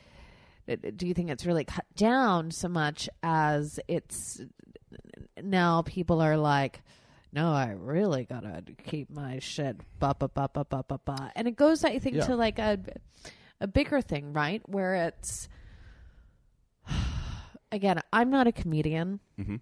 do 0.97 1.07
you 1.07 1.15
think 1.15 1.31
it's 1.31 1.47
really 1.47 1.65
cut 1.65 1.87
down 1.97 2.51
so 2.51 2.69
much 2.69 3.09
as 3.23 3.81
it's 3.89 4.43
now 5.43 5.83
people 5.83 6.21
are 6.21 6.37
like 6.37 6.83
no 7.33 7.53
i 7.53 7.71
really 7.71 8.25
gotta 8.25 8.63
keep 8.87 9.11
my 9.11 9.39
shit 9.39 9.77
ba 9.99 10.15
ba 10.19 10.29
ba 10.29 10.49
ba 10.53 10.65
ba 10.65 10.85
ba 10.87 10.99
ba 11.05 11.33
and 11.37 11.47
it 11.49 11.57
goes 11.57 11.85
i 11.85 11.99
think 11.99 12.17
Yeah. 12.17 12.27
to 12.27 12.37
like 12.37 12.59
a 12.59 12.79
a 13.61 13.67
bigger 13.67 14.01
thing 14.01 14.33
right 14.33 14.63
where 14.69 14.95
it's 14.95 15.49
again 17.73 18.01
i'm 18.13 18.31
not 18.31 18.47
a 18.47 18.53
comedian 18.53 19.21
Mm-hmm. 19.39 19.57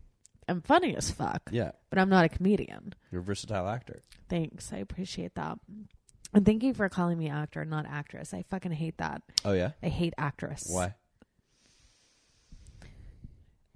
i'm 0.49 0.61
funny 0.63 0.97
as 0.97 1.11
fuck 1.11 1.43
Yeah, 1.51 1.73
but 1.91 1.99
I'm 1.99 2.09
not 2.09 2.25
a 2.25 2.29
comedian. 2.29 2.95
you're 3.11 3.21
a 3.21 3.25
versatile 3.25 3.69
actor. 3.69 4.01
Thanks. 4.29 4.73
I 4.73 4.79
appreciate 4.79 5.35
that. 5.37 5.59
And 6.35 6.45
thank 6.45 6.63
you 6.65 6.75
for 6.75 6.89
calling 6.89 7.17
me 7.19 7.29
actor, 7.31 7.65
not 7.65 7.87
actress. 7.87 8.35
I 8.35 8.43
fucking 8.51 8.73
hate 8.73 8.99
that. 8.99 9.23
Oh 9.45 9.53
yeah, 9.53 9.73
I 9.83 9.89
hate 9.89 10.15
actress. 10.19 10.67
why? 10.69 10.95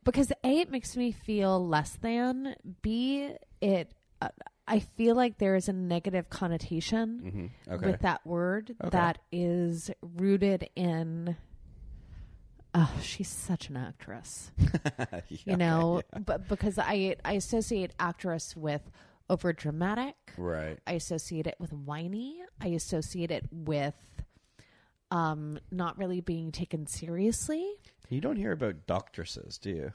Because 0.05 0.33
A, 0.45 0.61
it 0.61 0.71
makes 0.71 0.97
me 0.97 1.13
feel 1.13 1.65
less 1.67 1.99
than. 2.01 2.57
B, 2.83 3.35
it, 3.61 3.93
uh, 4.23 4.29
I 4.67 4.79
feel 4.81 5.15
like 5.15 5.39
there 5.39 5.57
is 5.57 5.69
a 5.69 5.73
negative 5.73 6.31
connotation 6.31 7.21
Mm-hmm. 7.25 7.73
Okay. 7.75 7.87
with 7.87 8.01
that 8.01 8.25
word 8.27 8.75
Okay. 8.81 8.91
that 8.91 9.19
is 9.31 9.91
rooted 10.03 10.69
in. 10.75 11.37
Oh, 12.73 12.93
she's 13.03 13.29
such 13.29 13.69
an 13.69 13.77
actress. 13.77 14.53
Yeah, 15.29 15.53
you 15.53 15.57
know, 15.57 16.03
but 16.25 16.49
because 16.49 16.79
I 16.79 17.17
I 17.25 17.33
associate 17.35 17.93
actress 17.99 18.57
with 18.57 18.91
over 19.29 19.53
dramatic. 19.53 20.15
Right. 20.37 20.79
I 20.87 20.93
associate 20.93 21.47
it 21.47 21.57
with 21.59 21.73
whiny. 21.73 22.41
I 22.61 22.69
associate 22.69 23.31
it 23.31 23.47
with 23.51 23.95
um 25.11 25.59
not 25.71 25.99
really 25.99 26.21
being 26.21 26.53
taken 26.53 26.87
seriously. 26.87 27.67
You 28.09 28.21
don't 28.21 28.37
hear 28.37 28.53
about 28.53 28.87
doctresses, 28.87 29.59
do 29.59 29.71
you? 29.71 29.93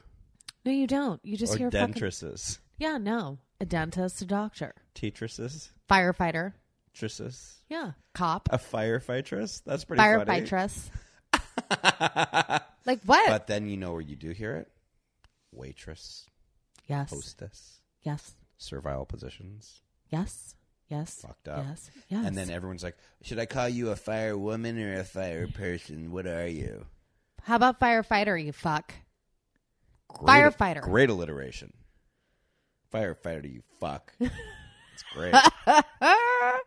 No, 0.65 0.71
you 0.71 0.87
don't. 0.87 1.19
You 1.23 1.37
just 1.37 1.55
or 1.55 1.57
hear 1.57 1.71
fucking 1.71 1.93
dentresses, 1.93 2.59
Yeah, 2.77 2.97
no. 2.97 3.39
A 3.61 3.65
dentist, 3.65 4.21
a 4.21 4.25
doctor, 4.25 4.73
teatresses, 4.95 5.69
firefighter. 5.89 6.53
tresses, 6.93 7.61
Yeah, 7.69 7.91
cop, 8.13 8.49
a 8.51 8.57
firefightress. 8.57 9.61
That's 9.65 9.85
pretty 9.85 10.01
firefightress. 10.01 10.89
like 12.85 12.99
what? 13.05 13.27
But 13.29 13.47
then 13.47 13.67
you 13.67 13.77
know 13.77 13.91
where 13.93 14.01
you 14.01 14.15
do 14.15 14.31
hear 14.31 14.55
it: 14.55 14.69
waitress, 15.51 16.25
yes. 16.87 17.09
hostess, 17.11 17.79
Yes. 18.01 18.33
servile 18.57 19.05
positions. 19.05 19.81
Yes. 20.09 20.55
Yes. 20.87 21.21
Fucked 21.21 21.47
up. 21.47 21.65
Yes. 21.67 21.91
Yes. 22.09 22.25
And 22.27 22.37
then 22.37 22.49
everyone's 22.49 22.83
like, 22.83 22.97
"Should 23.23 23.39
I 23.39 23.45
call 23.47 23.67
you 23.67 23.89
a 23.89 23.95
fire 23.95 24.37
woman 24.37 24.79
or 24.79 24.99
a 24.99 25.03
fire 25.03 25.47
person? 25.47 26.11
What 26.11 26.27
are 26.27 26.47
you?" 26.47 26.85
How 27.43 27.55
about 27.55 27.79
firefighter, 27.79 28.43
you 28.43 28.51
fuck? 28.51 28.93
Great, 30.07 30.27
Firefighter. 30.27 30.81
Great 30.81 31.09
alliteration. 31.09 31.73
Firefighter, 32.93 33.51
you 33.51 33.61
fuck. 33.79 34.13
It's 34.19 35.03
great. 35.13 35.33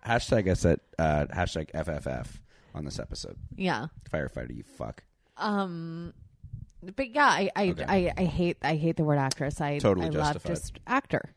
hashtag 0.04 0.48
us 0.50 0.64
at 0.64 0.80
uh, 0.98 1.26
hashtag 1.32 1.70
FFF 1.72 2.26
on 2.74 2.84
this 2.84 2.98
episode. 2.98 3.36
Yeah. 3.56 3.86
Firefighter, 4.12 4.54
you 4.54 4.64
fuck. 4.64 5.04
Um, 5.36 6.12
but 6.96 7.10
yeah, 7.14 7.26
I 7.26 7.50
I, 7.56 7.68
Okay. 7.70 7.84
I, 7.88 8.12
I 8.16 8.24
hate 8.24 8.58
I 8.62 8.76
hate 8.76 8.96
the 8.96 9.04
word 9.04 9.18
actress. 9.18 9.60
I 9.60 9.78
Totally 9.78 10.06
I 10.06 10.10
love 10.10 10.34
justified. 10.34 10.48
just 10.56 10.78
actor, 10.86 11.30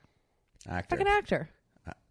Actor. 0.67 0.95
fucking 0.97 1.07
actor. 1.11 1.49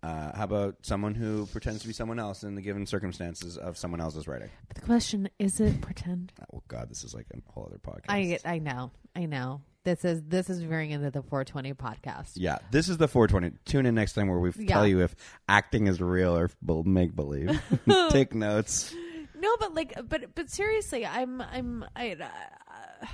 Uh, 0.02 0.34
how 0.36 0.44
about 0.44 0.76
someone 0.82 1.14
who 1.14 1.46
pretends 1.46 1.82
to 1.82 1.86
be 1.86 1.92
someone 1.92 2.18
else 2.18 2.42
in 2.42 2.54
the 2.54 2.62
given 2.62 2.86
circumstances 2.86 3.56
of 3.58 3.76
someone 3.76 4.00
else's 4.00 4.26
writing? 4.26 4.48
But 4.68 4.76
the 4.76 4.82
question 4.82 5.28
is 5.38 5.60
it 5.60 5.80
pretend? 5.80 6.32
Oh 6.52 6.62
God, 6.68 6.88
this 6.90 7.04
is 7.04 7.14
like 7.14 7.26
a 7.34 7.52
whole 7.52 7.66
other 7.66 7.78
podcast. 7.78 8.06
I 8.08 8.38
I 8.44 8.58
know 8.58 8.90
I 9.14 9.26
know 9.26 9.60
this 9.84 10.04
is 10.04 10.22
this 10.26 10.48
is 10.50 10.62
veering 10.62 10.90
into 10.90 11.10
the 11.10 11.22
420 11.22 11.74
podcast. 11.74 12.32
yeah, 12.36 12.58
this 12.70 12.88
is 12.88 12.96
the 12.96 13.08
420. 13.08 13.58
Tune 13.66 13.86
in 13.86 13.94
next 13.94 14.14
time 14.14 14.28
where 14.28 14.38
we 14.38 14.50
Yeah. 14.56 14.74
tell 14.74 14.86
you 14.86 15.00
if 15.02 15.14
acting 15.48 15.86
is 15.86 16.00
real 16.00 16.36
or 16.36 16.50
make 16.84 17.14
believe. 17.14 17.60
Take 18.10 18.34
notes. 18.34 18.94
No, 19.38 19.54
but 19.60 19.74
like, 19.74 19.94
but 20.08 20.34
but 20.34 20.50
seriously, 20.50 21.04
I'm 21.06 21.40
I'm 21.42 21.84
I. 21.94 22.12
Uh, 22.20 23.06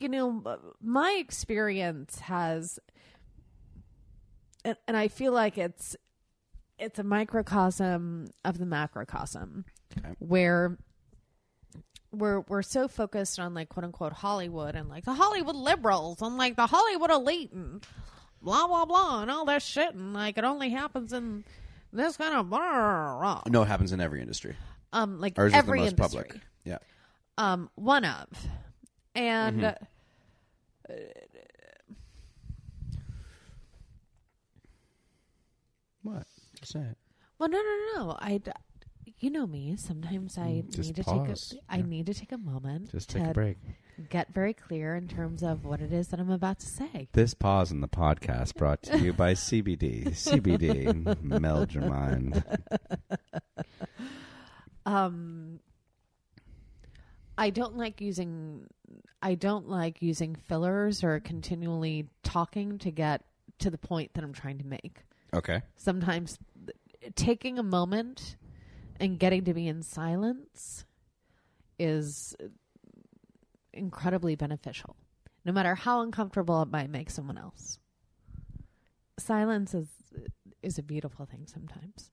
you 0.00 0.08
know, 0.08 0.42
my 0.82 1.16
experience 1.20 2.18
has, 2.20 2.78
and, 4.64 4.76
and 4.86 4.96
I 4.96 5.08
feel 5.08 5.32
like 5.32 5.58
it's 5.58 5.96
it's 6.78 6.98
a 6.98 7.04
microcosm 7.04 8.28
of 8.44 8.58
the 8.58 8.66
macrocosm, 8.66 9.64
Okay. 9.98 10.14
where 10.18 10.78
we're 12.12 12.40
we're 12.40 12.62
so 12.62 12.88
focused 12.88 13.38
on 13.38 13.52
like 13.54 13.68
quote 13.68 13.84
unquote 13.84 14.12
Hollywood 14.14 14.74
and 14.74 14.88
like 14.88 15.04
the 15.04 15.12
Hollywood 15.14 15.56
liberals 15.56 16.22
and 16.22 16.36
like 16.38 16.56
the 16.56 16.66
Hollywood 16.66 17.10
elite 17.10 17.52
and 17.52 17.84
blah 18.40 18.66
blah 18.66 18.84
blah 18.86 19.22
and 19.22 19.30
all 19.30 19.44
that 19.46 19.60
shit 19.62 19.94
and 19.94 20.14
like 20.14 20.38
it 20.38 20.44
only 20.44 20.70
happens 20.70 21.12
in 21.12 21.44
this 21.92 22.16
kind 22.16 22.34
of 22.34 22.48
blah, 22.48 23.18
blah. 23.18 23.42
No, 23.48 23.62
it 23.62 23.68
happens 23.68 23.92
in 23.92 24.00
every 24.00 24.20
industry. 24.22 24.56
um 24.92 25.20
like 25.20 25.38
Ours 25.38 25.52
every 25.52 25.80
is 25.82 25.92
the 25.92 26.00
most 26.00 26.14
industry 26.14 26.28
public. 26.30 26.42
Yeah. 26.64 26.78
um 27.36 27.68
one 27.74 28.04
of 28.04 28.26
and 29.14 29.60
Mm-hmm. 29.62 29.84
What? 36.08 36.26
Just 36.60 36.72
say 36.72 36.80
it. 36.80 36.96
well 37.38 37.48
no 37.48 37.58
no 37.58 37.76
no 38.04 38.16
I, 38.20 38.40
you 39.20 39.30
know 39.30 39.46
me 39.46 39.76
sometimes 39.76 40.36
I 40.38 40.62
Mm, 40.66 40.66
just 40.74 40.78
need 40.88 40.96
to 40.96 41.04
pause. 41.04 41.50
take 41.50 41.58
a, 41.60 41.72
I 41.72 41.76
Yeah. 41.78 41.82
need 41.86 42.06
to 42.06 42.14
take 42.14 42.32
a 42.32 42.38
moment 42.38 42.90
Just 42.92 43.10
to 43.10 43.18
take 43.20 43.28
a 43.28 43.32
break. 43.34 43.58
get 44.10 44.32
very 44.32 44.54
clear 44.54 44.94
in 44.96 45.08
terms 45.08 45.42
of 45.42 45.64
what 45.64 45.80
it 45.80 45.92
is 45.92 46.08
that 46.08 46.20
I'm 46.20 46.30
about 46.30 46.58
to 46.60 46.66
say 46.66 47.08
This 47.12 47.34
pause 47.34 47.70
in 47.70 47.80
the 47.80 47.88
podcast 47.88 48.54
brought 48.56 48.82
to 48.84 48.98
you 48.98 49.12
by 49.12 49.34
CBD. 49.34 50.08
CBD, 50.10 51.22
meld 51.22 51.74
your 51.74 51.88
mind. 51.88 52.42
um 54.86 55.60
I 57.36 57.50
don't 57.50 57.76
like 57.76 58.00
using 58.00 58.66
I 59.22 59.34
don't 59.34 59.68
like 59.68 60.02
using 60.02 60.34
fillers 60.34 61.04
or 61.04 61.20
continually 61.20 62.08
talking 62.22 62.78
to 62.78 62.90
get 62.90 63.24
to 63.60 63.70
the 63.70 63.78
point 63.78 64.14
that 64.14 64.22
I'm 64.24 64.32
trying 64.32 64.58
to 64.58 64.66
make. 64.66 65.00
Okay. 65.34 65.62
Sometimes 65.76 66.38
th- 66.66 67.14
taking 67.14 67.58
a 67.58 67.62
moment 67.62 68.36
and 68.98 69.18
getting 69.18 69.44
to 69.44 69.54
be 69.54 69.68
in 69.68 69.82
silence 69.82 70.84
is 71.78 72.34
incredibly 73.72 74.34
beneficial, 74.34 74.96
no 75.44 75.52
matter 75.52 75.74
how 75.74 76.00
uncomfortable 76.00 76.62
it 76.62 76.70
might 76.70 76.90
make 76.90 77.10
someone 77.10 77.38
else. 77.38 77.78
Silence 79.18 79.74
is 79.74 79.88
is 80.62 80.78
a 80.78 80.82
beautiful 80.82 81.24
thing 81.26 81.46
sometimes. 81.46 82.10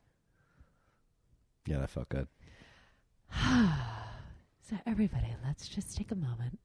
Yeah, 1.65 1.79
that 1.79 1.89
felt 1.89 2.09
good. 2.09 2.27
So 4.67 4.75
everybody, 4.87 5.27
let's 5.45 5.67
just 5.67 5.95
take 5.95 6.09
a 6.09 6.15
moment 6.15 6.57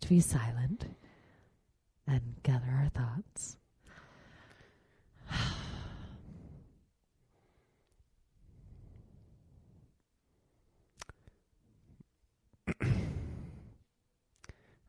to 0.00 0.08
be 0.08 0.20
silent 0.20 0.86
and 2.06 2.22
gather 2.42 2.64
our 2.64 2.88
thoughts. 2.88 3.58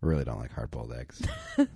I 0.01 0.05
really 0.05 0.23
don't 0.23 0.39
like 0.39 0.51
hard 0.51 0.71
boiled 0.71 0.93
eggs. 0.93 1.21
God 1.57 1.67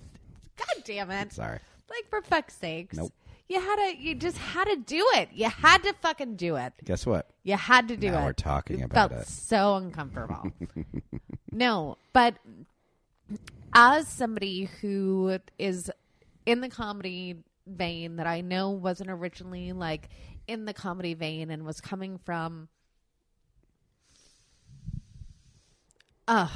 damn 0.84 1.11
it. 1.11 1.32
Sorry. 1.34 1.59
Like 1.89 2.09
for 2.09 2.21
fuck's 2.21 2.55
sakes. 2.55 2.97
Nope. 2.97 3.13
You 3.47 3.59
had 3.61 3.76
to 3.91 3.97
you 3.97 4.15
just 4.15 4.38
had 4.39 4.65
to 4.65 4.76
do 4.78 5.05
it. 5.15 5.30
You 5.34 5.49
had 5.49 5.84
to 5.84 5.93
fucking 6.01 6.36
do 6.36 6.55
it. 6.55 6.73
Guess 6.84 7.05
what? 7.05 7.30
You 7.43 7.55
had 7.57 7.88
to 7.89 7.97
do 7.97 8.09
Now 8.09 8.21
it. 8.21 8.26
we're 8.26 8.34
talking 8.34 8.80
it 8.80 8.86
about 8.86 9.11
felt 9.11 9.21
it. 9.21 9.28
so 9.28 9.76
uncomfortable. 9.76 10.51
no, 11.51 11.97
but 12.11 12.36
as 13.73 14.07
somebody 14.07 14.69
who 14.82 15.38
is 15.59 15.91
in 16.47 16.61
the 16.61 16.69
comedy 16.69 17.36
vein 17.67 18.15
that 18.15 18.26
I 18.26 18.41
know 18.41 18.71
wasn't 18.71 19.11
originally 19.11 19.71
like 19.73 20.09
in 20.47 20.65
the 20.65 20.73
comedy 20.73 21.13
vein 21.13 21.51
and 21.51 21.65
was 21.65 21.82
coming 21.82 22.17
from 22.26 22.67
uh 26.28 26.47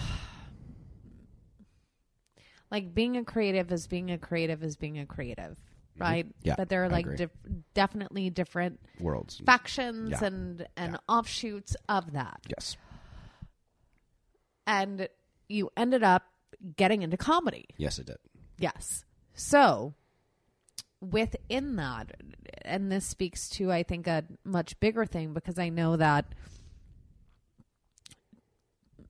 like 2.72 2.94
being 2.94 3.18
a 3.18 3.24
creative 3.24 3.72
is 3.72 3.88
being 3.88 4.12
a 4.12 4.18
creative 4.18 4.64
is 4.64 4.76
being 4.76 5.00
a 5.00 5.06
creative, 5.06 5.58
right? 5.98 6.26
Mm-hmm. 6.26 6.48
Yeah, 6.48 6.56
But 6.58 6.70
there 6.70 6.84
are 6.84 6.86
I 6.86 6.90
like 6.90 7.16
dif- 7.18 7.32
definitely 7.74 8.30
different 8.30 8.80
Worlds. 9.00 9.42
factions 9.46 10.12
Yeah. 10.12 10.24
and 10.26 10.68
and 10.78 10.92
Yeah. 10.94 10.98
offshoots 11.08 11.76
of 11.88 12.14
that. 12.14 12.42
yes. 12.48 12.78
And 14.68 15.10
you 15.48 15.72
ended 15.76 16.04
up 16.04 16.24
getting 16.76 17.02
into 17.02 17.18
comedy. 17.18 17.66
Yes, 17.78 17.98
it 17.98 18.06
did. 18.06 18.18
Yes. 18.60 19.04
So 19.34 19.96
within 21.02 21.76
that, 21.78 22.12
and 22.64 22.92
this 22.92 23.06
speaks 23.06 23.50
to 23.52 23.72
I 23.72 23.82
think 23.84 24.06
a 24.06 24.26
much 24.44 24.80
bigger 24.80 25.06
thing 25.06 25.34
because 25.34 25.58
I 25.58 25.70
know 25.70 25.96
that 25.98 26.26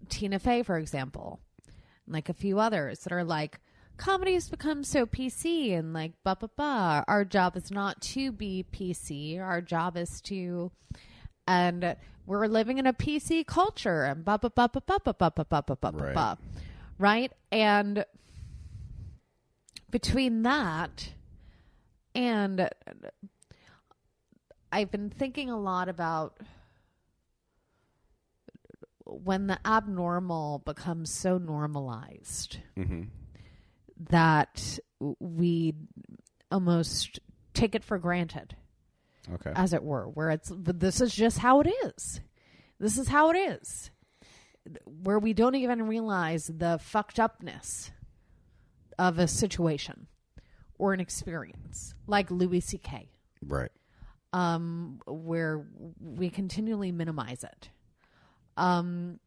Tina 0.07 0.39
Fey, 0.39 0.63
for 0.63 0.77
example, 0.77 1.39
like 2.09 2.27
a 2.29 2.33
few 2.33 2.59
others 2.59 2.99
that 2.99 3.13
are 3.13 3.23
like, 3.23 3.59
comedy 3.97 4.33
has 4.33 4.49
become 4.49 4.83
so 4.83 5.05
PC 5.05 5.77
and 5.77 5.93
like 5.93 6.13
ba 6.23 6.35
ba 6.39 6.49
ba. 6.55 7.05
Our 7.07 7.23
job 7.25 7.55
is 7.55 7.69
not 7.71 8.01
to 8.13 8.31
be 8.31 8.65
PC. 8.71 9.39
Our 9.39 9.61
job 9.61 9.95
is 9.97 10.19
to 10.21 10.71
and 11.47 11.95
we're 12.25 12.47
living 12.47 12.77
in 12.77 12.85
a 12.87 12.93
PC 12.93 13.45
culture 13.45 14.03
and 14.03 14.23
ba 14.23 14.37
ba 14.37 14.49
ba 14.49 14.69
ba 14.71 14.81
ba 14.87 14.99
ba 15.03 15.13
ba 15.13 15.31
ba 15.31 15.45
ba 15.45 15.63
ba 15.63 15.75
ba 15.75 15.91
Right. 15.91 16.13
ba. 16.15 16.37
Right? 16.97 17.31
And 17.51 18.05
between 19.89 20.43
that 20.43 21.13
and 22.13 22.69
I've 24.71 24.91
been 24.91 25.09
thinking 25.09 25.49
a 25.49 25.59
lot 25.59 25.89
about 25.89 26.37
when 29.09 29.47
the 29.47 29.59
abnormal 29.65 30.59
becomes 30.65 31.11
so 31.11 31.37
normalized 31.37 32.57
Mm-hmm. 32.77 33.03
that 34.09 34.79
we 35.19 35.73
almost 36.51 37.19
take 37.53 37.75
it 37.75 37.83
for 37.83 37.97
granted, 37.97 38.55
Okay. 39.33 39.51
as 39.55 39.73
it 39.73 39.83
were, 39.83 40.05
where 40.07 40.29
it's 40.31 40.51
this 40.55 41.01
is 41.01 41.13
just 41.13 41.37
how 41.39 41.61
it 41.61 41.67
is. 41.85 42.21
This 42.79 42.97
is 42.97 43.07
how 43.09 43.29
it 43.31 43.35
is. 43.37 43.91
Where 44.85 45.19
we 45.19 45.33
don't 45.33 45.55
even 45.55 45.87
realize 45.87 46.45
the 46.47 46.79
fucked 46.81 47.19
upness 47.19 47.91
of 48.97 49.19
a 49.19 49.27
situation 49.27 50.07
or 50.77 50.93
an 50.93 50.99
experience, 50.99 51.93
like 52.07 52.29
Louis 52.31 52.61
C.K 52.61 53.09
right. 53.47 53.71
um, 54.33 54.99
where 55.07 55.65
we 55.99 56.29
continually 56.29 56.91
minimize 56.91 57.43
it. 57.43 57.69
Um, 58.57 59.19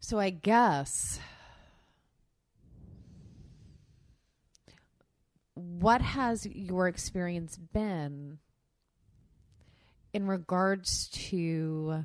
so 0.00 0.18
I 0.18 0.30
guess 0.30 1.20
what 5.54 6.00
has 6.00 6.46
your 6.46 6.88
experience 6.88 7.56
been 7.56 8.38
in 10.12 10.26
regards 10.26 11.08
to 11.08 12.04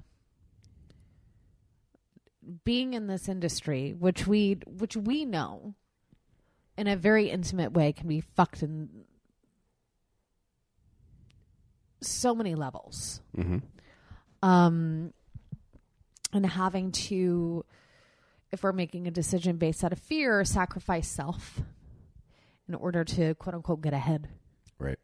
being 2.64 2.93
in 2.93 3.07
this 3.07 3.30
industry, 3.30 3.93
which 3.97 4.28
we 4.28 4.59
which 4.68 4.95
we 4.97 5.26
know 5.26 5.76
in 6.78 6.88
a 6.88 6.95
very 6.95 7.30
intimate 7.30 7.72
way 7.72 7.93
can 7.93 8.07
be 8.07 8.22
fucked 8.22 8.64
in 8.64 8.89
so 12.01 12.36
many 12.36 12.55
levels. 12.55 13.22
Mm-hmm. 13.38 13.59
Um, 14.43 15.13
and 16.33 16.45
having 16.45 16.91
to, 16.91 17.63
if 18.51 18.61
we're 18.63 18.73
making 18.73 19.07
a 19.07 19.11
decision 19.11 19.57
based 19.57 19.83
out 19.83 19.93
of 19.93 19.99
fear, 19.99 20.43
sacrifice 20.43 21.07
self 21.07 21.61
in 22.67 22.75
order 22.75 23.03
to 23.03 23.35
quote 23.35 23.55
unquote 23.55 23.81
get 23.81 23.93
ahead. 23.93 24.27
Right. 24.77 24.99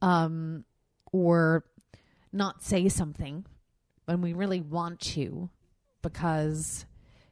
Um, 0.00 0.64
or 1.12 1.64
not 2.32 2.62
say 2.62 2.88
something 2.88 3.44
when 4.06 4.22
we 4.22 4.32
really 4.32 4.60
want 4.60 5.00
to 5.00 5.50
because 6.02 6.86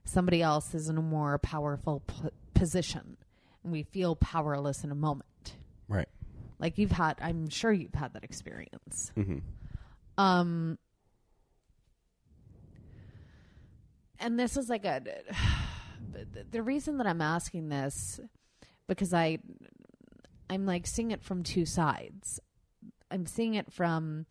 somebody 0.05 0.43
else 0.43 0.75
is 0.75 0.89
in 0.89 0.99
a 0.99 1.03
more 1.03 1.39
powerful 1.39 2.01
p- 2.07 2.29
position 2.55 3.17
and 3.63 3.73
we 3.73 3.85
feel 3.85 4.17
powerless 4.17 4.85
in 4.85 4.91
a 4.91 4.95
moment. 4.95 5.55
Right. 5.89 6.09
Like 6.59 6.77
you've 6.77 6.91
had, 6.91 7.17
I'm 7.21 7.49
sure 7.49 7.73
you've 7.73 7.95
had 7.95 8.13
that 8.15 8.25
experience. 8.25 9.13
Mm-hmm. 9.17 9.39
Um, 10.19 10.79
and 14.19 14.39
this 14.39 14.57
is 14.57 14.69
like 14.69 14.85
a 14.85 15.01
the 16.51 16.63
reason 16.63 16.99
that 16.99 17.07
I'm 17.07 17.21
asking 17.21 17.69
this 17.69 18.21
because 18.87 19.15
I 19.15 19.39
I'm 20.51 20.67
like 20.67 20.87
seeing 20.87 21.11
it 21.11 21.23
from 21.23 21.43
two 21.43 21.67
sides. 21.67 22.41
I'm 23.11 23.27
seeing 23.27 23.55
it 23.55 23.73
from 23.73 24.27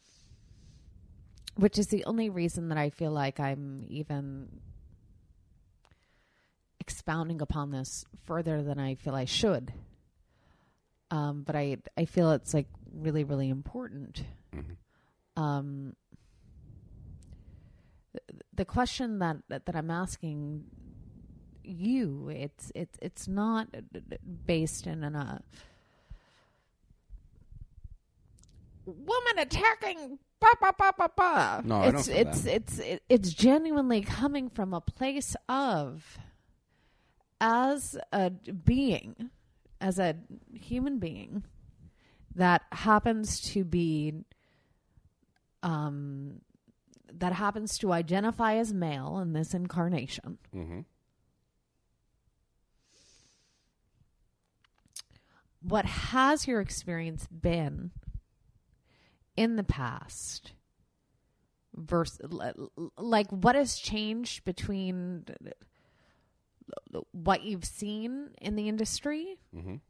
which 1.55 1.79
is 1.79 1.87
the 1.87 2.05
only 2.05 2.29
reason 2.29 2.69
that 2.69 2.77
I 2.77 2.89
feel 2.89 3.11
like 3.11 3.39
I'm 3.39 3.83
even 3.87 4.47
expounding 6.79 7.41
upon 7.41 7.71
this 7.71 8.05
further 8.25 8.61
than 8.61 8.79
I 8.79 8.95
feel 8.95 9.15
I 9.15 9.25
should. 9.25 9.73
Um, 11.09 11.43
but 11.45 11.55
I 11.55 11.77
I 11.97 12.05
feel 12.05 12.31
it's 12.31 12.53
like 12.53 12.67
really 12.93 13.23
really 13.23 13.49
important. 13.49 14.23
Um, 15.35 15.93
th- 16.06 16.06
the 18.57 18.65
question 18.65 19.19
that, 19.19 19.37
that 19.49 19.65
that 19.65 19.75
I'm 19.75 19.89
asking 19.89 20.65
you 21.63 22.29
it's 22.29 22.71
it's 22.75 22.97
it's 23.01 23.27
not 23.27 23.67
based 24.45 24.87
in 24.87 25.03
a 25.03 25.41
woman 28.85 29.39
attacking 29.39 30.17
ba 30.39 30.47
ba 30.61 30.73
ba 30.77 30.93
ba 30.97 31.09
ba. 31.15 31.61
No, 31.65 31.75
I 31.81 31.91
don't 31.91 31.95
it's 31.95 32.07
it's 32.07 32.45
it's 32.45 32.79
it, 32.79 33.03
it's 33.09 33.33
genuinely 33.33 34.01
coming 34.01 34.49
from 34.49 34.73
a 34.73 34.81
place 34.81 35.35
of 35.49 36.17
as 37.41 37.97
a 38.11 38.29
being 38.29 39.29
as 39.81 39.99
a 39.99 40.15
human 40.53 40.99
being 40.99 41.43
that 42.35 42.63
happens 42.71 43.41
to 43.53 43.63
be 43.63 44.13
um 45.63 46.41
that 47.13 47.33
happens 47.33 47.77
to 47.79 47.91
identify 47.91 48.55
as 48.55 48.73
male 48.73 49.19
in 49.19 49.33
this 49.33 49.53
incarnation. 49.53 50.37
Mm-hmm. 50.55 50.79
what 55.61 55.85
has 55.85 56.47
your 56.47 56.61
experience 56.61 57.27
been 57.27 57.91
in 59.35 59.55
the 59.55 59.63
past 59.63 60.53
versus 61.75 62.19
like 62.97 63.27
what 63.29 63.55
has 63.55 63.77
changed 63.77 64.45
between 64.45 65.25
what 67.11 67.43
you've 67.43 67.65
seen 67.65 68.29
in 68.41 68.55
the 68.55 68.67
industry 68.67 69.37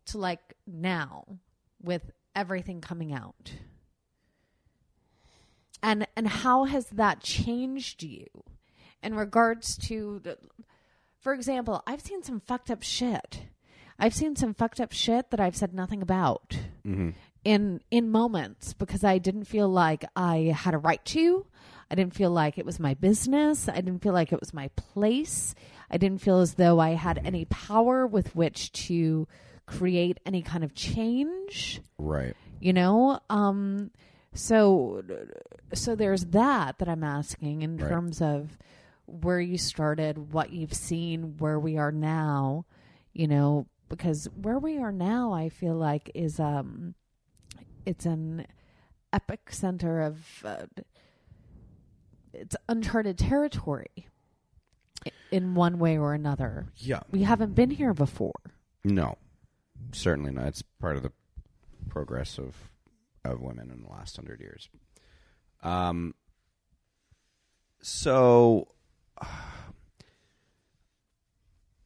to 0.05 0.17
like 0.17 0.39
now 0.65 1.25
with 1.81 2.11
everything 2.35 2.81
coming 2.81 3.13
out 3.13 3.51
and 5.83 6.07
and 6.15 6.27
how 6.27 6.65
has 6.65 6.87
that 6.89 7.21
changed 7.21 8.03
you 8.03 8.25
in 9.03 9.13
regards 9.15 9.77
to 9.77 10.19
the, 10.23 10.37
for 11.19 11.33
example 11.33 11.83
i've 11.87 12.01
seen 12.01 12.23
some 12.23 12.39
fucked 12.39 12.71
up 12.71 12.83
shit. 12.83 13.43
I've 13.99 14.13
seen 14.13 14.35
some 14.35 14.53
fucked 14.53 14.79
up 14.79 14.91
shit 14.91 15.31
that 15.31 15.39
i've 15.39 15.55
said 15.55 15.73
nothing 15.73 16.01
about 16.03 16.57
in 17.43 17.81
in 17.89 18.11
moments 18.11 18.73
because 18.73 19.03
i 19.03 19.17
didn't 19.17 19.45
feel 19.45 19.67
like 19.69 20.05
i 20.15 20.53
had 20.55 20.73
a 20.73 20.77
right 20.77 21.03
to. 21.05 21.45
I 21.89 21.95
didn't 21.95 22.15
feel 22.15 22.31
like 22.31 22.57
it 22.57 22.65
was 22.65 22.81
my 22.81 22.95
business. 22.95 23.69
I 23.69 23.75
didn't 23.75 23.99
feel 24.03 24.11
like 24.11 24.33
it 24.33 24.41
was 24.41 24.53
my 24.53 24.67
place. 24.75 25.55
I 25.89 25.95
didn't 25.97 26.19
feel 26.21 26.39
as 26.41 26.55
though 26.55 26.79
i 26.79 26.91
had 26.91 27.19
any 27.25 27.45
power 27.45 28.05
with 28.05 28.35
which 28.35 28.71
to 28.87 29.27
create 29.65 30.19
any 30.25 30.41
kind 30.41 30.63
of 30.63 30.73
change. 30.75 31.81
Right. 31.97 32.35
you 32.59 32.73
know 32.73 33.19
um 33.29 33.89
so 34.37 35.03
so 35.73 35.95
there's 35.95 36.25
that 36.25 36.77
that 36.77 36.87
i'm 36.87 37.03
asking 37.03 37.61
in 37.63 37.77
Right. 37.77 37.89
terms 37.89 38.21
of 38.21 38.57
where 39.05 39.39
you 39.39 39.57
started 39.57 40.31
what 40.33 40.51
you've 40.51 40.73
seen 40.73 41.37
where 41.37 41.59
we 41.59 41.77
are 41.77 41.91
now 41.91 42.65
you 43.13 43.27
know 43.27 43.65
because 43.89 44.25
where 44.41 44.59
we 44.59 44.77
are 44.77 44.91
now 44.91 45.33
i 45.33 45.49
feel 45.49 45.75
like 45.75 46.11
is 46.13 46.39
um 46.39 46.93
it's 47.85 48.05
an 48.05 48.45
epic 49.13 49.49
center 49.51 50.01
of 50.01 50.43
uh, 50.45 50.65
it's 52.33 52.55
uncharted 52.69 53.17
territory 53.17 54.07
in 55.31 55.55
one 55.55 55.79
way 55.79 55.97
or 55.97 56.13
another 56.13 56.67
Yeah. 56.75 56.99
we 57.11 57.23
haven't 57.23 57.55
been 57.55 57.71
here 57.71 57.93
before 57.93 58.33
No, 58.83 59.17
certainly 59.91 60.31
not. 60.31 60.47
It's 60.47 60.61
part 60.61 60.97
of 60.97 61.03
the 61.03 61.11
progress 61.89 62.37
of 62.37 62.55
of 63.33 63.41
women 63.41 63.71
in 63.71 63.81
the 63.81 63.89
last 63.89 64.15
hundred 64.15 64.39
years. 64.39 64.69
Um. 65.63 66.13
So, 67.81 68.67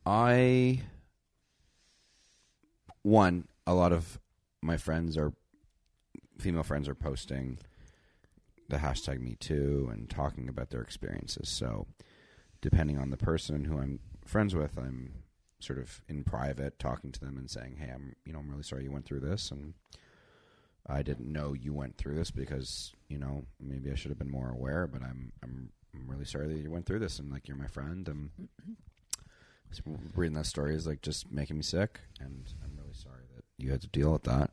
I 0.05 0.81
one 3.03 3.47
a 3.65 3.73
lot 3.73 3.91
of 3.91 4.19
my 4.61 4.77
friends 4.77 5.17
are 5.17 5.33
female 6.39 6.63
friends 6.63 6.87
are 6.89 6.95
posting 6.95 7.59
the 8.69 8.77
hashtag 8.77 9.19
Me 9.19 9.35
Too 9.35 9.89
and 9.91 10.09
talking 10.09 10.49
about 10.49 10.69
their 10.69 10.81
experiences. 10.81 11.49
So, 11.49 11.87
depending 12.61 12.97
on 12.97 13.11
the 13.11 13.17
person 13.17 13.65
who 13.65 13.77
I'm 13.77 13.99
friends 14.25 14.55
with, 14.55 14.77
I'm 14.77 15.23
sort 15.59 15.77
of 15.77 16.01
in 16.07 16.23
private 16.23 16.79
talking 16.79 17.11
to 17.11 17.19
them 17.19 17.37
and 17.37 17.49
saying, 17.49 17.77
"Hey, 17.77 17.91
I'm 17.93 18.15
you 18.25 18.33
know 18.33 18.39
I'm 18.39 18.49
really 18.49 18.63
sorry 18.63 18.83
you 18.83 18.91
went 18.91 19.05
through 19.05 19.19
this, 19.19 19.51
and 19.51 19.73
I 20.87 21.03
didn't 21.03 21.31
know 21.31 21.53
you 21.53 21.73
went 21.73 21.97
through 21.97 22.15
this 22.15 22.31
because 22.31 22.93
you 23.07 23.19
know 23.19 23.45
maybe 23.59 23.91
I 23.91 23.95
should 23.95 24.11
have 24.11 24.19
been 24.19 24.31
more 24.31 24.49
aware, 24.49 24.87
but 24.87 25.01
I'm 25.01 25.31
I'm 25.43 25.69
I'm 25.93 26.09
really 26.09 26.25
sorry 26.25 26.47
that 26.47 26.59
you 26.59 26.71
went 26.71 26.85
through 26.85 26.99
this, 26.99 27.19
and 27.19 27.31
like 27.31 27.47
you're 27.47 27.57
my 27.57 27.67
friend, 27.67 28.07
and 28.07 28.29
reading 30.15 30.35
that 30.35 30.45
story 30.45 30.75
is 30.75 30.87
like 30.87 31.01
just 31.01 31.31
making 31.31 31.57
me 31.57 31.63
sick, 31.63 32.01
and 32.19 32.51
I'm 32.63 32.77
really 32.77 32.93
sorry 32.93 33.23
that 33.35 33.43
you 33.57 33.71
had 33.71 33.81
to 33.81 33.87
deal 33.87 34.11
with 34.11 34.23
that." 34.23 34.51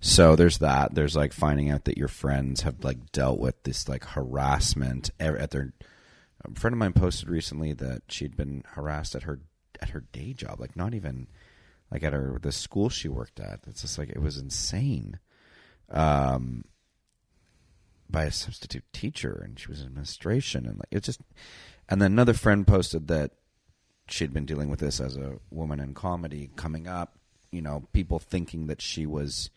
So 0.00 0.36
there's 0.36 0.58
that. 0.58 0.94
There's 0.94 1.16
like 1.16 1.32
finding 1.32 1.70
out 1.70 1.84
that 1.84 1.98
your 1.98 2.08
friends 2.08 2.62
have 2.62 2.84
like 2.84 3.10
dealt 3.12 3.40
with 3.40 3.62
this 3.64 3.88
like 3.88 4.04
harassment 4.04 5.10
at 5.18 5.50
their. 5.50 5.72
A 6.44 6.54
friend 6.58 6.72
of 6.72 6.78
mine 6.78 6.92
posted 6.92 7.28
recently 7.28 7.72
that 7.74 8.02
she'd 8.08 8.36
been 8.36 8.62
harassed 8.74 9.16
at 9.16 9.24
her 9.24 9.40
at 9.80 9.90
her 9.90 10.04
day 10.12 10.32
job, 10.32 10.60
like 10.60 10.76
not 10.76 10.94
even 10.94 11.26
like 11.90 12.04
at 12.04 12.12
her 12.12 12.38
the 12.40 12.52
school 12.52 12.88
she 12.88 13.08
worked 13.08 13.40
at. 13.40 13.60
It's 13.66 13.82
just 13.82 13.98
like 13.98 14.10
it 14.10 14.22
was 14.22 14.38
insane. 14.38 15.18
Um, 15.90 16.64
by 18.10 18.24
a 18.24 18.30
substitute 18.30 18.84
teacher, 18.92 19.40
and 19.44 19.58
she 19.58 19.68
was 19.68 19.80
in 19.80 19.86
administration, 19.86 20.66
and 20.66 20.78
like 20.78 20.88
it's 20.90 21.06
just. 21.06 21.20
And 21.88 22.02
then 22.02 22.12
another 22.12 22.34
friend 22.34 22.66
posted 22.66 23.08
that 23.08 23.32
she'd 24.08 24.32
been 24.32 24.44
dealing 24.44 24.68
with 24.68 24.80
this 24.80 25.00
as 25.00 25.16
a 25.16 25.38
woman 25.50 25.80
in 25.80 25.94
comedy 25.94 26.50
coming 26.56 26.86
up. 26.86 27.18
You 27.50 27.62
know, 27.62 27.88
people 27.92 28.18
thinking 28.18 28.66
that 28.66 28.82
she 28.82 29.06
was 29.06 29.50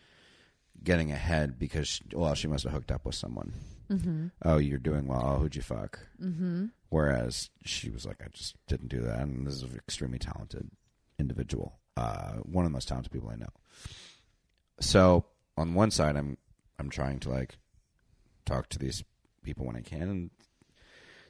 getting 0.84 1.12
ahead 1.12 1.60
because 1.60 1.88
she, 1.88 2.04
well, 2.14 2.34
she 2.36 2.48
must 2.48 2.64
have 2.64 2.74
hooked 2.74 2.92
up 2.92 3.06
with 3.06 3.16
someone. 3.16 3.54
Mm-hmm. 3.92 4.28
Oh, 4.44 4.58
you're 4.58 4.78
doing 4.80 5.08
well. 5.08 5.22
Oh, 5.24 5.40
who'd 5.40 5.56
you 5.56 5.62
fuck? 5.62 6.00
Mm-hmm. 6.22 6.68
Whereas 6.90 7.50
she 7.66 7.90
was 7.90 8.06
like, 8.06 8.22
I 8.24 8.28
just 8.32 8.56
didn't 8.68 8.90
do 8.90 9.02
that, 9.02 9.20
and 9.20 9.46
this 9.46 9.56
is 9.56 9.64
an 9.64 9.76
extremely 9.76 10.20
talented 10.20 10.70
individual, 11.20 11.80
uh, 11.98 12.34
one 12.44 12.66
of 12.66 12.72
the 12.72 12.74
most 12.74 12.88
talented 12.88 13.12
people 13.12 13.30
I 13.30 13.36
know. 13.36 13.52
So 14.80 15.26
on 15.62 15.74
one 15.74 15.92
side, 15.92 16.16
I'm 16.16 16.38
I'm 16.80 16.90
trying 16.90 17.20
to 17.22 17.30
like 17.30 17.58
talk 18.46 18.68
to 18.70 18.80
these 18.80 19.04
people 19.44 19.66
when 19.66 19.76
I 19.76 19.82
can, 19.82 20.04
and 20.04 20.30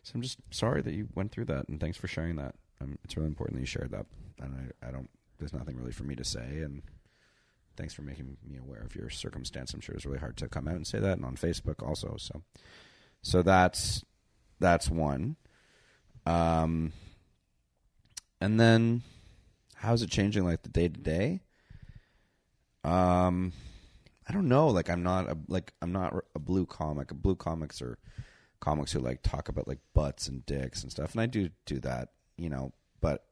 so 0.03 0.13
I'm 0.15 0.21
just 0.21 0.39
sorry 0.49 0.81
that 0.81 0.93
you 0.93 1.09
went 1.13 1.31
through 1.31 1.45
that, 1.45 1.67
and 1.67 1.79
thanks 1.79 1.97
for 1.97 2.07
sharing 2.07 2.37
that. 2.37 2.55
Um, 2.81 2.97
it's 3.03 3.15
really 3.15 3.27
important 3.27 3.57
that 3.57 3.61
you 3.61 3.67
shared 3.67 3.91
that, 3.91 4.05
and 4.39 4.73
I, 4.81 4.87
I 4.87 4.91
don't. 4.91 5.09
There's 5.37 5.53
nothing 5.53 5.77
really 5.77 5.91
for 5.91 6.03
me 6.03 6.15
to 6.15 6.23
say, 6.23 6.61
and 6.61 6.81
thanks 7.77 7.93
for 7.93 8.01
making 8.01 8.37
me 8.47 8.57
aware 8.57 8.81
of 8.81 8.95
your 8.95 9.09
circumstance. 9.09 9.73
I'm 9.73 9.81
sure 9.81 9.95
it's 9.95 10.05
really 10.05 10.19
hard 10.19 10.37
to 10.37 10.49
come 10.49 10.67
out 10.67 10.75
and 10.75 10.87
say 10.87 10.99
that, 10.99 11.17
and 11.17 11.25
on 11.25 11.35
Facebook 11.35 11.85
also. 11.85 12.15
So, 12.17 12.41
so 13.21 13.41
that's 13.41 14.03
that's 14.59 14.89
one. 14.89 15.35
Um, 16.25 16.93
and 18.39 18.59
then 18.59 19.01
how's 19.75 20.01
it 20.01 20.09
changing, 20.09 20.45
like 20.45 20.63
the 20.63 20.69
day 20.69 20.87
to 20.87 20.99
day? 20.99 21.41
Um, 22.83 23.53
I 24.31 24.33
don't 24.33 24.47
know. 24.47 24.67
Like 24.67 24.89
I'm 24.89 25.03
not 25.03 25.29
a 25.29 25.37
like 25.49 25.73
I'm 25.81 25.91
not 25.91 26.15
a 26.33 26.39
blue 26.39 26.65
comic. 26.65 27.09
Blue 27.09 27.35
comics 27.35 27.81
are 27.81 27.97
comics 28.61 28.93
who 28.93 28.99
like 28.99 29.23
talk 29.23 29.49
about 29.49 29.67
like 29.67 29.79
butts 29.93 30.29
and 30.29 30.45
dicks 30.45 30.83
and 30.83 30.89
stuff, 30.89 31.11
and 31.11 31.19
I 31.19 31.25
do 31.25 31.49
do 31.65 31.81
that, 31.81 32.13
you 32.37 32.49
know. 32.49 32.71
But 33.01 33.25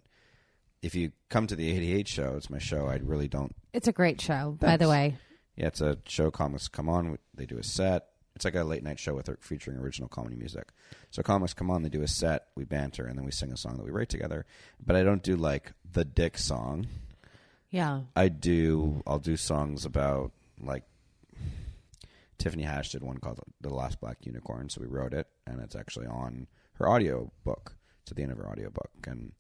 if 0.82 0.96
you 0.96 1.14
come 1.30 1.48
to 1.48 1.56
the 1.56 1.72
88 1.72 2.06
show, 2.10 2.34
it's 2.36 2.50
my 2.50 2.58
show. 2.60 2.88
I 2.88 2.96
really 2.96 3.30
don't 3.30 3.56
it's 3.72 3.88
a 3.88 3.94
great 3.94 4.20
show 4.20 4.58
by 4.60 4.76
the 4.76 4.90
way 4.90 5.16
yeah, 5.56 5.68
it's 5.68 5.80
a 5.80 5.98
show. 6.06 6.32
Comics 6.32 6.68
come 6.68 6.90
on. 6.90 7.18
They 7.34 7.46
do 7.46 7.58
a 7.58 7.64
set. 7.64 8.08
It's 8.36 8.44
like 8.44 8.56
a 8.56 8.64
late 8.66 8.84
night 8.84 9.00
show 9.00 9.14
with 9.16 9.30
featuring 9.40 9.78
original 9.78 10.10
comedy 10.10 10.36
music. 10.36 10.70
So 11.12 11.24
comics 11.24 11.54
come 11.54 11.72
on. 11.72 11.84
They 11.84 11.90
do 11.90 12.02
a 12.02 12.08
set. 12.10 12.48
We 12.56 12.66
banter, 12.66 13.06
and 13.06 13.18
then 13.18 13.26
we 13.26 13.32
sing 13.32 13.54
a 13.54 13.58
song 13.58 13.78
that 13.78 13.86
we 13.86 13.92
write 13.92 14.10
together. 14.10 14.46
But 14.86 14.98
I 14.98 15.04
don't 15.04 15.24
do 15.24 15.38
like 15.38 15.72
the 15.90 16.04
dick 16.04 16.38
song. 16.38 16.88
yeah 17.70 18.02
I 18.18 18.28
do. 18.28 19.02
I'll 19.08 19.20
do 19.20 19.38
songs 19.38 19.86
about 19.86 20.32
like 20.62 20.84
Tiffany 22.38 22.64
Haddish 22.64 22.92
did 22.92 23.04
one 23.04 23.18
called 23.18 23.40
"The 23.62 23.70
Last 23.74 24.00
Black 24.00 24.18
Unicorn," 24.26 24.70
so 24.70 24.82
we 24.82 24.88
wrote 24.88 25.14
it, 25.14 25.28
and 25.46 25.60
it's 25.62 25.76
actually 25.76 26.08
on 26.08 26.48
her 26.74 26.88
audio 26.88 27.32
book. 27.44 27.76
It's 28.04 28.12
at 28.12 28.18
the 28.18 28.24
end 28.24 28.32
of 28.32 28.38
her 28.38 28.50
audio 28.50 28.70
book, 28.70 28.92
and 29.08 29.34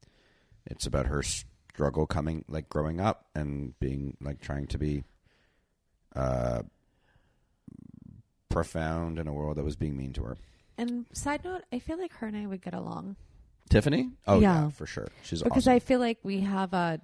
it's 0.65 0.85
about 0.85 1.05
her 1.07 1.23
struggle 1.23 2.05
coming, 2.05 2.43
like 2.49 2.67
growing 2.69 2.99
up 2.99 3.27
and 3.35 3.77
being 3.79 4.17
like 4.21 4.41
trying 4.41 4.67
to 4.67 4.77
be 4.77 5.03
uh, 6.15 6.63
profound 8.49 9.19
in 9.19 9.27
a 9.27 9.33
world 9.33 9.57
that 9.57 9.63
was 9.63 9.75
being 9.75 9.95
mean 9.95 10.11
to 10.13 10.23
her. 10.23 10.37
and 10.77 11.05
side 11.13 11.43
note 11.43 11.61
i 11.71 11.77
feel 11.79 11.97
like 11.99 12.11
her 12.13 12.25
and 12.27 12.35
i 12.37 12.45
would 12.47 12.61
get 12.61 12.73
along 12.73 13.15
Tiffany? 13.69 14.09
Oh 14.25 14.39
yeah, 14.39 14.63
Yeah. 14.63 14.69
for 14.69 14.87
sure. 14.87 15.09
She's 15.21 15.43
because 15.43 15.67
awesome. 15.67 15.73
i 15.75 15.79
feel 15.79 15.99
like 15.99 16.17
we 16.23 16.39
have 16.39 16.73
a 16.73 16.99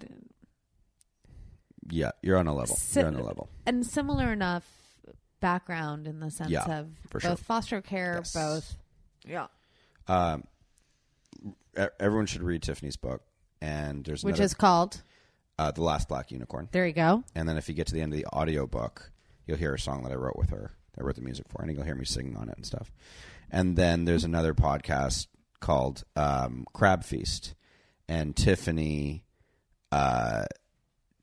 yeah, 1.89 2.11
you're 2.21 2.37
on 2.37 2.47
a 2.47 2.53
level. 2.55 2.75
Si- 2.75 2.99
you're 2.99 3.07
on 3.07 3.15
a 3.15 3.23
level. 3.23 3.49
and 3.65 3.85
similar 3.85 4.31
enough 4.33 4.65
background 5.39 6.07
in 6.07 6.19
the 6.19 6.31
sense 6.31 6.49
Yeah, 6.49 6.63
of 6.79 6.87
for 7.09 7.19
both 7.19 7.21
sure. 7.21 7.35
foster 7.37 7.81
care 7.81 8.15
Yes. 8.23 8.33
both 8.33 8.77
yeah 9.25 9.47
Um, 10.07 10.43
everyone 11.99 12.25
should 12.25 12.41
read 12.43 12.63
Tiffany's 12.63 12.97
book. 12.97 13.21
And 13.61 14.03
there's 14.05 14.23
which 14.23 14.33
another- 14.35 14.43
is 14.45 14.53
called 14.53 15.01
uh, 15.57 15.71
The 15.71 15.81
Last 15.83 16.07
Black 16.09 16.31
Unicorn. 16.31 16.69
there 16.71 16.85
you 16.85 16.93
go 16.93 17.23
And 17.35 17.47
then 17.47 17.57
if 17.57 17.67
you 17.69 17.75
get 17.75 17.87
to 17.87 17.93
the 17.93 18.01
end 18.01 18.13
of 18.13 18.17
the 18.19 18.25
audio 18.31 18.67
book, 18.67 19.11
you'll 19.45 19.57
hear 19.57 19.73
a 19.73 19.79
song 19.79 20.03
that 20.03 20.11
I 20.11 20.15
wrote 20.15 20.35
with 20.37 20.49
her. 20.49 20.71
I 20.99 21.03
wrote 21.03 21.15
the 21.15 21.21
music 21.21 21.47
for, 21.49 21.61
and 21.61 21.71
you'll 21.71 21.83
hear 21.83 21.95
me 21.95 22.05
singing 22.05 22.37
on 22.37 22.49
it 22.49 22.55
and 22.57 22.65
stuff. 22.65 22.91
And 23.51 23.75
then 23.75 24.05
there's 24.05 24.23
another 24.23 24.53
podcast 24.53 25.27
called 25.59 26.03
um, 26.15 26.65
Crab 26.73 27.03
Feast, 27.03 27.53
and 28.07 28.35
Tiffany 28.35 29.23
uh, 29.91 30.45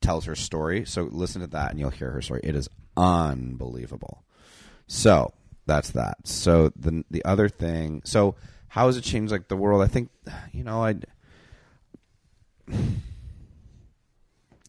tells 0.02 0.24
her 0.26 0.34
story. 0.34 0.84
So 0.84 1.04
listen 1.04 1.40
to 1.40 1.46
that, 1.48 1.70
and 1.70 1.80
you'll 1.80 1.90
hear 1.90 2.10
her 2.10 2.22
story. 2.22 2.40
It 2.44 2.54
is 2.56 2.68
unbelievable. 2.96 4.24
So 4.86 5.32
that's 5.66 5.90
that. 5.92 6.26
So 6.26 6.72
the 6.76 7.04
the 7.10 7.24
other 7.24 7.48
thing. 7.48 8.02
So 8.04 8.34
how 8.68 8.86
has 8.86 8.96
it 8.96 9.02
changed 9.02 9.32
like 9.32 9.48
the 9.48 9.56
world? 9.56 9.82
I 9.82 9.86
think 9.86 10.10
you 10.52 10.64
know 10.64 10.84
I. 10.84 10.96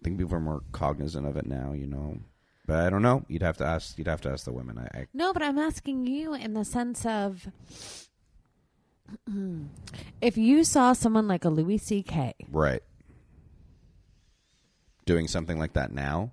Think 0.04 0.18
people 0.18 0.36
are 0.36 0.42
more 0.42 0.64
cognizant 0.74 1.26
of 1.26 1.38
it 1.38 1.46
now, 1.46 1.72
you 1.72 1.88
know. 1.88 2.18
But 2.66 2.86
I 2.86 2.90
don't 2.90 3.02
know. 3.02 3.24
You'd 3.30 3.42
have 3.42 3.58
to 3.58 3.66
ask. 3.66 3.98
You'd 3.98 4.08
have 4.08 4.22
to 4.22 4.30
ask 4.30 4.44
the 4.46 4.52
women. 4.52 4.78
I, 4.78 5.00
I 5.00 5.08
no 5.14 5.32
but 5.34 5.42
i'm 5.44 5.58
asking 5.58 6.06
you 6.06 6.34
in 6.34 6.54
the 6.54 6.66
sense 6.66 7.06
of 7.06 7.48
if 10.22 10.38
you 10.38 10.64
saw 10.64 10.94
someone 10.94 11.28
like 11.28 11.46
a 11.46 11.50
Louis 11.50 11.78
C.K., 11.78 12.34
Right. 12.52 12.82
Doing 15.06 15.28
something 15.28 15.60
like 15.60 15.74
that 15.74 15.92
now. 15.92 16.32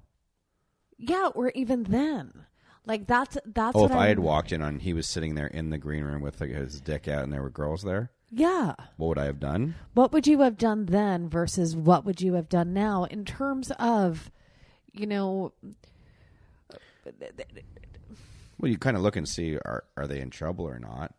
yeah, 0.98 1.28
or 1.34 1.50
even 1.54 1.84
then, 1.84 2.46
like 2.86 3.06
that's 3.06 3.36
that's 3.44 3.74
oh, 3.76 3.82
what 3.82 3.90
if 3.90 3.96
I 3.96 4.08
had 4.08 4.18
I'm- 4.18 4.24
walked 4.24 4.52
in 4.52 4.62
on 4.62 4.78
he 4.80 4.92
was 4.92 5.06
sitting 5.06 5.34
there 5.34 5.46
in 5.48 5.70
the 5.70 5.78
green 5.78 6.04
room 6.04 6.22
with 6.22 6.40
like, 6.40 6.50
his 6.50 6.80
dick 6.80 7.08
out 7.08 7.24
and 7.24 7.32
there 7.32 7.42
were 7.42 7.50
girls 7.50 7.82
there, 7.82 8.10
yeah. 8.30 8.74
what 8.96 9.08
would 9.08 9.18
I 9.18 9.24
have 9.24 9.40
done? 9.40 9.74
What 9.94 10.12
would 10.12 10.26
you 10.26 10.40
have 10.40 10.56
done 10.56 10.86
then 10.86 11.28
versus 11.28 11.74
what 11.74 12.04
would 12.04 12.20
you 12.20 12.34
have 12.34 12.48
done 12.48 12.72
now 12.72 13.04
in 13.04 13.24
terms 13.24 13.72
of, 13.78 14.30
you 14.92 15.06
know, 15.06 15.52
Well, 18.58 18.70
you 18.70 18.78
kind 18.78 18.96
of 18.96 19.02
look 19.02 19.16
and 19.16 19.28
see 19.28 19.56
are 19.56 19.84
are 19.96 20.06
they 20.06 20.20
in 20.20 20.30
trouble 20.30 20.66
or 20.68 20.78
not? 20.78 21.14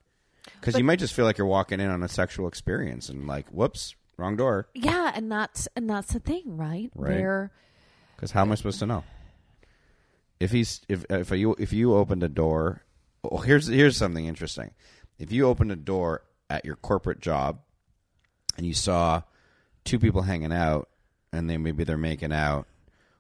Because 0.60 0.78
you 0.78 0.84
might 0.84 1.00
just 1.00 1.14
feel 1.14 1.26
like 1.26 1.38
you're 1.38 1.48
walking 1.48 1.80
in 1.80 1.90
on 1.90 2.04
a 2.04 2.08
sexual 2.08 2.48
experience 2.48 3.10
and 3.10 3.28
like, 3.28 3.48
whoops, 3.50 3.96
wrong 4.18 4.36
door. 4.38 4.68
yeah, 4.74 5.12
and 5.16 5.32
that's 5.32 5.68
and 5.76 5.90
that's 5.90 6.14
the 6.14 6.20
thing, 6.20 6.58
right? 6.58 6.92
Right. 6.96 7.50
Because 8.16 8.32
how 8.32 8.42
am 8.42 8.52
I 8.52 8.56
supposed 8.56 8.80
to 8.80 8.86
know? 8.86 9.04
If 10.40 10.52
he's 10.52 10.82
if 10.90 11.06
if 11.10 11.32
you 11.32 11.56
if 11.60 11.74
you 11.74 11.96
opened 11.96 12.24
a 12.24 12.30
door, 12.30 12.82
well, 13.24 13.42
here's 13.42 13.68
here's 13.68 13.98
something 13.98 14.26
interesting. 14.26 14.72
If 15.20 15.32
you 15.32 15.48
opened 15.48 15.72
a 15.72 15.76
door 15.76 16.24
at 16.50 16.66
your 16.66 16.76
corporate 16.76 17.20
job, 17.20 17.60
and 18.58 18.66
you 18.66 18.74
saw 18.74 19.22
two 19.86 20.00
people 20.00 20.24
hanging 20.24 20.52
out, 20.54 20.90
and 21.32 21.50
they 21.50 21.58
maybe 21.58 21.84
they're 21.84 21.98
making 21.98 22.34
out, 22.34 22.68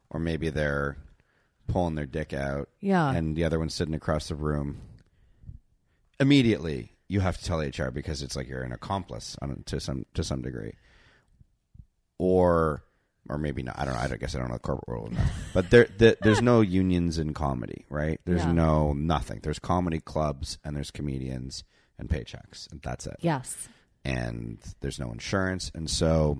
or 0.09 0.19
maybe 0.19 0.49
they're 0.49 0.97
pulling 1.67 1.95
their 1.95 2.05
dick 2.07 2.33
out, 2.33 2.69
Yeah. 2.79 3.11
and 3.11 3.35
the 3.35 3.43
other 3.43 3.57
one's 3.59 3.73
sitting 3.75 3.93
across 3.95 4.27
the 4.27 4.35
room. 4.35 4.81
Immediately, 6.19 6.91
you 7.11 7.19
have 7.19 7.37
to 7.37 7.43
tell 7.43 7.59
HR 7.59 7.91
because 7.91 8.21
it's 8.21 8.35
like 8.35 8.47
you're 8.47 8.63
an 8.63 8.71
accomplice 8.71 9.35
on, 9.41 9.63
to 9.65 9.79
some 9.79 10.05
to 10.13 10.23
some 10.23 10.41
degree 10.41 10.73
or 12.17 12.83
or 13.29 13.37
maybe 13.37 13.61
not. 13.63 13.77
I 13.77 13.85
don't 13.85 13.93
know. 13.93 13.99
I 13.99 14.07
guess 14.17 14.33
I 14.35 14.39
don't 14.39 14.47
know 14.47 14.55
the 14.55 14.59
corporate 14.59 14.87
world 14.87 15.11
enough. 15.11 15.31
But 15.53 15.69
there, 15.69 15.87
there 15.97 16.15
there's 16.21 16.41
no 16.41 16.61
unions 16.81 17.19
in 17.19 17.33
comedy, 17.33 17.85
right? 17.89 18.19
There's 18.25 18.43
Yeah. 18.45 18.51
no 18.53 18.93
nothing. 18.93 19.39
There's 19.43 19.59
comedy 19.59 19.99
clubs 19.99 20.57
and 20.63 20.75
there's 20.75 20.89
comedians 20.91 21.63
and 21.99 22.09
paychecks, 22.09 22.71
and 22.71 22.81
that's 22.81 23.05
it. 23.05 23.17
yes, 23.19 23.67
And 24.03 24.57
there's 24.79 24.99
no 24.99 25.11
insurance, 25.11 25.69
and 25.75 25.87
so 25.89 26.39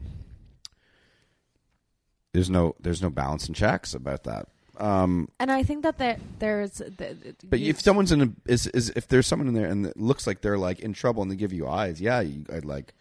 there's 2.33 2.49
no 2.49 2.75
there's 2.79 3.01
no 3.01 3.09
balance 3.09 3.45
and 3.47 3.55
checks 3.55 3.93
about 3.93 4.23
that. 4.23 4.47
Um, 4.81 5.29
and 5.39 5.51
I 5.51 5.61
think 5.63 5.83
that 5.83 5.97
there, 5.99 6.17
there's, 6.39 6.77
the, 6.79 7.35
but 7.47 7.59
you- 7.59 7.69
if 7.69 7.79
someone's 7.79 8.11
in 8.11 8.21
a 8.21 8.29
is, 8.51 8.65
is 8.67 8.89
if 8.95 9.07
there's 9.07 9.27
someone 9.27 9.47
in 9.47 9.53
there 9.53 9.67
and 9.69 9.85
it 9.85 9.95
looks 9.97 10.25
like 10.25 10.41
they're 10.41 10.57
like 10.57 10.79
in 10.79 10.93
trouble 10.93 11.21
and 11.21 11.31
they 11.31 11.35
give 11.35 11.53
you 11.53 11.67
eyes, 11.67 12.01
yeah, 12.01 12.19
you, 12.21 12.45
I'd 12.51 12.65
like 12.65 12.93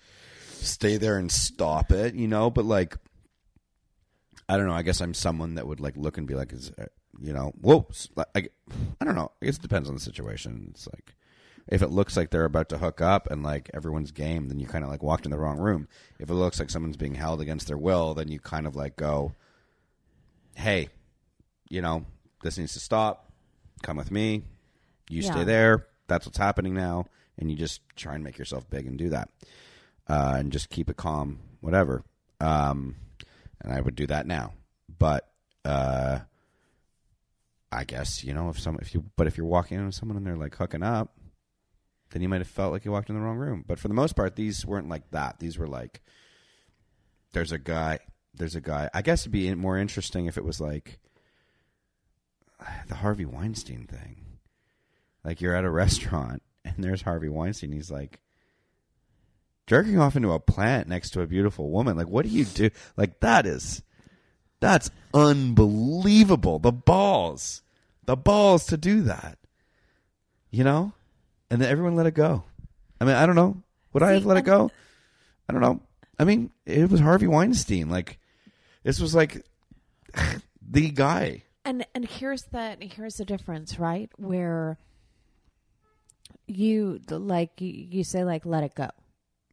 stay 0.60 0.98
there 0.98 1.16
and 1.16 1.32
stop 1.32 1.90
it, 1.90 2.14
you 2.14 2.28
know. 2.28 2.50
But 2.50 2.66
like, 2.66 2.96
I 4.48 4.56
don't 4.58 4.66
know. 4.66 4.74
I 4.74 4.82
guess 4.82 5.00
I'm 5.00 5.14
someone 5.14 5.54
that 5.54 5.66
would 5.66 5.80
like 5.80 5.96
look 5.96 6.18
and 6.18 6.26
be 6.26 6.34
like, 6.34 6.52
is 6.52 6.70
uh, 6.78 6.84
you 7.18 7.32
know, 7.32 7.52
whoops. 7.60 8.08
Like, 8.14 8.26
I, 8.34 8.48
I 9.00 9.04
don't 9.06 9.14
know. 9.14 9.30
I 9.42 9.46
guess 9.46 9.56
it 9.56 9.62
depends 9.62 9.88
on 9.88 9.94
the 9.94 10.00
situation. 10.02 10.68
It's 10.72 10.86
like 10.86 11.14
if 11.68 11.80
it 11.82 11.88
looks 11.90 12.14
like 12.16 12.30
they're 12.30 12.44
about 12.44 12.68
to 12.70 12.78
hook 12.78 13.00
up 13.00 13.30
and 13.30 13.42
like 13.42 13.70
everyone's 13.72 14.10
game, 14.12 14.48
then 14.48 14.58
you 14.58 14.66
kind 14.66 14.84
of 14.84 14.90
like 14.90 15.02
walked 15.02 15.24
in 15.24 15.30
the 15.30 15.38
wrong 15.38 15.58
room. 15.58 15.88
If 16.18 16.28
it 16.28 16.34
looks 16.34 16.58
like 16.58 16.68
someone's 16.68 16.96
being 16.98 17.14
held 17.14 17.40
against 17.40 17.68
their 17.68 17.78
will, 17.78 18.12
then 18.12 18.28
you 18.28 18.38
kind 18.38 18.66
of 18.66 18.76
like 18.76 18.96
go, 18.96 19.32
hey, 20.56 20.88
you 21.70 21.80
know, 21.80 22.04
this 22.42 22.58
needs 22.58 22.74
to 22.74 22.80
stop. 22.80 23.32
Come 23.82 23.96
with 23.96 24.10
me. 24.10 24.42
You 25.08 25.22
Yeah. 25.22 25.30
stay 25.32 25.44
there. 25.44 25.86
That's 26.08 26.26
what's 26.26 26.38
happening 26.38 26.74
now. 26.74 27.06
And 27.38 27.50
you 27.50 27.56
just 27.56 27.80
try 27.96 28.14
and 28.14 28.22
make 28.22 28.36
yourself 28.36 28.68
big 28.68 28.86
and 28.86 28.98
do 28.98 29.08
that. 29.10 29.30
Uh, 30.06 30.34
and 30.38 30.52
just 30.52 30.68
keep 30.68 30.90
it 30.90 30.96
calm, 30.96 31.38
whatever. 31.60 32.04
Um, 32.40 32.96
and 33.60 33.72
I 33.72 33.80
would 33.80 33.94
do 33.94 34.06
that 34.08 34.26
now. 34.26 34.52
But 34.98 35.30
uh, 35.64 36.20
I 37.72 37.84
guess, 37.84 38.24
you 38.24 38.34
know, 38.34 38.48
if 38.50 38.58
some 38.58 38.78
if 38.82 38.92
you 38.94 39.04
but 39.16 39.26
if 39.26 39.36
you're 39.38 39.46
walking 39.46 39.78
in 39.78 39.86
with 39.86 39.94
someone 39.94 40.16
and 40.16 40.26
they're 40.26 40.36
like 40.36 40.56
hooking 40.56 40.82
up, 40.82 41.16
then 42.10 42.20
you 42.22 42.28
might 42.28 42.40
have 42.40 42.48
felt 42.48 42.72
like 42.72 42.84
you 42.84 42.90
walked 42.90 43.08
in 43.08 43.14
the 43.14 43.20
wrong 43.22 43.36
room. 43.36 43.64
But 43.66 43.78
for 43.78 43.88
the 43.88 43.94
most 43.94 44.16
part, 44.16 44.34
these 44.36 44.66
weren't 44.66 44.88
like 44.88 45.10
that. 45.12 45.38
These 45.38 45.56
were 45.58 45.68
like 45.68 46.00
there's 47.32 47.52
a 47.52 47.58
guy 47.58 48.00
there's 48.34 48.56
a 48.56 48.60
guy. 48.60 48.90
I 48.92 49.02
guess 49.02 49.22
it'd 49.22 49.32
be 49.32 49.54
more 49.54 49.78
interesting 49.78 50.26
if 50.26 50.36
it 50.36 50.44
was 50.44 50.60
like 50.60 50.98
the 52.88 52.96
Harvey 52.96 53.24
Weinstein 53.24 53.86
thing. 53.86 54.16
Like 55.24 55.40
you're 55.40 55.54
at 55.54 55.64
a 55.64 55.70
restaurant 55.84 56.42
and 56.64 56.76
there's 56.78 57.02
Harvey 57.02 57.28
Weinstein. 57.28 57.72
He's 57.72 57.90
like 57.90 58.20
jerking 59.66 59.98
off 59.98 60.16
into 60.16 60.32
a 60.32 60.40
plant 60.40 60.88
next 60.88 61.10
to 61.10 61.22
a 61.22 61.26
beautiful 61.26 61.70
woman. 61.70 61.96
Like, 61.96 62.08
what 62.08 62.24
do 62.24 62.30
you 62.30 62.44
do? 62.44 62.70
Like 62.96 63.20
that 63.20 63.46
is 63.46 63.82
that's 64.60 64.90
unbelievable. 65.14 66.58
The 66.58 66.72
balls, 66.72 67.62
the 68.04 68.16
balls 68.16 68.66
to 68.66 68.76
do 68.76 69.02
that. 69.02 69.38
You 70.50 70.64
know, 70.64 70.92
and 71.50 71.60
then 71.60 71.70
everyone 71.70 71.96
let 71.96 72.06
it 72.06 72.14
go. 72.14 72.44
I 73.00 73.04
mean, 73.04 73.14
I 73.14 73.24
don't 73.24 73.36
know. 73.36 73.62
Would 73.92 74.02
I 74.02 74.12
have 74.12 74.26
let 74.26 74.36
it 74.36 74.42
go? 74.42 74.70
I 75.48 75.52
don't 75.52 75.62
know. 75.62 75.80
I 76.18 76.24
mean, 76.24 76.50
it 76.66 76.90
was 76.90 77.00
Harvey 77.00 77.26
Weinstein. 77.26 77.88
Like, 77.88 78.18
this 78.82 79.00
was 79.00 79.14
like 79.14 79.44
the 80.70 80.90
guy. 80.90 81.44
And 81.64 81.86
and 81.94 82.04
here's 82.06 82.42
the 82.44 82.76
here's 82.80 83.16
the 83.16 83.24
difference, 83.24 83.78
right? 83.78 84.10
Where 84.16 84.78
you 86.46 87.00
like 87.08 87.60
you, 87.60 87.68
you 87.90 88.04
say 88.04 88.24
like 88.24 88.44
let 88.46 88.64
it 88.64 88.74
go, 88.74 88.88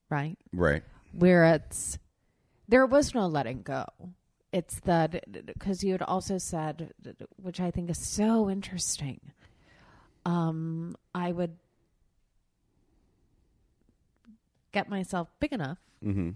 right? 0.10 0.38
Right. 0.54 0.84
Where 1.14 1.46
it's 1.46 1.98
there 2.68 2.86
was 2.86 3.14
no 3.14 3.28
letting 3.28 3.62
go. 3.62 3.86
It's 4.52 4.80
that 4.82 5.24
because 5.46 5.84
you 5.84 5.92
had 5.92 6.02
also 6.02 6.38
said, 6.38 6.94
which 7.36 7.60
I 7.60 7.70
think 7.72 7.90
is 7.90 8.00
so 8.00 8.50
interesting. 8.50 9.20
Um, 10.26 10.96
I 11.14 11.32
would 11.32 11.58
get 14.72 14.90
myself 14.90 15.30
big 15.40 15.54
enough 15.54 15.78
Mm-hmm. 16.06 16.32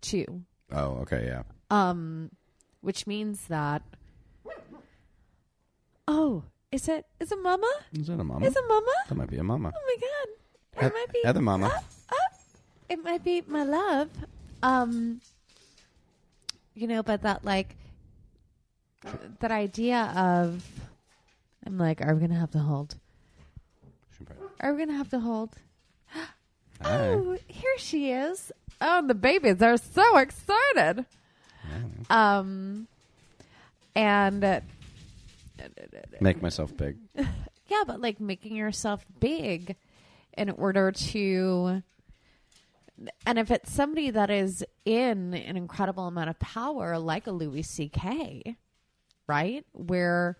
to 0.00 0.42
Oh, 0.72 0.98
okay, 1.02 1.26
yeah. 1.26 1.42
um, 1.70 2.30
which 2.80 3.06
means 3.06 3.46
that. 3.48 3.82
Oh, 6.10 6.42
is 6.72 6.88
it 6.88 7.04
is 7.20 7.30
it 7.30 7.38
Mama? 7.42 7.70
Is 7.92 8.06
that 8.06 8.18
a 8.18 8.24
mama? 8.24 8.46
Is 8.46 8.56
it 8.56 8.64
Mama? 8.66 8.92
that 9.08 9.14
might 9.14 9.28
be 9.28 9.36
a 9.36 9.44
mama. 9.44 9.72
Oh 9.76 9.80
my 9.86 9.96
God! 10.00 10.86
It 10.86 10.94
might 10.94 11.12
be 11.12 11.20
Heather 11.22 11.42
Mama. 11.42 11.70
It 12.88 13.04
might 13.04 13.22
be 13.22 13.42
my 13.46 13.64
love. 13.64 14.08
Um, 14.62 15.20
you 16.74 16.86
know, 16.86 17.02
but 17.02 17.20
that 17.22 17.44
like 17.44 17.76
that 19.40 19.50
idea 19.50 20.10
of, 20.16 20.64
I'm 21.66 21.76
like, 21.76 22.00
are 22.00 22.14
we 22.14 22.22
gonna 22.22 22.40
have 22.40 22.52
to 22.52 22.60
hold? 22.60 22.96
Are 24.60 24.72
we 24.72 24.78
gonna 24.86 24.96
have 24.96 25.10
to 25.10 25.20
hold? 25.20 25.56
Hi. 26.06 26.24
Oh, 26.84 27.36
here 27.48 27.76
she 27.76 28.12
is. 28.12 28.52
Oh, 28.80 29.04
the 29.04 29.14
babies 29.14 29.60
are 29.62 29.76
so 29.76 30.16
excited. 30.16 31.04
Um, 32.08 32.86
and 33.96 34.44
uh, 34.44 34.60
Make 36.20 36.42
myself 36.42 36.76
big. 36.76 36.98
yeah, 37.16 37.82
but 37.86 38.00
like 38.00 38.20
making 38.20 38.56
yourself 38.56 39.04
big 39.20 39.76
in 40.36 40.50
order 40.50 40.92
to, 40.92 41.82
and 43.26 43.38
if 43.38 43.50
it's 43.50 43.72
somebody 43.72 44.10
that 44.10 44.30
is 44.30 44.64
in 44.84 45.34
an 45.34 45.56
incredible 45.56 46.06
amount 46.06 46.30
of 46.30 46.38
power, 46.38 46.98
like 46.98 47.26
a 47.26 47.32
Louis 47.32 47.62
C.K., 47.62 48.56
right, 49.26 49.64
where 49.72 50.38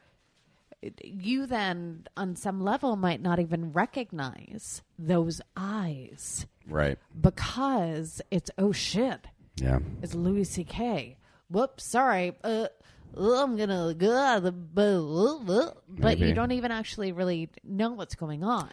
you 1.03 1.47
then 1.47 2.07
on 2.17 2.37
some 2.37 2.61
level 2.61 2.95
might 2.97 3.21
not 3.21 3.41
even 3.41 3.73
recognize 3.73 4.83
those 4.99 5.41
eyes 5.57 6.47
Right. 6.69 6.99
because 7.21 8.23
it's 8.31 8.49
oh 8.59 8.71
shit 8.71 9.27
Yeah. 9.57 9.81
it's 10.03 10.15
louis 10.15 10.45
ck 10.65 11.17
whoops 11.51 11.83
sorry 11.83 12.37
uh, 12.45 12.69
i'm 13.17 13.57
gonna 13.57 13.95
go 13.97 14.17
out 14.17 14.39
of 14.39 14.45
the 14.45 15.75
but 15.89 16.19
you 16.19 16.35
don't 16.35 16.53
even 16.53 16.71
actually 16.71 17.13
really 17.13 17.49
know 17.65 17.91
what's 17.93 18.15
going 18.15 18.45
on 18.45 18.69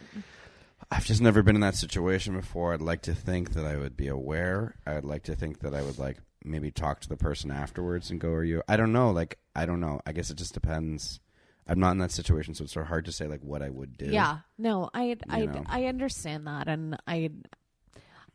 I've 0.90 1.04
just 1.06 1.20
never 1.20 1.42
been 1.42 1.56
in 1.56 1.62
that 1.62 1.74
situation 1.74 2.36
before. 2.36 2.72
I'd 2.72 2.80
like 2.80 3.02
to 3.02 3.14
think 3.14 3.54
that 3.54 3.64
I 3.64 3.76
would 3.76 3.96
be 3.96 4.06
aware. 4.06 4.76
I'd 4.86 5.04
like 5.04 5.24
to 5.24 5.34
think 5.34 5.60
that 5.60 5.74
I 5.74 5.82
would 5.82 5.98
like 5.98 6.18
maybe 6.44 6.70
talk 6.70 7.00
to 7.00 7.08
the 7.08 7.16
person 7.16 7.50
afterwards 7.50 8.08
and 8.10 8.20
go, 8.20 8.28
"Are 8.30 8.44
you?" 8.44 8.62
I 8.68 8.76
don't 8.76 8.92
know. 8.92 9.10
Like 9.10 9.38
I 9.56 9.66
don't 9.66 9.80
know. 9.80 10.00
I 10.06 10.12
guess 10.12 10.30
it 10.30 10.36
just 10.36 10.54
depends. 10.54 11.18
I'm 11.66 11.80
not 11.80 11.92
in 11.92 11.98
that 11.98 12.12
situation, 12.12 12.54
so 12.54 12.62
it's 12.62 12.72
sort 12.72 12.84
of 12.84 12.88
hard 12.88 13.06
to 13.06 13.12
say 13.12 13.26
like 13.26 13.42
what 13.42 13.62
I 13.62 13.70
would 13.70 13.96
do. 13.96 14.06
yeah 14.06 14.38
no 14.58 14.88
i 14.94 15.16
i 15.28 15.48
i 15.66 15.84
understand 15.86 16.46
that 16.46 16.68
and 16.68 16.96
i 17.08 17.30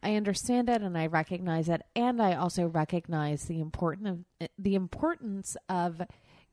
I 0.04 0.16
understand 0.16 0.70
it 0.70 0.82
and 0.82 0.98
I 0.98 1.08
recognize 1.08 1.70
it, 1.70 1.82
and 1.96 2.22
I 2.22 2.34
also 2.34 2.66
recognize 2.66 3.44
the 3.44 3.60
important 3.60 4.08
of, 4.40 4.48
the 4.58 4.76
importance 4.76 5.56
of 5.70 6.02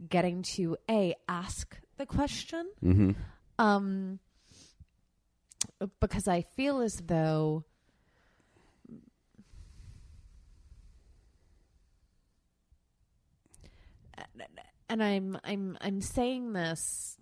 getting 0.06 0.42
to 0.54 0.76
a 0.88 1.14
ask 1.28 1.78
the 1.96 2.06
question, 2.06 2.70
mm-hmm. 2.84 3.12
um, 3.58 4.18
because 6.00 6.28
I 6.28 6.42
feel 6.42 6.80
as 6.80 6.96
though. 6.96 7.64
And 14.90 15.02
I'm 15.02 15.38
I'm 15.44 15.76
I'm 15.82 16.00
saying 16.00 16.54
this 16.54 17.18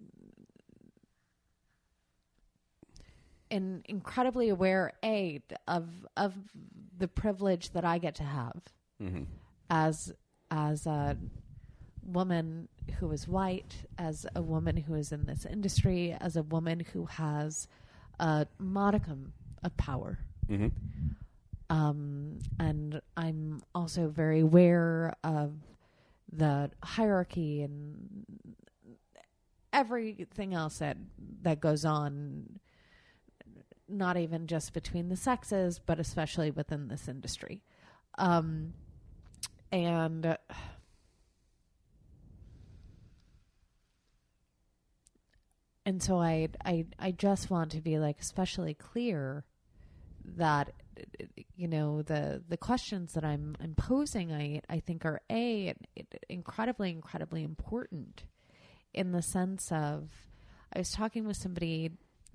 and 3.50 3.84
incredibly 3.88 4.48
aware 4.48 4.92
a 5.04 5.40
of 5.68 5.88
of 6.16 6.34
the 6.98 7.08
privilege 7.08 7.70
that 7.70 7.84
I 7.84 7.98
get 7.98 8.14
to 8.16 8.24
have 8.24 8.60
Mm-hmm. 9.02 9.24
as 9.68 10.12
as 10.50 10.86
a 10.86 11.18
woman 12.02 12.68
who 12.98 13.10
is 13.10 13.28
white, 13.28 13.74
as 13.98 14.26
a 14.34 14.40
woman 14.40 14.76
who 14.76 14.94
is 14.94 15.12
in 15.12 15.26
this 15.26 15.44
industry, 15.44 16.16
as 16.18 16.36
a 16.36 16.42
woman 16.42 16.80
who 16.92 17.04
has 17.06 17.68
a 18.18 18.46
modicum 18.58 19.32
of 19.62 19.76
power. 19.76 20.18
Mm-hmm. 20.48 20.68
Um, 21.68 22.38
and 22.60 23.00
I'm 23.16 23.60
also 23.74 24.08
very 24.08 24.40
aware 24.40 25.14
of 25.24 25.52
the 26.32 26.70
hierarchy 26.82 27.62
and 27.62 28.24
everything 29.72 30.54
else 30.54 30.78
that 30.78 30.96
that 31.42 31.60
goes 31.60 31.84
on 31.84 32.60
not 33.88 34.16
even 34.16 34.46
just 34.46 34.72
between 34.72 35.08
the 35.08 35.16
sexes 35.16 35.78
but 35.78 35.98
especially 36.00 36.50
within 36.50 36.88
this 36.88 37.08
industry. 37.08 37.62
Um 38.18 38.74
and 39.72 40.26
uh, 40.26 40.36
and 45.84 46.02
so 46.02 46.18
I, 46.18 46.48
I 46.64 46.86
i 46.98 47.10
just 47.12 47.50
want 47.50 47.70
to 47.72 47.80
be 47.80 47.98
like 47.98 48.20
especially 48.20 48.74
clear 48.74 49.44
that 50.36 50.72
you 51.54 51.68
know 51.68 52.02
the 52.02 52.42
the 52.48 52.56
questions 52.56 53.12
that 53.14 53.24
i'm 53.24 53.56
i'm 53.62 53.74
posing 53.74 54.32
i 54.32 54.60
i 54.68 54.80
think 54.80 55.04
are 55.04 55.20
a 55.30 55.74
incredibly 56.28 56.90
incredibly 56.90 57.42
important 57.42 58.24
in 58.92 59.12
the 59.12 59.22
sense 59.22 59.70
of 59.70 60.10
i 60.74 60.78
was 60.78 60.90
talking 60.90 61.26
with 61.26 61.36
somebody 61.36 61.90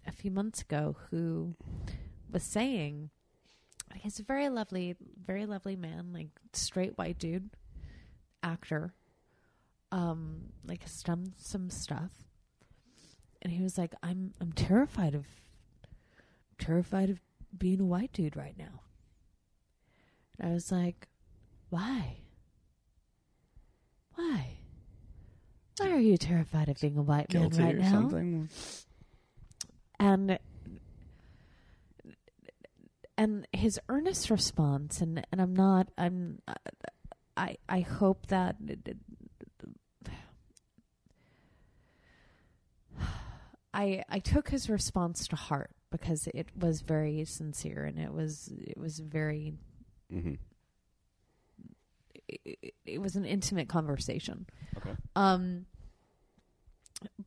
a 0.08 0.12
few 0.12 0.32
months 0.32 0.62
ago 0.62 0.96
who 1.10 1.56
was 2.32 2.44
saying 2.44 3.10
he's 3.96 4.20
a 4.20 4.24
very 4.24 4.50
lovely 4.50 4.96
very 5.24 5.46
lovely 5.46 5.76
man 5.76 6.12
like 6.14 6.30
straight 6.54 6.98
white 6.98 7.18
dude 7.20 7.50
actor 8.42 8.94
um 9.92 10.44
like 10.66 10.82
has 10.84 11.04
done 11.04 11.34
some 11.38 11.70
stuff. 11.70 12.12
And 13.42 13.52
he 13.52 13.62
was 13.62 13.78
like 13.78 13.94
i'm 14.04 14.34
i'm 14.40 14.52
terrified 14.54 15.16
of 15.16 15.26
terrified 16.60 17.10
of 17.10 17.20
being 17.58 17.82
a 17.82 17.86
white 17.86 18.14
dude 18.14 18.36
right 18.38 18.58
now. 18.58 18.82
And 20.40 20.50
i 20.50 20.54
was 20.54 20.72
like 20.72 21.08
why? 21.70 22.18
Why? 24.16 24.58
Why 25.78 25.90
are 25.92 26.00
you 26.00 26.18
terrified 26.18 26.68
of 26.70 26.80
being 26.80 26.98
a 26.98 27.02
white 27.02 27.30
Guilty 27.30 27.58
man 27.58 27.66
right 27.68 27.78
now? 27.78 27.92
something. 27.92 28.50
And 30.02 30.40
and 33.18 33.48
his 33.54 33.80
earnest 33.88 34.30
response 34.32 35.00
and 35.00 35.26
and 35.32 35.40
I'm 35.40 35.54
not 35.56 35.88
I'm 35.98 36.40
I 37.38 37.58
I 37.70 37.80
hope 37.82 38.26
that 38.28 38.56
I 43.74 44.04
I 44.10 44.20
took 44.20 44.50
his 44.50 44.70
response 44.70 45.28
to 45.30 45.36
heart 45.36 45.72
because 45.92 46.28
it 46.34 46.48
was 46.58 46.82
very 46.82 47.24
sincere 47.26 47.86
and 47.86 48.00
it 48.00 48.12
was 48.14 48.52
it 48.58 48.78
was 48.78 49.00
very 49.00 49.54
Mm-hmm. 50.14 50.34
it, 52.28 52.74
it 52.86 53.02
was 53.02 53.16
an 53.16 53.24
intimate 53.26 53.70
conversation 53.70 54.46
Okay. 54.78 54.96
um 55.16 55.66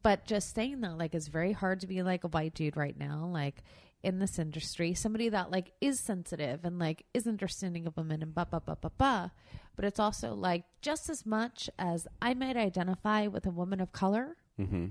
but 0.05 0.27
just 0.27 0.55
saying 0.55 0.83
that 0.83 0.99
like 0.99 1.15
it's 1.15 1.29
very 1.29 1.53
hard 1.53 1.81
to 1.81 1.89
be 1.89 2.03
like 2.03 2.23
a 2.23 2.29
white 2.29 2.55
dude 2.55 2.77
right 2.77 2.97
now 2.97 3.29
like 3.33 3.65
in 4.05 4.19
this 4.19 4.39
industry 4.39 4.93
somebody 4.93 5.31
that 5.31 5.51
like 5.51 5.73
is 5.81 5.99
sensitive 5.99 6.65
and 6.65 6.79
like 6.79 7.07
is 7.15 7.27
understanding 7.27 7.87
of 7.87 7.97
women 7.97 8.23
and 8.23 8.35
ba 8.35 8.47
ba 8.49 8.63
ba 8.65 8.77
ba 8.81 8.93
ba. 8.97 9.33
But 9.75 9.87
it's 9.87 9.99
also 9.99 10.35
like 10.35 10.65
just 10.83 11.09
as 11.09 11.27
much 11.27 11.69
as 11.79 12.07
i 12.23 12.35
might 12.35 12.57
identify 12.57 13.27
with 13.27 13.47
a 13.47 13.51
woman 13.51 13.81
of 13.81 13.91
color. 13.91 14.37
Mm-hmm. 14.61 14.87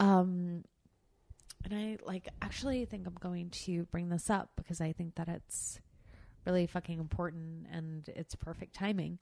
um 0.00 0.64
and 1.64 1.74
i 1.74 1.98
like 2.02 2.28
actually 2.40 2.86
think 2.86 3.06
i'm 3.06 3.18
going 3.20 3.50
to 3.50 3.84
bring 3.90 4.08
this 4.08 4.30
up 4.30 4.52
because 4.56 4.80
i 4.80 4.92
think 4.92 5.16
that 5.16 5.28
it's 5.28 5.80
really 6.46 6.66
fucking 6.66 6.98
important 6.98 7.66
and 7.70 8.08
it's 8.16 8.34
perfect 8.34 8.74
timing 8.74 9.18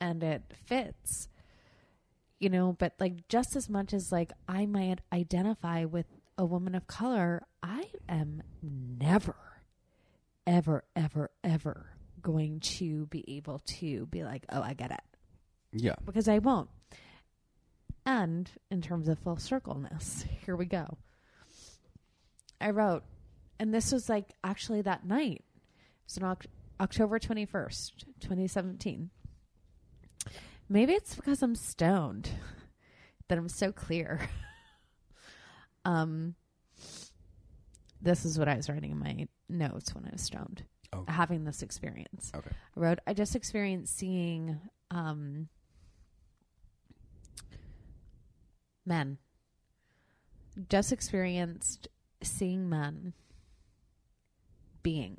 and 0.00 0.22
it 0.22 0.42
fits 0.66 1.28
you 2.38 2.48
know 2.48 2.74
but 2.78 2.92
like 3.00 3.26
just 3.28 3.56
as 3.56 3.68
much 3.68 3.92
as 3.92 4.12
like 4.12 4.32
i 4.48 4.64
might 4.66 5.00
identify 5.12 5.84
with 5.84 6.06
a 6.36 6.44
woman 6.44 6.74
of 6.74 6.86
color 6.86 7.42
i 7.62 7.84
am 8.08 8.42
never 8.62 9.34
ever 10.46 10.84
ever 10.94 11.30
ever 11.42 11.86
going 12.22 12.60
to 12.60 13.06
be 13.06 13.24
able 13.36 13.58
to 13.66 14.06
be 14.06 14.22
like 14.24 14.44
oh 14.50 14.62
i 14.62 14.72
get 14.74 14.90
it 14.90 15.00
Yeah. 15.72 15.94
because 16.06 16.28
I 16.28 16.38
won't. 16.38 16.68
And 18.06 18.50
in 18.70 18.80
terms 18.80 19.06
of 19.08 19.18
full 19.18 19.36
circleness, 19.36 20.24
here 20.46 20.56
we 20.56 20.64
go. 20.64 20.96
I 22.60 22.70
wrote, 22.70 23.04
and 23.60 23.72
this 23.74 23.92
was 23.92 24.08
like 24.08 24.32
actually 24.42 24.80
that 24.82 25.04
night. 25.04 25.44
It's 26.06 26.18
Oct- 26.18 26.46
October 26.80 27.18
21st, 27.18 27.92
2017. 28.20 29.10
Maybe 30.68 30.92
it's 30.92 31.14
because 31.14 31.42
I'm 31.42 31.54
stoned 31.54 32.30
that 33.28 33.38
I'm 33.38 33.48
so 33.48 33.72
clear. 33.72 34.20
um, 35.84 36.34
this 38.02 38.24
is 38.24 38.38
what 38.38 38.48
I 38.48 38.56
was 38.56 38.68
writing 38.68 38.90
in 38.92 38.98
my 38.98 39.26
notes 39.48 39.94
when 39.94 40.04
I 40.04 40.10
was 40.12 40.22
stoned, 40.22 40.64
Okay. 40.94 41.12
having 41.12 41.44
this 41.44 41.62
experience. 41.62 42.30
Okay. 42.34 42.50
I 42.76 42.80
wrote, 42.80 42.98
I 43.06 43.14
just 43.14 43.34
experienced 43.34 43.96
seeing 43.96 44.58
um, 44.90 45.48
men. 48.84 49.18
Just 50.68 50.92
experienced 50.92 51.88
seeing 52.22 52.68
men 52.68 53.14
being. 54.82 55.18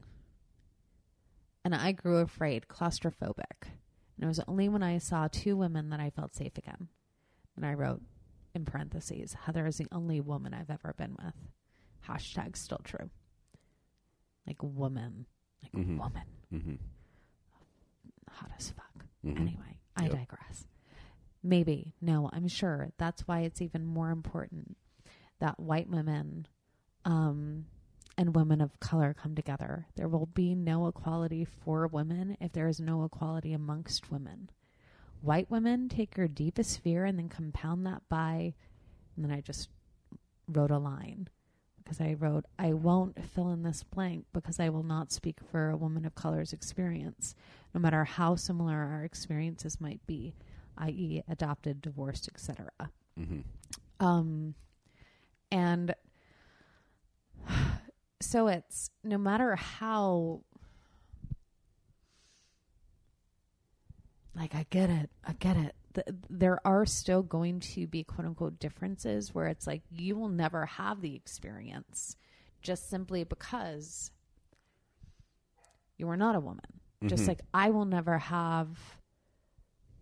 And 1.66 1.74
I 1.76 1.92
grew 1.92 2.18
afraid, 2.18 2.68
claustrophobic. 2.70 3.68
And 4.20 4.26
it 4.26 4.28
was 4.28 4.42
only 4.50 4.68
when 4.68 4.84
I 4.84 4.98
saw 4.98 5.30
two 5.32 5.56
women 5.56 5.90
that 5.92 6.02
I 6.02 6.10
felt 6.10 6.36
safe 6.36 6.58
again. 6.58 6.90
And 7.56 7.66
I 7.66 7.74
wrote 7.74 8.02
in 8.54 8.66
parentheses, 8.66 9.34
Heather 9.46 9.66
is 9.66 9.78
the 9.78 9.88
only 9.94 10.20
woman 10.20 10.54
I've 10.54 10.70
ever 10.70 10.94
been 10.98 11.16
with. 11.24 11.34
Hashtag 12.06 12.58
still 12.58 12.82
true. 12.84 13.10
Like 14.46 14.62
woman. 14.62 15.26
Like 15.64 15.72
Mhm. 15.72 15.98
woman. 15.98 16.24
Mm-hmm. 16.52 16.76
Hot 18.30 18.52
as 18.58 18.72
fuck. 18.72 19.06
Mhm. 19.24 19.40
Anyway, 19.40 19.80
I 19.96 20.04
Yep. 20.04 20.12
digress. 20.12 20.68
Maybe. 21.42 21.96
No, 22.02 22.30
I'm 22.34 22.48
sure. 22.50 22.92
That's 22.98 23.26
why 23.28 23.42
it's 23.42 23.62
even 23.62 23.86
more 23.86 24.10
important 24.12 24.76
that 25.40 25.60
white 25.60 25.90
women 25.90 26.46
um, 27.06 27.66
and 28.20 28.36
women 28.36 28.60
of 28.60 28.78
color 28.82 29.16
come 29.18 29.34
together. 29.34 29.88
There 29.96 30.10
will 30.10 30.26
be 30.26 30.54
no 30.54 30.88
equality 30.88 31.46
for 31.46 31.88
women 31.88 32.36
if 32.42 32.52
there 32.52 32.68
is 32.68 32.82
no 32.82 33.06
equality 33.06 33.54
amongst 33.54 34.12
women. 34.12 34.50
White 35.22 35.50
women 35.50 35.88
take 35.88 36.18
your 36.18 36.28
deepest 36.28 36.82
fear 36.82 37.06
and 37.06 37.18
then 37.18 37.30
compound 37.30 37.86
that 37.86 38.02
by, 38.10 38.56
and 39.16 39.24
then 39.24 39.32
I 39.32 39.40
just 39.40 39.70
wrote 40.50 40.70
a 40.70 40.78
line 40.78 41.30
because 41.78 42.02
I 42.02 42.18
wrote, 42.20 42.44
I 42.60 42.74
won't 42.74 43.24
fill 43.24 43.54
in 43.54 43.64
this 43.64 43.84
blank 43.84 44.26
because 44.34 44.60
I 44.60 44.68
will 44.68 44.84
not 44.84 45.14
speak 45.14 45.38
for 45.50 45.70
a 45.70 45.78
woman 45.78 46.06
of 46.06 46.14
color's 46.14 46.52
experience, 46.52 47.36
no 47.74 47.80
matter 47.80 48.04
how 48.04 48.36
similar 48.36 48.76
our 48.76 49.06
experiences 49.06 49.80
might 49.80 50.06
be, 50.08 50.36
i.e., 50.78 51.24
adopted, 51.30 51.82
divorced, 51.82 52.28
etc. 52.28 52.68
Mm-hmm. 53.18 54.06
Um, 54.06 54.56
and 55.54 55.96
so 58.22 58.48
it's 58.48 58.90
no 59.04 59.18
matter 59.18 59.56
how, 59.56 60.42
like, 64.36 64.56
I 64.56 64.66
get 64.70 64.90
it, 64.90 65.10
I 65.26 65.34
get 65.34 65.58
it. 65.58 65.76
Th- 65.94 66.08
there 66.30 66.66
are 66.66 66.86
still 66.86 67.24
going 67.24 67.60
to 67.62 67.88
be 67.88 68.04
quote 68.04 68.26
unquote 68.26 68.60
differences 68.60 69.34
where 69.34 69.48
it's 69.48 69.66
like 69.66 69.82
you 69.92 70.16
will 70.16 70.30
never 70.30 70.66
have 70.66 71.02
the 71.02 71.16
experience 71.16 72.16
just 72.62 72.90
simply 72.90 73.24
because 73.24 74.12
you 75.98 76.08
are 76.10 76.18
not 76.18 76.36
a 76.36 76.40
woman. 76.40 76.80
Just 77.08 77.24
Mhm. 77.24 77.28
like 77.30 77.42
I 77.54 77.70
will 77.72 77.86
never 77.86 78.18
have 78.20 79.00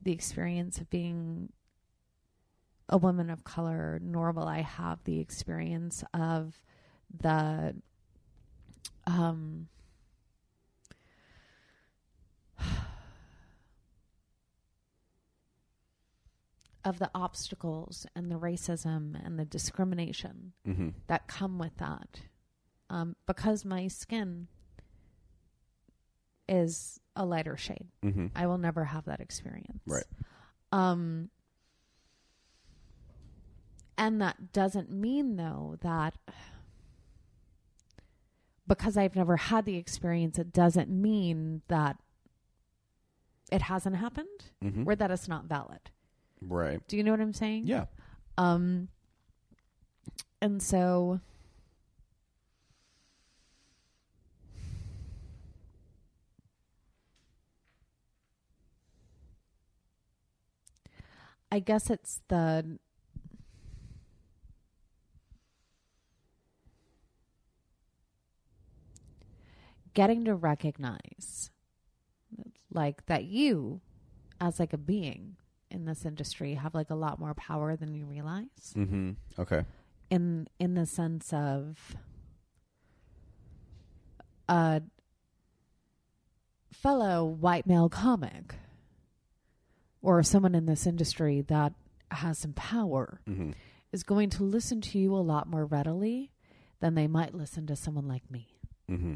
the 0.01 0.11
experience 0.11 0.79
of 0.79 0.89
being 0.89 1.51
a 2.89 2.97
woman 2.97 3.29
of 3.29 3.43
color, 3.43 3.99
nor 4.01 4.31
will 4.31 4.47
I 4.47 4.61
have 4.61 5.03
the 5.03 5.19
experience 5.19 6.03
of 6.13 6.59
the 7.09 7.75
um 9.05 9.67
of 16.85 16.99
the 16.99 17.09
obstacles 17.13 18.05
and 18.15 18.31
the 18.31 18.35
racism 18.39 19.13
and 19.25 19.37
the 19.37 19.45
discrimination 19.45 20.53
Mm-hmm. 20.67 20.89
that 21.07 21.27
come 21.27 21.57
with 21.59 21.75
that. 21.77 22.21
Um, 22.89 23.15
because 23.25 23.65
my 23.65 23.87
skin 23.87 24.47
is 26.47 26.99
a 27.15 27.25
lighter 27.25 27.57
shade. 27.57 27.87
Mm-hmm. 28.05 28.27
I 28.35 28.47
will 28.47 28.57
never 28.57 28.85
have 28.85 29.05
that 29.05 29.19
experience. 29.19 29.81
Right. 29.85 30.05
Um, 30.71 31.29
and 33.97 34.21
that 34.21 34.53
doesn't 34.53 34.89
mean, 34.89 35.35
though, 35.35 35.77
that 35.81 36.13
because 38.67 38.97
I've 38.97 39.15
never 39.15 39.37
had 39.37 39.65
the 39.65 39.77
experience, 39.77 40.37
it 40.37 40.51
doesn't 40.53 40.89
mean 40.89 41.61
that 41.67 41.97
it 43.51 43.63
hasn't 43.63 43.95
happened 43.95 44.27
Mm-hmm. 44.63 44.83
or 44.87 44.95
that 44.95 45.09
it's 45.11 45.27
not 45.27 45.45
valid. 45.45 45.79
Right. 46.41 46.85
Do 46.87 46.97
you 46.97 47.03
know 47.03 47.11
what 47.11 47.21
I'm 47.21 47.33
saying? 47.33 47.67
Yeah. 47.67 47.85
Um, 48.37 48.89
and 50.41 50.61
so 50.61 51.19
I 61.51 61.59
guess 61.59 61.89
it's 61.89 62.21
the 62.27 62.77
getting 69.97 70.25
to 70.25 70.35
recognize 70.35 71.49
like 72.71 73.03
that 73.07 73.23
you 73.23 73.81
as 74.39 74.59
like 74.59 74.71
a 74.73 74.77
being 74.77 75.35
in 75.71 75.85
this 75.85 76.05
industry 76.05 76.53
have 76.53 76.75
like 76.75 76.91
a 76.91 76.95
lot 76.95 77.19
more 77.19 77.33
power 77.33 77.75
than 77.75 77.95
you 77.95 78.05
realize 78.05 78.73
Mm-hmm. 78.75 79.11
Okay. 79.39 79.63
in 80.11 80.47
in 80.59 80.75
the 80.75 80.85
sense 80.85 81.33
of 81.33 81.95
a 84.47 84.81
fellow 86.71 87.25
white 87.25 87.65
male 87.65 87.89
comic 87.89 88.55
or 90.01 90.21
someone 90.23 90.53
in 90.55 90.65
this 90.67 90.85
industry 90.85 91.41
that 91.47 91.73
has 92.11 92.37
some 92.37 92.53
power 92.53 93.19
Mm-hmm. 93.27 93.51
is 93.91 94.03
going 94.03 94.29
to 94.31 94.43
listen 94.43 94.79
to 94.81 94.99
you 94.99 95.15
a 95.15 95.25
lot 95.33 95.47
more 95.49 95.65
readily 95.65 96.31
than 96.81 96.93
they 96.93 97.07
might 97.07 97.33
listen 97.33 97.65
to 97.67 97.75
someone 97.75 98.07
like 98.07 98.29
me 98.29 98.47
Mm-hmm. 98.89 99.15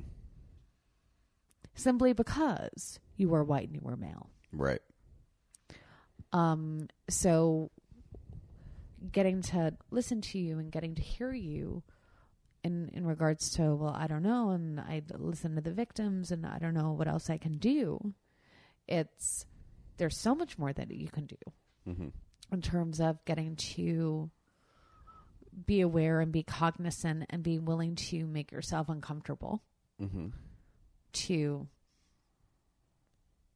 Simply 1.82 2.14
because 2.14 3.00
you 3.18 3.30
were 3.30 3.44
white 3.44 3.68
and 3.68 3.76
you 3.76 3.82
were 3.84 3.98
male 3.98 4.30
Right. 4.54 4.82
Um, 6.34 6.88
so 7.10 7.72
getting 9.12 9.42
to 9.44 9.74
listen 9.90 10.22
to 10.22 10.40
you 10.40 10.60
and 10.60 10.72
getting 10.72 10.96
to 10.96 11.02
hear 11.02 11.32
you 11.34 11.84
in 12.64 12.90
in 12.94 13.06
regards 13.06 13.50
to 13.56 13.76
well, 13.76 13.94
I 13.98 14.08
don't 14.08 14.24
know, 14.24 14.52
and 14.52 14.80
I 14.80 15.02
listen 15.18 15.56
to 15.56 15.62
the 15.62 15.72
victims, 15.72 16.32
and 16.32 16.46
I 16.46 16.60
don't 16.60 16.74
know 16.74 16.92
what 16.92 17.08
else 17.08 17.30
I 17.30 17.38
can 17.38 17.58
do. 17.58 18.14
It's 18.88 19.46
there's 19.98 20.18
so 20.18 20.36
much 20.36 20.58
more 20.58 20.72
that 20.74 20.92
you 20.92 21.10
can 21.10 21.26
do 21.26 21.36
Mm-hmm. 21.88 22.10
in 22.52 22.62
terms 22.62 23.02
of 23.02 23.24
getting 23.26 23.56
to 23.56 24.30
be 25.66 25.82
aware 25.82 26.20
and 26.22 26.32
be 26.32 26.44
cognizant 26.44 27.26
and 27.32 27.42
be 27.42 27.58
willing 27.58 27.96
to 27.96 28.28
make 28.28 28.52
yourself 28.52 28.88
uncomfortable 28.90 29.64
Mm-hmm. 30.02 30.28
To 31.14 31.68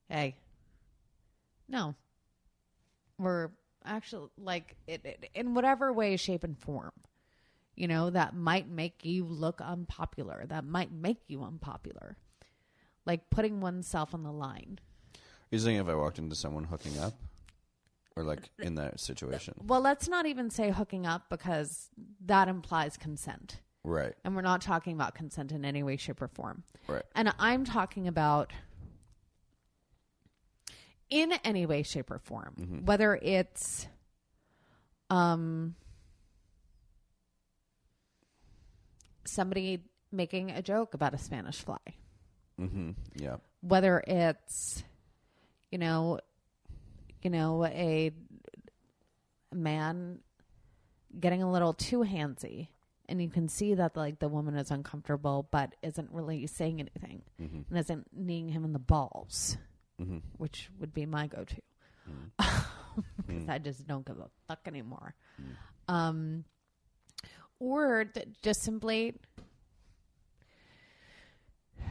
hey 0.10 0.36
no. 1.68 1.95
We're 3.18 3.49
actually 3.86 4.30
like 4.38 4.76
it, 4.88 5.02
it, 5.06 5.30
in 5.34 5.53
whatever 5.53 5.94
way 5.94 6.18
shape 6.18 6.44
and 6.44 6.57
form 6.57 6.91
you 7.76 7.88
know 7.88 8.10
that 8.10 8.36
might 8.36 8.69
make 8.69 9.06
you 9.06 9.26
look 9.26 9.61
unpopular 9.61 10.45
that 10.48 10.65
might 10.65 10.91
make 10.91 11.19
you 11.27 11.44
unpopular. 11.44 12.18
Like 13.06 13.30
putting 13.30 13.61
oneself 13.61 14.15
on 14.15 14.23
the 14.23 14.32
line. 14.32 14.80
You're 15.52 15.60
saying 15.60 15.77
if 15.77 15.88
I 15.88 15.94
walked 15.94 16.18
into 16.18 16.36
someone 16.36 16.64
hooking 16.64 16.98
up, 16.98 17.14
or 18.15 18.23
like 18.23 18.49
in 18.57 18.76
that 18.76 18.99
situation, 18.99 19.53
well 19.65 19.82
let's 19.82 20.07
not 20.07 20.26
even 20.26 20.49
say 20.49 20.72
hooking 20.72 21.06
up 21.06 21.30
because 21.30 21.90
that 22.26 22.48
implies 22.48 22.98
consent 22.98 23.60
right? 23.86 24.14
and 24.24 24.36
we're 24.36 24.41
not 24.41 24.62
talking 24.62 24.94
about 24.94 25.16
consent 25.16 25.52
in 25.52 25.64
any 25.66 25.84
way 25.84 25.95
shape 25.98 26.22
or 26.22 26.28
form 26.28 26.64
Right. 26.88 27.03
And 27.16 27.34
I'm 27.40 27.64
talking 27.66 28.07
about 28.07 28.52
in 31.10 31.32
any 31.44 31.66
way, 31.68 31.84
shape, 31.84 32.10
or 32.12 32.18
form, 32.20 32.56
Mhm. 32.60 32.86
whether 32.86 33.16
it's 33.16 33.88
um 35.10 35.76
somebody 39.26 39.84
making 40.12 40.52
a 40.52 40.62
joke 40.62 40.94
about 40.94 41.14
a 41.14 41.18
Spanish 41.18 41.60
fly, 41.62 41.78
Mm-hmm. 42.60 42.91
Yeah. 43.16 43.38
whether 43.62 44.03
it's 44.07 44.84
you 45.72 45.78
know, 45.78 46.20
you 47.22 47.30
know, 47.30 47.66
a 47.66 48.12
man 49.53 50.20
getting 51.20 51.44
a 51.44 51.52
little 51.52 51.74
too 51.74 51.99
handsy 51.99 52.70
and 53.07 53.22
you 53.22 53.30
can 53.30 53.48
see 53.48 53.73
that 53.76 53.95
like 53.95 54.19
the 54.19 54.27
woman 54.30 54.56
is 54.56 54.72
uncomfortable 54.72 55.48
but 55.52 55.73
isn't 55.84 56.10
really 56.11 56.48
saying 56.48 56.80
anything 56.80 57.22
Mm-hmm. 57.41 57.61
and 57.69 57.77
isn't 57.80 58.07
kneeing 58.14 58.49
him 58.49 58.64
in 58.65 58.73
the 58.73 58.80
balls, 58.80 59.57
Mm-hmm. 60.02 60.18
which 60.38 60.69
would 60.80 60.94
be 60.94 61.06
my 61.06 61.27
go-to. 61.27 61.61
Mm-hmm. 62.10 62.61
Because 63.27 63.49
I 63.49 63.57
just 63.57 63.86
don't 63.88 64.06
give 64.06 64.18
a 64.19 64.30
fuck 64.48 64.60
anymore. 64.68 65.15
Um, 65.90 66.45
or 67.60 68.06
d- 68.06 68.23
just 68.41 68.61
simply, 68.64 69.15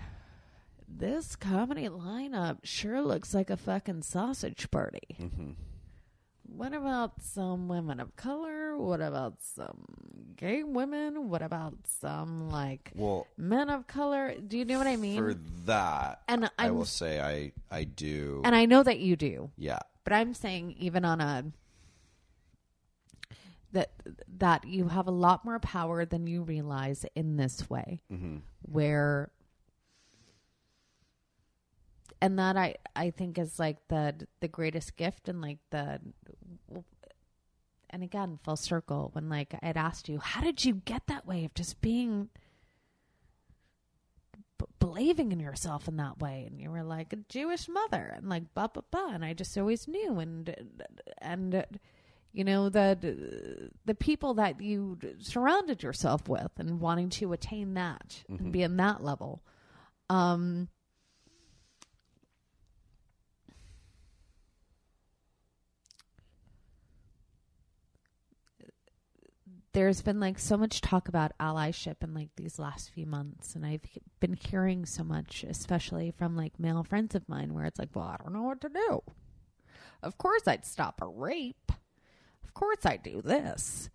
this 0.89 1.36
comedy 1.36 1.89
lineup 1.89 2.59
sure 2.62 3.03
looks 3.03 3.35
like 3.35 3.51
a 3.51 3.57
fucking 3.57 4.03
sausage 4.03 4.70
party. 4.70 5.16
Mm-hmm. 5.20 5.51
What 6.57 6.73
about 6.73 7.21
some 7.23 7.69
women 7.69 7.99
of 8.01 8.15
color? 8.17 8.77
What 8.79 9.01
about 9.01 9.43
some 9.43 9.85
gay 10.37 10.63
women? 10.63 11.29
What 11.29 11.43
about 11.43 11.75
some 12.01 12.49
like 12.49 12.93
Well, 12.95 13.27
men 13.37 13.71
of 13.71 13.87
color? 13.87 14.35
Do 14.37 14.57
you 14.59 14.65
know 14.65 14.79
what 14.79 14.87
I 14.87 14.97
mean? 14.97 15.17
for 15.19 15.35
that, 15.67 16.23
and 16.29 16.47
I 16.59 16.67
I'm 16.69 16.77
will 16.77 16.85
say 16.85 17.21
I 17.21 17.53
I 17.77 17.85
do. 17.85 18.41
and 18.45 18.55
I 18.55 18.67
know 18.67 18.83
that 18.83 18.99
you 19.01 19.17
do. 19.17 19.51
yeah. 19.57 19.81
But 20.05 20.13
I'm 20.13 20.35
saying 20.35 20.77
even 20.79 21.05
on 21.05 21.21
a 21.21 21.45
that 23.73 23.91
that 24.39 24.65
you 24.67 24.89
have 24.89 25.09
a 25.09 25.11
lot 25.11 25.45
more 25.45 25.59
power 25.59 26.05
than 26.05 26.27
you 26.29 26.43
realize 26.43 27.05
in 27.17 27.37
this 27.37 27.69
way 27.69 28.01
Mm-hmm. 28.13 28.37
where 28.63 29.31
and 32.21 32.39
that 32.39 32.57
I 32.57 32.77
I 32.95 33.11
think 33.11 33.39
is 33.39 33.59
like 33.59 33.79
the 33.89 34.27
the 34.41 34.49
greatest 34.49 34.97
gift 34.97 35.29
and 35.29 35.41
like 35.43 35.59
the 35.71 36.01
and 37.95 38.03
again 38.03 38.39
full 38.43 38.57
circle 38.57 39.11
when 39.12 39.29
like 39.29 39.55
I'd 39.62 39.77
asked 39.77 40.09
you 40.09 40.19
how 40.19 40.41
did 40.41 40.65
you 40.65 40.75
get 40.85 41.07
that 41.07 41.27
way 41.27 41.45
of 41.45 41.55
just 41.55 41.81
being 41.81 42.29
b- 44.59 44.66
believing 44.81 45.31
in 45.31 45.39
yourself 45.39 45.87
in 45.87 45.97
that 45.99 46.19
way? 46.19 46.45
And 46.47 46.61
you 46.61 46.71
were 46.71 46.83
like 46.83 47.12
a 47.12 47.16
Jewish 47.29 47.69
mother 47.69 48.12
and 48.16 48.29
like 48.29 48.53
blah 48.53 48.66
blah 48.66 48.83
blah 48.91 49.15
and 49.15 49.25
I 49.25 49.33
just 49.33 49.57
always 49.57 49.87
knew 49.87 50.19
and 50.19 50.55
and 51.19 51.65
you 52.33 52.43
know 52.43 52.69
the 52.69 53.71
the 53.85 53.95
people 53.95 54.35
that 54.35 54.61
you 54.61 54.99
surrounded 55.21 55.85
yourself 55.85 56.29
with 56.29 56.51
and 56.59 56.81
wanting 56.81 57.11
to 57.11 57.33
attain 57.33 57.75
that 57.75 58.25
and 58.29 58.53
be 58.53 58.62
in 58.62 58.77
that 58.79 59.05
level. 59.05 59.41
Um 60.11 60.69
there's 69.75 70.03
been 70.03 70.21
like 70.21 70.39
so 70.39 70.57
much 70.57 70.81
talk 70.81 71.09
about 71.09 71.37
allyship 71.39 71.97
in 72.03 72.15
like 72.15 72.31
these 72.37 72.59
last 72.59 72.91
few 72.91 73.05
months 73.05 73.55
and 73.55 73.67
i've 73.67 73.83
been 74.21 74.33
hearing 74.33 74.87
so 74.87 75.05
much 75.05 75.45
especially 75.49 76.13
from 76.17 76.37
like 76.37 76.59
male 76.59 76.85
friends 76.85 77.15
of 77.15 77.29
mine 77.29 77.53
where 77.53 77.67
it's 77.67 77.79
like 77.79 77.91
well 77.95 78.05
i 78.05 78.17
don't 78.23 78.33
know 78.33 78.43
what 78.43 78.61
to 78.61 78.69
do. 78.69 79.03
Of 80.03 80.19
course 80.19 80.47
i'd 80.47 80.65
stop 80.65 81.01
a 81.03 81.07
rape. 81.07 81.73
Of 82.45 82.55
course 82.55 82.85
i 82.87 82.97
do 82.97 83.21
this. 83.21 83.91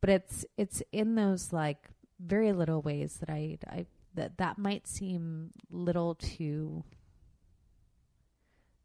But 0.00 0.10
it's 0.10 0.46
it's 0.56 0.82
in 0.90 1.14
those 1.14 1.52
like 1.52 1.88
very 2.18 2.52
little 2.52 2.82
ways 2.82 3.18
that 3.20 3.30
i 3.30 3.58
i 3.68 3.86
that 4.14 4.38
that 4.38 4.58
might 4.58 4.88
seem 4.88 5.50
little 5.70 6.14
to 6.16 6.82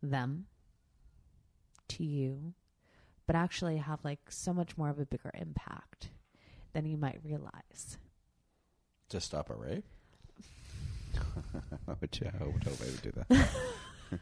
them 0.04 0.46
to 1.88 2.04
you 2.04 2.54
but 3.26 3.36
actually 3.36 3.78
have 3.78 4.04
like 4.04 4.20
so 4.30 4.54
much 4.54 4.78
more 4.78 4.90
of 4.90 5.00
a 5.00 5.06
bigger 5.06 5.32
impact 5.34 6.10
than 6.76 6.86
you 6.86 6.98
might 6.98 7.20
realize. 7.24 7.98
To 9.10 9.20
stop 9.22 9.50
a 9.50 9.56
rape. 9.56 9.86
Would 12.02 12.20
you? 12.20 12.30
Would 12.42 12.64
hope 12.64 12.82
I 12.82 12.86
would 12.86 13.02
do 13.02 13.12
that? 13.30 13.48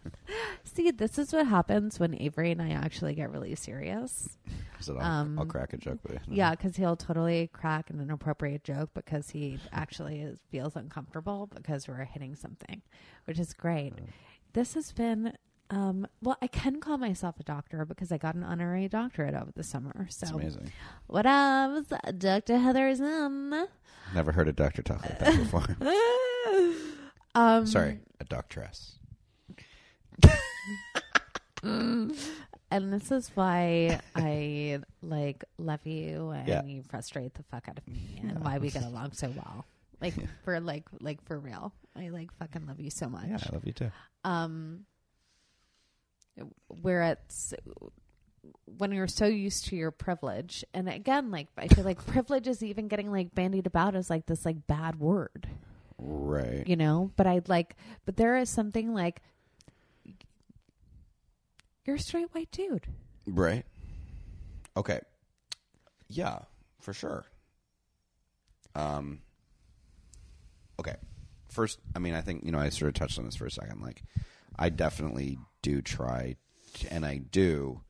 See, 0.64 0.92
this 0.92 1.18
is 1.18 1.34
what 1.34 1.48
happens 1.48 2.00
when 2.00 2.14
Avery 2.22 2.52
and 2.52 2.62
I 2.62 2.70
actually 2.70 3.16
get 3.16 3.32
really 3.32 3.56
serious. 3.56 4.38
So 4.80 4.98
I'll, 4.98 5.22
Um, 5.22 5.40
I'll 5.40 5.46
crack 5.46 5.74
a 5.74 5.78
joke 5.78 6.00
with 6.04 6.14
you. 6.28 6.36
Yeah, 6.36 6.52
because 6.52 6.76
he'll 6.76 6.96
totally 6.96 7.48
crack 7.54 7.90
an 7.90 8.00
inappropriate 8.00 8.64
joke 8.64 8.92
because 8.94 9.32
he 9.32 9.60
actually 9.72 10.22
is, 10.22 10.38
feels 10.52 10.76
uncomfortable 10.76 11.50
because 11.54 11.88
we're 11.88 12.04
hitting 12.06 12.36
something, 12.36 12.82
which 13.26 13.40
is 13.40 13.54
great. 13.54 13.94
This 14.54 14.76
has 14.76 14.92
been, 14.92 15.34
um, 15.74 16.08
well, 16.22 16.38
I 16.41 16.48
can 16.48 16.80
call 16.80 16.98
myself 16.98 17.40
a 17.40 17.44
doctor 17.44 17.84
because 17.86 18.12
I 18.12 18.18
got 18.18 18.36
an 18.36 18.44
honorary 18.44 18.88
doctorate 18.88 19.34
over 19.34 19.52
the 19.56 19.64
summer. 19.64 20.08
So, 20.10 20.26
It's 20.28 20.32
amazing. 20.32 20.72
what 21.08 21.26
up, 21.26 21.86
Dr. 22.18 22.58
Heather 22.60 22.94
Zim? 22.95 23.54
Never 24.14 24.32
heard 24.34 24.48
a 24.48 24.54
doctor 24.54 24.82
talk 24.84 25.02
like 25.04 25.20
that 25.20 25.38
before. 25.38 25.66
um, 27.36 27.66
Sorry, 27.66 28.00
a 28.20 28.26
doctoress. 28.26 28.94
And 31.64 32.91
this 32.91 33.12
is 33.12 33.30
why 33.36 34.00
I 34.16 34.80
like 35.04 35.44
love 35.60 35.86
you 35.86 36.30
and 36.32 36.48
Yeah. 36.48 36.64
you 36.64 36.82
frustrate 36.84 37.36
the 37.36 37.44
fuck 37.44 37.70
out 37.70 37.78
of 37.78 37.88
me 37.88 38.20
and 38.24 38.44
why 38.44 38.58
we 38.58 38.72
get 38.72 38.84
along 38.84 39.12
so 39.14 39.30
well. 39.36 39.66
Like 40.02 40.16
for 40.44 40.60
like 40.60 40.86
like 41.00 41.24
for 41.26 41.40
real. 41.40 41.72
I 41.95 42.10
like 42.10 42.32
fucking 42.40 42.66
love 42.68 42.80
you 42.80 42.90
so 42.90 43.08
much. 43.10 43.28
Yeah, 43.30 43.38
I 43.50 43.54
love 43.54 43.66
you 43.66 43.74
too. 43.74 43.91
Um 44.24 44.86
where 46.68 47.03
it's 47.03 47.53
when 48.77 48.91
you're 48.91 49.07
so 49.07 49.26
used 49.26 49.65
to 49.65 49.76
your 49.76 49.91
privilege 49.91 50.65
and 50.73 50.89
again 50.89 51.31
like 51.31 51.47
I 51.57 51.68
feel 51.68 51.84
like 51.85 52.05
privilege 52.05 52.47
is 52.47 52.61
even 52.64 52.88
getting 52.88 53.11
like 53.11 53.34
bandied 53.34 53.68
about 53.68 53.95
as 53.95 54.10
like 54.10 54.26
this 54.26 54.45
like 54.45 54.68
bad 54.68 54.99
word 54.99 55.47
Right. 55.97 56.68
you 56.68 56.76
know 56.76 57.11
but 57.15 57.27
i'd 57.27 57.47
like 57.47 57.77
but 58.05 58.18
there 58.18 58.35
is 58.35 58.49
something 58.49 58.93
like 58.93 59.22
you're 61.85 61.95
a 61.95 61.99
straight 61.99 62.34
white 62.34 62.51
dude 62.51 62.88
Right. 63.26 63.64
Okay. 64.76 64.99
Yeah, 66.10 66.39
for 66.81 66.91
sure. 66.93 67.23
Um. 68.76 69.22
Okay. 70.80 70.95
First, 71.49 71.80
I 71.95 71.99
mean, 71.99 72.15
I 72.15 72.22
think 72.22 72.43
you 72.43 72.51
know 72.51 72.60
I 72.60 72.68
sort 72.69 72.89
of 72.89 72.95
touched 72.95 73.18
on 73.18 73.23
this 73.26 73.35
for 73.38 73.45
a 73.45 73.51
second. 73.51 73.81
Like, 73.81 74.03
I 74.60 74.68
definitely 74.69 75.38
do 75.64 75.81
try, 75.81 76.35
to, 76.76 76.94
and 76.94 77.03
I 77.03 77.18
do 77.18 77.81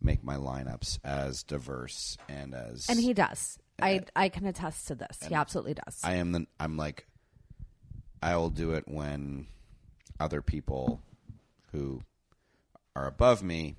make 0.00 0.22
my 0.22 0.36
lineups 0.36 1.00
as 1.02 1.42
diverse 1.42 2.16
and 2.28 2.54
as 2.54 2.86
and 2.90 3.00
he 3.00 3.14
does 3.14 3.58
i 3.80 4.02
i 4.14 4.28
can 4.28 4.44
attest 4.44 4.86
to 4.86 4.94
this 4.94 5.18
he 5.26 5.34
absolutely 5.34 5.72
does 5.72 5.98
I 6.04 6.16
am 6.16 6.32
the 6.32 6.46
I'm 6.60 6.76
like 6.76 7.06
I 8.22 8.36
will 8.36 8.50
do 8.50 8.72
it 8.72 8.84
when 8.86 9.46
other 10.20 10.40
people 10.42 11.00
who 11.72 12.02
are 12.96 13.06
above 13.06 13.42
me 13.42 13.76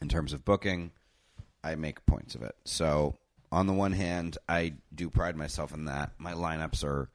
in 0.00 0.08
terms 0.08 0.32
of 0.32 0.44
booking, 0.44 0.92
I 1.62 1.74
make 1.74 2.04
points 2.06 2.34
of 2.34 2.42
it. 2.42 2.54
So 2.64 3.16
on 3.50 3.66
the 3.66 3.72
one 3.72 3.92
hand, 3.92 4.38
I 4.48 4.74
do 4.94 5.08
pride 5.10 5.36
myself 5.36 5.72
in 5.72 5.86
that. 5.86 6.12
My 6.18 6.32
lineups 6.32 6.84
are 6.84 7.08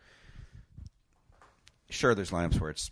sure 1.89 2.15
there's 2.15 2.31
lineups 2.31 2.59
where 2.59 2.71
it's 2.71 2.91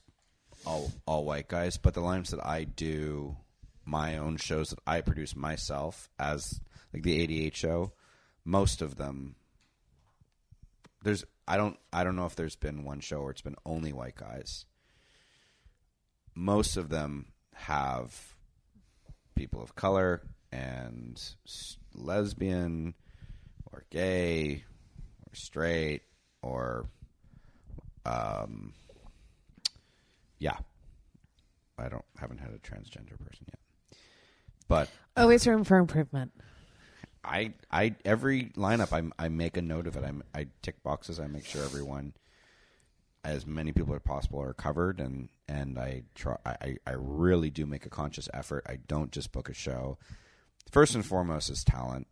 all 0.67 0.91
all 1.05 1.23
white 1.23 1.47
guys, 1.47 1.77
but 1.77 1.93
the 1.93 2.01
lineups 2.01 2.31
that 2.31 2.45
I 2.45 2.65
do 2.65 3.37
my 3.85 4.17
own 4.17 4.35
shows 4.35 4.69
that 4.71 4.79
I 4.85 4.99
produce 5.01 5.35
myself 5.35 6.09
as 6.19 6.59
like 6.93 7.03
the 7.03 7.21
88 7.21 7.55
show, 7.55 7.93
most 8.43 8.81
of 8.81 8.97
them 8.97 9.35
there's 11.03 11.23
I 11.47 11.55
don't 11.55 11.77
I 11.93 12.03
don't 12.03 12.17
know 12.17 12.25
if 12.25 12.35
there's 12.35 12.57
been 12.57 12.83
one 12.83 12.99
show 12.99 13.21
where 13.21 13.31
it's 13.31 13.41
been 13.41 13.55
only 13.65 13.93
white 13.93 14.15
guys. 14.15 14.65
Most 16.35 16.75
of 16.75 16.89
them 16.89 17.27
have 17.53 18.35
people 19.35 19.61
of 19.61 19.75
color 19.75 20.21
and 20.51 21.19
lesbian 21.95 22.93
or 23.71 23.85
gay 23.89 24.65
or 25.25 25.33
straight 25.33 26.01
or 26.41 26.89
um 28.05 28.73
yeah. 30.39 30.57
I 31.77 31.89
don't 31.89 32.05
haven't 32.17 32.39
had 32.39 32.51
a 32.51 32.57
transgender 32.57 33.19
person 33.23 33.45
yet. 33.47 33.99
But 34.67 34.89
always 35.15 35.45
room 35.47 35.63
for 35.63 35.77
improvement 35.77 36.31
I 37.27 37.53
I 37.69 37.95
every 38.05 38.45
lineup 38.55 38.93
I 38.93 39.23
I 39.23 39.27
make 39.29 39.57
a 39.57 39.61
note 39.61 39.85
of 39.85 39.97
it. 39.97 40.03
I 40.03 40.39
I 40.39 40.47
tick 40.61 40.81
boxes. 40.81 41.19
I 41.19 41.27
make 41.27 41.45
sure 41.45 41.63
everyone, 41.63 42.13
as 43.23 43.45
many 43.45 43.73
people 43.73 43.93
as 43.93 44.01
possible, 44.01 44.41
are 44.41 44.53
covered, 44.53 44.99
and 44.99 45.29
and 45.47 45.77
I 45.77 46.03
try. 46.15 46.37
I 46.45 46.77
I 46.87 46.93
really 46.95 47.49
do 47.49 47.65
make 47.65 47.85
a 47.85 47.89
conscious 47.89 48.29
effort. 48.33 48.65
I 48.67 48.77
don't 48.87 49.11
just 49.11 49.31
book 49.31 49.49
a 49.49 49.53
show. 49.53 49.97
First 50.71 50.95
and 50.95 51.05
foremost 51.05 51.49
is 51.49 51.63
talent, 51.63 52.07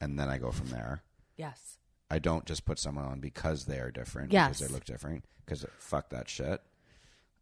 and 0.00 0.18
then 0.18 0.28
I 0.28 0.38
go 0.38 0.50
from 0.50 0.68
there. 0.68 1.02
yes 1.36 1.78
I 2.10 2.18
don't 2.18 2.46
just 2.46 2.64
put 2.64 2.78
someone 2.78 3.04
on 3.04 3.20
because 3.20 3.66
they 3.66 3.78
are 3.78 3.90
different. 3.90 4.32
Yes. 4.32 4.48
Because 4.48 4.68
they 4.68 4.74
look 4.74 4.84
different. 4.84 5.24
Because 5.44 5.66
fuck 5.78 6.08
that 6.10 6.28
shit. 6.28 6.62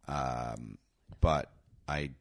Um, 0.07 0.77
but 1.21 1.51
I 1.87 2.11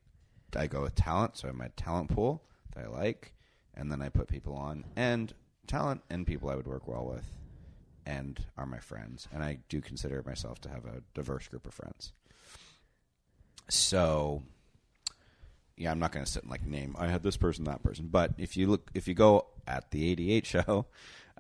I 0.55 0.67
go 0.67 0.83
with 0.83 0.95
talent, 0.95 1.37
so 1.37 1.53
my 1.53 1.69
talent 1.77 2.11
pool 2.11 2.43
that 2.75 2.85
I 2.85 2.89
like, 2.89 3.35
and 3.75 3.91
then 3.91 4.01
I 4.01 4.09
put 4.09 4.29
people 4.29 4.55
on 4.55 4.85
and 4.97 5.33
talent 5.67 6.03
and 6.09 6.27
people 6.27 6.49
I 6.49 6.57
would 6.57 6.67
work 6.67 6.87
well 6.89 7.05
with, 7.05 7.27
and 8.05 8.39
are 8.57 8.67
my 8.67 8.79
friends. 8.79 9.29
And 9.33 9.43
I 9.43 9.59
do 9.69 9.81
consider 9.81 10.23
myself 10.27 10.61
to 10.63 10.69
have 10.69 10.85
a 10.87 11.03
diverse 11.15 11.49
group 11.49 11.67
of 11.67 11.75
friends. 11.75 12.13
So 13.69 14.43
yeah, 15.77 15.91
I'm 15.91 15.99
not 15.99 16.13
going 16.13 16.25
to 16.25 16.31
sit 16.31 16.43
and 16.43 16.51
like 16.51 16.67
name 16.67 16.97
I 16.99 17.09
had 17.09 17.23
this 17.23 17.37
person, 17.37 17.65
that 17.65 17.83
person. 17.83 18.09
But 18.11 18.33
if 18.39 18.57
you 18.57 18.67
look, 18.67 18.91
if 18.95 19.07
you 19.07 19.15
go 19.15 19.47
at 19.67 19.91
the 19.91 20.11
88 20.11 20.47
show, 20.47 20.87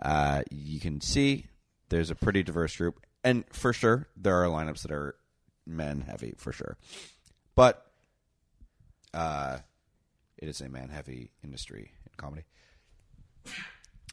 uh, 0.01 0.43
you 0.51 0.81
can 0.81 1.01
see 1.01 1.47
there's 1.89 2.11
a 2.11 2.15
pretty 2.15 2.43
diverse 2.43 2.77
group, 2.77 3.01
and 3.25 3.45
for 3.51 3.73
sure 3.73 4.09
there 4.17 4.43
are 4.43 4.49
lineups 4.49 4.83
that 4.83 4.93
are 4.93 5.17
men 5.67 6.01
heavy 6.03 6.35
for 6.37 6.53
sure, 6.53 6.77
but 7.55 7.87
uh, 9.15 9.59
it 10.39 10.49
is 10.49 10.61
a 10.61 10.69
man 10.69 10.89
heavy 10.89 11.31
industry 11.43 11.93
in 12.05 12.13
comedy. 12.17 12.43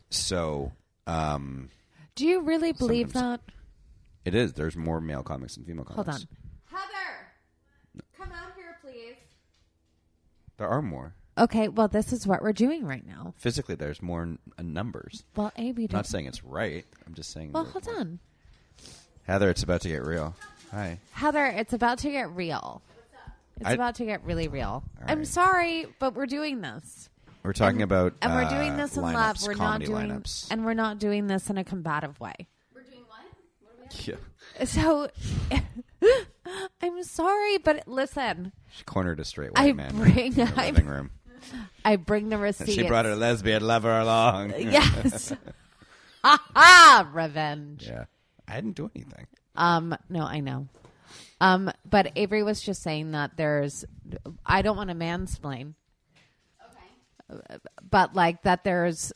So 0.10 0.72
um, 1.08 1.70
do 2.16 2.26
you 2.26 2.42
really 2.42 2.72
believe 2.72 3.14
that 3.14 3.42
it 4.26 4.36
is. 4.36 4.54
There's 4.54 4.78
more 4.78 5.02
male 5.02 5.24
comics 5.24 5.56
than 5.56 5.66
female 5.66 5.84
comics. 5.86 6.06
hold 6.06 6.08
on 6.16 6.28
Heather, 6.80 8.04
come 8.18 8.32
out 8.32 8.54
here, 8.56 8.78
please. 8.82 9.16
There 10.58 10.68
are 10.68 10.82
more. 10.82 11.16
okay 11.38 11.68
well 11.68 11.88
this 11.88 12.14
is 12.14 12.26
what 12.28 12.42
we're 12.42 12.54
doing 12.54 12.86
right 12.86 13.06
now 13.06 13.34
Physically, 13.38 13.76
there's 13.76 14.02
more 14.02 14.22
n- 14.22 14.40
uh, 14.58 14.62
numbers. 14.62 15.24
well 15.36 15.52
a 15.58 15.72
we 15.74 15.84
I'm 15.86 15.90
not 15.92 15.92
don't 15.92 16.06
saying 16.08 16.26
it's 16.28 16.44
right. 16.44 16.86
I'm 17.08 17.14
just 17.16 17.32
saying. 17.32 17.52
well 17.52 17.66
hold 17.66 17.86
more. 17.88 17.96
on 18.00 18.20
Heather, 19.26 19.50
it's 19.50 19.64
about 19.64 19.80
to 19.82 19.88
get 19.88 20.06
real. 20.06 20.36
Hi. 20.74 21.00
heather 21.12 21.46
it's 21.46 21.74
about 21.74 22.00
to 22.00 22.10
get 22.12 22.32
real 22.32 22.82
it's 23.60 23.70
I- 23.70 23.74
about 23.74 23.96
to 23.96 24.06
get 24.06 24.24
really 24.24 24.48
real 24.48 24.66
All 24.66 24.84
i'm 25.08 25.24
sorry 25.26 25.86
but 26.00 26.16
we're 26.16 26.26
doing 26.26 26.62
this 26.62 27.10
We're 27.44 27.54
talking 27.54 27.82
about 27.84 28.14
and 28.22 28.34
we're 28.34 28.44
uh, 28.44 28.50
doing 28.50 28.78
this 28.78 28.98
in 28.98 29.04
lineups, 29.04 29.14
love 29.14 29.38
we're 29.46 29.54
not 29.54 29.58
comedy 29.60 29.86
doing 29.86 30.08
lineups. 30.10 30.48
and 30.52 30.66
we're 30.66 30.74
not 30.74 30.98
doing 31.00 31.28
this 31.28 31.50
in 31.50 31.58
a 31.58 31.64
combative 31.64 32.20
way 32.20 32.34
We're 32.74 32.82
doing 32.84 33.04
what? 33.08 33.20
What 33.62 33.94
are 33.94 34.08
we 34.08 34.14
yeah. 34.60 34.66
So 34.66 35.10
I'm 36.82 37.04
sorry, 37.04 37.58
but 37.60 37.88
listen, 37.88 38.52
She 38.72 38.84
cornered 38.84 39.20
a 39.20 39.26
straight 39.26 39.52
white 39.54 39.70
I 39.70 39.74
man 39.74 39.96
bring- 39.96 40.18
in 40.18 40.34
the 40.34 40.54
I- 40.58 40.66
living 40.72 40.86
room. 40.88 41.12
I 41.86 41.96
bring 41.98 42.30
the 42.30 42.38
receipt. 42.38 42.70
She 42.74 42.84
brought 42.88 43.06
her 43.06 43.16
lesbian 43.16 43.66
lover 43.66 43.92
along. 44.00 44.54
yes. 44.58 45.34
ha 46.24 46.44
ha! 46.56 47.10
Revenge. 47.14 47.86
yeah. 47.88 48.06
I 48.48 48.56
didn't 48.56 48.76
do 48.76 48.90
anything. 48.96 49.28
Um, 49.56 49.96
no, 50.10 50.24
I 50.24 50.40
know. 50.40 50.68
Um, 51.42 51.72
but 51.90 52.12
Avery 52.16 52.44
was 52.44 52.62
just 52.62 52.82
saying 52.82 53.12
that 53.12 53.38
there's. 53.38 53.86
I 54.46 54.62
don't 54.62 54.78
want 54.78 54.90
to 54.90 54.96
mansplain, 54.96 55.74
Okay. 57.30 57.58
but 57.90 58.16
like 58.16 58.44
that 58.44 58.64
there's 58.64 59.12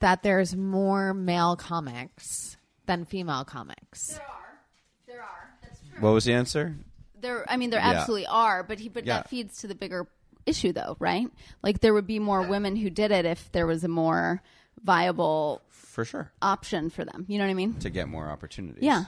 that 0.00 0.22
there's 0.22 0.56
more 0.56 1.12
male 1.12 1.56
comics 1.56 2.56
than 2.86 3.04
female 3.04 3.44
comics. 3.44 4.14
There 4.14 4.22
are. 4.26 4.58
There 5.06 5.22
are. 5.22 5.50
That's 5.62 5.80
true. 5.80 6.00
What 6.00 6.10
was 6.10 6.24
the 6.24 6.32
answer? 6.34 6.76
There, 7.20 7.44
I 7.50 7.56
mean, 7.56 7.70
there 7.70 7.80
Yeah. 7.80 7.90
absolutely 7.90 8.26
are, 8.26 8.62
but 8.62 8.78
he, 8.78 8.88
but 8.88 9.04
Yeah. 9.04 9.16
that 9.18 9.28
feeds 9.28 9.60
to 9.60 9.66
the 9.66 9.74
bigger 9.74 10.06
issue, 10.46 10.72
though, 10.72 10.96
right? 11.00 11.28
Like 11.62 11.80
there 11.80 11.92
would 11.92 12.06
be 12.06 12.18
more 12.18 12.42
women 12.42 12.76
who 12.76 12.90
did 12.90 13.10
it 13.10 13.24
if 13.24 13.50
there 13.52 13.66
was 13.66 13.84
a 13.84 13.88
more 13.88 14.40
viable 14.82 15.60
For 15.98 16.04
sure. 16.04 16.32
option 16.40 16.90
for 16.90 17.04
them. 17.04 17.24
You 17.26 17.38
know 17.38 17.44
what 17.44 17.50
I 17.50 17.54
mean? 17.54 17.74
To 17.80 17.90
get 17.90 18.06
more 18.08 18.28
opportunities. 18.28 18.84
Yeah. 18.84 19.04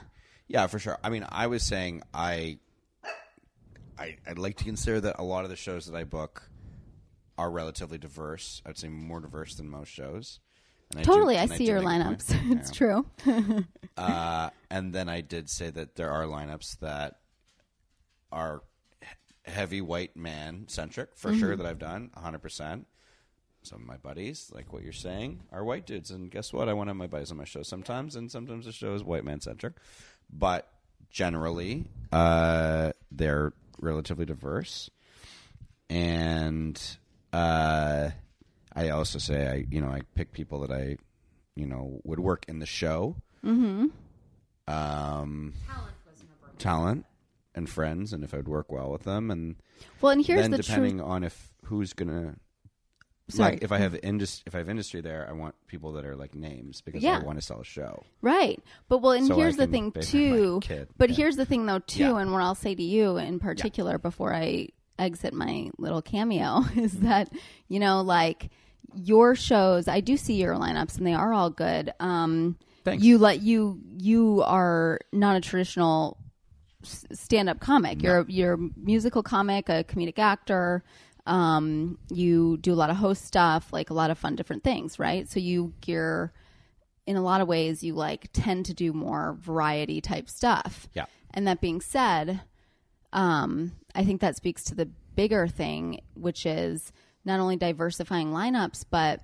Yeah, 0.49 0.67
for 0.67 0.77
sure. 0.77 0.97
I 1.01 1.09
mean, 1.09 1.25
I 1.29 1.47
was 1.47 1.63
saying 1.63 2.01
I, 2.13 2.59
I 3.97 4.17
I'd 4.27 4.37
like 4.37 4.57
to 4.57 4.65
consider 4.65 4.99
that 4.99 5.15
a 5.17 5.23
lot 5.23 5.45
of 5.45 5.49
the 5.49 5.55
shows 5.55 5.85
that 5.85 5.95
I 5.95 6.03
book 6.03 6.49
are 7.37 7.49
relatively 7.49 7.97
diverse. 7.97 8.61
I'd 8.65 8.77
say 8.77 8.89
more 8.89 9.21
diverse 9.21 9.55
than 9.55 9.69
most 9.69 9.87
shows. 9.89 10.41
And 10.91 10.99
I 10.99 11.03
do- 11.03 11.11
Totally, 11.11 11.37
I 11.37 11.45
see 11.45 11.59
do 11.59 11.71
your 11.71 11.81
lineups. 11.81 12.35
it's 12.59 12.71
true. 12.71 13.05
Uh, 13.97 14.49
and 14.69 14.93
then 14.93 15.09
I 15.09 15.19
did 15.21 15.49
say 15.49 15.69
that 15.69 15.95
there 15.95 16.09
are 16.11 16.23
lineups 16.23 16.79
that 16.79 17.19
are 18.31 18.63
heavy 19.45 19.81
white 19.81 20.15
man 20.15 20.65
centric 20.69 21.09
for 21.15 21.29
Mm-hmm. 21.31 21.39
sure 21.39 21.55
that 21.55 21.65
I've 21.65 21.77
done 21.79 22.09
100%. 22.17 22.85
Some 23.63 23.81
of 23.81 23.87
my 23.87 23.97
buddies, 23.97 24.51
like 24.53 24.73
what 24.73 24.81
you're 24.83 24.91
saying, 24.91 25.41
are 25.51 25.63
white 25.63 25.85
dudes. 25.85 26.09
And 26.11 26.31
guess 26.31 26.51
what? 26.51 26.67
I 26.67 26.73
want 26.73 26.87
to 26.87 26.91
have 26.91 26.97
my 26.97 27.07
buddies 27.07 27.31
on 27.31 27.37
my 27.37 27.43
show 27.45 27.61
sometimes, 27.63 28.15
and 28.15 28.31
sometimes 28.31 28.65
the 28.65 28.71
show 28.71 28.93
is 28.95 29.03
white 29.03 29.23
man 29.23 29.39
centric. 29.39 29.73
But 30.31 30.67
generally, 31.11 31.85
uh, 32.11 32.93
they're 33.11 33.53
relatively 33.79 34.25
diverse. 34.25 34.89
And 35.89 36.81
uh, 37.33 38.09
I 38.75 38.89
also 38.89 39.19
say, 39.19 39.47
I 39.47 39.65
you 39.69 39.81
know, 39.81 39.89
I 39.89 40.01
pick 40.15 40.31
people 40.31 40.61
that 40.61 40.71
I, 40.71 40.97
you 41.55 41.67
know, 41.67 41.99
would 42.03 42.19
work 42.19 42.45
in 42.47 42.59
the 42.59 42.65
show 42.65 43.15
um, 44.67 45.53
talent 46.57 47.05
and 47.53 47.69
friends, 47.69 48.13
and 48.13 48.23
if 48.23 48.33
I'd 48.33 48.47
work 48.47 48.71
well 48.71 48.89
with 48.91 49.03
them, 49.03 49.29
and 49.29 49.55
Well, 49.99 50.13
and 50.13 50.25
here's 50.25 50.41
then 50.41 50.51
the 50.51 50.57
depending 50.57 50.97
truth. 50.97 51.09
on 51.09 51.23
if 51.23 51.51
who's 51.65 51.93
gonna. 51.93 52.35
Sorry. 53.33 53.51
Like 53.53 53.63
if 53.63 53.71
I 53.71 53.77
have 53.79 53.95
indus- 54.03 54.43
if 54.45 54.53
I 54.55 54.59
have 54.59 54.69
industry 54.69 55.01
there, 55.01 55.27
I 55.29 55.33
want 55.33 55.55
people 55.67 55.93
that 55.93 56.05
are 56.05 56.15
like 56.15 56.35
names 56.35 56.81
because 56.81 57.01
Yeah. 57.03 57.17
I 57.17 57.23
want 57.23 57.37
to 57.39 57.41
sell 57.45 57.59
a 57.61 57.63
show. 57.63 58.03
Right. 58.21 58.61
But 58.89 58.99
well, 58.99 59.13
and 59.13 59.27
So 59.27 59.35
here's 59.35 59.57
the 59.57 59.67
thing 59.67 59.91
too. 59.91 60.61
But 60.97 61.09
Yeah. 61.09 61.15
here's 61.15 61.35
the 61.35 61.45
thing 61.45 61.65
though 61.65 61.79
too, 61.79 62.03
Yeah. 62.03 62.17
and 62.17 62.31
what 62.31 62.41
I'll 62.41 62.55
say 62.55 62.75
to 62.75 62.83
you 62.83 63.17
in 63.17 63.39
particular 63.39 63.97
before 63.97 64.33
I 64.33 64.69
exit 64.99 65.33
my 65.33 65.71
little 65.77 66.01
cameo 66.01 66.63
is 66.75 66.99
that 66.99 67.29
you 67.67 67.79
know 67.79 68.01
like 68.01 68.49
your 68.93 69.35
shows. 69.35 69.87
I 69.87 70.01
do 70.01 70.17
see 70.17 70.33
your 70.35 70.55
lineups 70.55 70.97
and 70.97 71.07
they 71.07 71.13
are 71.13 71.31
all 71.33 71.49
good. 71.49 71.91
Um, 71.99 72.57
Thanks. 72.83 73.03
You 73.03 73.17
let 73.17 73.41
you 73.41 73.79
you 73.97 74.41
are 74.45 74.99
not 75.13 75.35
a 75.37 75.41
traditional 75.41 76.17
stand 76.83 77.47
up 77.47 77.59
comic. 77.59 78.01
You're 78.01 78.25
you're 78.27 78.53
a 78.53 78.57
musical 78.75 79.21
comic, 79.23 79.69
a 79.69 79.83
comedic 79.83 80.17
actor. 80.19 80.83
Um, 81.25 81.97
you 82.09 82.57
do 82.57 82.73
a 82.73 82.75
lot 82.75 82.89
of 82.89 82.95
host 82.95 83.25
stuff, 83.25 83.71
like 83.71 83.89
a 83.89 83.93
lot 83.93 84.11
of 84.11 84.17
fun 84.17 84.35
different 84.35 84.63
things, 84.63 84.97
right? 84.97 85.29
So 85.29 85.39
you 85.39 85.73
gear 85.81 86.33
in 87.05 87.15
a 87.15 87.21
lot 87.21 87.41
of 87.41 87.47
ways 87.47 87.83
you 87.83 87.93
like 87.93 88.29
tend 88.33 88.65
to 88.67 88.73
do 88.73 88.93
more 88.93 89.37
variety 89.39 90.01
type 90.01 90.29
stuff. 90.29 90.87
Yeah. 90.93 91.05
And 91.31 91.47
that 91.47 91.61
being 91.61 91.81
said, 91.81 92.41
um, 93.13 93.73
I 93.95 94.03
think 94.03 94.21
that 94.21 94.35
speaks 94.35 94.63
to 94.65 94.75
the 94.75 94.89
bigger 95.15 95.47
thing, 95.47 96.01
which 96.13 96.45
is 96.45 96.91
not 97.25 97.39
only 97.39 97.55
diversifying 97.55 98.31
lineups, 98.31 98.85
but 98.89 99.21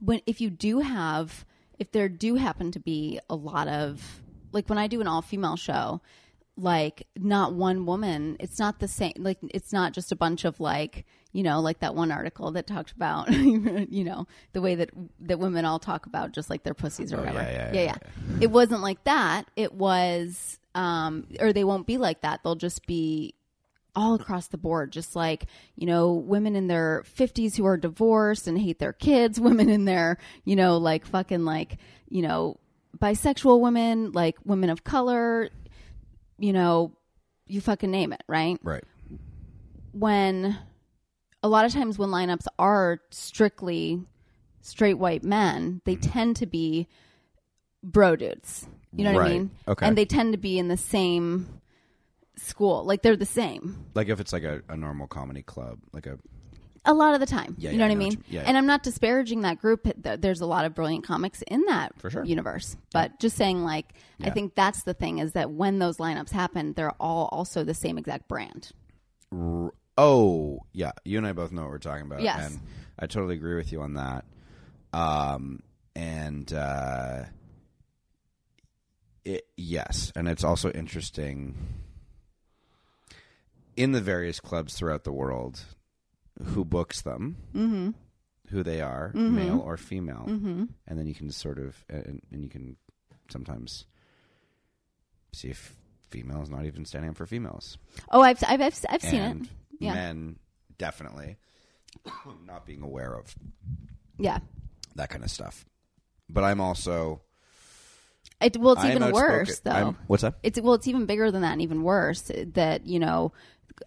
when 0.00 0.20
if 0.26 0.40
you 0.40 0.50
do 0.50 0.80
have 0.80 1.44
if 1.78 1.92
there 1.92 2.08
do 2.08 2.34
happen 2.36 2.70
to 2.72 2.80
be 2.80 3.18
a 3.28 3.34
lot 3.34 3.66
of 3.68 4.22
like 4.52 4.68
when 4.68 4.78
I 4.78 4.86
do 4.86 5.00
an 5.00 5.08
all 5.08 5.22
female 5.22 5.56
show, 5.56 6.00
like 6.60 7.06
not 7.16 7.54
one 7.54 7.86
woman, 7.86 8.36
it's 8.40 8.58
not 8.58 8.78
the 8.80 8.88
same 8.88 9.12
like 9.18 9.38
it's 9.54 9.72
not 9.72 9.92
just 9.92 10.12
a 10.12 10.16
bunch 10.16 10.44
of 10.44 10.60
like, 10.60 11.06
you 11.32 11.42
know, 11.42 11.60
like 11.60 11.80
that 11.80 11.94
one 11.94 12.12
article 12.12 12.50
that 12.52 12.66
talked 12.66 12.92
about 12.92 13.30
you 13.32 14.04
know, 14.04 14.26
the 14.52 14.60
way 14.60 14.74
that 14.74 14.90
that 15.20 15.38
women 15.38 15.64
all 15.64 15.78
talk 15.78 16.06
about 16.06 16.32
just 16.32 16.50
like 16.50 16.62
their 16.62 16.74
pussies 16.74 17.12
or 17.12 17.16
Oh, 17.16 17.20
whatever. 17.20 17.40
yeah, 17.40 17.70
yeah, 17.72 17.72
yeah, 17.72 17.82
yeah, 18.02 18.36
It 18.40 18.50
wasn't 18.50 18.82
like 18.82 19.02
that. 19.04 19.44
It 19.56 19.72
was 19.74 20.58
um 20.74 21.26
or 21.40 21.52
they 21.52 21.64
won't 21.64 21.86
be 21.86 21.98
like 21.98 22.20
that. 22.22 22.42
They'll 22.42 22.54
just 22.56 22.86
be 22.86 23.34
all 23.96 24.14
across 24.14 24.46
the 24.46 24.56
board 24.56 24.92
just 24.92 25.16
like 25.16 25.46
you 25.74 25.84
know 25.84 26.12
women 26.12 26.54
in 26.54 26.68
their 26.68 27.02
50s 27.16 27.56
who 27.56 27.66
are 27.66 27.76
divorced 27.76 28.46
and 28.46 28.56
hate 28.56 28.78
their 28.78 28.92
kids 28.92 29.40
women 29.48 29.68
in 29.68 29.84
their 29.84 30.16
you 30.44 30.54
know 30.54 30.76
like 30.78 31.04
fucking 31.04 31.44
like 31.44 31.76
you 32.08 32.22
know 32.22 32.56
bisexual 32.98 33.60
women 33.60 34.12
like 34.12 34.36
women 34.44 34.70
of 34.70 34.84
color 34.84 35.48
you 36.40 36.52
know 36.52 36.92
you 37.46 37.60
fucking 37.60 37.90
name 37.90 38.12
it 38.12 38.22
right 38.26 38.58
Right. 38.62 38.84
when 39.92 40.58
a 41.42 41.48
lot 41.48 41.64
of 41.64 41.72
times 41.72 41.98
when 41.98 42.10
lineups 42.10 42.46
are 42.58 43.00
strictly 43.10 44.04
straight 44.60 44.98
white 44.98 45.24
men, 45.24 45.80
they 45.84 45.96
mm-hmm. 45.96 46.10
tend 46.10 46.36
to 46.36 46.46
be 46.46 46.88
bro 47.82 48.16
dudes. 48.16 48.66
You 48.92 49.04
know 49.04 49.12
what 49.12 49.26
I 49.26 49.28
mean? 49.28 49.50
Okay. 49.68 49.86
And 49.86 49.96
they 49.96 50.04
tend 50.04 50.32
to 50.32 50.38
be 50.38 50.58
in 50.58 50.68
the 50.68 50.76
same 50.76 51.60
school. 52.36 52.84
Like 52.84 53.02
they're 53.02 53.16
the 53.16 53.24
same. 53.24 53.86
Like 53.94 54.08
if 54.08 54.18
it's 54.20 54.32
like 54.32 54.42
a, 54.42 54.62
a 54.68 54.76
normal 54.76 55.06
comedy 55.06 55.42
club, 55.42 55.78
like 55.92 56.06
a 56.06 56.18
A 56.86 56.94
lot 56.94 57.12
of 57.12 57.20
the 57.20 57.26
time. 57.26 57.56
Yeah, 57.58 57.72
you 57.72 57.78
know 57.78 57.84
I 57.84 57.88
what 57.88 57.92
I 57.92 57.94
know 57.94 58.04
what 58.04 58.14
mean? 58.14 58.24
yeah, 58.28 58.40
and 58.40 58.52
yeah. 58.52 58.58
I'm 58.58 58.66
not 58.66 58.82
disparaging 58.82 59.42
that 59.42 59.60
group. 59.60 59.86
There's 59.96 60.40
a 60.40 60.46
lot 60.46 60.64
of 60.64 60.74
brilliant 60.74 61.04
comics 61.04 61.42
in 61.42 61.62
that 61.66 61.92
sure. 62.08 62.24
universe. 62.24 62.76
But 62.92 63.20
just 63.20 63.36
saying, 63.36 63.62
like, 63.64 63.92
I 64.22 64.30
think 64.30 64.54
that's 64.54 64.82
the 64.84 64.94
thing 64.94 65.18
is 65.18 65.32
that 65.32 65.50
when 65.50 65.78
those 65.78 65.98
lineups 65.98 66.30
happen, 66.30 66.72
they're 66.72 66.94
all 66.98 67.28
also 67.32 67.64
the 67.64 67.74
same 67.74 67.98
exact 67.98 68.28
brand. 68.28 68.70
r- 69.30 69.72
oh 69.98 70.60
yeah, 70.72 70.92
you 71.04 71.18
and 71.18 71.26
I 71.26 71.32
both 71.32 71.52
know 71.52 71.62
what 71.62 71.70
we're 71.70 71.78
talking 71.78 72.06
about. 72.06 72.22
Yes. 72.22 72.50
and 72.50 72.60
I 72.98 73.06
totally 73.06 73.34
agree 73.34 73.56
with 73.56 73.72
you 73.72 73.82
on 73.82 73.94
that. 73.94 74.24
Um, 74.92 75.62
and 75.94 76.50
uh, 76.52 77.24
it, 79.24 79.46
yes, 79.56 80.12
and 80.16 80.28
it's 80.28 80.44
also 80.44 80.70
interesting 80.70 81.54
in 83.76 83.92
the 83.92 84.00
various 84.00 84.40
clubs 84.40 84.74
throughout 84.74 85.04
the 85.04 85.12
world 85.12 85.60
who 86.44 86.64
books 86.64 87.02
them, 87.02 87.36
mm-hmm. 87.54 87.90
who 88.50 88.62
they 88.62 88.80
are, 88.80 89.12
male 89.14 89.60
or 89.60 89.76
female, 89.76 90.24
mm-hmm. 90.28 90.64
and 90.86 90.98
then 90.98 91.06
you 91.06 91.14
can 91.14 91.30
sort 91.30 91.58
of 91.58 91.84
and, 91.88 92.20
and 92.32 92.42
you 92.42 92.48
can 92.48 92.76
sometimes 93.30 93.86
see 95.32 95.48
if 95.48 95.74
female 96.10 96.42
is 96.42 96.50
not 96.50 96.64
even 96.64 96.84
standing 96.84 97.08
up 97.10 97.16
for 97.16 97.24
females 97.26 97.78
Oh, 98.10 98.20
I've 98.20 98.42
I've 98.48 98.60
I've, 98.60 98.84
I've 98.88 99.02
seen 99.02 99.20
and 99.20 99.44
it. 99.44 99.50
Yeah. 99.78 99.94
men 99.94 100.36
definitely 100.76 101.36
not 102.46 102.66
being 102.66 102.82
aware 102.82 103.14
of 103.14 103.32
Yeah. 104.18 104.38
that 104.96 105.08
kind 105.10 105.22
of 105.22 105.30
stuff. 105.30 105.64
But 106.28 106.42
I'm 106.44 106.60
also 106.60 107.22
It, 108.40 108.56
well, 108.56 108.72
it's 108.72 108.82
I'm 108.82 108.96
even 108.96 109.12
worse, 109.12 109.60
though. 109.60 109.70
I'm- 109.70 109.96
what's 110.08 110.22
that? 110.22 110.34
It's 110.42 110.60
well, 110.60 110.74
it's 110.74 110.88
even 110.88 111.06
bigger 111.06 111.30
than 111.30 111.42
that, 111.42 111.52
and 111.52 111.62
even 111.62 111.82
worse. 111.82 112.30
That 112.54 112.86
you 112.86 112.98
know, 112.98 113.32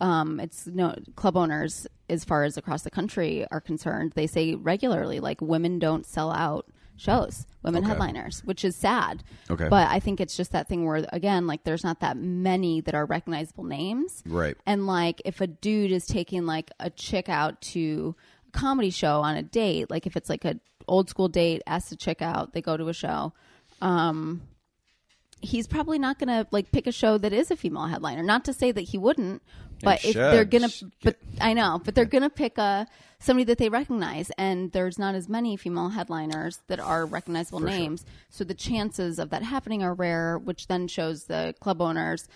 um, 0.01 0.39
it's 0.39 0.67
no 0.67 0.95
club 1.15 1.35
owners, 1.37 1.87
as 2.09 2.23
far 2.23 2.43
as 2.43 2.57
across 2.57 2.83
the 2.83 2.91
country 2.91 3.45
are 3.51 3.61
concerned, 3.61 4.13
they 4.15 4.27
say 4.27 4.55
regularly, 4.55 5.19
like 5.19 5.41
women 5.41 5.79
don't 5.79 6.05
sell 6.05 6.31
out 6.31 6.67
shows, 6.95 7.47
women 7.63 7.83
Okay. 7.83 7.89
headliners, 7.89 8.41
which 8.45 8.63
is 8.63 8.75
sad. 8.75 9.23
Okay. 9.49 9.67
but 9.67 9.89
I 9.89 9.99
think 9.99 10.21
it's 10.21 10.37
just 10.37 10.51
that 10.51 10.67
thing 10.69 10.85
where 10.85 11.05
again, 11.11 11.47
like, 11.47 11.63
there's 11.63 11.83
not 11.83 12.01
that 12.01 12.17
many 12.17 12.81
that 12.81 12.93
are 12.93 13.05
recognizable 13.05 13.63
names, 13.63 14.21
Right. 14.27 14.55
And 14.65 14.85
like, 14.85 15.21
if 15.25 15.41
a 15.41 15.47
dude 15.47 15.91
is 15.91 16.05
taking 16.05 16.45
like 16.45 16.69
a 16.79 16.89
chick 16.91 17.29
out 17.29 17.61
to 17.73 18.15
a 18.47 18.51
comedy 18.57 18.91
show 18.91 19.21
on 19.21 19.35
a 19.35 19.43
date, 19.43 19.89
like 19.89 20.05
if 20.05 20.15
it's 20.15 20.29
like 20.29 20.45
a 20.45 20.59
old 20.87 21.09
school 21.09 21.29
date, 21.29 21.61
asks 21.65 21.91
a 21.91 21.95
chick 21.95 22.21
out, 22.21 22.53
they 22.53 22.61
go 22.61 22.77
to 22.77 22.87
a 22.89 22.93
show. 22.93 23.33
Um, 23.81 24.43
he's 25.41 25.67
probably 25.67 25.99
not 25.99 26.19
going 26.19 26.27
to 26.29 26.47
like 26.51 26.71
pick 26.71 26.87
a 26.87 26.91
show 26.91 27.17
that 27.17 27.33
is 27.33 27.51
a 27.51 27.55
female 27.55 27.87
headliner. 27.87 28.23
Not 28.23 28.45
to 28.45 28.53
say 28.53 28.71
that 28.71 28.81
he 28.81 28.97
wouldn't, 28.97 29.41
but 29.83 30.03
if 30.05 30.13
they're 30.13 30.45
going 30.45 30.69
to, 30.69 30.91
but 31.03 31.17
I 31.41 31.53
know, 31.53 31.81
but 31.83 31.95
they're 31.95 32.05
to 32.05 32.29
pick 32.29 32.57
a 32.57 32.87
somebody 33.19 33.45
that 33.45 33.57
they 33.57 33.69
recognize, 33.69 34.29
and 34.37 34.71
there's 34.71 34.99
not 34.99 35.15
as 35.15 35.29
many 35.29 35.55
female 35.55 35.89
headliners 35.89 36.59
that 36.67 36.79
are 36.79 37.05
recognizable 37.05 37.59
names. 37.61 38.05
So 38.29 38.43
the 38.43 38.53
chances 38.53 39.17
of 39.19 39.29
that 39.29 39.43
happening 39.43 39.81
are 39.81 39.93
rare, 39.93 40.37
which 40.37 40.67
then 40.67 40.87
shows 40.87 41.25
the 41.25 41.55
club 41.59 41.81
owners. 41.81 42.27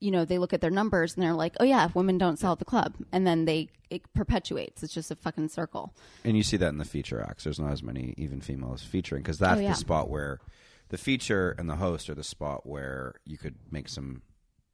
You 0.00 0.10
know, 0.10 0.24
they 0.24 0.38
look 0.38 0.52
at 0.52 0.60
their 0.60 0.70
numbers 0.70 1.14
and 1.14 1.22
they're 1.22 1.32
like, 1.34 1.54
"Oh 1.60 1.64
yeah, 1.64 1.88
women 1.94 2.18
don't 2.18 2.38
sell 2.38 2.52
at 2.52 2.58
the 2.58 2.64
club," 2.64 2.94
and 3.12 3.26
then 3.26 3.44
they 3.44 3.68
it 3.90 4.02
perpetuates. 4.12 4.82
It's 4.82 4.92
just 4.92 5.10
a 5.10 5.14
fucking 5.16 5.48
circle. 5.48 5.94
And 6.24 6.36
you 6.36 6.42
see 6.42 6.56
that 6.56 6.68
in 6.68 6.78
the 6.78 6.84
feature 6.84 7.20
acts. 7.22 7.44
There's 7.44 7.60
not 7.60 7.70
as 7.72 7.82
many 7.82 8.14
even 8.16 8.40
females 8.40 8.82
featuring 8.82 9.22
because 9.22 9.38
that's 9.38 9.58
Oh, 9.58 9.62
yeah. 9.62 9.68
the 9.70 9.76
spot 9.76 10.10
where 10.10 10.40
the 10.88 10.98
feature 10.98 11.54
and 11.58 11.68
the 11.70 11.76
host 11.76 12.10
are 12.10 12.14
the 12.14 12.24
spot 12.24 12.66
where 12.66 13.14
you 13.24 13.38
could 13.38 13.54
make 13.70 13.88
some 13.88 14.22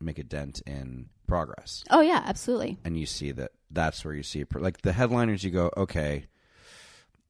make 0.01 0.19
a 0.19 0.25
dent 0.25 0.61
in 0.67 1.09
progress. 1.27 1.85
Oh 1.91 2.01
yeah, 2.01 2.23
absolutely. 2.27 2.79
and 2.85 2.99
you 2.99 3.07
see 3.07 3.33
that 3.33 3.53
that's 3.71 4.05
where 4.05 4.15
you 4.15 4.23
see 4.23 4.45
pro- 4.45 4.63
like 4.63 4.83
the 4.83 4.93
headliners 4.93 5.45
you 5.45 5.51
go 5.51 5.71
okay 5.77 6.25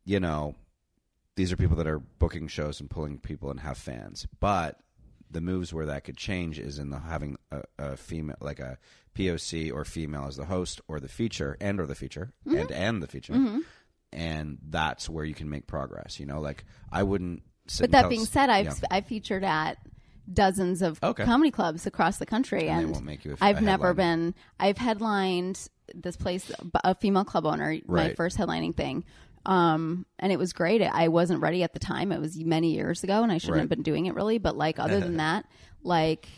you 0.05 0.19
know 0.19 0.55
these 1.37 1.53
are 1.53 1.57
people 1.57 1.77
that 1.77 1.87
are 1.87 1.99
booking 1.99 2.49
shows 2.49 2.81
and 2.81 2.89
pulling 2.89 3.19
people 3.19 3.51
and 3.51 3.61
have 3.61 3.77
fans 3.77 4.27
but 4.41 4.81
the 5.31 5.41
moves 5.43 5.73
where 5.75 5.85
that 5.87 6.03
could 6.05 6.17
change 6.17 6.59
is 6.59 6.79
in 6.79 6.89
the 6.91 6.99
having 6.99 7.37
a, 7.53 7.63
a 7.79 7.97
female 7.97 8.37
like 8.41 8.59
a 8.59 8.79
poc 9.15 9.73
or 9.73 9.85
female 9.85 10.25
as 10.27 10.37
the 10.37 10.47
host 10.47 10.81
or 10.89 10.99
the 10.99 11.09
feature 11.09 11.59
and 11.61 11.79
or 11.79 11.87
the 11.87 11.95
feature 11.95 12.33
Mm-hmm. 12.47 12.57
and 12.59 12.73
and 12.73 13.03
the 13.03 13.07
feature 13.07 13.59
and 14.13 14.59
that's 14.71 15.09
where 15.11 15.25
you 15.27 15.35
can 15.35 15.51
make 15.51 15.67
progress 15.67 16.19
you 16.19 16.25
know 16.27 16.41
like 16.41 16.65
i 16.91 17.03
wouldn't 17.03 17.43
But 17.79 17.91
that 17.93 18.09
being 18.09 18.25
said, 18.25 18.49
I've. 18.51 18.83
I 18.91 19.03
featured 19.03 19.45
at 19.45 19.77
dozens 20.33 20.83
of 20.83 21.03
Okay. 21.03 21.25
comedy 21.25 21.51
clubs 21.51 21.87
across 21.87 22.19
the 22.19 22.27
country, 22.27 22.69
And 22.69 22.79
they 22.79 22.83
and, 22.85 22.93
won't 22.93 23.05
make 23.05 23.25
you 23.25 23.33
a 23.33 23.37
I've 23.41 23.59
a 23.59 23.61
never 23.63 23.95
been. 23.95 24.35
I've 24.59 24.79
headlined 24.79 25.69
this 25.95 26.17
place, 26.17 26.51
a 26.85 26.95
female 26.95 27.25
club 27.25 27.47
owner, 27.47 27.77
my 27.87 28.15
first 28.15 28.37
headlining 28.39 28.77
thing. 28.77 29.05
Um, 29.47 30.07
and 30.19 30.31
it 30.33 30.39
was 30.39 30.53
great. 30.53 30.83
I 30.83 31.09
wasn't 31.09 31.41
ready 31.41 31.63
at 31.63 31.73
the 31.73 31.79
time. 31.81 32.13
It 32.13 32.21
was 32.21 32.37
many 32.39 32.75
years 32.75 33.03
ago, 33.03 33.23
and 33.23 33.33
I 33.33 33.39
shouldn't 33.39 33.55
Right. 33.57 33.61
have 33.63 33.69
been 33.71 33.83
doing 33.83 34.07
it 34.07 34.15
really. 34.15 34.39
But 34.39 34.57
like, 34.57 34.79
other 34.79 35.01
than 35.01 35.17
that, 35.19 35.47
like, 35.83 36.29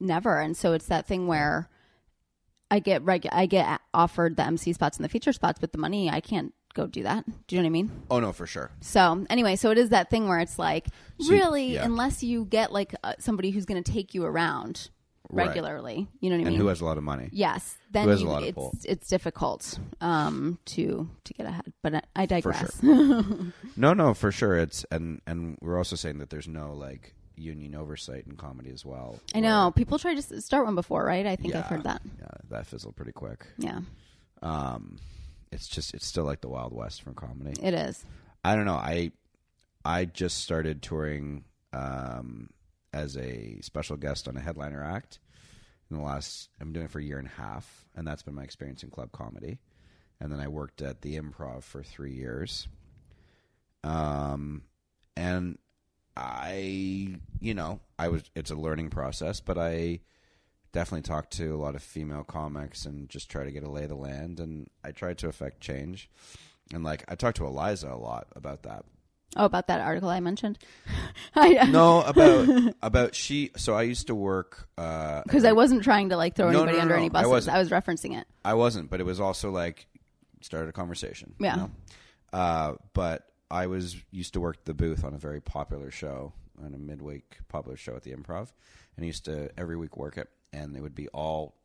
never. 0.00 0.38
And 0.40 0.56
so 0.56 0.72
it's 0.72 0.86
that 0.86 1.06
thing 1.06 1.26
where 1.26 1.68
I 2.70 2.78
get 2.78 3.02
reg- 3.02 3.28
I 3.30 3.46
get 3.46 3.80
offered 3.92 4.36
the 4.36 4.44
MC 4.46 4.72
spots 4.72 4.96
and 4.96 5.04
the 5.04 5.08
feature 5.08 5.32
spots, 5.32 5.58
but 5.60 5.72
the 5.72 5.78
money 5.78 6.08
I 6.08 6.20
can't 6.20 6.54
go 6.74 6.86
do 6.86 7.02
that. 7.04 7.24
Do 7.46 7.56
you 7.56 7.62
know 7.62 7.66
what 7.66 7.68
I 7.68 7.70
mean? 7.70 7.90
Oh 8.10 8.20
no, 8.20 8.32
for 8.32 8.46
sure. 8.46 8.70
So 8.80 9.24
anyway, 9.30 9.56
so 9.56 9.70
it 9.70 9.78
is 9.78 9.88
that 9.90 10.10
thing 10.10 10.28
where 10.28 10.40
it's 10.40 10.58
like, 10.58 10.88
So- 11.20 11.32
really, 11.32 11.74
yeah. 11.74 11.84
unless 11.84 12.22
you 12.22 12.44
get 12.44 12.72
like 12.72 12.94
uh, 13.02 13.14
somebody 13.18 13.50
who's 13.50 13.64
going 13.64 13.82
to 13.82 13.92
take 13.92 14.14
you 14.14 14.24
around 14.24 14.90
Right. 15.30 15.46
regularly, 15.48 16.06
you 16.20 16.28
know 16.28 16.36
what 16.36 16.40
I 16.40 16.42
And 16.42 16.44
mean? 16.44 16.46
And 16.48 16.56
who 16.58 16.66
has 16.68 16.80
a 16.82 16.84
lot 16.84 16.98
of 16.98 17.02
money? 17.02 17.30
yes, 17.32 17.76
then 17.90 18.04
who 18.04 18.10
has 18.10 18.20
a 18.20 18.24
you, 18.24 18.28
lot 18.28 18.42
of 18.42 18.48
it's 18.74 18.84
it's 18.84 19.08
difficult 19.08 19.78
um, 20.02 20.58
to 20.66 21.08
to 21.24 21.32
get 21.34 21.46
ahead. 21.46 21.72
But 21.82 21.94
I, 21.94 22.02
I 22.14 22.26
digress. 22.26 22.78
No, 22.82 23.94
no, 23.94 24.14
for 24.14 24.30
sure. 24.30 24.56
It's 24.56 24.84
and 24.90 25.20
and 25.26 25.56
we're 25.62 25.78
also 25.78 25.96
saying 25.96 26.18
that 26.18 26.28
there's 26.30 26.46
no 26.46 26.72
like 26.74 27.14
union 27.36 27.74
oversight 27.74 28.26
in 28.26 28.36
comedy 28.36 28.70
as 28.70 28.84
well. 28.84 29.18
I 29.34 29.40
know 29.40 29.72
people 29.74 29.98
tried 29.98 30.18
to 30.22 30.40
start 30.42 30.66
one 30.66 30.74
before, 30.76 31.04
right? 31.04 31.26
I 31.26 31.36
think 31.36 31.54
Yeah, 31.54 31.60
I've 31.60 31.66
heard 31.66 31.84
that. 31.84 32.02
Yeah, 32.20 32.28
that 32.50 32.66
fizzled 32.66 32.94
pretty 32.94 33.12
quick. 33.12 33.46
Yeah, 33.58 33.80
Um, 34.42 34.98
it's 35.54 35.68
just 35.68 35.94
it's 35.94 36.04
still 36.04 36.24
like 36.24 36.40
the 36.40 36.48
Wild 36.48 36.74
West 36.74 37.02
from 37.02 37.14
comedy. 37.14 37.54
it 37.62 37.72
is. 37.72 38.04
I 38.44 38.56
don't 38.56 38.66
know. 38.66 38.74
I 38.74 39.12
I 39.84 40.04
just 40.04 40.38
started 40.38 40.82
touring 40.82 41.44
um, 41.72 42.50
as 42.92 43.16
a 43.16 43.58
special 43.60 43.96
guest 43.96 44.28
on 44.28 44.36
a 44.36 44.40
headliner 44.40 44.82
act 44.82 45.20
in 45.90 45.96
the 45.96 46.02
last. 46.02 46.50
I'm 46.60 46.72
doing 46.72 46.86
it 46.86 46.90
for 46.90 46.98
a 46.98 47.04
year 47.04 47.18
and 47.18 47.28
a 47.28 47.40
half, 47.40 47.86
and 47.94 48.06
that's 48.06 48.22
been 48.22 48.34
my 48.34 48.42
experience 48.42 48.82
in 48.82 48.90
club 48.90 49.12
comedy. 49.12 49.58
And 50.20 50.32
then 50.32 50.40
I 50.40 50.48
worked 50.48 50.82
at 50.82 51.02
the 51.02 51.18
Improv 51.18 51.62
for 51.62 51.82
three 51.82 52.12
years. 52.12 52.68
Um, 53.82 54.62
and 55.16 55.58
I, 56.16 57.16
you 57.40 57.54
know, 57.54 57.80
I 57.98 58.08
was. 58.08 58.22
It's 58.34 58.50
a 58.50 58.56
learning 58.56 58.90
process, 58.90 59.40
but 59.40 59.58
I 59.58 60.00
definitely 60.74 61.02
talked 61.02 61.32
to 61.38 61.54
a 61.54 61.56
lot 61.56 61.74
of 61.74 61.82
female 61.82 62.24
comics 62.24 62.84
and 62.84 63.08
just 63.08 63.30
try 63.30 63.44
to 63.44 63.50
get 63.50 63.62
a 63.62 63.70
lay 63.70 63.84
of 63.84 63.88
the 63.88 63.94
land. 63.94 64.40
And 64.40 64.68
I 64.84 64.90
tried 64.90 65.16
to 65.18 65.28
affect 65.28 65.60
change. 65.62 66.10
And 66.74 66.84
like 66.84 67.04
I 67.08 67.14
talked 67.14 67.38
to 67.38 67.46
Eliza 67.46 67.88
a 67.88 67.96
lot 67.96 68.26
about 68.36 68.64
that. 68.64 68.84
Oh, 69.36 69.46
about 69.46 69.66
that 69.68 69.80
article 69.80 70.08
I 70.10 70.20
mentioned. 70.20 70.58
I, 71.34 71.68
No, 71.70 72.02
about 72.06 72.74
about 72.82 73.14
she. 73.14 73.50
So 73.56 73.74
I 73.74 73.82
used 73.82 74.08
to 74.08 74.14
work. 74.14 74.68
uh 74.76 75.22
because 75.24 75.44
I 75.44 75.52
wasn't 75.52 75.82
trying 75.82 76.10
to 76.10 76.16
like 76.16 76.36
throw 76.36 76.50
No, 76.50 76.58
anybody 76.64 76.72
no, 76.72 76.78
no, 76.78 76.82
under 76.82 76.94
any 76.96 77.06
I 77.06 77.08
buses. 77.08 77.30
wasn't. 77.30 77.56
I 77.56 77.58
was 77.60 77.70
referencing 77.70 78.18
it. 78.20 78.26
I 78.44 78.54
wasn't, 78.54 78.90
but 78.90 79.00
it 79.00 79.04
was 79.04 79.20
also 79.20 79.50
like 79.50 79.86
started 80.42 80.68
a 80.68 80.72
conversation. 80.72 81.34
you 81.38 81.46
Yeah. 81.46 81.56
know? 81.56 81.70
Uh, 82.32 82.74
but 82.92 83.26
I 83.50 83.66
was 83.68 83.96
used 84.10 84.32
to 84.34 84.40
work 84.40 84.64
the 84.64 84.74
booth 84.74 85.04
on 85.04 85.14
a 85.14 85.18
very 85.18 85.40
popular 85.40 85.90
show, 85.90 86.32
on 86.64 86.74
a 86.74 86.78
midweek 86.78 87.38
popular 87.48 87.76
show 87.76 87.94
at 87.94 88.02
the 88.02 88.12
Improv, 88.12 88.48
and 88.96 89.04
I 89.04 89.06
used 89.06 89.24
to 89.26 89.50
every 89.58 89.76
week 89.76 89.96
work 89.96 90.16
it, 90.18 90.28
and 90.52 90.76
it 90.76 90.80
would 90.80 90.94
be 90.94 91.08
all 91.08 91.56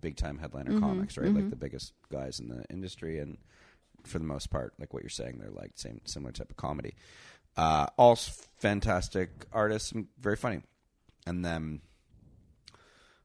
big 0.00 0.16
time 0.16 0.38
headliner 0.38 0.72
Mm-hmm, 0.72 0.80
comics, 0.80 1.16
right? 1.18 1.32
Like 1.34 1.50
the 1.50 1.56
biggest 1.56 1.92
guys 2.10 2.38
in 2.40 2.48
the 2.48 2.64
industry, 2.70 3.18
and 3.18 3.38
for 4.04 4.18
the 4.18 4.24
most 4.24 4.50
part, 4.50 4.74
like 4.78 4.92
what 4.94 5.02
you're 5.02 5.10
saying, 5.10 5.38
they're 5.38 5.50
like 5.50 5.72
same 5.74 6.00
similar 6.04 6.32
type 6.32 6.50
of 6.50 6.56
comedy. 6.56 6.94
Uh, 7.56 7.86
all 7.96 8.16
fantastic 8.58 9.46
artists 9.52 9.92
and 9.92 10.06
very 10.20 10.36
funny, 10.36 10.60
and 11.26 11.44
then 11.44 11.80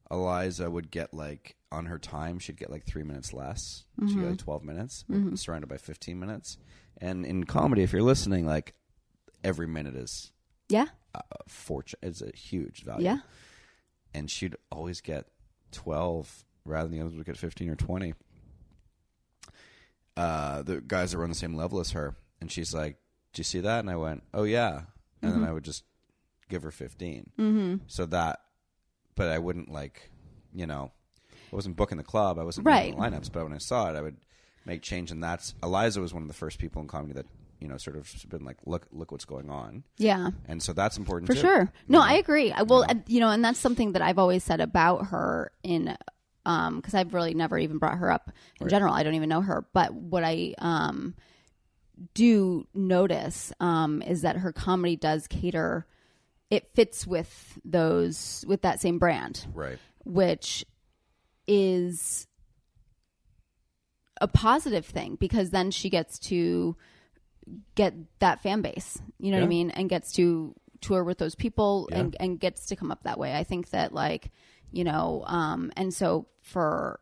Eliza 0.10 0.70
would 0.70 0.92
get 0.92 1.14
like 1.14 1.56
on 1.72 1.86
her 1.86 1.98
time, 1.98 2.40
she'd 2.40 2.58
get 2.58 2.70
like 2.70 2.86
three 2.86 3.04
minutes 3.04 3.34
less. 3.34 3.86
She'd 4.08 4.20
get 4.20 4.30
like 4.30 4.38
twelve 4.38 4.64
minutes, 4.64 5.06
like, 5.08 5.38
surrounded 5.38 5.68
by 5.68 5.78
fifteen 5.78 6.20
minutes. 6.20 6.58
And 6.98 7.26
in 7.26 7.46
comedy, 7.46 7.82
if 7.84 7.94
you're 7.94 8.02
listening, 8.04 8.46
like 8.46 8.74
every 9.44 9.68
minute 9.68 9.96
is 9.96 10.32
Yeah, 10.70 10.88
fortune. 11.48 12.00
Is 12.02 12.22
a 12.22 12.36
huge 12.36 12.84
value. 12.84 13.06
yeah. 13.06 13.18
And 14.14 14.30
she'd 14.30 14.56
always 14.72 15.02
get 15.02 15.28
twelve 15.72 16.46
rather 16.66 16.88
than 16.90 16.98
the 16.98 17.04
others 17.06 17.16
would 17.16 17.26
get 17.26 17.38
fifteen 17.38 17.70
or 17.70 17.76
twenty. 17.76 18.14
Uh, 20.18 20.62
the 20.62 20.82
guys 20.82 21.12
that 21.12 21.18
were 21.18 21.24
on 21.24 21.30
the 21.30 21.36
same 21.36 21.56
level 21.56 21.80
as 21.80 21.92
her, 21.92 22.16
and 22.42 22.52
she's 22.52 22.74
like, 22.74 22.98
"Do 23.34 23.40
you 23.40 23.44
see 23.46 23.62
that?" 23.62 23.80
And 23.80 23.90
I 23.90 23.96
went, 23.96 24.24
"Oh 24.34 24.44
yeah," 24.44 24.82
and 25.22 25.34
then 25.34 25.44
I 25.46 25.54
would 25.54 25.64
just 25.64 25.84
give 26.50 26.64
her 26.64 26.72
15 26.72 27.32
Mm-hmm. 27.40 27.76
So 27.88 28.06
that, 28.08 28.42
but 29.16 29.30
I 29.30 29.40
wouldn't 29.40 29.72
like, 29.72 30.12
you 30.54 30.68
know, 30.68 30.92
I 31.50 31.56
wasn't 31.56 31.78
booking 31.78 31.98
the 31.98 32.04
club. 32.04 32.38
I 32.38 32.44
wasn't 32.44 32.68
Right. 32.68 32.94
booking 32.94 33.10
the 33.10 33.18
lineups. 33.18 33.32
But 33.32 33.44
when 33.46 33.54
I 33.54 33.58
saw 33.58 33.90
it, 33.90 33.96
I 33.96 34.02
would 34.02 34.18
make 34.66 34.82
change. 34.82 35.12
And 35.12 35.24
that's 35.24 35.56
Eliza 35.64 36.02
was 36.02 36.14
one 36.14 36.24
of 36.24 36.28
the 36.28 36.34
first 36.34 36.60
people 36.60 36.82
in 36.82 36.90
comedy 36.90 37.14
that 37.14 37.26
you 37.62 37.68
know 37.68 37.78
sort 37.78 37.96
of 37.96 38.12
been 38.28 38.44
like, 38.44 38.58
look, 38.66 38.88
look 38.92 39.12
what's 39.12 39.24
going 39.26 39.50
on. 39.50 39.84
Yeah. 39.98 40.32
And 40.48 40.62
so 40.62 40.74
that's 40.74 40.98
important 40.98 41.28
For 41.28 41.36
too. 41.36 41.40
sure. 41.42 41.72
No, 41.88 42.02
I 42.02 42.14
agree. 42.16 42.52
I 42.52 42.64
Well, 42.64 42.82
and, 42.82 43.04
you 43.08 43.20
know, 43.20 43.30
and 43.30 43.46
that's 43.46 43.60
something 43.60 43.94
that 43.94 44.02
I've 44.02 44.18
always 44.20 44.44
said 44.44 44.60
about 44.60 45.08
her 45.08 45.52
in 45.64 45.96
um 46.46 46.78
because 46.78 46.96
I've 46.96 47.14
really 47.14 47.36
never 47.36 47.58
even 47.58 47.78
brought 47.78 48.00
her 48.00 48.12
up 48.12 48.32
in 48.60 48.68
general. 48.68 48.94
I 48.94 49.04
don't 49.04 49.14
even 49.14 49.30
know 49.30 49.42
her, 49.42 49.66
but 49.74 49.94
what 49.94 50.24
I 50.24 50.56
um 50.58 51.16
do 52.16 52.66
notice 52.74 53.54
um 53.60 54.02
is 54.02 54.24
that 54.24 54.38
her 54.38 54.52
comedy 54.52 54.96
does 54.96 55.28
cater 55.28 55.86
it 56.50 56.68
fits 56.74 57.06
with 57.06 57.60
those 57.64 58.44
with 58.48 58.64
that 58.64 58.82
same 58.82 58.98
brand 58.98 59.46
Right. 59.54 59.78
which 60.04 60.66
is 61.48 62.26
a 64.20 64.28
positive 64.28 64.86
thing 64.86 65.16
because 65.20 65.52
then 65.52 65.70
she 65.72 65.90
gets 65.90 66.18
to 66.20 66.76
get 67.76 67.94
that 68.20 68.42
fan 68.42 68.62
base 68.62 68.98
you 69.20 69.32
know 69.32 69.38
what 69.38 69.44
i 69.44 69.48
mean 69.48 69.70
and 69.72 69.90
gets 69.90 70.14
to 70.14 70.54
tour 70.82 71.04
with 71.04 71.18
those 71.18 71.36
people 71.36 71.90
and, 71.92 72.14
Yeah. 72.14 72.24
and 72.26 72.40
gets 72.40 72.68
to 72.68 72.76
come 72.76 72.92
up 72.92 73.04
that 73.04 73.20
way 73.20 73.34
i 73.34 73.44
think 73.44 73.70
that 73.72 73.94
like 73.94 74.32
you 74.72 74.84
know 74.84 75.24
um 75.28 75.72
and 75.78 75.94
so 75.94 76.28
for 76.42 77.00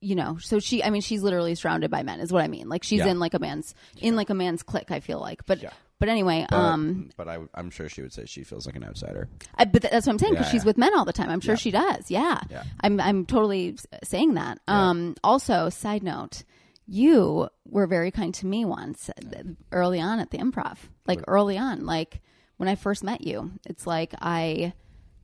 you 0.00 0.14
know 0.14 0.36
so 0.38 0.58
she 0.58 0.84
i 0.84 0.90
mean 0.90 1.00
she's 1.00 1.22
literally 1.22 1.54
surrounded 1.54 1.90
by 1.90 2.02
men 2.02 2.20
is 2.20 2.32
what 2.32 2.42
i 2.42 2.48
mean 2.48 2.68
like 2.68 2.84
she's 2.84 3.00
Yeah. 3.00 3.08
in 3.08 3.18
like 3.18 3.34
a 3.34 3.38
man's 3.38 3.74
in 3.98 4.14
like 4.14 4.30
a 4.30 4.34
man's 4.34 4.62
clique 4.62 4.90
i 4.90 5.00
feel 5.00 5.18
like 5.18 5.46
but 5.46 5.62
Yeah. 5.62 5.70
but 5.98 6.08
anyway 6.10 6.46
But, 6.50 6.56
um 6.56 7.10
but 7.16 7.28
I, 7.28 7.38
I'm 7.54 7.70
sure 7.70 7.88
she 7.88 8.02
would 8.02 8.12
say 8.12 8.26
she 8.26 8.44
feels 8.44 8.66
like 8.66 8.76
an 8.76 8.84
outsider. 8.84 9.28
I, 9.56 9.64
but 9.64 9.82
that's 9.82 10.06
what 10.06 10.12
I'm 10.12 10.18
saying 10.18 10.34
because 10.34 10.46
Yeah, 10.48 10.52
she's 10.52 10.62
yeah. 10.64 10.66
with 10.66 10.78
men 10.78 10.94
all 10.96 11.06
the 11.06 11.14
time. 11.14 11.30
I'm 11.30 11.40
sure 11.40 11.56
she 11.56 11.70
does. 11.70 12.10
Yeah. 12.10 12.40
Yeah. 12.50 12.64
I'm 12.80 13.00
I'm 13.00 13.24
totally 13.24 13.76
saying 14.04 14.34
that. 14.34 14.58
Um 14.68 15.16
also 15.24 15.70
side 15.70 16.02
note, 16.02 16.44
you 16.86 17.48
were 17.64 17.86
very 17.86 18.10
kind 18.10 18.32
to 18.34 18.46
me 18.46 18.64
once 18.64 19.10
uh, 19.10 19.42
early 19.72 20.00
on 20.00 20.20
at 20.20 20.30
the 20.30 20.38
improv. 20.38 20.78
Like 21.06 21.20
early 21.26 21.58
on, 21.58 21.84
like 21.86 22.20
when 22.56 22.68
I 22.68 22.74
first 22.74 23.04
met 23.04 23.20
you. 23.20 23.52
It's 23.66 23.86
like 23.86 24.14
I 24.20 24.72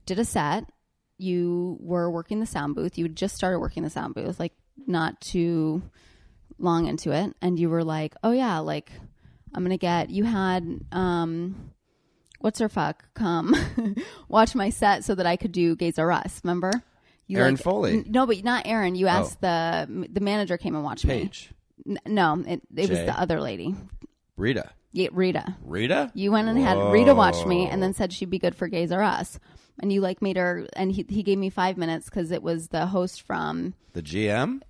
did 0.05 0.19
a 0.19 0.25
set, 0.25 0.65
you 1.17 1.77
were 1.79 2.11
working 2.11 2.39
the 2.39 2.45
sound 2.45 2.75
booth. 2.75 2.97
You 2.97 3.07
just 3.07 3.35
started 3.35 3.59
working 3.59 3.83
the 3.83 3.89
sound 3.89 4.15
booth 4.15 4.39
like 4.39 4.53
not 4.87 5.21
too 5.21 5.81
long 6.59 6.87
into 6.87 7.11
it 7.11 7.35
and 7.41 7.59
you 7.59 7.69
were 7.69 7.83
like, 7.83 8.15
"Oh 8.23 8.31
yeah, 8.31 8.59
like 8.59 8.91
I'm 9.53 9.67
to 9.67 9.77
get 9.77 10.09
you 10.09 10.23
had 10.23 10.81
um 10.91 11.71
what's 12.39 12.59
her 12.59 12.69
fuck 12.69 13.05
come 13.13 13.55
watch 14.27 14.55
my 14.55 14.69
set 14.69 15.03
so 15.03 15.15
that 15.15 15.25
I 15.25 15.37
could 15.37 15.51
do 15.51 15.75
Gays 15.75 15.97
R 15.99 16.11
Us. 16.11 16.41
Remember? 16.43 16.71
You 17.33 17.39
Aaron 17.39 17.57
Foley. 17.57 17.91
N- 17.99 18.05
no, 18.09 18.25
but 18.25 18.43
not 18.43 18.65
Aaron. 18.65 18.95
You 18.95 19.07
asked 19.07 19.41
the 19.41 20.07
the 20.11 20.19
manager 20.21 20.57
came 20.57 20.75
and 20.75 20.83
watched 20.83 21.05
Paige. 21.07 21.51
me. 21.85 21.97
N- 22.05 22.13
no, 22.15 22.43
it, 22.47 22.61
it 22.75 22.89
was 22.89 22.99
the 22.99 23.19
other 23.19 23.41
lady, 23.41 23.75
Rita. 24.37 24.69
yeah, 24.91 25.09
Rita. 25.11 25.55
Rita? 25.65 26.11
You 26.13 26.31
went 26.31 26.47
and 26.47 26.57
had 26.57 26.77
Rita 26.91 27.13
watch 27.13 27.45
me, 27.45 27.67
and 27.67 27.81
then 27.83 27.93
said 27.93 28.13
she'd 28.13 28.29
be 28.29 28.39
good 28.39 28.55
for 28.55 28.67
Gays 28.67 28.91
R 28.91 29.01
Us. 29.01 29.39
And 29.79 29.91
you 29.91 30.01
like 30.01 30.21
made 30.21 30.37
her, 30.37 30.67
and 30.73 30.91
he 30.91 31.05
he 31.09 31.23
gave 31.23 31.37
me 31.39 31.49
five 31.49 31.77
minutes 31.77 32.05
because 32.05 32.31
it 32.31 32.43
was 32.43 32.67
the 32.69 32.85
host 32.87 33.23
from 33.23 33.73
The 33.93 34.03
GM? 34.03 34.61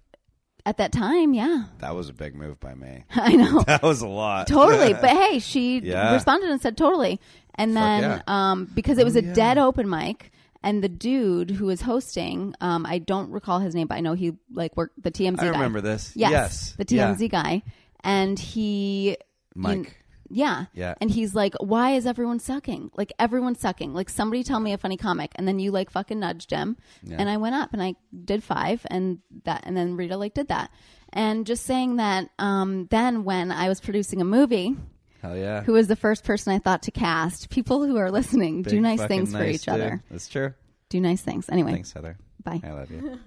at 0.65 0.77
that 0.77 0.93
time. 0.93 1.33
Yeah, 1.33 1.65
That 1.79 1.93
was 1.93 2.07
a 2.07 2.13
big 2.13 2.35
move 2.35 2.57
by 2.61 2.73
me. 2.73 3.03
I 3.11 3.35
know. 3.35 3.61
That 3.67 3.83
was 3.83 4.01
a 4.01 4.07
lot. 4.07 4.47
totally. 4.47 4.93
But 5.01 5.09
hey, 5.09 5.39
she 5.39 5.79
Yeah. 5.79 6.13
responded 6.13 6.49
and 6.49 6.61
said 6.61 6.77
totally. 6.77 7.19
And 7.55 7.75
then 7.75 8.01
yeah. 8.01 8.21
um, 8.27 8.71
because 8.73 8.97
it 8.97 9.03
was 9.03 9.17
Oh, 9.17 9.19
a 9.19 9.23
yeah. 9.23 9.33
dead 9.33 9.57
open 9.57 9.89
mic, 9.89 10.31
and 10.63 10.83
the 10.83 10.89
dude 10.89 11.51
who 11.51 11.65
was 11.65 11.81
hosting, 11.81 12.55
um, 12.61 12.85
I 12.85 12.99
don't 12.99 13.29
recall 13.31 13.59
his 13.59 13.75
name, 13.75 13.87
but 13.87 13.95
I 13.95 13.99
know 14.01 14.13
he 14.13 14.33
like 14.51 14.75
worked 14.77 15.01
the 15.03 15.11
TMZ. 15.11 15.39
I 15.39 15.43
guy. 15.45 15.49
remember 15.51 15.81
this. 15.81 16.13
Yes, 16.15 16.31
Yes. 16.31 16.75
the 16.77 16.95
Yeah. 16.95 17.13
TMZ 17.13 17.29
guy, 17.29 17.63
and 18.03 18.37
he 18.39 19.17
Mike. 19.55 19.97
yeah. 20.29 20.65
Yeah. 20.73 20.95
And 20.99 21.11
he's 21.11 21.35
like, 21.35 21.53
why 21.59 21.91
is 21.91 22.07
everyone 22.07 22.39
sucking? 22.39 22.89
Like, 22.95 23.13
everyone's 23.19 23.59
sucking. 23.59 23.93
Like, 23.93 24.09
somebody 24.09 24.43
tell 24.43 24.59
me 24.59 24.73
a 24.73 24.77
funny 24.79 24.97
comic. 24.97 25.31
And 25.35 25.47
then 25.47 25.59
you, 25.59 25.69
like, 25.71 25.91
fucking 25.91 26.19
nudged 26.19 26.49
him. 26.49 26.75
And 27.07 27.29
I 27.29 27.37
went 27.37 27.53
up 27.53 27.71
and 27.73 27.83
I 27.83 27.93
did 28.25 28.43
five. 28.43 28.83
And 28.89 29.19
that, 29.43 29.61
and 29.65 29.77
then 29.77 29.95
Rita, 29.95 30.17
like, 30.17 30.33
did 30.33 30.47
that. 30.47 30.71
And 31.11 31.45
just 31.45 31.65
saying 31.65 31.97
that, 31.97 32.29
um, 32.39 32.87
then 32.89 33.23
when 33.25 33.51
I 33.51 33.69
was 33.69 33.79
producing 33.79 34.21
a 34.21 34.25
movie, 34.25 34.75
Hell 35.23 35.37
yeah. 35.37 35.63
who 35.63 35.71
was 35.71 35.87
the 35.87 35.95
first 35.95 36.25
person 36.25 36.53
I 36.53 36.59
thought 36.59 36.83
to 36.83 36.91
cast, 36.91 37.49
people 37.49 37.83
who 37.85 37.95
are 37.95 38.11
listening, 38.11 38.61
do 38.61 38.81
nice 38.81 39.01
things 39.05 39.31
for 39.31 39.43
each 39.43 39.63
dude. 39.63 39.73
other. 39.73 40.03
That's 40.11 40.27
true. 40.27 40.53
Do 40.89 40.99
nice 40.99 41.21
things. 41.21 41.49
Anyway, 41.49 41.71
Thanks, 41.71 41.93
Heather. 41.93 42.17
bye. 42.43 42.59
I 42.61 42.71
love 42.71 42.91
you. 42.91 43.17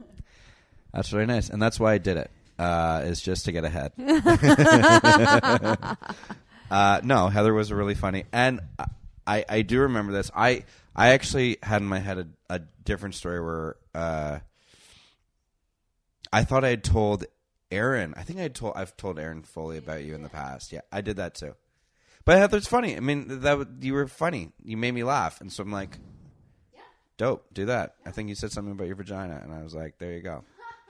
That's 0.92 1.10
really 1.12 1.24
nice. 1.24 1.48
And 1.48 1.60
that's 1.60 1.80
why 1.80 1.94
I 1.94 1.98
did 1.98 2.16
it. 2.18 2.30
uh, 2.58 3.02
is 3.04 3.20
just 3.20 3.46
to 3.46 3.52
get 3.52 3.64
ahead. 3.64 3.92
uh, 6.70 7.00
no, 7.02 7.28
Heather 7.28 7.52
was 7.52 7.72
really 7.72 7.94
funny, 7.94 8.24
and 8.32 8.60
I 9.26 9.44
I 9.48 9.62
do 9.62 9.80
remember 9.80 10.12
this. 10.12 10.30
I 10.34 10.64
I 10.94 11.08
actually 11.10 11.58
had 11.62 11.82
in 11.82 11.88
my 11.88 11.98
head 11.98 12.18
a, 12.18 12.26
a 12.54 12.60
different 12.84 13.14
story 13.14 13.42
where 13.42 13.76
uh, 13.94 14.38
I 16.32 16.44
thought 16.44 16.64
I 16.64 16.70
had 16.70 16.84
told 16.84 17.24
Aaron. 17.70 18.14
I 18.16 18.22
think 18.22 18.38
I 18.38 18.42
had 18.42 18.54
told 18.54 18.74
I've 18.76 18.96
told 18.96 19.18
Aaron 19.18 19.42
Foley 19.42 19.76
about 19.78 20.02
you 20.02 20.14
in 20.14 20.22
the 20.22 20.28
past. 20.30 20.72
Yeah, 20.72 20.80
I 20.92 21.00
did 21.00 21.16
that 21.16 21.34
too. 21.34 21.54
But 22.26 22.38
Heather's 22.38 22.66
funny. 22.66 22.94
I 22.96 23.00
mean, 23.00 23.28
that 23.28 23.42
w- 23.58 23.70
you 23.80 23.94
were 23.94 24.06
funny. 24.06 24.50
You 24.62 24.76
made 24.76 24.92
me 24.92 25.04
laugh, 25.04 25.40
and 25.40 25.50
so 25.50 25.62
I'm 25.62 25.72
like, 25.72 25.96
dope. 27.16 27.46
Do 27.54 27.66
that. 27.66 27.94
I 28.04 28.10
think 28.10 28.28
you 28.28 28.34
said 28.34 28.52
something 28.52 28.72
about 28.72 28.88
your 28.88 28.96
vagina, 28.96 29.40
and 29.42 29.52
I 29.54 29.62
was 29.62 29.74
like, 29.74 29.96
there 29.98 30.12
you 30.12 30.20
go. 30.22 30.44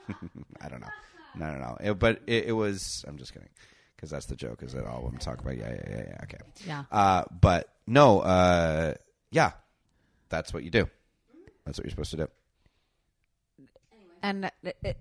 I 0.61 0.67
don't 0.67 0.81
know. 0.81 0.89
No, 1.35 1.51
no, 1.53 1.59
no. 1.59 1.77
It- 1.79 1.99
but 1.99 2.21
it, 2.27 2.45
it 2.47 2.51
was. 2.53 3.05
I'm 3.07 3.17
just 3.17 3.33
kidding, 3.33 3.49
because 3.95 4.09
that's 4.09 4.25
the 4.25 4.35
joke. 4.35 4.63
Is 4.63 4.73
that 4.73 4.85
all 4.85 5.03
women 5.03 5.19
talk 5.19 5.39
about? 5.39 5.57
Yeah, 5.57 5.69
yeah, 5.69 5.89
yeah, 5.89 6.03
yeah. 6.09 6.19
Okay. 6.23 6.37
Yeah. 6.65 6.83
Uh, 6.91 7.23
but 7.39 7.69
no. 7.85 8.19
Uh, 8.21 8.95
yeah, 9.31 9.51
that's 10.29 10.53
what 10.53 10.63
you 10.63 10.71
do. 10.71 10.89
That's 11.65 11.77
what 11.77 11.85
you're 11.85 11.91
supposed 11.91 12.11
to 12.11 12.17
do. 12.17 12.27
And 14.23 14.51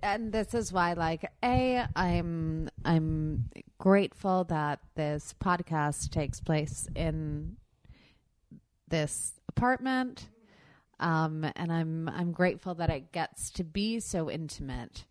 and 0.02 0.32
this 0.32 0.54
is 0.54 0.72
why 0.72 0.92
like 0.92 1.30
a 1.42 1.84
i'm 1.94 2.68
i'm 2.84 3.48
grateful 3.78 4.44
that 4.44 4.80
this 4.94 5.34
podcast 5.42 6.10
takes 6.10 6.40
place 6.40 6.88
in 6.94 7.56
this 8.88 9.32
apartment. 9.48 10.28
Um 10.98 11.44
and 11.56 11.72
i'm 11.72 12.08
i'm 12.08 12.32
grateful 12.32 12.74
that 12.76 12.88
it 12.88 13.12
gets 13.12 13.50
to 13.52 13.64
be 13.64 14.00
so 14.00 14.30
intimate 14.30 15.04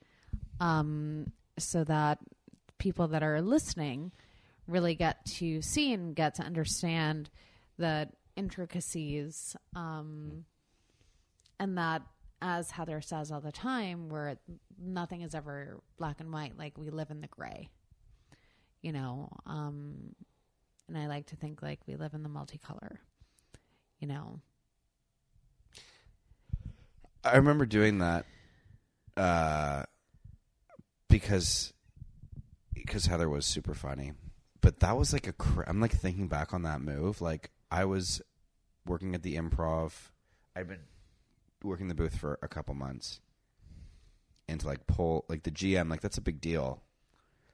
um 0.60 1.32
so 1.60 1.84
that 1.84 2.20
people 2.78 3.08
that 3.10 3.22
are 3.22 3.42
listening 3.42 4.12
really 4.68 4.96
get 4.96 5.24
to 5.26 5.62
see 5.62 5.94
and 5.94 6.16
get 6.16 6.36
to 6.36 6.44
understand 6.44 7.30
the 7.78 8.10
intricacies 8.36 9.56
um 9.76 10.46
and 11.60 11.78
that 11.78 12.02
as 12.42 12.72
heather 12.72 13.02
says 13.02 13.32
all 13.32 13.42
the 13.42 13.52
time 13.52 14.10
where 14.10 14.38
nothing 14.80 15.22
is 15.22 15.34
ever 15.34 15.82
black 15.98 16.20
and 16.20 16.32
white 16.32 16.58
like 16.58 16.78
we 16.78 16.90
live 16.90 17.10
in 17.10 17.22
the 17.22 17.28
gray 17.28 17.70
you 18.82 18.92
know 18.92 19.30
um 19.46 20.16
and 20.88 20.98
i 20.98 21.08
like 21.08 21.26
to 21.26 21.36
think 21.36 21.62
like 21.62 21.80
we 21.88 21.96
live 21.96 22.14
in 22.14 22.24
the 22.24 22.30
multicolor 22.30 22.98
you 24.00 24.08
know 24.08 24.40
I 27.26 27.38
remember 27.38 27.66
doing 27.66 27.98
that 28.00 28.26
uh, 29.18 29.84
because 31.10 31.74
because 32.74 33.08
Heather 33.08 33.28
was 33.28 33.48
super 33.48 33.74
funny, 33.74 34.14
but 34.62 34.80
that 34.82 34.96
was 34.96 35.12
like 35.12 35.28
a. 35.28 35.34
Cr- 35.34 35.64
I'm 35.66 35.82
like 35.82 35.94
thinking 35.94 36.28
back 36.28 36.54
on 36.54 36.62
that 36.64 36.82
move. 36.82 37.22
Like 37.22 37.50
I 37.72 37.86
was 37.86 38.22
working 38.86 39.16
at 39.16 39.24
the 39.24 39.38
Improv. 39.38 39.94
I'd 40.56 40.68
been 40.68 40.82
working 41.66 41.88
the 41.88 41.96
booth 41.96 42.18
for 42.18 42.40
a 42.42 42.48
couple 42.48 42.74
months, 42.74 43.20
and 44.48 44.60
to 44.60 44.68
like 44.68 44.88
pull 44.88 45.26
like 45.30 45.44
the 45.44 45.52
GM, 45.52 45.90
like 45.90 46.02
that's 46.02 46.18
a 46.18 46.22
big 46.22 46.42
deal. 46.42 46.82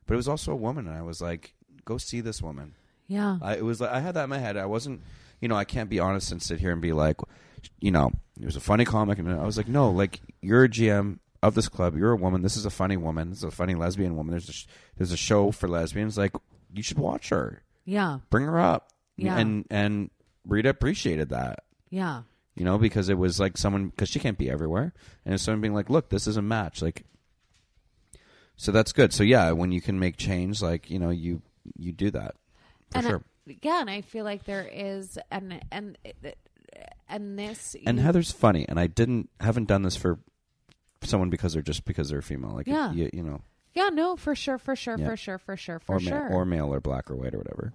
But 0.05 0.15
it 0.15 0.17
was 0.17 0.27
also 0.27 0.51
a 0.51 0.55
woman, 0.55 0.87
and 0.87 0.97
I 0.97 1.01
was 1.01 1.21
like, 1.21 1.53
"Go 1.85 1.97
see 1.97 2.21
this 2.21 2.41
woman." 2.41 2.75
yeah 3.07 3.37
I, 3.41 3.55
it 3.57 3.65
was 3.65 3.81
like 3.81 3.91
I 3.91 3.99
had 3.99 4.13
that 4.15 4.23
in 4.25 4.29
my 4.29 4.37
head. 4.37 4.55
I 4.55 4.65
wasn't, 4.65 5.01
you 5.41 5.47
know, 5.49 5.55
I 5.55 5.65
can't 5.65 5.89
be 5.89 5.99
honest 5.99 6.31
and 6.31 6.41
sit 6.41 6.59
here 6.61 6.71
and 6.71 6.81
be 6.81 6.93
like, 6.93 7.17
you 7.81 7.91
know, 7.91 8.11
it 8.39 8.45
was 8.45 8.55
a 8.55 8.61
funny 8.61 8.85
comic, 8.85 9.19
and 9.19 9.29
I 9.29 9.45
was 9.45 9.57
like, 9.57 9.67
no, 9.67 9.89
like 9.91 10.21
you're 10.41 10.63
a 10.65 10.69
GM 10.69 11.19
of 11.43 11.55
this 11.55 11.67
club. 11.67 11.97
You're 11.97 12.11
a 12.11 12.15
woman. 12.17 12.41
This 12.41 12.55
is 12.55 12.65
a 12.65 12.69
funny 12.69 12.97
woman. 12.97 13.29
This 13.29 13.39
is 13.39 13.43
a 13.45 13.51
funny 13.51 13.75
lesbian 13.75 14.15
woman. 14.15 14.31
There's 14.31 14.49
a 14.49 14.53
sh- 14.53 14.67
there's 14.97 15.11
a 15.11 15.17
show 15.17 15.51
for 15.51 15.67
lesbians. 15.67 16.17
Like 16.17 16.33
you 16.73 16.83
should 16.83 16.99
watch 16.99 17.29
her. 17.29 17.63
yeah 17.85 18.19
Bring 18.29 18.45
her 18.45 18.59
up. 18.59 18.89
Yeah. 19.17 19.37
And 19.37 19.65
and 19.69 20.09
Rita 20.47 20.69
appreciated 20.69 21.29
that. 21.29 21.63
yeah 21.89 22.21
You 22.55 22.65
know, 22.65 22.77
because 22.77 23.07
it 23.09 23.17
was 23.17 23.39
like 23.39 23.57
someone 23.57 23.87
because 23.89 24.09
she 24.09 24.19
can't 24.19 24.37
be 24.37 24.49
everywhere, 24.49 24.93
and 25.25 25.33
it's 25.33 25.43
someone 25.43 25.61
being 25.61 25.73
like, 25.73 25.89
look, 25.89 26.09
this 26.09 26.27
is 26.27 26.35
a 26.37 26.41
match. 26.41 26.81
Like, 26.81 27.05
so 28.57 28.71
that's 28.71 28.91
good. 28.91 29.13
So 29.13 29.23
yeah, 29.23 29.51
when 29.51 29.71
you 29.71 29.81
can 29.81 29.99
make 29.99 30.17
change, 30.17 30.61
like 30.61 30.89
you 30.89 30.99
know, 30.99 31.09
you 31.09 31.41
you 31.77 31.91
do 31.91 32.11
that 32.11 32.35
for 32.91 32.97
and 32.97 33.07
I- 33.07 33.09
sure. 33.11 33.23
yeah 33.61 33.81
and 33.81 33.89
i 33.89 34.01
feel 34.01 34.23
like 34.25 34.43
there 34.45 34.67
is 34.71 35.17
and 35.31 35.61
and 35.71 35.97
and 37.07 37.37
this 37.39 37.75
and 37.85 37.97
you- 37.97 38.03
Heather's 38.03 38.31
funny, 38.31 38.65
and 38.67 38.79
I 38.79 38.87
didn't 38.87 39.29
haven't 39.39 39.65
done 39.67 39.83
this 39.83 39.95
for 39.95 40.19
someone 41.03 41.29
because 41.29 41.53
they're 41.53 41.61
just 41.61 41.85
because 41.85 42.09
they're 42.09 42.21
female, 42.21 42.51
like 42.51 42.67
Yeah. 42.67 42.91
you, 42.91 43.09
you 43.13 43.23
know, 43.23 43.41
yeah 43.73 43.89
no 43.89 44.15
for 44.17 44.35
sure 44.35 44.57
for 44.57 44.75
sure 44.75 44.97
Yeah. 44.97 45.07
for 45.09 45.17
sure 45.17 45.37
for 45.37 45.55
sure 45.57 45.79
for 45.79 45.95
or 45.95 45.99
sure 45.99 46.29
ma- 46.29 46.35
or 46.35 46.45
male 46.45 46.71
or 46.73 46.79
black 46.81 47.09
or 47.09 47.15
white 47.15 47.33
or 47.33 47.37
whatever. 47.39 47.73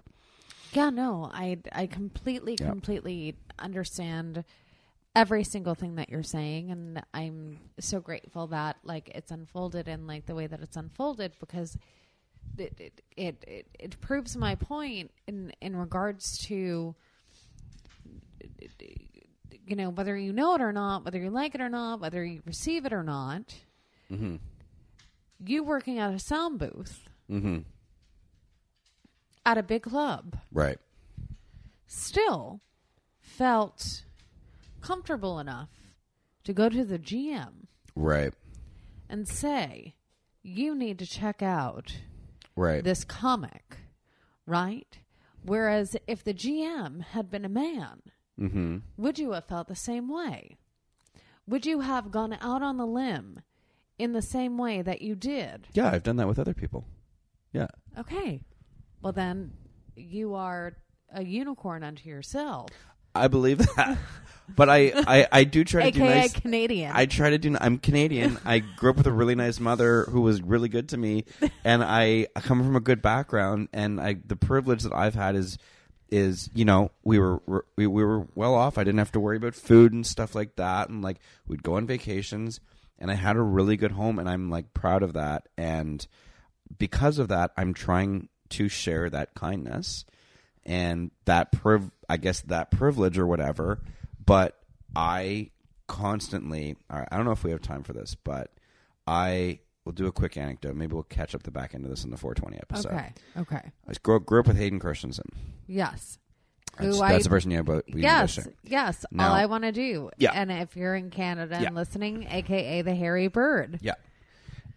Yeah, 0.73 0.89
no, 0.91 1.29
I 1.33 1.57
I 1.71 1.87
completely 1.87 2.57
Yeah. 2.59 2.69
completely 2.69 3.35
understand 3.59 4.43
every 5.17 5.43
single 5.43 5.73
thing 5.75 5.95
that 5.95 6.09
you're 6.09 6.21
saying 6.23 6.69
and 6.71 7.01
I'm 7.13 7.57
so 7.79 7.99
grateful 7.99 8.47
that 8.47 8.77
like 8.83 9.09
it's 9.15 9.31
unfolded 9.31 9.87
in 9.87 10.05
like 10.05 10.25
the 10.27 10.35
way 10.35 10.45
that 10.47 10.61
it's 10.61 10.77
unfolded 10.77 11.33
because 11.39 11.75
it 12.57 12.73
it 12.79 13.01
it, 13.17 13.43
it, 13.47 13.67
it 13.79 14.01
proves 14.01 14.37
my 14.37 14.55
point 14.55 15.11
in 15.25 15.51
in 15.61 15.75
regards 15.75 16.37
to 16.47 16.95
you 19.65 19.75
know 19.75 19.89
whether 19.89 20.15
you 20.17 20.31
know 20.31 20.55
it 20.55 20.61
or 20.61 20.71
not, 20.71 21.03
whether 21.03 21.17
you 21.19 21.29
like 21.29 21.53
it 21.55 21.61
or 21.61 21.69
not, 21.69 21.99
whether 21.99 22.23
you 22.23 22.41
receive 22.45 22.85
it 22.85 22.93
or 22.93 23.03
not. 23.03 23.53
Mm-hmm. 24.11 24.35
You 25.45 25.63
working 25.63 25.99
at 25.99 26.13
a 26.13 26.19
sound 26.19 26.59
booth 26.59 27.09
Mm-hmm. 27.29 27.57
at 29.45 29.57
a 29.57 29.63
big 29.63 29.83
club 29.83 30.37
Right. 30.51 30.77
still 31.87 32.61
felt 33.19 34.03
comfortable 34.87 35.37
enough 35.39 35.69
to 36.45 36.53
go 36.53 36.69
to 36.69 36.85
the 36.85 36.97
GM 36.99 37.67
Right. 37.93 38.33
and 39.09 39.27
say, 39.27 39.95
you 40.43 40.73
need 40.73 40.97
to 40.99 41.05
check 41.05 41.41
out 41.41 41.97
Right. 42.55 42.83
this 42.83 43.03
comic, 43.03 43.79
right? 44.45 44.97
Whereas 45.43 45.97
if 46.07 46.23
the 46.23 46.33
GM 46.33 47.01
had 47.01 47.29
been 47.29 47.43
a 47.43 47.49
man, 47.49 48.01
mm-hmm. 48.39 48.77
would 48.95 49.19
you 49.19 49.31
have 49.33 49.45
felt 49.45 49.67
the 49.67 49.75
same 49.75 50.07
way? 50.07 50.57
Would 51.45 51.65
you 51.65 51.81
have 51.81 52.09
gone 52.11 52.37
out 52.39 52.61
on 52.63 52.77
the 52.77 52.85
limb 52.87 53.41
in 53.99 54.13
the 54.13 54.21
same 54.21 54.57
way 54.57 54.81
that 54.81 55.01
you 55.01 55.15
did? 55.15 55.67
Yeah, 55.73 55.89
I've 55.91 56.03
done 56.03 56.15
that 56.17 56.27
with 56.27 56.39
other 56.39 56.53
people. 56.53 56.85
Yeah. 57.51 57.67
Okay. 57.97 58.41
Well, 59.01 59.13
then 59.13 59.51
you 59.95 60.33
are 60.33 60.77
a 61.13 61.23
unicorn 61.23 61.83
unto 61.83 62.07
yourself, 62.09 62.69
I 63.17 63.27
believe 63.27 63.59
that, 63.59 63.97
but 64.55 64.69
I, 64.69 64.93
I, 64.95 65.27
I 65.31 65.43
do 65.43 65.63
try 65.63 65.91
to 65.91 65.91
do 65.91 66.03
aka 66.03 66.21
nice. 66.21 66.33
Canadian. 66.33 66.91
I 66.93 67.05
try 67.05 67.29
to 67.31 67.37
do. 67.37 67.55
I'm 67.59 67.77
Canadian. 67.77 68.37
I 68.45 68.59
grew 68.59 68.91
up 68.91 68.97
with 68.97 69.07
a 69.07 69.11
really 69.11 69.35
nice 69.35 69.59
mother 69.59 70.03
who 70.03 70.21
was 70.21 70.41
really 70.41 70.69
good 70.69 70.89
to 70.89 70.97
me, 70.97 71.25
and 71.63 71.83
I 71.83 72.27
come 72.35 72.63
from 72.63 72.75
a 72.75 72.81
good 72.81 73.01
background. 73.01 73.69
And 73.73 73.99
I, 73.99 74.17
the 74.25 74.35
privilege 74.35 74.83
that 74.83 74.93
I've 74.93 75.15
had 75.15 75.35
is, 75.35 75.57
is 76.09 76.49
you 76.53 76.65
know, 76.65 76.91
we 77.03 77.19
were 77.19 77.41
we, 77.75 77.87
we 77.87 78.03
were 78.03 78.27
well 78.35 78.55
off. 78.55 78.77
I 78.77 78.83
didn't 78.83 78.99
have 78.99 79.11
to 79.13 79.19
worry 79.19 79.37
about 79.37 79.55
food 79.55 79.93
and 79.93 80.05
stuff 80.05 80.35
like 80.35 80.55
that, 80.55 80.89
and 80.89 81.01
like 81.01 81.17
we'd 81.47 81.63
go 81.63 81.75
on 81.75 81.85
vacations, 81.85 82.59
and 82.99 83.11
I 83.11 83.15
had 83.15 83.35
a 83.35 83.41
really 83.41 83.77
good 83.77 83.91
home, 83.91 84.19
and 84.19 84.29
I'm 84.29 84.49
like 84.49 84.73
proud 84.73 85.03
of 85.03 85.13
that. 85.13 85.47
And 85.57 86.05
because 86.77 87.19
of 87.19 87.27
that, 87.29 87.51
I'm 87.57 87.73
trying 87.73 88.29
to 88.49 88.69
share 88.69 89.09
that 89.09 89.33
kindness 89.33 90.05
and 90.65 91.11
that 91.25 91.51
priv- 91.51 91.91
I 92.09 92.17
guess 92.17 92.41
that 92.41 92.71
privilege 92.71 93.17
or 93.17 93.25
whatever. 93.27 93.81
But 94.25 94.57
I 94.95 95.51
constantly, 95.87 96.75
I 96.89 97.05
don't 97.11 97.25
know 97.25 97.31
if 97.31 97.43
we 97.43 97.51
have 97.51 97.61
time 97.61 97.83
for 97.83 97.93
this, 97.93 98.15
but 98.15 98.51
I 99.05 99.59
will 99.85 99.93
do 99.93 100.07
a 100.07 100.11
quick 100.11 100.35
anecdote. 100.37 100.75
Maybe 100.75 100.93
we'll 100.93 101.03
catch 101.03 101.33
up 101.33 101.43
the 101.43 101.51
back 101.51 101.73
end 101.73 101.83
of 101.85 101.89
this 101.89 102.03
in 102.03 102.11
the 102.11 102.17
420 102.17 102.57
episode. 102.57 102.91
okay. 102.93 103.13
Okay. 103.37 103.71
I 103.87 103.93
grew, 104.03 104.19
grew 104.19 104.39
up 104.41 104.47
with 104.47 104.57
Hayden 104.57 104.79
Christensen. 104.79 105.25
Yes. 105.65 106.19
That's, 106.77 106.85
Who 106.95 107.01
that's 107.01 107.01
I- 107.01 107.23
the 107.23 107.29
person 107.29 107.51
you 107.51 107.57
have. 107.57 107.67
We 107.67 108.01
yes, 108.01 108.37
need 108.37 108.43
to 108.43 108.49
share. 108.49 108.53
yes. 108.63 109.05
Now- 109.11 109.29
all 109.29 109.33
I 109.33 109.45
want 109.45 109.63
to 109.63 109.71
do. 109.71 110.09
Yeah. 110.17 110.31
And 110.33 110.51
if 110.51 110.75
you're 110.75 110.93
in 110.95 111.09
Canada 111.09 111.57
Yeah. 111.59 111.67
and 111.67 111.75
listening, 111.75 112.27
aka 112.29 112.81
the 112.81 112.93
hairy 112.95 113.27
bird. 113.29 113.79
Yeah. 113.81 113.95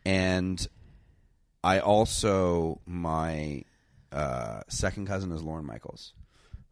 And 0.04 0.64
I 1.62 1.80
also 1.80 2.80
my 2.86 3.64
uh, 4.12 4.62
second 4.68 5.06
cousin 5.06 5.30
is 5.32 5.42
Lorne 5.42 5.66
Michaels 5.66 6.14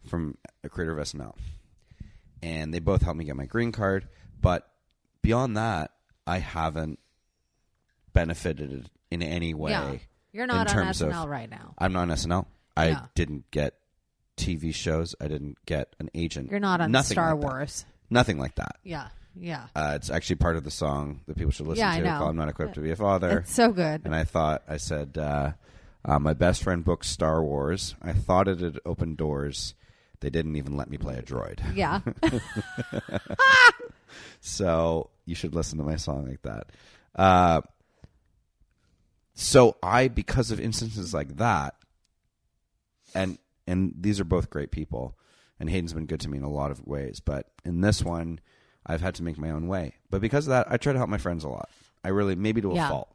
from 0.08 0.36
a 0.64 0.68
creator 0.68 0.98
of 0.98 1.06
SNL. 1.06 1.34
And 2.42 2.72
they 2.72 2.78
both 2.80 3.02
helped 3.02 3.18
me 3.18 3.24
get 3.24 3.36
my 3.36 3.46
green 3.46 3.72
card, 3.72 4.08
but 4.40 4.68
beyond 5.22 5.56
that, 5.56 5.92
I 6.26 6.38
haven't 6.38 6.98
benefited 8.12 8.90
in 9.10 9.22
any 9.22 9.54
way. 9.54 9.70
Yeah. 9.72 9.96
You're 10.32 10.46
not 10.46 10.54
in 10.54 10.76
on 10.78 10.84
terms 10.84 11.02
SNL 11.02 11.24
of- 11.24 11.28
right 11.30 11.50
now. 11.50 11.74
I'm 11.78 11.92
not 11.92 12.02
on 12.02 12.10
SNL. 12.10 12.46
I 12.76 12.88
Yeah. 12.88 13.06
didn't 13.14 13.50
get 13.50 13.74
TV 14.36 14.72
shows. 14.72 15.14
I 15.20 15.26
didn't 15.28 15.56
get 15.66 15.96
an 15.98 16.10
agent. 16.14 16.50
You're 16.50 16.60
not 16.60 16.80
on 16.80 16.92
Nothing 16.92 17.14
Star 17.14 17.32
like 17.32 17.40
that. 17.40 17.46
Wars. 17.46 17.84
Nothing 18.10 18.38
like 18.38 18.54
that. 18.56 18.76
Yeah. 18.84 19.08
Yeah. 19.34 19.66
Uh, 19.74 19.92
it's 19.96 20.10
actually 20.10 20.36
part 20.36 20.56
of 20.56 20.64
the 20.64 20.70
song 20.70 21.20
that 21.26 21.36
people 21.36 21.50
should 21.52 21.66
listen 21.66 21.80
Yeah, 21.84 21.92
I 21.92 21.98
to. 22.00 22.04
know. 22.04 22.18
Called 22.18 22.30
"I'm 22.30 22.36
Not 22.36 22.48
Equipped 22.48 22.74
to 22.74 22.80
Be 22.80 22.90
a 22.90 22.96
Father." 22.96 23.40
It's 23.40 23.52
so 23.52 23.72
good. 23.72 24.02
And 24.04 24.14
I 24.14 24.24
thought, 24.24 24.62
I 24.68 24.76
said, 24.78 25.16
uh, 25.18 25.52
uh, 26.04 26.18
my 26.18 26.34
best 26.34 26.62
friend 26.62 26.84
booked 26.84 27.04
Star 27.06 27.42
Wars. 27.42 27.94
I 28.02 28.12
thought 28.12 28.48
it 28.48 28.60
had 28.60 28.78
opened 28.84 29.16
doors. 29.16 29.74
They 30.20 30.30
didn't 30.30 30.56
even 30.56 30.76
let 30.76 30.90
me 30.90 30.98
play 30.98 31.16
a 31.16 31.22
droid. 31.22 31.60
Yeah. 31.74 32.00
So 34.40 35.10
you 35.26 35.34
should 35.34 35.54
listen 35.54 35.78
to 35.78 35.84
my 35.84 35.96
song 35.96 36.26
like 36.26 36.42
that. 36.42 36.70
Uh, 37.14 37.60
so 39.34 39.76
I, 39.82 40.08
because 40.08 40.50
of 40.50 40.60
instances 40.60 41.12
like 41.12 41.36
that, 41.36 41.74
and 43.14 43.38
and 43.66 43.94
these 43.98 44.18
are 44.20 44.24
both 44.24 44.48
great 44.50 44.70
people, 44.70 45.16
and 45.60 45.68
Hayden's 45.68 45.92
been 45.92 46.06
good 46.06 46.20
to 46.20 46.28
me 46.28 46.38
in 46.38 46.44
a 46.44 46.50
lot 46.50 46.70
of 46.70 46.86
ways, 46.86 47.20
but 47.20 47.48
in 47.64 47.80
this 47.80 48.02
one, 48.02 48.40
I've 48.86 49.00
had 49.02 49.14
to 49.16 49.22
make 49.22 49.38
my 49.38 49.50
own 49.50 49.66
way. 49.68 49.94
But 50.10 50.20
because 50.20 50.46
of 50.46 50.50
that, 50.50 50.70
I 50.70 50.76
try 50.78 50.92
to 50.92 50.98
help 50.98 51.10
my 51.10 51.18
friends 51.18 51.44
a 51.44 51.48
lot. 51.48 51.68
I 52.04 52.08
really, 52.08 52.34
maybe 52.36 52.60
to 52.62 52.70
a 52.72 52.74
Yeah. 52.74 52.88
fault, 52.88 53.14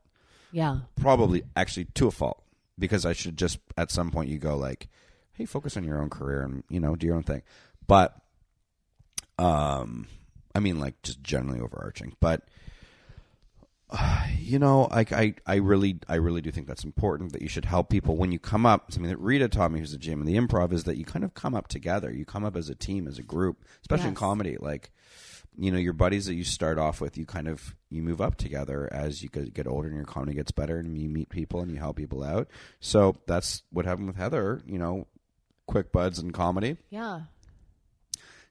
yeah. 0.52 0.80
probably 0.96 1.44
actually 1.56 1.86
to 1.96 2.08
a 2.08 2.12
fault, 2.12 2.44
because 2.78 3.06
I 3.06 3.14
should 3.14 3.38
just 3.38 3.60
at 3.78 3.92
some 3.92 4.12
point 4.12 4.30
you 4.30 4.38
go 4.38 4.56
like, 4.58 4.90
hey, 5.34 5.45
focus 5.45 5.77
on 5.77 5.84
your 5.84 6.01
own 6.01 6.10
career 6.10 6.41
and 6.41 6.64
you 6.69 6.80
know 6.80 6.95
do 6.95 7.07
your 7.07 7.15
own 7.15 7.23
thing. 7.23 7.41
But, 7.85 8.15
um, 9.38 10.07
I 10.55 10.60
mean, 10.60 10.80
like 10.80 11.01
just 11.01 11.22
generally 11.22 11.60
overarching, 11.60 12.15
but 12.19 12.47
you 14.39 14.60
know, 14.60 14.88
like 14.91 15.11
I, 15.11 15.35
I 15.45 15.55
really, 15.55 15.99
I 16.07 16.15
really 16.15 16.41
do 16.41 16.51
think 16.51 16.68
that's 16.68 16.84
important 16.84 17.34
that 17.34 17.41
you 17.41 17.47
should 17.47 17.65
help 17.65 17.89
people 17.89 18.18
when 18.18 18.31
you 18.31 18.39
come 18.39 18.65
up. 18.65 18.91
Something 18.91 19.10
that 19.10 19.18
Rita 19.18 19.47
taught 19.47 19.72
me, 19.72 19.80
who's 19.80 19.93
a 19.93 19.99
GM 19.99 20.14
and 20.14 20.27
the 20.27 20.38
improv, 20.38 20.73
is 20.73 20.84
that 20.85 20.97
you 20.97 21.05
kind 21.05 21.26
of 21.26 21.34
come 21.34 21.55
up 21.55 21.68
together. 21.68 22.11
You 22.11 22.26
come 22.26 22.45
up 22.45 22.55
as 22.55 22.69
a 22.69 22.76
team, 22.76 23.07
as 23.07 23.19
a 23.19 23.23
group, 23.23 23.64
especially 23.81 24.10
in 24.10 24.15
comedy. 24.15 24.57
Like, 24.60 24.91
you 25.57 25.72
know, 25.72 25.77
your 25.77 25.93
buddies 25.93 26.26
that 26.26 26.34
you 26.34 26.43
start 26.43 26.77
off 26.77 27.01
with, 27.01 27.18
you 27.18 27.26
kind 27.26 27.47
of 27.47 27.76
you 27.89 28.01
move 28.01 28.22
up 28.22 28.35
together 28.35 28.89
as 28.91 29.22
you 29.22 29.30
get 29.30 29.68
older 29.68 29.88
and 29.88 29.97
your 29.97 30.05
comedy 30.05 30.34
gets 30.34 30.51
better, 30.51 30.77
and 30.77 30.97
you 30.97 31.10
meet 31.10 31.30
people 31.30 31.61
and 31.61 31.72
you 31.72 31.77
help 31.77 31.97
people 31.97 32.23
out. 32.23 32.47
So 32.80 33.15
that's 33.27 33.64
what 33.72 33.85
happened 33.85 34.07
with 34.07 34.18
Heather. 34.18 34.61
You 34.65 34.80
know, 34.80 35.07
quick 35.65 35.91
buds 35.91 36.19
in 36.19 36.31
comedy 36.31 36.77
Yeah. 36.90 37.22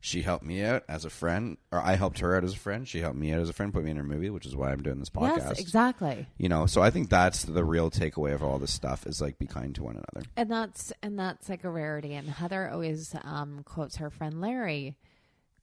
she 0.01 0.23
helped 0.23 0.45
me 0.45 0.63
out 0.65 0.83
as 0.89 1.05
a 1.05 1.11
friend, 1.11 1.59
or 1.71 1.79
I 1.81 1.95
helped 1.95 2.19
her 2.19 2.37
out 2.37 2.43
as 2.43 2.55
a 2.55 2.59
friend. 2.59 2.89
She 2.89 2.99
helped 3.01 3.17
me 3.17 3.33
out 3.33 3.41
as 3.41 3.49
a 3.49 3.53
friend, 3.53 3.73
put 3.73 3.85
me 3.85 3.91
in 3.93 3.97
her 3.97 4.03
movie, 4.03 4.31
which 4.31 4.47
is 4.47 4.57
why 4.57 4.73
I'm 4.73 4.83
doing 4.83 4.99
this 4.99 5.11
podcast. 5.11 5.37
Yes, 5.51 5.61
exactly. 5.61 6.27
You 6.39 6.49
know, 6.49 6.67
so 6.67 6.83
I 6.83 6.91
think 6.91 7.09
that's 7.09 7.45
the 7.45 7.65
real 7.65 7.89
takeaway 7.91 8.35
of 8.35 8.43
all 8.43 8.59
this 8.59 8.73
stuff 8.75 9.07
is 9.07 9.21
like 9.21 9.39
be 9.39 9.47
kind 9.47 9.75
to 9.77 9.85
one 9.85 9.95
another. 9.97 10.27
And 10.37 10.51
that's 10.51 10.93
and 11.03 11.17
that's 11.19 11.49
like 11.49 11.63
a 11.65 11.71
rarity. 11.71 12.15
And 12.15 12.29
Heather 12.29 12.69
always 12.69 13.15
um, 13.23 13.63
quotes 13.65 13.97
her 13.97 14.11
friend 14.11 14.41
Larry, 14.41 14.97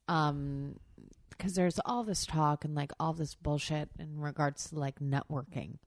um, 0.08 0.76
because 1.30 1.54
there's 1.54 1.78
all 1.84 2.04
this 2.04 2.24
talk 2.24 2.64
and 2.64 2.74
like 2.74 2.92
all 2.98 3.12
this 3.12 3.34
bullshit 3.34 3.90
in 3.98 4.20
regards 4.20 4.70
to 4.70 4.78
like 4.78 5.00
networking, 5.00 5.78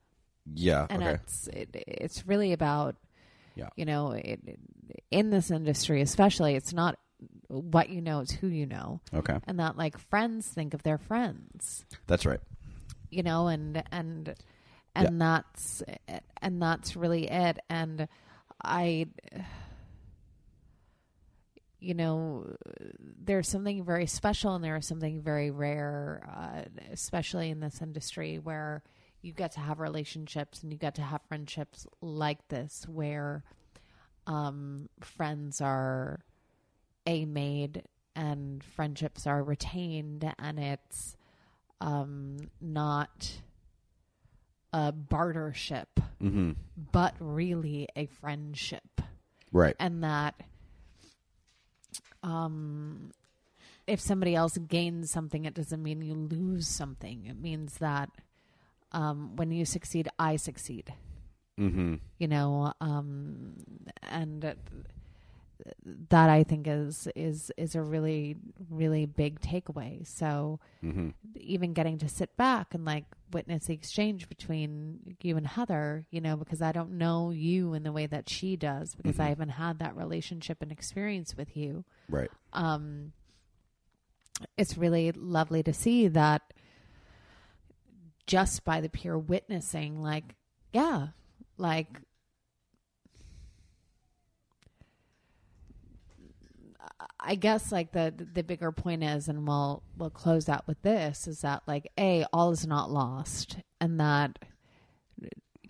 Yeah. 0.54 0.86
and 0.92 1.02
okay. 1.02 1.14
it's 1.14 1.48
it, 1.48 1.70
it's 1.88 2.28
really 2.28 2.54
about 2.54 2.96
Yeah. 3.56 3.70
you 3.76 3.86
know 3.86 4.12
it, 4.12 4.40
it- 4.46 4.60
in 5.12 5.30
this 5.30 5.50
industry 5.52 6.02
especially 6.02 6.56
it's 6.56 6.74
not 6.74 6.98
what 7.48 7.90
you 7.90 8.02
know 8.02 8.20
it's 8.22 8.32
who 8.32 8.48
you 8.48 8.66
know 8.66 9.00
Okay. 9.14 9.38
and 9.46 9.60
that 9.60 9.78
like 9.78 9.98
friends 9.98 10.48
think 10.48 10.74
of 10.74 10.84
their 10.84 10.98
friends 10.98 11.86
That's 12.08 12.26
right. 12.26 12.40
you 13.10 13.24
know 13.24 13.48
and 13.48 13.84
and 13.92 14.34
and 14.96 15.22
that's 15.22 15.82
and 16.42 16.62
that's 16.62 16.96
really 16.96 17.28
it 17.30 17.60
and 17.70 18.08
i 18.64 19.08
you 21.80 21.94
know 21.94 22.56
there's 23.24 23.48
something 23.48 23.84
very 23.84 24.06
special 24.08 24.56
and 24.56 24.64
there's 24.64 24.88
something 24.88 25.22
very 25.22 25.52
rare 25.52 26.28
uh, 26.36 26.62
especially 26.92 27.50
in 27.50 27.60
this 27.60 27.82
industry 27.82 28.40
where 28.40 28.84
you 29.24 29.32
get 29.34 29.54
to 29.54 29.60
have 29.60 29.80
relationships 29.80 30.62
and 30.62 30.72
you 30.72 30.78
get 30.78 30.94
to 30.96 31.02
have 31.02 31.22
friendships 31.28 31.88
like 32.02 32.48
this 32.50 32.86
where 32.88 33.44
um 34.28 34.88
friends 35.02 35.60
are 35.62 36.20
a 37.08 37.26
made 37.26 37.84
and 38.16 38.64
friendships 38.64 39.26
are 39.26 39.42
retained 39.44 40.32
and 40.38 40.60
it's 40.60 41.18
um 41.82 42.38
not 42.62 43.40
a 44.72 44.92
bartership 44.94 45.88
Mm-hmm. 46.22 46.52
but 46.92 47.16
really 47.20 47.88
a 47.96 48.06
friendship 48.06 49.02
Right. 49.52 49.76
and 49.80 50.04
that 50.04 50.36
um 52.22 53.12
if 53.88 54.00
somebody 54.00 54.36
else 54.36 54.58
gains 54.58 55.12
something 55.12 55.46
it 55.46 55.54
doesn't 55.54 55.84
mean 55.84 56.02
you 56.02 56.14
lose 56.14 56.68
something 56.68 57.26
it 57.26 57.38
means 57.40 57.76
that 57.80 58.10
um 58.94 59.36
when 59.36 59.52
you 59.52 59.66
succeed 59.66 60.08
i 60.20 60.36
succeed 60.36 60.94
Mm-hmm. 61.60 61.96
you 62.18 62.28
know 62.28 62.74
um 62.82 63.54
and 64.02 64.44
uh, 64.44 64.54
that 66.10 66.28
i 66.30 66.44
think 66.44 66.68
is 66.68 67.08
is 67.16 67.52
is 67.58 67.76
a 67.76 67.82
really 67.82 68.36
really 68.72 69.06
big 69.06 69.40
takeaway 69.40 70.06
so 70.06 70.60
Mm-hmm. 70.84 71.10
even 71.36 71.74
getting 71.74 71.98
to 72.00 72.10
sit 72.10 72.36
back 72.38 72.74
and 72.74 72.84
like 72.86 73.06
witness 73.32 73.68
the 73.68 73.74
exchange 73.74 74.28
between 74.30 75.16
you 75.22 75.38
and 75.38 75.48
Heather, 75.48 76.06
you 76.12 76.20
know, 76.22 76.36
because 76.36 76.62
I 76.62 76.72
don't 76.74 76.98
know 76.98 77.32
you 77.32 77.74
in 77.74 77.84
the 77.84 77.92
way 77.94 78.06
that 78.06 78.30
she 78.30 78.58
does 78.58 78.94
because 78.96 79.18
I 79.20 79.30
haven't 79.30 79.50
had 79.50 79.80
that 79.80 79.96
relationship 79.96 80.62
and 80.62 80.72
experience 80.72 81.36
with 81.38 81.56
you. 81.56 81.86
Right. 82.10 82.30
Um 82.52 83.14
it's 84.58 84.78
really 84.78 85.12
lovely 85.14 85.64
to 85.64 85.74
see 85.74 86.08
that 86.10 86.42
just 88.26 88.64
by 88.64 88.82
the 88.82 88.90
pure 88.90 89.18
witnessing 89.18 90.02
like 90.02 90.36
yeah, 90.72 91.08
like 91.58 92.00
I 97.20 97.36
guess 97.36 97.72
like 97.72 97.92
the 97.92 98.14
the 98.34 98.44
bigger 98.44 98.72
point 98.72 99.04
is, 99.04 99.28
and 99.28 99.48
we'll 99.48 99.84
we'll 99.98 100.10
close 100.10 100.50
out 100.50 100.68
with 100.68 100.82
this 100.82 101.28
is 101.28 101.42
that 101.42 101.64
like 101.68 101.92
a 101.98 102.26
all 102.34 102.52
is 102.52 102.66
not 102.68 102.92
lost, 102.92 103.58
and 103.80 104.00
that 104.00 104.40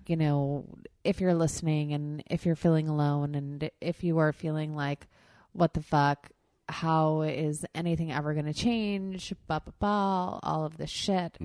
you 0.08 0.16
know 0.16 0.66
if 1.04 1.22
you're 1.22 1.34
listening 1.34 1.94
and 1.94 2.24
if 2.30 2.46
you're 2.46 2.56
feeling 2.56 2.88
alone 2.88 3.36
and 3.36 3.70
if 3.82 4.04
you 4.04 4.18
are 4.20 4.32
feeling 4.34 4.76
like 4.76 5.08
what 5.52 5.74
the 5.74 5.82
fuck, 5.82 6.30
how 6.74 7.22
is 7.22 7.66
anything 7.76 8.12
ever 8.12 8.34
going 8.34 8.48
to 8.48 8.54
change? 8.54 9.34
Ba 9.48 9.62
ba 9.64 9.74
ba, 9.80 10.40
all 10.44 10.66
of 10.66 10.78
this 10.78 10.90
shit. 10.90 11.38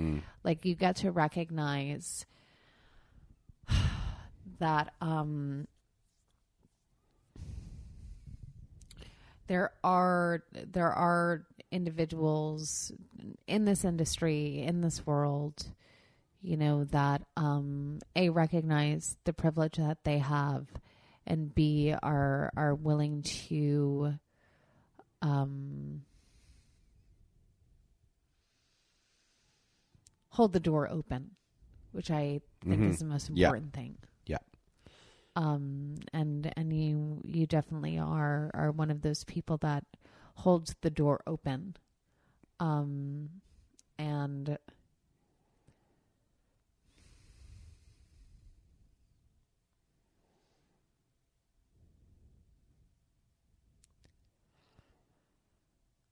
Like 0.43 0.65
you 0.65 0.75
get 0.75 0.97
to 0.97 1.13
recognize 1.13 2.25
that 4.59 4.95
um 5.01 5.69
there 9.49 9.73
are 9.85 10.43
there 10.53 10.93
are 10.93 11.45
individuals 11.71 12.93
in 13.47 13.65
this 13.65 13.85
industry 13.85 14.63
in 14.63 14.81
this 14.81 15.07
world 15.07 15.67
you 16.41 16.57
know 16.57 16.85
that 16.85 17.23
um 17.37 17.99
a 18.17 18.31
recognize 18.31 19.17
the 19.25 19.33
privilege 19.33 19.77
that 19.77 19.99
they 20.05 20.19
have 20.19 20.67
and 21.27 21.55
b 21.55 21.95
are 22.03 22.51
are 22.57 22.75
willing 22.75 23.23
to 23.23 24.15
um 25.23 26.03
hold 30.31 30.53
the 30.53 30.61
door 30.61 30.89
open 30.89 31.31
which 31.93 32.11
i 32.11 32.41
think 32.69 32.81
Mhm. 32.83 32.91
is 32.91 32.99
the 32.99 33.05
most 33.05 33.29
Yeah. 33.31 33.49
important 33.49 33.73
thing 33.73 33.97
Yeah. 34.27 34.39
um 35.37 35.97
and 36.13 36.53
and 36.57 36.73
you 36.73 37.21
you 37.25 37.47
definitely 37.47 37.99
are 37.99 38.51
are 38.55 38.71
one 38.71 38.91
of 38.91 39.01
those 39.03 39.25
people 39.25 39.57
that 39.59 39.85
holds 40.37 40.75
the 40.83 40.91
door 40.91 41.21
open 41.27 41.77
um 42.61 43.31
and 43.99 44.59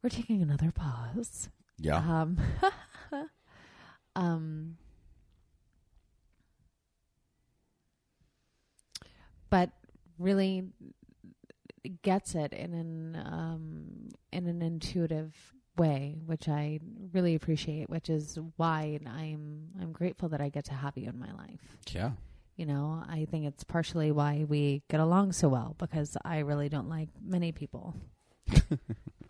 we're 0.07 0.11
taking 0.11 0.41
another 0.41 0.71
pause 0.71 1.51
Yeah. 1.81 1.97
um 1.99 2.39
um 4.17 4.77
but 9.51 9.71
really 10.17 10.69
gets 12.03 12.37
it 12.37 12.53
in 12.53 12.73
an 12.73 13.17
um, 13.17 14.09
in 14.33 14.47
an 14.47 14.63
intuitive 14.63 15.35
way, 15.77 16.17
which 16.25 16.49
I 16.49 16.79
really 17.13 17.35
appreciate. 17.35 17.91
Which 17.91 18.09
is 18.09 18.39
why 18.57 19.01
I'm 19.07 19.71
I'm 19.81 19.91
grateful 19.93 20.29
that 20.29 20.41
I 20.41 20.51
get 20.51 20.67
to 20.67 20.75
have 20.75 20.97
you 20.97 21.09
in 21.09 21.19
my 21.19 21.33
life. 21.33 21.77
yeah. 21.91 22.13
You 22.57 22.67
know, 22.67 23.03
I 23.09 23.27
think 23.29 23.45
it's 23.47 23.65
partially 23.65 24.13
why 24.13 24.47
we 24.49 24.83
get 24.89 25.01
along 25.01 25.33
so 25.33 25.49
well 25.49 25.75
because 25.79 26.17
I 26.25 26.39
really 26.39 26.69
don't 26.69 26.89
like 26.89 27.09
many 27.21 27.51
people. 27.53 27.95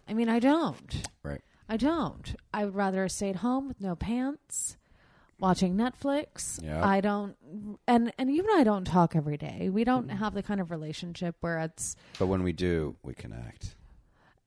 I 0.08 0.14
mean, 0.14 0.28
I 0.28 0.38
don't. 0.38 1.08
Right. 1.22 1.40
I 1.68 1.76
don't. 1.76 2.34
I 2.54 2.64
would 2.64 2.74
rather 2.74 3.08
stay 3.08 3.30
at 3.30 3.36
home 3.36 3.66
with 3.68 3.80
no 3.80 3.96
pants, 3.96 4.76
watching 5.40 5.76
Netflix. 5.76 6.62
Yeah. 6.62 6.86
I 6.86 7.00
don't, 7.00 7.36
and 7.88 8.12
and 8.18 8.32
you 8.32 8.42
and 8.42 8.60
I 8.60 8.62
don't 8.64 8.84
talk 8.84 9.16
every 9.16 9.36
day. 9.36 9.68
We 9.70 9.82
don't 9.84 10.08
have 10.08 10.32
the 10.34 10.42
kind 10.44 10.60
of 10.60 10.70
relationship 10.70 11.36
where 11.40 11.58
it's 11.58 11.96
But 12.18 12.26
when 12.26 12.42
we 12.44 12.52
do, 12.52 12.96
we 13.02 13.14
connect. 13.14 13.74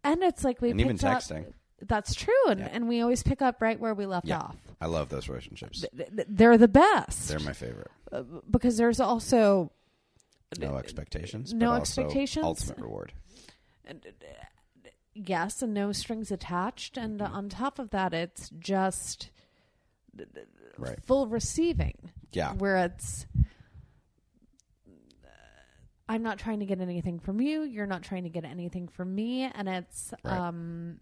and 0.04 0.24
it's 0.24 0.44
like 0.46 0.62
we 0.62 0.72
And 0.72 0.80
even 0.80 0.94
picked 0.98 1.04
up- 1.06 1.22
texting. 1.22 1.54
That's 1.82 2.14
true, 2.14 2.34
and 2.50 2.60
Yeah. 2.60 2.70
and 2.74 2.90
we 2.90 3.00
always 3.02 3.24
pick 3.24 3.42
up 3.42 3.62
right 3.62 3.80
where 3.80 3.94
we 3.94 4.06
left 4.06 4.26
Yeah. 4.28 4.40
off. 4.40 4.58
I 4.82 4.88
love 4.88 5.08
those 5.08 5.30
relationships. 5.30 5.86
Th- 5.96 6.10
th- 6.14 6.28
They're 6.30 6.58
the 6.58 6.68
best. 6.68 7.30
They're 7.30 7.40
my 7.40 7.54
favorite. 7.54 7.90
Uh, 8.12 8.24
because 8.52 8.76
there's 8.76 9.00
also 9.00 9.72
No 10.60 10.76
expectations. 10.76 11.54
no 11.54 11.70
but 11.72 11.80
also 11.80 12.02
expectations. 12.02 12.44
Ultimate 12.46 12.80
reward. 12.80 13.14
Yes 15.28 15.62
and 15.62 15.74
no 15.74 15.92
strings 15.92 16.32
attached, 16.32 16.98
and 16.98 17.20
Mm-hmm. 17.20 17.34
on 17.36 17.50
top 17.50 17.80
of 17.80 17.90
that, 17.92 18.14
it's 18.14 18.50
just 18.60 19.30
Right. 20.78 21.02
full 21.04 21.28
receiving. 21.28 22.12
Yeah. 22.32 22.54
where 22.54 22.78
it's 22.78 23.26
I'm 26.08 26.24
not 26.24 26.40
trying 26.40 26.60
to 26.60 26.66
get 26.66 26.82
anything 26.82 27.20
from 27.20 27.40
you, 27.40 27.62
you're 27.62 27.86
not 27.86 28.02
trying 28.02 28.24
to 28.24 28.30
get 28.30 28.44
anything 28.44 28.88
from 28.88 29.14
me, 29.14 29.44
and 29.44 29.70
it's 29.70 30.12
Right. 30.24 30.38
um 30.38 30.98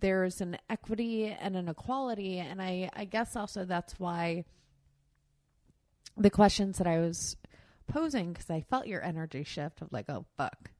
there's 0.00 0.40
an 0.40 0.56
equity 0.70 1.26
and 1.26 1.56
an 1.56 1.68
equality, 1.68 2.38
and 2.38 2.62
I 2.62 2.88
I 2.94 3.04
guess 3.04 3.34
also 3.36 3.64
that's 3.64 3.98
why 3.98 4.44
the 6.16 6.30
questions 6.30 6.78
that 6.78 6.86
I 6.86 7.00
was 7.00 7.36
posing 7.88 8.32
because 8.32 8.48
I 8.48 8.60
felt 8.60 8.86
your 8.86 9.02
energy 9.02 9.42
shift 9.42 9.82
of 9.82 9.92
like 9.92 10.08
oh 10.08 10.24
fuck, 10.36 10.70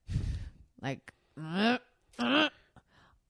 like. 0.80 1.12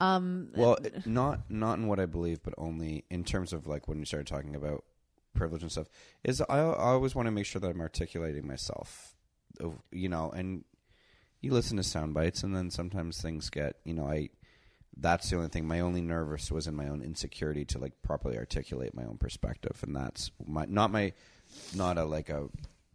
Um. 0.05 0.51
Well, 0.57 0.75
it- 0.77 1.07
not 1.07 1.51
not 1.51 1.79
in 1.79 1.87
what 1.87 1.99
I 2.01 2.07
believe, 2.07 2.43
but 2.43 2.55
only 2.59 3.05
in 3.11 3.25
terms 3.25 3.53
of 3.53 3.67
like 3.67 3.89
when 3.89 3.99
you 3.99 4.05
started 4.05 4.27
talking 4.27 4.55
about 4.57 4.85
privilege 5.35 5.63
and 5.63 5.71
stuff. 5.73 5.89
Is 6.23 6.41
I, 6.43 6.59
I 6.59 6.93
always 6.93 7.15
want 7.15 7.27
to 7.27 7.33
make 7.33 7.47
sure 7.47 7.61
that 7.61 7.69
I'm 7.71 7.81
articulating 7.81 8.47
myself, 8.47 9.15
you 9.91 10.09
know, 10.09 10.31
and 10.31 10.65
you 11.41 11.53
listen 11.53 11.77
to 11.77 11.83
sound 11.83 12.15
bites, 12.15 12.43
and 12.43 12.55
then 12.55 12.71
sometimes 12.71 13.21
things 13.21 13.51
get, 13.51 13.77
you 13.85 13.95
know, 13.95 14.09
I. 14.09 14.31
That's 14.97 15.29
the 15.29 15.35
only 15.37 15.49
thing. 15.49 15.67
My 15.67 15.81
only 15.81 16.01
nervous 16.01 16.53
was 16.53 16.69
in 16.69 16.77
my 16.77 16.87
own 16.87 17.03
insecurity 17.03 17.65
to 17.65 17.79
like 17.81 18.01
properly 18.03 18.39
articulate 18.39 18.95
my 18.95 19.03
own 19.05 19.19
perspective, 19.19 19.77
and 19.83 19.95
that's 19.97 20.31
my 20.47 20.67
not 20.69 20.93
my 20.93 21.13
not 21.75 21.99
a 21.99 22.05
like 22.05 22.29
a 22.31 22.49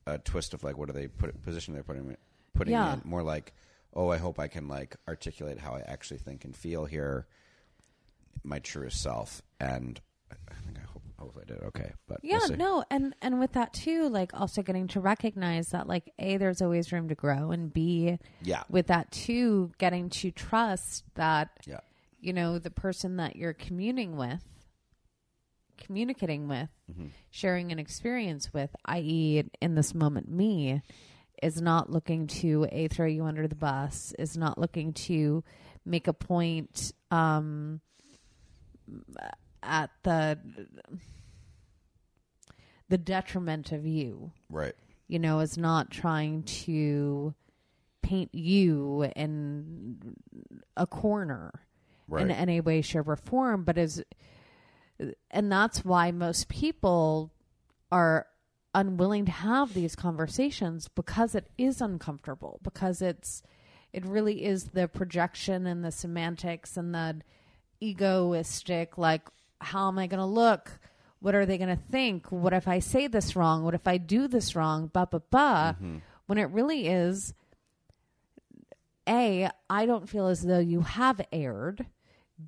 a 0.08 0.18
twist 0.18 0.54
of 0.54 0.64
like 0.64 0.78
what 0.78 0.90
are 0.90 0.94
they 0.94 1.08
put 1.10 1.42
position 1.44 1.74
they're 1.74 1.84
putting 1.84 2.08
me 2.08 2.16
putting 2.54 2.72
Yeah. 2.74 2.96
me 2.96 3.02
in 3.04 3.10
more 3.10 3.22
like 3.22 3.52
oh 3.94 4.10
I 4.10 4.18
hope 4.18 4.40
I 4.40 4.48
can 4.48 4.68
like 4.68 4.96
articulate 5.08 5.60
how 5.60 5.74
I 5.74 5.82
actually 5.82 6.20
think 6.20 6.46
and 6.46 6.56
feel 6.56 6.86
here 6.86 7.28
my 8.44 8.60
truest 8.60 9.02
self. 9.02 9.42
And 9.60 10.00
I 10.32 10.54
think 10.66 10.78
I 10.78 10.82
hope, 10.82 11.04
hope 11.18 11.38
I 11.42 11.46
did 11.46 11.62
okay 11.64 11.92
but 12.08 12.20
we'll 12.24 12.50
yeah 12.50 12.56
no 12.56 12.84
and 12.90 13.14
and 13.22 13.40
with 13.40 13.52
that 13.54 13.74
too 13.74 14.08
like 14.10 14.32
also 14.34 14.62
getting 14.62 14.88
to 14.90 15.00
recognize 15.02 15.70
that 15.70 15.88
like 15.88 16.14
a 16.18 16.38
there's 16.38 16.62
always 16.62 16.92
room 16.94 17.10
to 17.10 17.16
grow 17.16 17.52
and 17.52 17.74
b 17.74 18.18
yeah. 18.42 18.64
with 18.70 18.88
that 18.88 19.12
too 19.12 19.72
getting 19.80 20.10
to 20.10 20.32
trust 20.32 21.04
that 21.16 21.50
yeah. 21.66 21.80
you 22.22 22.32
know 22.32 22.58
the 22.58 22.70
person 22.72 23.18
that 23.18 23.36
you're 23.36 23.54
communing 23.54 24.16
with 24.16 24.44
communicating 25.78 26.48
with 26.48 26.70
Mm-hmm. 26.92 27.08
sharing 27.30 27.72
an 27.72 27.78
experience 27.80 28.52
with 28.52 28.72
i.e 28.86 29.44
in 29.62 29.76
this 29.76 29.94
moment 29.94 30.28
me 30.28 30.82
is 31.42 31.62
not 31.62 31.90
looking 31.90 32.28
to 32.28 32.68
a 32.72 32.88
throw 32.88 33.06
you 33.06 33.26
under 33.26 33.48
the 33.48 33.56
bus 33.56 34.14
is 34.20 34.38
not 34.38 34.58
looking 34.58 34.94
to 34.94 35.44
make 35.86 36.08
a 36.08 36.14
point 36.14 36.92
um 37.12 37.82
at 39.64 39.90
the 40.04 40.38
the 42.90 42.98
detriment 42.98 43.72
of 43.72 43.86
you. 43.86 44.32
Right. 44.50 44.74
You 45.08 45.20
know, 45.20 45.40
is 45.40 45.58
not 45.58 45.90
trying 45.90 46.44
to 46.44 47.34
paint 48.02 48.34
you 48.34 49.10
in 49.16 50.16
a 50.76 50.86
corner 50.86 51.52
in 52.22 52.32
any 52.32 52.60
way, 52.60 52.82
shape, 52.82 53.08
or 53.08 53.16
form, 53.16 53.64
but 53.64 53.78
is, 53.78 54.04
and 55.30 55.52
that's 55.52 55.86
why 55.86 56.10
most 56.12 56.48
people 56.48 57.32
are 57.92 58.26
unwilling 58.74 59.26
to 59.26 59.32
have 59.32 59.74
these 59.74 59.96
conversations 59.96 60.88
because 60.90 61.36
it 61.36 61.50
is 61.58 61.82
uncomfortable, 61.82 62.60
because 62.64 63.02
it's, 63.02 63.42
it 63.94 64.06
really 64.06 64.46
is 64.46 64.66
the 64.66 64.88
projection 64.88 65.66
and 65.66 65.84
the 65.84 65.92
semantics 65.92 66.78
and 66.78 66.94
the 66.94 67.22
egoistic, 67.82 68.98
like, 68.98 69.22
how 69.62 69.88
am 69.88 69.98
I 69.98 70.08
going 70.08 70.20
to 70.20 70.26
look? 70.26 70.80
What 71.20 71.36
are 71.36 71.46
they 71.46 71.58
going 71.58 71.76
to 71.76 71.84
think? 71.92 72.32
What 72.32 72.54
if 72.54 72.68
I 72.68 72.80
say 72.80 73.08
this 73.08 73.36
wrong? 73.36 73.64
What 73.64 73.74
if 73.74 73.88
I 73.88 73.98
do 73.98 74.28
this 74.28 74.56
wrong? 74.56 74.90
Ba 74.94 75.08
ba 75.10 75.22
ba. 75.30 75.76
Mm-hmm. 75.76 75.98
When 76.28 76.38
it 76.38 76.50
really 76.52 76.88
is, 76.88 77.34
A, 79.08 79.50
I 79.70 79.86
don't 79.86 80.08
feel 80.08 80.28
as 80.28 80.44
though 80.44 80.60
you 80.60 80.82
have 80.82 81.20
erred. 81.32 81.88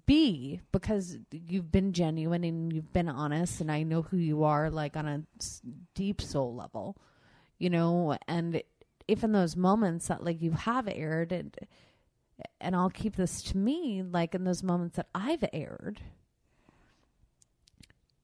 B, 0.06 0.62
because 0.72 1.18
you've 1.32 1.72
been 1.72 1.92
genuine 1.92 2.44
and 2.44 2.72
you've 2.72 2.94
been 2.94 3.10
honest, 3.10 3.60
and 3.62 3.72
I 3.72 3.84
know 3.84 4.04
who 4.04 4.18
you 4.18 4.44
are, 4.44 4.70
like 4.70 4.96
on 4.96 5.08
a 5.08 5.24
deep 5.96 6.22
soul 6.22 6.56
level, 6.56 6.96
you 7.58 7.70
know. 7.70 8.18
And 8.28 8.64
if 9.08 9.24
in 9.24 9.34
those 9.34 9.56
moments 9.56 10.08
that 10.08 10.24
like 10.24 10.42
you 10.42 10.52
have 10.52 10.88
erred, 10.88 11.32
and 11.32 11.56
and 12.62 12.76
I'll 12.76 12.90
keep 12.90 13.18
this 13.18 13.42
to 13.44 13.58
me, 13.58 14.02
like 14.02 14.34
in 14.34 14.46
those 14.46 14.64
moments 14.64 14.96
that 14.96 15.08
I've 15.14 15.44
erred, 15.52 16.02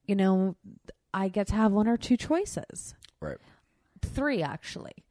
you 0.06 0.15
know, 0.15 0.56
I 1.14 1.27
get 1.27 1.48
to 1.48 1.56
have 1.56 1.72
one 1.72 1.88
or 1.88 1.98
two 1.98 2.18
choices. 2.18 2.95
right 3.19 3.38
Three, 4.02 4.41
actually. 4.41 5.03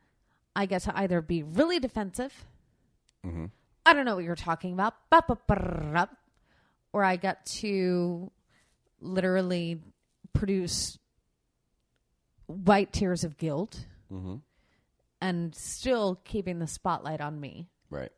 I 0.54 0.64
get 0.64 0.82
to 0.82 0.98
either 0.98 1.20
be 1.20 1.42
really 1.42 1.78
defensive. 1.78 2.46
mm-hmm. 3.24 3.46
I 3.84 3.92
don't 3.92 4.06
know 4.06 4.16
what 4.16 4.24
you're 4.24 4.34
talking 4.34 4.72
about. 4.72 4.94
Or 6.96 7.04
I 7.04 7.16
get 7.16 7.44
to 7.60 8.30
literally 9.00 9.80
produce 10.32 10.98
white 12.46 12.92
tears 12.92 13.22
of 13.24 13.36
guilt 13.36 13.86
Mm-hmm. 14.10 14.36
and 15.20 15.52
still 15.54 16.20
keeping 16.24 16.60
the 16.60 16.66
spotlight 16.68 17.20
on 17.20 17.40
me. 17.40 17.68
right 17.90 18.12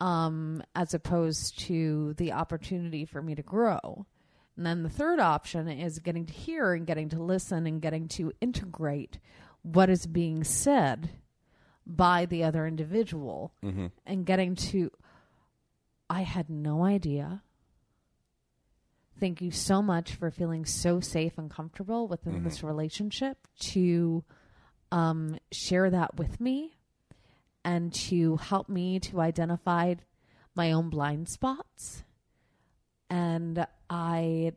um, 0.00 0.62
as 0.74 0.94
opposed 0.94 1.58
to 1.60 2.14
the 2.14 2.32
opportunity 2.32 3.04
for 3.04 3.22
me 3.22 3.34
to 3.34 3.42
grow. 3.42 4.06
And 4.56 4.66
then 4.66 4.82
the 4.82 4.90
third 4.90 5.20
option 5.20 5.68
is 5.68 5.98
getting 6.00 6.26
to 6.26 6.32
hear 6.32 6.72
and 6.74 6.86
getting 6.86 7.08
to 7.10 7.22
listen 7.22 7.66
and 7.66 7.80
getting 7.80 8.08
to 8.08 8.32
integrate 8.40 9.18
what 9.62 9.90
is 9.90 10.06
being 10.06 10.44
said 10.44 11.10
by 11.86 12.26
the 12.26 12.42
other 12.42 12.66
individual 12.66 13.54
mm-hmm. 13.64 13.86
and 14.04 14.26
getting 14.26 14.54
to, 14.56 14.90
I 16.10 16.22
had 16.22 16.50
no 16.50 16.84
idea. 16.84 17.42
Thank 19.18 19.40
you 19.40 19.50
so 19.50 19.80
much 19.80 20.14
for 20.14 20.30
feeling 20.30 20.66
so 20.66 21.00
safe 21.00 21.38
and 21.38 21.50
comfortable 21.50 22.06
within 22.06 22.44
this 22.44 22.62
relationship 22.62 23.38
to 23.60 24.24
um, 24.92 25.38
share 25.50 25.88
that 25.88 26.16
with 26.16 26.38
me 26.38 26.76
and 27.64 27.92
to 27.92 28.36
help 28.36 28.68
me 28.68 29.00
to 29.00 29.20
identify 29.20 29.94
my 30.54 30.72
own 30.72 30.90
blind 30.90 31.28
spots. 31.28 32.04
And 33.08 33.66
I, 33.88 34.52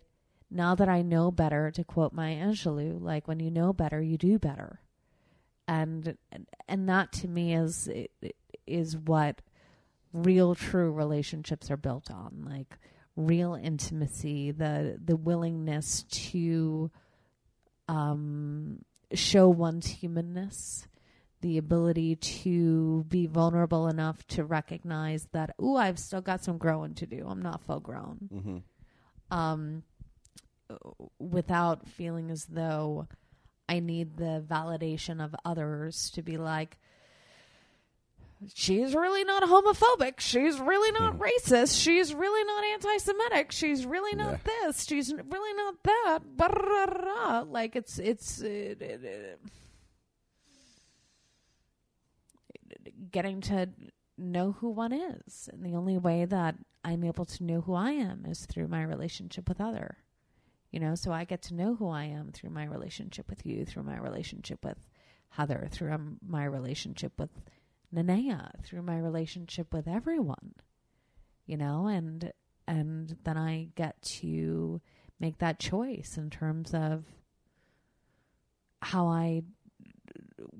now 0.51 0.75
that 0.75 0.89
I 0.89 1.03
know 1.03 1.31
better, 1.31 1.71
to 1.71 1.83
quote 1.83 2.13
Maya 2.13 2.35
Angelou, 2.47 3.01
like 3.01 3.27
when 3.27 3.39
you 3.39 3.51
know 3.51 3.71
better, 3.71 4.01
you 4.01 4.17
do 4.17 4.39
better. 4.39 4.81
And 5.67 6.17
and 6.67 6.89
that 6.89 7.11
to 7.13 7.27
me 7.27 7.53
is 7.53 7.87
is 8.65 8.97
what 8.97 9.41
real 10.11 10.55
true 10.55 10.91
relationships 10.91 11.69
are 11.69 11.77
built 11.77 12.09
on, 12.09 12.43
like 12.49 12.79
real 13.15 13.53
intimacy, 13.55 14.51
the 14.51 14.97
the 15.03 15.15
willingness 15.15 16.03
to 16.03 16.91
um, 17.87 18.79
show 19.13 19.49
one's 19.49 19.87
humanness, 19.87 20.87
the 21.41 21.57
ability 21.57 22.15
to 22.15 23.05
be 23.09 23.25
vulnerable 23.25 23.87
enough 23.87 24.25
to 24.27 24.43
recognize 24.43 25.27
that, 25.31 25.55
ooh, 25.61 25.75
I've 25.75 25.99
still 25.99 26.21
got 26.21 26.43
some 26.43 26.57
growing 26.57 26.93
to 26.95 27.05
do. 27.05 27.25
I'm 27.27 27.41
not 27.41 27.61
full 27.61 27.79
grown. 27.79 28.29
Mm-hmm. 28.33 29.37
Um, 29.37 29.83
without 31.17 31.87
feeling 31.87 32.29
as 32.29 32.45
though 32.45 33.07
I 33.67 33.79
need 33.79 34.17
the 34.17 34.43
validation 34.47 35.23
of 35.23 35.35
others 35.45 36.11
to 36.11 36.21
be 36.21 36.37
like, 36.37 36.79
she's 38.53 38.95
really 38.95 39.23
not 39.23 39.43
homophobic. 39.43 40.19
She's 40.19 40.59
really 40.59 40.91
not 40.91 41.19
racist. 41.19 41.81
She's 41.81 42.13
really 42.13 42.43
not 42.43 42.63
anti-Semitic. 42.65 43.51
She's 43.51 43.85
really 43.85 44.15
not 44.15 44.43
this. 44.43 44.85
She's 44.85 45.13
really 45.13 45.53
not 45.53 45.75
that. 45.83 46.19
Ba-ra-ra. 46.35 47.41
Like 47.41 47.75
it's 47.75 47.99
it's 47.99 48.41
it, 48.41 48.81
it, 48.81 49.03
it, 49.03 49.39
getting 53.11 53.41
to 53.41 53.69
know 54.17 54.53
who 54.59 54.69
one 54.69 54.93
is. 54.93 55.49
And 55.51 55.63
the 55.63 55.75
only 55.75 55.97
way 55.97 56.25
that 56.25 56.55
I'm 56.83 57.03
able 57.03 57.25
to 57.25 57.43
know 57.43 57.61
who 57.61 57.73
I 57.73 57.91
am 57.91 58.25
is 58.25 58.45
through 58.45 58.67
my 58.67 58.83
relationship 58.83 59.49
with 59.49 59.61
other. 59.61 59.97
You 60.71 60.79
know, 60.79 60.95
so 60.95 61.11
I 61.11 61.23
get 61.23 61.41
to 61.43 61.55
know 61.55 61.75
who 61.75 61.89
I 61.89 62.03
am 62.05 62.31
through 62.31 62.51
my 62.51 62.65
relationship 62.65 63.29
with 63.29 63.45
you, 63.45 63.65
through 63.65 63.83
my 63.83 63.97
relationship 63.97 64.63
with 64.63 64.77
Heather, 65.29 65.67
through 65.71 65.91
um, 65.91 66.17
my 66.25 66.45
relationship 66.45 67.13
with 67.17 67.29
Nanea, 67.93 68.51
through 68.63 68.81
my 68.83 68.97
relationship 68.97 69.73
with 69.73 69.87
everyone. 69.87 70.53
You 71.45 71.57
know, 71.57 71.87
and 71.87 72.31
and 72.67 73.17
then 73.23 73.37
I 73.37 73.69
get 73.75 73.99
to 74.19 74.79
make 75.19 75.39
that 75.39 75.59
choice 75.59 76.15
in 76.17 76.29
terms 76.29 76.73
of 76.73 77.05
how 78.81 79.07
I 79.07 79.41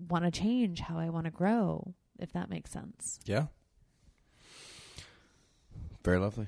want 0.10 0.26
to 0.26 0.31
change, 0.31 0.80
how 0.81 0.97
I 0.97 1.10
want 1.10 1.26
to 1.26 1.31
grow, 1.31 1.93
if 2.18 2.34
that 2.34 2.49
makes 2.49 2.72
sense. 2.72 3.19
Yeah. 3.26 3.45
Very 6.03 6.18
lovely. 6.19 6.47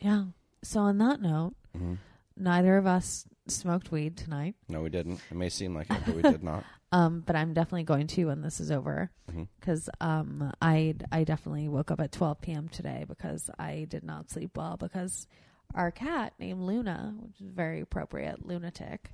Yeah. 0.00 0.26
So 0.62 0.80
on 0.80 0.98
that 0.98 1.20
note, 1.20 1.54
Mhm. 1.76 1.98
neither 2.36 2.76
of 2.76 2.86
us 2.86 3.26
smoked 3.46 3.90
weed 3.92 4.16
tonight. 4.16 4.56
No, 4.68 4.82
we 4.82 4.88
didn't. 4.90 5.20
It 5.30 5.36
may 5.36 5.48
seem 5.48 5.74
like 5.74 5.90
it, 5.90 6.02
but 6.06 6.14
we 6.16 6.22
did 6.22 6.42
not. 6.42 6.64
Um, 6.92 7.22
but 7.26 7.34
I'm 7.36 7.54
definitely 7.54 7.84
going 7.84 8.06
to 8.08 8.26
when 8.26 8.42
this 8.42 8.60
is 8.60 8.70
over 8.70 9.10
because 9.58 9.88
um, 10.00 10.52
I 10.60 10.94
I 11.10 11.24
definitely 11.24 11.66
woke 11.68 11.90
up 11.90 12.00
at 12.00 12.12
12 12.12 12.40
p.m. 12.42 12.68
today 12.68 13.04
because 13.08 13.48
I 13.58 13.86
did 13.88 14.04
not 14.04 14.30
sleep 14.30 14.56
well 14.56 14.76
because 14.76 15.26
our 15.74 15.90
cat 15.90 16.34
named 16.38 16.60
Luna, 16.60 17.14
which 17.18 17.40
is 17.40 17.48
very 17.50 17.80
appropriate, 17.80 18.46
lunatic, 18.46 19.10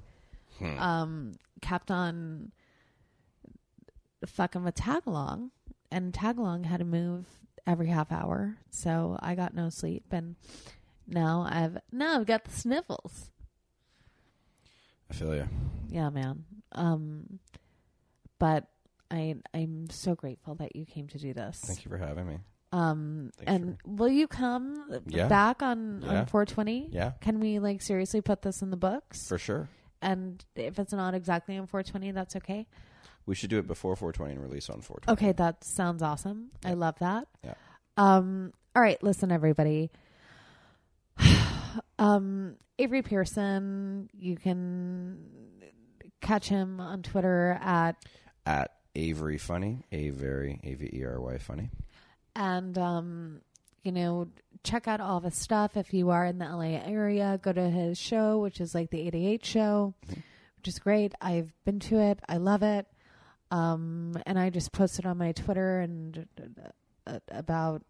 Hmm. 0.59 0.79
um, 0.79 1.33
kept 1.63 1.91
on 1.93 2.51
fucking 4.27 4.65
with 4.65 4.75
Tagalong, 4.75 5.51
and 5.93 6.13
Tagalong 6.13 6.65
had 6.67 6.79
to 6.81 6.85
move 6.85 7.27
every 7.65 7.87
half 7.89 8.11
hour, 8.11 8.57
so 8.71 9.17
I 9.23 9.37
got 9.37 9.55
no 9.55 9.69
sleep, 9.71 10.05
and 10.11 10.35
now 11.07 11.47
I've 11.49 11.79
now 11.93 12.19
I've 12.19 12.27
got 12.27 12.45
the 12.45 12.51
sniffles. 12.51 13.31
I 15.11 15.15
feel 15.15 15.35
you. 15.35 15.49
Yeah, 15.89 16.11
man. 16.11 16.45
Um, 16.73 17.39
but 18.39 18.67
I 19.11 19.37
I'm 19.55 19.89
so 19.91 20.15
grateful 20.15 20.55
that 20.57 20.77
you 20.77 20.85
came 20.87 21.09
to 21.09 21.19
do 21.19 21.33
this. 21.35 21.61
Thank 21.65 21.85
you 21.85 21.91
for 21.91 21.97
having 21.99 22.27
me. 22.29 22.39
Um, 22.73 23.31
Thanks 23.39 23.51
and 23.51 23.79
will 23.87 24.11
you 24.11 24.29
come 24.29 25.01
Yeah. 25.07 25.29
back 25.29 25.63
on 25.63 26.03
Yeah. 26.03 26.21
on 26.21 26.27
420? 26.27 26.91
Yeah, 26.93 27.13
Can 27.21 27.41
we 27.41 27.59
like 27.59 27.81
seriously 27.81 28.21
put 28.21 28.43
this 28.43 28.61
in 28.63 28.71
the 28.71 28.77
books? 28.77 29.27
for 29.27 29.39
sure. 29.39 29.69
and 30.03 30.45
if 30.55 30.79
it's 30.79 30.93
not 30.93 31.13
exactly 31.15 31.57
on 31.59 31.67
420, 31.67 32.13
that's 32.13 32.37
okay. 32.37 32.67
We 33.27 33.35
should 33.35 33.51
do 33.51 33.59
it 33.59 33.67
before 33.67 33.97
420 33.97 34.35
and 34.35 34.43
release 34.43 34.71
on 34.71 34.81
420. 34.81 35.13
Okay, 35.15 35.33
that 35.33 35.65
sounds 35.65 36.03
awesome. 36.03 36.51
I 36.65 36.75
love 36.75 36.99
that. 37.01 37.27
Yeah. 37.43 37.55
Um. 37.97 38.53
All 38.77 38.83
right, 38.83 39.03
listen, 39.03 39.33
everybody. 39.33 39.91
um, 41.99 42.57
Avery 42.79 43.03
Pearson. 43.03 44.09
You 44.13 44.37
can 44.37 45.19
catch 46.21 46.49
him 46.49 46.81
on 46.81 47.03
Twitter 47.03 47.59
at 47.61 47.97
At 48.49 48.73
Avery 48.95 49.37
Funny, 49.37 49.85
A 49.93 50.09
very 50.09 50.59
A 50.65 50.73
V 50.73 50.89
E 50.91 51.05
R 51.05 51.21
Y 51.21 51.37
Funny. 51.37 51.69
and 52.35 52.79
um, 52.79 53.41
you 53.83 53.93
know, 53.93 54.29
check 54.65 54.89
out 54.89 55.01
all 55.01 55.19
of 55.19 55.25
his 55.25 55.37
stuff. 55.37 55.77
If 55.77 55.93
you 55.93 56.09
are 56.09 56.25
in 56.25 56.39
the 56.39 56.47
LA 56.47 56.79
area, 56.83 57.39
go 57.43 57.53
to 57.53 57.69
his 57.69 57.99
show, 57.99 58.39
which 58.39 58.59
is 58.61 58.75
like 58.75 58.91
the 58.91 59.07
88 59.07 59.45
show, 59.45 59.93
which 60.09 60.67
is 60.67 60.79
great. 60.79 61.13
I've 61.21 61.53
been 61.67 61.79
to 61.81 61.99
it. 62.01 62.21
I 62.27 62.39
love 62.39 62.63
it. 62.63 62.87
Um, 63.51 64.17
and 64.27 64.39
I 64.39 64.49
just 64.51 64.73
posted 64.73 65.05
on 65.05 65.19
my 65.19 65.33
Twitter 65.33 65.81
and 65.81 66.27
uh, 67.07 67.19
about 67.31 67.83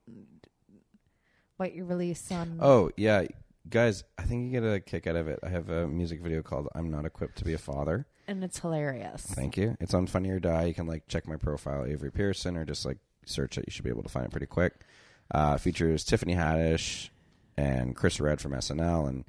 what 1.56 1.72
you 1.72 1.84
release 1.84 2.30
on. 2.32 2.58
Oh 2.60 2.90
yeah, 2.96 3.26
guys, 3.68 4.02
I 4.18 4.22
think 4.22 4.44
you 4.52 4.60
get 4.60 4.68
a 4.68 4.80
kick 4.80 5.06
out 5.06 5.16
of 5.16 5.28
it. 5.28 5.38
I 5.42 5.48
have 5.50 5.68
a 5.70 5.86
music 5.86 6.20
video 6.20 6.42
called 6.42 6.68
"I'm 6.74 6.90
Not 6.90 7.04
Equipped 7.04 7.38
to 7.38 7.44
Be 7.44 7.54
a 7.54 7.58
Father." 7.58 8.06
And 8.28 8.44
it's 8.44 8.58
hilarious. 8.60 9.22
Thank 9.22 9.56
you. 9.56 9.76
It's 9.80 9.94
on 9.94 10.06
Funny 10.06 10.28
or 10.30 10.38
Die. 10.38 10.64
You 10.66 10.74
can 10.74 10.86
like 10.86 11.08
check 11.08 11.26
my 11.26 11.36
profile, 11.36 11.84
Avery 11.86 12.12
Pearson, 12.12 12.56
or 12.56 12.64
just 12.64 12.84
like 12.84 12.98
search 13.24 13.56
it. 13.58 13.64
You 13.66 13.70
should 13.72 13.84
be 13.84 13.90
able 13.90 14.02
to 14.04 14.08
find 14.08 14.26
it 14.26 14.30
pretty 14.30 14.46
quick. 14.46 14.74
Uh, 15.30 15.56
features 15.56 16.04
Tiffany 16.04 16.34
Haddish 16.34 17.08
and 17.56 17.96
Chris 17.96 18.20
Redd 18.20 18.40
from 18.40 18.52
SNL 18.52 19.08
and 19.08 19.24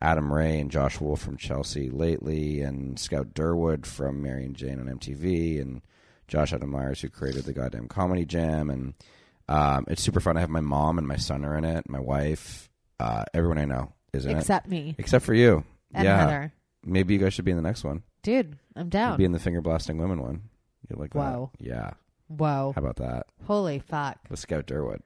Adam 0.00 0.32
Ray 0.32 0.60
and 0.60 0.70
Josh 0.70 1.00
Wolf 1.00 1.20
from 1.22 1.36
Chelsea 1.38 1.88
lately 1.90 2.60
and 2.60 2.98
Scout 2.98 3.32
Durwood 3.34 3.86
from 3.86 4.22
Mary 4.22 4.44
and 4.44 4.54
Jane 4.54 4.78
on 4.78 4.86
MTV 4.98 5.60
and 5.60 5.80
Josh 6.28 6.52
Adam 6.52 6.70
Meyers 6.70 7.00
who 7.00 7.08
created 7.08 7.44
the 7.44 7.52
goddamn 7.54 7.88
comedy 7.88 8.24
jam 8.26 8.68
and 8.70 8.94
um, 9.48 9.84
it's 9.88 10.02
super 10.02 10.20
fun. 10.20 10.36
I 10.36 10.40
have 10.40 10.50
my 10.50 10.60
mom 10.60 10.98
and 10.98 11.06
my 11.08 11.16
son 11.16 11.44
are 11.44 11.56
in 11.56 11.64
it, 11.64 11.88
my 11.88 12.00
wife, 12.00 12.68
uh, 13.00 13.24
everyone 13.34 13.58
I 13.58 13.64
know 13.64 13.92
is 14.12 14.24
in 14.26 14.32
it 14.36 14.40
Except 14.40 14.68
me 14.68 14.94
except 14.98 15.24
for 15.24 15.34
you. 15.34 15.64
and 15.92 16.04
yeah, 16.04 16.20
Heather. 16.20 16.52
maybe 16.84 17.14
you 17.14 17.20
guys 17.20 17.32
should 17.34 17.44
be 17.44 17.50
in 17.50 17.56
the 17.58 17.62
next 17.62 17.84
one. 17.84 18.02
Dude, 18.24 18.58
I'm 18.74 18.88
down. 18.88 19.16
Be 19.18 19.24
in 19.24 19.30
the 19.32 19.38
finger 19.38 19.60
blasting 19.60 19.98
women 19.98 20.20
one. 20.20 20.42
You 20.90 20.96
like 20.96 21.14
Wow. 21.14 21.50
that? 21.58 21.64
Yeah. 21.64 21.90
Whoa. 22.28 22.72
How 22.74 22.80
about 22.80 22.96
that? 22.96 23.26
Holy 23.46 23.78
fuck. 23.78 24.18
With 24.28 24.40
Scout 24.40 24.66
Durwood. 24.66 25.00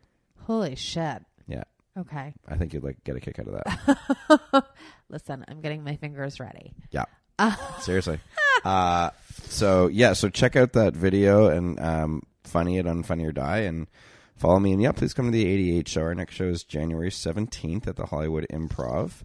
Holy 0.47 0.74
shit. 0.77 1.23
Yeah. 1.47 1.65
Okay. 1.99 2.32
I 2.49 2.57
think 2.57 2.73
you'd 2.73 2.85
like 2.85 3.03
get 3.05 3.16
a 3.16 3.20
kick 3.20 3.39
out 3.40 3.49
of 3.49 3.55
that. 3.55 4.65
Listen, 5.11 5.45
I'm 5.49 5.61
getting 5.61 5.82
my 5.85 5.97
fingers 5.97 6.40
ready. 6.40 6.73
yeah. 6.90 7.05
Seriously. 7.81 8.19
Uh, 8.65 9.11
so 9.45 9.86
yeah, 9.89 10.12
so 10.12 10.28
check 10.28 10.57
out 10.57 10.73
that 10.73 10.95
video 10.97 11.47
and 11.49 11.78
um, 11.78 12.23
funny 12.45 12.78
it 12.78 12.86
on 12.86 13.03
Funny 13.05 13.24
or 13.27 13.32
Die 13.32 13.59
and 13.59 13.86
follow 14.36 14.59
me. 14.59 14.73
And 14.73 14.82
yeah, 14.82 14.90
please 14.93 15.15
come 15.15 15.27
to 15.27 15.31
the 15.31 15.47
88 15.47 15.86
show. 15.89 16.01
Our 16.03 16.15
next 16.16 16.35
show 16.35 16.47
is 16.47 16.65
January 16.65 17.11
17th 17.11 17.86
at 17.86 17.97
the 17.97 18.07
Hollywood 18.07 18.47
Improv. 18.53 19.23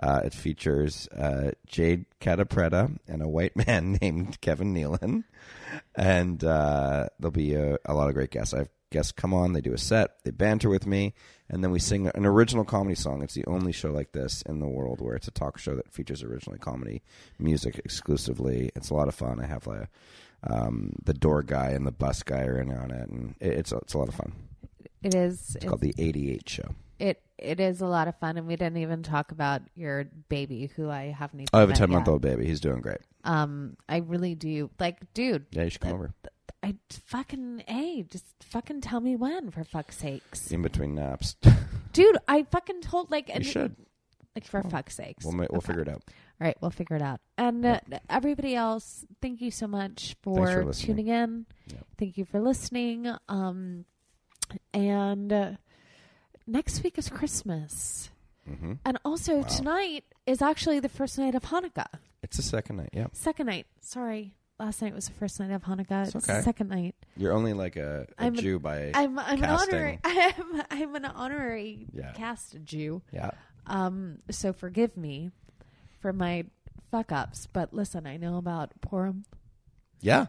Uh, 0.00 0.20
it 0.24 0.32
features 0.32 1.08
uh, 1.08 1.52
Jade 1.66 2.06
Catta-Preta 2.20 2.98
and 3.08 3.22
a 3.22 3.28
white 3.28 3.56
man 3.66 3.98
named 4.00 4.40
Kevin 4.40 4.74
Nealon. 4.74 5.24
And 5.96 6.42
uh, 6.44 7.08
there'll 7.18 7.32
be 7.32 7.54
a, 7.54 7.78
a 7.84 7.94
lot 7.94 8.08
of 8.08 8.14
great 8.14 8.30
guests. 8.30 8.54
I 8.54 8.58
have 8.58 8.68
guests 8.90 9.12
come 9.12 9.34
on, 9.34 9.52
they 9.52 9.60
do 9.60 9.74
a 9.74 9.78
set, 9.78 10.22
they 10.24 10.30
banter 10.30 10.68
with 10.68 10.86
me, 10.86 11.14
and 11.50 11.62
then 11.62 11.70
we 11.70 11.78
sing 11.78 12.10
an 12.14 12.24
original 12.24 12.64
comedy 12.64 12.94
song. 12.94 13.22
It's 13.22 13.34
the 13.34 13.44
only 13.46 13.72
show 13.72 13.90
like 13.90 14.12
this 14.12 14.42
in 14.42 14.60
the 14.60 14.68
world 14.68 15.00
where 15.00 15.14
it's 15.14 15.28
a 15.28 15.32
talk 15.32 15.58
show 15.58 15.74
that 15.74 15.92
features 15.92 16.22
originally 16.22 16.58
comedy 16.58 17.02
music 17.38 17.78
exclusively. 17.84 18.70
It's 18.74 18.90
a 18.90 18.94
lot 18.94 19.08
of 19.08 19.14
fun. 19.14 19.40
I 19.40 19.46
have 19.46 19.66
like, 19.66 19.88
um, 20.44 20.92
the 21.04 21.14
door 21.14 21.42
guy 21.42 21.70
and 21.70 21.86
the 21.86 21.92
bus 21.92 22.22
guy 22.22 22.44
are 22.44 22.60
in 22.60 22.70
on 22.70 22.90
it, 22.90 23.08
and 23.08 23.34
it, 23.40 23.52
it's, 23.54 23.72
it's 23.72 23.94
a 23.94 23.98
lot 23.98 24.08
of 24.08 24.14
fun. 24.14 24.32
It 25.02 25.14
is. 25.14 25.56
It's 25.56 25.64
called 25.64 25.80
the 25.80 25.94
88 25.98 26.48
Show. 26.48 26.74
It 26.98 27.22
it 27.38 27.60
is 27.60 27.80
a 27.80 27.86
lot 27.86 28.08
of 28.08 28.16
fun, 28.18 28.36
and 28.36 28.46
we 28.46 28.56
didn't 28.56 28.78
even 28.78 29.02
talk 29.02 29.30
about 29.30 29.62
your 29.76 30.04
baby, 30.28 30.70
who 30.74 30.90
I 30.90 31.06
haven't 31.16 31.40
even. 31.40 31.48
I 31.52 31.60
have 31.60 31.70
a 31.70 31.74
10 31.74 31.90
month 31.90 32.08
old 32.08 32.20
baby. 32.22 32.44
He's 32.46 32.60
doing 32.60 32.80
great. 32.80 32.98
Um, 33.24 33.76
I 33.88 33.98
really 33.98 34.34
do. 34.34 34.70
Like, 34.80 34.98
dude, 35.14 35.46
Yeah, 35.52 35.64
you 35.64 35.70
should 35.70 35.80
come 35.80 35.92
over 35.92 36.12
I 36.62 36.74
fucking 36.90 37.62
hey, 37.68 38.02
just 38.02 38.24
fucking 38.42 38.80
tell 38.80 39.00
me 39.00 39.14
when, 39.14 39.50
for 39.52 39.62
fuck's 39.62 39.96
sakes, 39.98 40.50
in 40.50 40.62
between 40.62 40.94
naps. 40.96 41.36
dude. 41.92 42.18
I 42.26 42.42
fucking 42.50 42.80
told 42.80 43.12
like, 43.12 43.30
and 43.32 43.44
you 43.44 43.50
should. 43.52 43.76
like 44.34 44.44
for 44.44 44.62
fuck's 44.64 44.96
sakes. 44.96 45.24
We'll, 45.24 45.34
ma- 45.34 45.46
we'll 45.50 45.58
Okay. 45.58 45.68
figure 45.68 45.82
it 45.82 45.88
out. 45.88 46.02
All 46.40 46.46
right, 46.46 46.56
we'll 46.60 46.70
figure 46.72 46.96
it 46.96 47.02
out. 47.02 47.20
And 47.36 47.64
uh, 47.64 47.78
everybody 48.10 48.56
else, 48.56 49.04
thank 49.22 49.40
you 49.40 49.50
so 49.52 49.68
much 49.68 50.16
for, 50.22 50.64
for 50.64 50.72
tuning 50.72 51.06
in. 51.08 51.46
Yep. 51.68 51.86
Thank 51.96 52.16
you 52.18 52.24
for 52.24 52.40
listening. 52.40 53.06
Um, 53.28 53.84
and 54.74 55.32
uh, 55.32 55.50
next 56.48 56.82
week 56.82 56.98
is 56.98 57.08
Christmas. 57.08 58.10
hmm 58.46 58.74
And 58.84 58.98
also 59.04 59.38
Wow. 59.38 59.42
tonight 59.44 60.04
is 60.26 60.42
actually 60.42 60.80
the 60.80 60.88
first 60.88 61.18
night 61.18 61.34
of 61.34 61.42
Hanukkah. 61.44 61.86
It's 62.22 62.36
the 62.36 62.42
second 62.42 62.76
night. 62.76 62.90
Yeah. 62.92 63.06
Second 63.12 63.46
night. 63.46 63.66
Sorry. 63.80 64.34
Last 64.58 64.82
night 64.82 64.92
was 64.94 65.06
the 65.06 65.14
first 65.14 65.38
night 65.38 65.52
of 65.52 65.62
Hanukkah. 65.62 66.06
It's 66.06 66.16
okay. 66.16 66.38
the 66.38 66.42
second 66.42 66.68
night. 66.68 66.96
You're 67.16 67.32
only 67.32 67.52
like 67.52 67.76
a, 67.76 68.06
a 68.18 68.24
I'm 68.24 68.34
an- 68.34 68.40
Jew 68.40 68.58
by. 68.58 68.90
I'm 68.94 69.16
I'm 69.18 69.38
Casting. 69.38 69.44
an 69.44 69.50
honorary 69.54 69.98
I'm 70.04 70.62
I'm 70.70 70.94
an 70.96 71.04
honorary 71.04 71.86
Yeah. 71.92 72.12
cast 72.12 72.56
Jew. 72.64 73.02
yeah. 73.12 73.30
Um 73.66 74.18
so 74.30 74.52
forgive 74.52 74.96
me 74.96 75.30
for 76.00 76.12
my 76.12 76.44
fuck 76.90 77.12
ups, 77.12 77.46
but 77.52 77.72
listen, 77.74 78.06
I 78.06 78.16
know 78.16 78.36
about 78.38 78.72
Purim. 78.80 79.24
Yeah. 80.00 80.26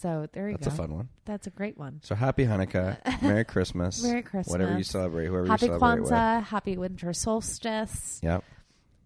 So 0.00 0.26
there 0.32 0.48
you 0.48 0.56
go. 0.56 0.64
That's 0.64 0.76
go. 0.76 0.82
a 0.82 0.86
fun 0.86 0.96
one. 0.96 1.08
That's 1.24 1.46
a 1.46 1.50
great 1.50 1.78
one. 1.78 2.00
So 2.02 2.14
happy 2.14 2.44
Hanukkah. 2.44 2.98
Merry 3.22 3.44
Christmas. 3.44 4.02
Merry 4.02 4.22
Christmas. 4.22 4.48
Whatever 4.52 4.76
you 4.76 4.84
celebrate, 4.84 5.26
whoever 5.26 5.46
Happy 5.46 5.66
you 5.66 5.78
celebrate 5.78 6.00
with. 6.02 6.10
Kwanzaa, 6.10 6.42
happy 6.44 6.76
winter 6.76 7.12
solstice, 7.12 8.20
Yeah. 8.22 8.40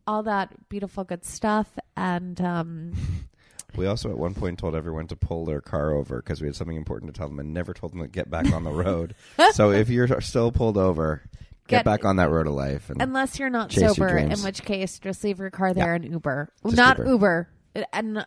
all 0.06 0.22
that 0.24 0.68
beautiful 0.68 1.04
good 1.04 1.24
stuff. 1.24 1.68
And 1.96 2.40
um 2.40 2.92
We 3.76 3.86
also 3.86 4.10
at 4.10 4.18
one 4.18 4.34
point 4.34 4.58
told 4.58 4.74
everyone 4.74 5.06
to 5.08 5.16
pull 5.16 5.44
their 5.44 5.60
car 5.60 5.92
over 5.92 6.16
because 6.16 6.40
we 6.40 6.48
had 6.48 6.56
something 6.56 6.76
important 6.76 7.12
to 7.14 7.18
tell 7.18 7.28
them 7.28 7.38
and 7.38 7.52
never 7.52 7.74
told 7.74 7.92
them 7.92 8.00
to 8.00 8.08
get 8.08 8.30
back 8.30 8.50
on 8.52 8.64
the 8.64 8.70
road. 8.70 9.14
so 9.52 9.70
if 9.72 9.90
you're 9.90 10.20
still 10.22 10.50
pulled 10.50 10.78
over, 10.78 11.22
get, 11.68 11.78
Get- 11.78 11.84
back 11.84 12.04
on 12.06 12.16
that 12.16 12.30
road 12.30 12.46
of 12.46 12.54
life. 12.54 12.88
And 12.88 13.02
unless 13.02 13.38
you're 13.38 13.50
not 13.50 13.68
Chase 13.68 13.82
your 13.82 13.94
sober, 13.94 14.16
in 14.16 14.38
which 14.40 14.62
case 14.62 14.98
just 14.98 15.22
leave 15.22 15.38
your 15.38 15.50
car 15.50 15.74
there 15.74 15.94
and 15.94 16.04
Uber. 16.04 16.50
Just 16.64 16.76
not 16.76 16.96
Uber. 16.98 17.10
Uber. 17.10 17.48
And 17.92 18.24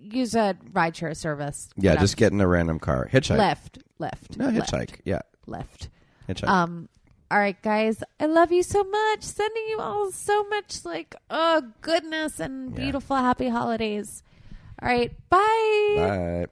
use 0.00 0.34
a 0.34 0.56
rideshare 0.72 1.16
service. 1.16 1.68
yeah, 1.76 1.90
Whatever. 1.90 2.04
just 2.04 2.16
get 2.16 2.32
in 2.32 2.40
a 2.40 2.48
random 2.48 2.78
car. 2.78 3.08
Hitchhike. 3.12 3.38
Lyft. 3.38 3.82
Lyft. 4.00 4.36
No, 4.38 4.48
hitchhike. 4.50 5.00
Yeah. 5.04 5.20
Lyft. 5.46 5.88
Hitchhike. 6.28 6.48
Um, 6.48 6.88
all 7.30 7.38
right, 7.38 7.60
guys, 7.60 8.02
I 8.18 8.26
love 8.26 8.50
you 8.52 8.62
so 8.62 8.84
much. 8.84 9.22
Sending 9.22 9.64
you 9.68 9.80
all 9.80 10.10
so 10.12 10.44
much 10.48 10.84
like 10.84 11.14
oh 11.28 11.62
goodness 11.82 12.40
and 12.40 12.72
Yeah. 12.72 12.84
beautiful 12.84 13.16
happy 13.16 13.48
holidays. 13.48 14.22
All 14.80 14.88
right, 14.88 15.12
bye. 15.28 15.94
Bye. 15.96 16.46